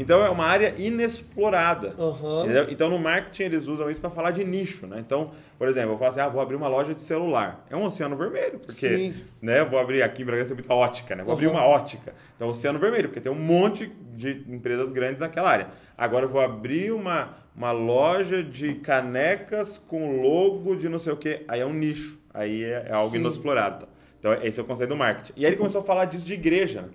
Então 0.00 0.24
é 0.24 0.30
uma 0.30 0.46
área 0.46 0.74
inexplorada. 0.78 1.94
Uhum. 1.98 2.46
Então 2.70 2.88
no 2.88 2.98
marketing 2.98 3.42
eles 3.42 3.68
usam 3.68 3.90
isso 3.90 4.00
para 4.00 4.08
falar 4.08 4.30
de 4.30 4.42
nicho, 4.42 4.86
né? 4.86 4.96
Então, 4.98 5.30
por 5.58 5.68
exemplo, 5.68 5.92
eu 5.92 5.98
falo 5.98 6.08
assim, 6.08 6.20
ah, 6.20 6.28
vou 6.28 6.40
abrir 6.40 6.56
uma 6.56 6.68
loja 6.68 6.94
de 6.94 7.02
celular. 7.02 7.66
É 7.68 7.76
um 7.76 7.84
oceano 7.84 8.16
vermelho, 8.16 8.58
porque, 8.60 8.88
Sim. 8.88 9.14
né? 9.42 9.62
Vou 9.62 9.78
abrir 9.78 10.02
aqui 10.02 10.22
em 10.22 10.24
Bragança 10.24 10.48
tem 10.48 10.56
muita 10.56 10.72
ótica, 10.72 11.14
né? 11.14 11.22
Vou 11.22 11.32
uhum. 11.34 11.38
abrir 11.38 11.48
uma 11.48 11.66
ótica. 11.66 12.14
Então 12.34 12.48
oceano 12.48 12.78
vermelho, 12.78 13.10
porque 13.10 13.20
tem 13.20 13.30
um 13.30 13.34
monte 13.34 13.92
de 14.16 14.42
empresas 14.48 14.90
grandes 14.90 15.20
naquela 15.20 15.50
área. 15.50 15.68
Agora 15.98 16.24
eu 16.24 16.30
vou 16.30 16.40
abrir 16.40 16.92
uma, 16.92 17.36
uma 17.54 17.70
loja 17.70 18.42
de 18.42 18.76
canecas 18.76 19.76
com 19.76 20.22
logo 20.22 20.76
de 20.76 20.88
não 20.88 20.98
sei 20.98 21.12
o 21.12 21.16
quê. 21.18 21.44
Aí 21.46 21.60
é 21.60 21.66
um 21.66 21.74
nicho. 21.74 22.18
Aí 22.32 22.64
é, 22.64 22.86
é 22.88 22.94
algo 22.94 23.10
Sim. 23.10 23.18
inexplorado. 23.18 23.86
Então 24.18 24.32
esse 24.42 24.58
é 24.58 24.62
o 24.62 24.66
conceito 24.66 24.88
do 24.88 24.96
marketing. 24.96 25.34
E 25.36 25.44
aí 25.44 25.50
ele 25.50 25.58
começou 25.58 25.82
a 25.82 25.84
falar 25.84 26.06
disso 26.06 26.24
de 26.24 26.32
igreja, 26.32 26.80
né? 26.80 26.88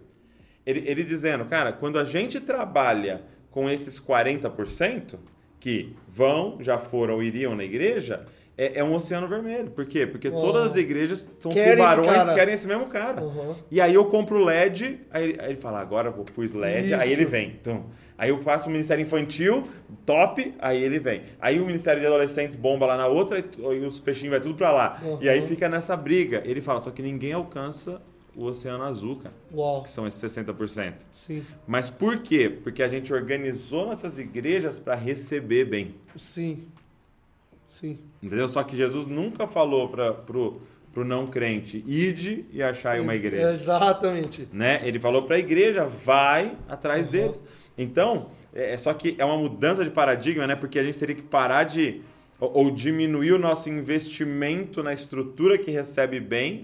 Ele, 0.65 0.83
ele 0.85 1.03
dizendo, 1.03 1.45
cara, 1.45 1.71
quando 1.71 1.99
a 1.99 2.03
gente 2.03 2.39
trabalha 2.39 3.21
com 3.51 3.69
esses 3.69 3.99
40% 3.99 5.17
que 5.59 5.95
vão, 6.07 6.57
já 6.59 6.77
foram 6.77 7.15
ou 7.15 7.23
iriam 7.23 7.55
na 7.55 7.63
igreja, 7.63 8.25
é, 8.57 8.79
é, 8.79 8.83
um 8.83 8.93
oceano 8.93 9.27
vermelho. 9.27 9.69
Por 9.71 9.85
quê? 9.85 10.07
Porque 10.07 10.31
todas 10.31 10.63
as 10.63 10.75
igrejas 10.75 11.27
são 11.39 11.51
querem 11.51 11.75
tubarões 11.75 12.29
querem 12.29 12.53
esse 12.53 12.65
mesmo 12.65 12.85
cara. 12.87 13.21
Uhum. 13.21 13.55
E 13.69 13.81
aí 13.81 13.93
eu 13.93 14.05
compro 14.05 14.43
LED, 14.43 15.01
aí, 15.11 15.35
aí 15.39 15.51
ele 15.51 15.59
fala, 15.59 15.79
agora 15.79 16.09
eu 16.09 16.13
pus 16.13 16.53
LED, 16.53 16.85
Isso. 16.85 16.95
aí 16.95 17.11
ele 17.11 17.25
vem. 17.25 17.57
Então, 17.59 17.85
aí 18.17 18.29
eu 18.29 18.41
faço 18.41 18.69
o 18.69 18.71
Ministério 18.71 19.01
Infantil, 19.01 19.67
top, 20.05 20.53
aí 20.59 20.81
ele 20.81 20.99
vem. 20.99 21.23
Aí 21.39 21.59
o 21.59 21.65
Ministério 21.65 21.99
de 21.99 22.07
Adolescentes 22.07 22.55
bomba 22.55 22.85
lá 22.85 22.97
na 22.97 23.07
outra, 23.07 23.39
e 23.39 23.85
os 23.85 23.99
peixinhos 23.99 24.31
vai 24.31 24.39
tudo 24.39 24.55
pra 24.55 24.71
lá. 24.71 25.01
Uhum. 25.03 25.17
E 25.21 25.27
aí 25.27 25.41
fica 25.45 25.67
nessa 25.67 25.95
briga. 25.97 26.41
Ele 26.45 26.61
fala, 26.61 26.79
só 26.79 26.91
que 26.91 27.01
ninguém 27.01 27.33
alcança 27.33 28.01
o 28.35 28.45
Oceano 28.45 28.83
Azul, 28.83 29.17
cara. 29.17 29.33
Uau. 29.53 29.83
Que 29.83 29.89
são 29.89 30.05
esses 30.05 30.21
60%. 30.21 30.93
Sim. 31.11 31.45
Mas 31.65 31.89
por 31.89 32.19
quê? 32.19 32.49
Porque 32.49 32.83
a 32.83 32.87
gente 32.87 33.13
organizou 33.13 33.85
nossas 33.85 34.17
igrejas 34.17 34.77
para 34.77 34.95
receber 34.95 35.65
bem. 35.65 35.95
Sim. 36.15 36.65
Sim. 37.67 37.99
Entendeu? 38.21 38.47
Só 38.47 38.63
que 38.63 38.75
Jesus 38.75 39.07
nunca 39.07 39.47
falou 39.47 39.89
para 39.89 40.13
pro, 40.13 40.61
pro 40.93 41.03
não 41.03 41.27
crente, 41.27 41.83
ide 41.85 42.45
e 42.51 42.63
achai 42.63 42.99
uma 42.99 43.15
igreja. 43.15 43.51
Exatamente. 43.51 44.47
Né? 44.51 44.81
Ele 44.87 44.99
falou 44.99 45.23
para 45.23 45.35
a 45.35 45.39
igreja, 45.39 45.85
vai 45.85 46.57
atrás 46.67 47.07
uhum. 47.07 47.11
deles. 47.11 47.43
Então, 47.77 48.29
é, 48.53 48.73
é 48.73 48.77
só 48.77 48.93
que 48.93 49.15
é 49.17 49.25
uma 49.25 49.37
mudança 49.37 49.83
de 49.83 49.89
paradigma, 49.89 50.47
né? 50.47 50.55
Porque 50.55 50.79
a 50.79 50.83
gente 50.83 50.97
teria 50.97 51.15
que 51.15 51.21
parar 51.21 51.65
de 51.65 52.01
ou 52.39 52.69
diminuir 52.69 53.33
o 53.33 53.39
nosso 53.39 53.69
investimento 53.69 54.83
na 54.83 54.93
estrutura 54.93 55.57
que 55.57 55.71
recebe 55.71 56.19
bem 56.19 56.61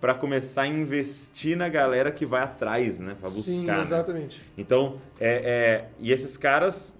para 0.00 0.14
começar 0.14 0.62
a 0.62 0.66
investir 0.66 1.56
na 1.56 1.68
galera 1.68 2.12
que 2.12 2.26
vai 2.26 2.42
atrás, 2.42 3.00
né? 3.00 3.16
Para 3.18 3.30
buscar. 3.30 3.52
Sim, 3.52 3.64
né? 3.64 3.80
exatamente. 3.80 4.38
Né? 4.38 4.44
Então, 4.58 5.00
é, 5.18 5.30
é, 5.30 5.88
e 5.98 6.12
esses 6.12 6.36
caras 6.36 6.92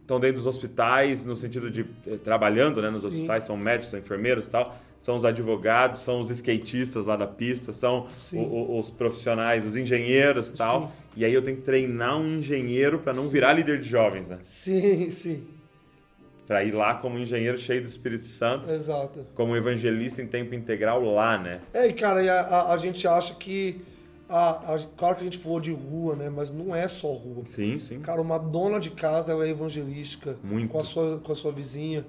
estão 0.00 0.18
dentro 0.18 0.38
dos 0.38 0.46
hospitais, 0.46 1.24
no 1.24 1.36
sentido 1.36 1.70
de 1.70 1.86
é, 2.06 2.16
trabalhando 2.16 2.82
né, 2.82 2.90
nos 2.90 3.02
Sim. 3.02 3.08
hospitais, 3.08 3.44
são 3.44 3.56
médicos, 3.56 3.90
são 3.90 4.00
enfermeiros 4.00 4.48
e 4.48 4.50
tal, 4.50 4.76
são 4.98 5.16
os 5.16 5.24
advogados, 5.24 6.00
são 6.00 6.20
os 6.20 6.28
skatistas 6.30 7.06
lá 7.06 7.14
da 7.14 7.28
pista, 7.28 7.72
são 7.72 8.08
o, 8.32 8.78
os 8.78 8.90
profissionais, 8.90 9.64
os 9.64 9.76
engenheiros 9.76 10.50
e 10.50 10.56
tal. 10.56 10.88
Sim. 10.88 10.92
E 11.16 11.24
aí 11.24 11.32
eu 11.32 11.42
tenho 11.42 11.58
que 11.58 11.62
treinar 11.62 12.18
um 12.18 12.38
engenheiro 12.38 12.98
para 12.98 13.12
não 13.12 13.28
virar 13.28 13.52
líder 13.52 13.80
de 13.80 13.88
jovens, 13.88 14.28
né? 14.28 14.38
Sim, 14.42 15.08
sim 15.10 15.59
para 16.50 16.64
ir 16.64 16.72
lá 16.74 16.94
como 16.96 17.16
engenheiro 17.16 17.56
cheio 17.56 17.80
do 17.80 17.86
Espírito 17.86 18.26
Santo. 18.26 18.68
Exato. 18.68 19.24
Como 19.36 19.56
evangelista 19.56 20.20
em 20.20 20.26
tempo 20.26 20.52
integral 20.52 21.00
lá, 21.04 21.38
né? 21.38 21.60
É, 21.72 21.86
e 21.86 21.92
cara, 21.92 22.20
a, 22.20 22.40
a, 22.40 22.72
a 22.74 22.76
gente 22.76 23.06
acha 23.06 23.34
que 23.36 23.80
Ah, 24.28 24.74
a, 24.74 24.78
claro 24.96 25.14
que 25.14 25.20
a 25.20 25.24
gente 25.24 25.38
falou 25.38 25.60
de 25.60 25.70
rua, 25.72 26.16
né? 26.16 26.28
Mas 26.28 26.50
não 26.50 26.74
é 26.74 26.88
só 26.88 27.12
rua. 27.12 27.44
Sim, 27.46 27.78
sim. 27.78 28.00
Cara, 28.00 28.20
uma 28.20 28.36
dona 28.36 28.80
de 28.80 28.90
casa 28.90 29.32
é 29.32 29.48
evangelística 29.48 30.38
Muito. 30.42 30.72
com 30.72 30.80
a 30.80 30.84
sua, 30.84 31.18
com 31.20 31.30
a 31.30 31.36
sua 31.36 31.52
vizinha. 31.52 32.04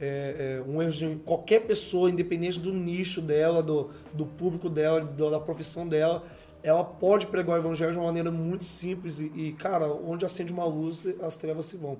É, 0.00 0.58
é, 0.58 0.62
um 0.68 1.18
qualquer 1.18 1.60
pessoa, 1.60 2.10
independente 2.10 2.58
do 2.58 2.72
nicho 2.72 3.20
dela, 3.20 3.62
do, 3.62 3.90
do 4.12 4.26
público 4.26 4.68
dela, 4.68 5.00
do- 5.02 5.30
da 5.30 5.38
profissão 5.38 5.86
dela, 5.86 6.24
ela 6.64 6.82
pode 6.82 7.26
pregar 7.26 7.56
o 7.56 7.58
evangelho 7.58 7.92
de 7.92 7.98
uma 7.98 8.06
maneira 8.06 8.30
muito 8.30 8.64
simples 8.64 9.20
e, 9.20 9.30
e, 9.34 9.52
cara, 9.52 9.86
onde 9.86 10.24
acende 10.24 10.50
uma 10.50 10.64
luz, 10.64 11.06
as 11.20 11.36
trevas 11.36 11.66
se 11.66 11.76
vão. 11.76 11.98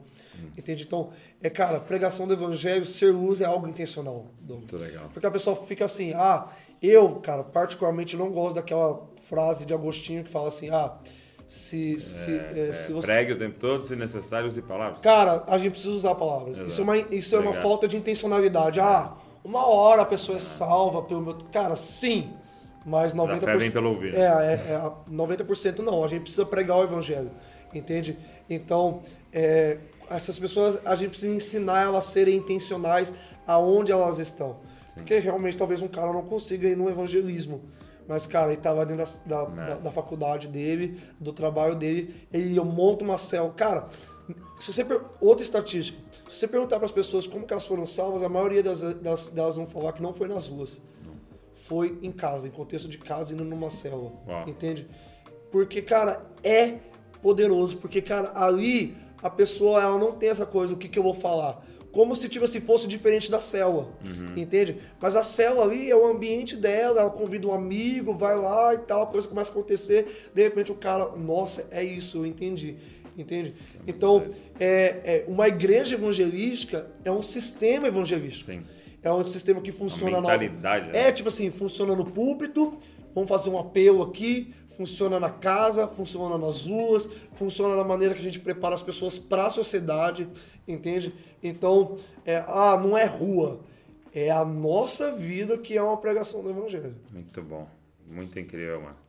Entende? 0.56 0.84
Então, 0.84 1.10
é, 1.42 1.50
cara, 1.50 1.78
pregação 1.78 2.26
do 2.26 2.32
evangelho, 2.32 2.82
ser 2.86 3.12
luz 3.12 3.42
é 3.42 3.44
algo 3.44 3.68
intencional. 3.68 4.24
Douglas. 4.40 4.72
Muito 4.72 4.76
legal. 4.78 5.10
Porque 5.12 5.26
a 5.26 5.30
pessoa 5.30 5.54
fica 5.54 5.84
assim, 5.84 6.14
ah, 6.14 6.46
eu, 6.80 7.16
cara, 7.16 7.44
particularmente 7.44 8.16
não 8.16 8.30
gosto 8.30 8.54
daquela 8.54 9.06
frase 9.16 9.66
de 9.66 9.74
Agostinho 9.74 10.24
que 10.24 10.30
fala 10.30 10.48
assim, 10.48 10.70
ah, 10.70 10.96
se, 11.46 12.00
se, 12.00 12.34
é, 12.34 12.72
se 12.72 12.90
você. 12.90 13.06
Pregue 13.06 13.32
o 13.34 13.38
tempo 13.38 13.58
todo, 13.58 13.86
se 13.86 13.94
necessário, 13.94 14.48
use 14.48 14.62
palavras. 14.62 15.02
Cara, 15.02 15.44
a 15.46 15.58
gente 15.58 15.72
precisa 15.72 15.94
usar 15.94 16.14
palavras. 16.14 16.56
Isso 16.56 16.80
é 16.80 16.84
uma, 16.84 16.96
isso 16.96 17.36
é 17.36 17.38
uma 17.38 17.52
falta 17.52 17.86
de 17.86 17.98
intencionalidade. 17.98 18.80
Ah, 18.80 19.12
uma 19.44 19.66
hora 19.66 20.00
a 20.00 20.06
pessoa 20.06 20.38
é 20.38 20.40
salva 20.40 21.02
pelo 21.02 21.20
meu. 21.20 21.36
Cara, 21.52 21.76
sim. 21.76 22.32
Mas 22.84 23.14
90%. 23.14 23.40
fé 23.40 23.56
vem 23.56 23.70
pelo 23.70 23.90
ouvir. 23.90 24.14
É, 24.14 24.18
é, 24.20 24.54
é, 24.74 24.92
90% 25.10 25.78
não. 25.78 26.04
A 26.04 26.08
gente 26.08 26.22
precisa 26.22 26.44
pregar 26.44 26.76
o 26.78 26.82
evangelho. 26.84 27.30
Entende? 27.72 28.18
Então, 28.48 29.00
é, 29.32 29.78
essas 30.10 30.38
pessoas, 30.38 30.78
a 30.84 30.94
gente 30.94 31.10
precisa 31.10 31.34
ensinar 31.34 31.82
elas 31.82 32.06
a 32.06 32.08
serem 32.10 32.36
intencionais 32.36 33.14
aonde 33.46 33.90
elas 33.90 34.18
estão. 34.18 34.56
Porque 34.94 35.18
realmente 35.18 35.56
talvez 35.56 35.82
um 35.82 35.88
cara 35.88 36.12
não 36.12 36.22
consiga 36.22 36.68
ir 36.68 36.76
no 36.76 36.88
evangelismo. 36.88 37.62
Mas, 38.06 38.26
cara, 38.26 38.52
ele 38.52 38.60
lá 38.70 38.84
dentro 38.84 39.04
da, 39.26 39.44
da, 39.44 39.50
da- 39.66 39.76
da 39.76 39.90
faculdade 39.90 40.46
dele, 40.46 41.00
do 41.18 41.32
trabalho 41.32 41.74
dele, 41.74 42.14
ele 42.32 42.60
monta 42.60 43.02
uma 43.02 43.16
célula. 43.18 43.52
Cara, 43.54 43.88
se 44.60 44.72
você 44.72 44.84
outra 45.20 45.42
estatística, 45.42 45.98
se 46.28 46.36
você 46.36 46.46
perguntar 46.46 46.76
para 46.76 46.84
as 46.84 46.92
pessoas 46.92 47.26
como 47.26 47.46
que 47.46 47.52
elas 47.52 47.66
foram 47.66 47.86
salvas, 47.86 48.22
a 48.22 48.28
maioria 48.28 48.62
das- 48.62 49.26
delas 49.28 49.56
vão 49.56 49.66
falar 49.66 49.92
que 49.94 50.02
não 50.02 50.12
foi 50.12 50.28
nas 50.28 50.48
ruas. 50.48 50.80
Foi 51.66 51.98
em 52.02 52.12
casa, 52.12 52.46
em 52.46 52.50
contexto 52.50 52.88
de 52.88 52.98
casa, 52.98 53.32
indo 53.32 53.42
numa 53.42 53.70
célula. 53.70 54.12
Uau. 54.28 54.48
Entende? 54.48 54.86
Porque, 55.50 55.80
cara, 55.80 56.22
é 56.42 56.74
poderoso. 57.22 57.78
Porque, 57.78 58.02
cara, 58.02 58.32
ali 58.34 58.94
a 59.22 59.30
pessoa 59.30 59.80
ela 59.80 59.98
não 59.98 60.12
tem 60.12 60.28
essa 60.28 60.44
coisa, 60.44 60.74
o 60.74 60.76
que, 60.76 60.88
que 60.88 60.98
eu 60.98 61.02
vou 61.02 61.14
falar? 61.14 61.64
Como 61.90 62.14
se 62.14 62.28
tipo 62.28 62.44
assim, 62.44 62.60
fosse 62.60 62.86
diferente 62.86 63.30
da 63.30 63.40
célula. 63.40 63.88
Entende? 64.36 64.76
Mas 65.00 65.16
a 65.16 65.22
célula 65.22 65.62
ali 65.64 65.90
é 65.90 65.96
o 65.96 66.06
ambiente 66.06 66.54
dela, 66.54 67.00
ela 67.00 67.10
convida 67.10 67.48
um 67.48 67.54
amigo, 67.54 68.12
vai 68.12 68.36
lá 68.36 68.74
e 68.74 68.78
tal, 68.78 69.04
a 69.04 69.06
coisa 69.06 69.26
começa 69.26 69.50
a 69.50 69.52
acontecer, 69.52 70.30
de 70.34 70.42
repente 70.42 70.70
o 70.70 70.74
cara, 70.74 71.16
nossa, 71.16 71.66
é 71.70 71.82
isso, 71.82 72.18
eu 72.18 72.26
entendi. 72.26 72.76
Entende? 73.16 73.54
Então, 73.86 74.26
é, 74.60 75.00
é, 75.04 75.24
uma 75.28 75.48
igreja 75.48 75.94
evangelística 75.94 76.90
é 77.04 77.10
um 77.10 77.22
sistema 77.22 77.86
evangelístico. 77.86 78.52
Sim. 78.52 78.64
É 79.04 79.12
um 79.12 79.24
sistema 79.26 79.60
que 79.60 79.70
funciona 79.70 80.18
na. 80.20 80.28
né? 80.90 81.08
É 81.08 81.12
tipo 81.12 81.28
assim, 81.28 81.50
funciona 81.50 81.94
no 81.94 82.06
púlpito, 82.06 82.76
vamos 83.14 83.28
fazer 83.28 83.50
um 83.50 83.58
apelo 83.58 84.02
aqui, 84.02 84.54
funciona 84.76 85.20
na 85.20 85.30
casa, 85.30 85.86
funciona 85.86 86.38
nas 86.38 86.66
ruas, 86.66 87.08
funciona 87.34 87.76
da 87.76 87.84
maneira 87.84 88.14
que 88.14 88.20
a 88.20 88.24
gente 88.24 88.40
prepara 88.40 88.74
as 88.74 88.82
pessoas 88.82 89.18
para 89.18 89.46
a 89.46 89.50
sociedade, 89.50 90.26
entende? 90.66 91.14
Então, 91.42 91.96
é, 92.24 92.42
ah, 92.48 92.80
não 92.82 92.96
é 92.96 93.04
rua, 93.04 93.60
é 94.14 94.30
a 94.30 94.44
nossa 94.44 95.12
vida 95.12 95.58
que 95.58 95.76
é 95.76 95.82
uma 95.82 95.98
pregação 95.98 96.42
do 96.42 96.50
evangelho. 96.50 96.96
Muito 97.12 97.42
bom. 97.42 97.68
Muito 98.06 98.38
incrível, 98.38 98.80
mano. 98.80 99.03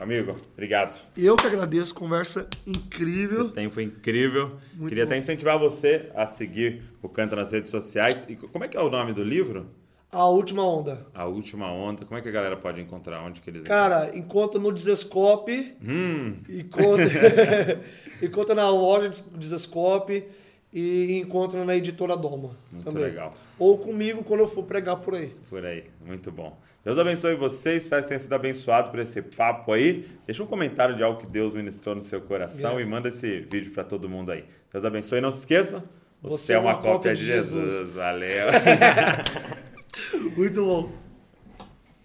Amigo, 0.00 0.34
obrigado. 0.54 0.98
Eu 1.16 1.36
que 1.36 1.46
agradeço, 1.46 1.94
conversa 1.94 2.48
O 2.66 2.70
incrível. 2.70 3.50
tempo 3.50 3.74
foi 3.74 3.84
incrível. 3.84 4.56
Queria 4.88 5.04
até 5.04 5.16
incentivar 5.18 5.58
você 5.58 6.10
a 6.14 6.24
seguir 6.26 6.82
o 7.02 7.08
Canta 7.08 7.36
nas 7.36 7.52
redes 7.52 7.70
sociais. 7.70 8.24
E 8.26 8.34
como 8.34 8.64
é 8.64 8.68
que 8.68 8.76
é 8.78 8.80
o 8.80 8.88
nome 8.88 9.12
do 9.12 9.22
livro? 9.22 9.66
A 10.10 10.24
última 10.26 10.64
onda. 10.66 11.06
A 11.14 11.24
Última 11.26 11.70
Onda. 11.70 12.04
Como 12.04 12.18
é 12.18 12.22
que 12.22 12.28
a 12.28 12.32
galera 12.32 12.56
pode 12.56 12.80
encontrar? 12.80 13.22
Onde 13.22 13.40
que 13.40 13.48
eles 13.48 13.62
Cara, 13.62 14.10
encontra 14.16 14.58
no 14.58 14.72
Desescope, 14.72 15.76
Hum, 15.80 16.38
encontra, 16.48 17.04
encontra 18.20 18.54
na 18.56 18.68
loja 18.70 19.08
do 19.30 19.38
Desescope 19.38 20.24
e 20.72 21.16
encontra 21.18 21.64
na 21.64 21.76
editora 21.76 22.16
Doma. 22.16 22.56
Muito 22.72 22.84
também. 22.84 23.04
legal. 23.04 23.32
Ou 23.56 23.78
comigo 23.78 24.24
quando 24.24 24.40
eu 24.40 24.48
for 24.48 24.64
pregar 24.64 24.96
por 24.96 25.14
aí. 25.14 25.32
por 25.48 25.64
aí. 25.64 25.84
Muito 26.04 26.32
bom. 26.32 26.58
Deus 26.84 26.98
abençoe 26.98 27.34
vocês. 27.34 27.82
Espero 27.84 28.02
que 28.02 28.08
tenha 28.08 28.18
sido 28.18 28.32
abençoado 28.34 28.90
por 28.90 28.98
esse 29.00 29.20
papo 29.20 29.72
aí. 29.72 30.06
Deixa 30.26 30.42
um 30.42 30.46
comentário 30.46 30.96
de 30.96 31.02
algo 31.02 31.20
que 31.20 31.26
Deus 31.26 31.52
ministrou 31.52 31.94
no 31.94 32.00
seu 32.02 32.20
coração 32.22 32.78
É. 32.78 32.82
e 32.82 32.86
manda 32.86 33.08
esse 33.08 33.40
vídeo 33.40 33.72
para 33.72 33.84
todo 33.84 34.08
mundo 34.08 34.32
aí. 34.32 34.44
Deus 34.72 34.84
abençoe. 34.84 35.18
E 35.18 35.20
não 35.20 35.30
se 35.30 35.40
esqueça, 35.40 35.84
você, 36.22 36.54
é 36.54 36.58
uma, 36.58 36.78
cópia 36.78 37.14
de 37.14 37.24
Jesus. 37.24 37.92
Valeu. 37.94 38.46
Muito 40.36 40.64
bom. 40.64 41.09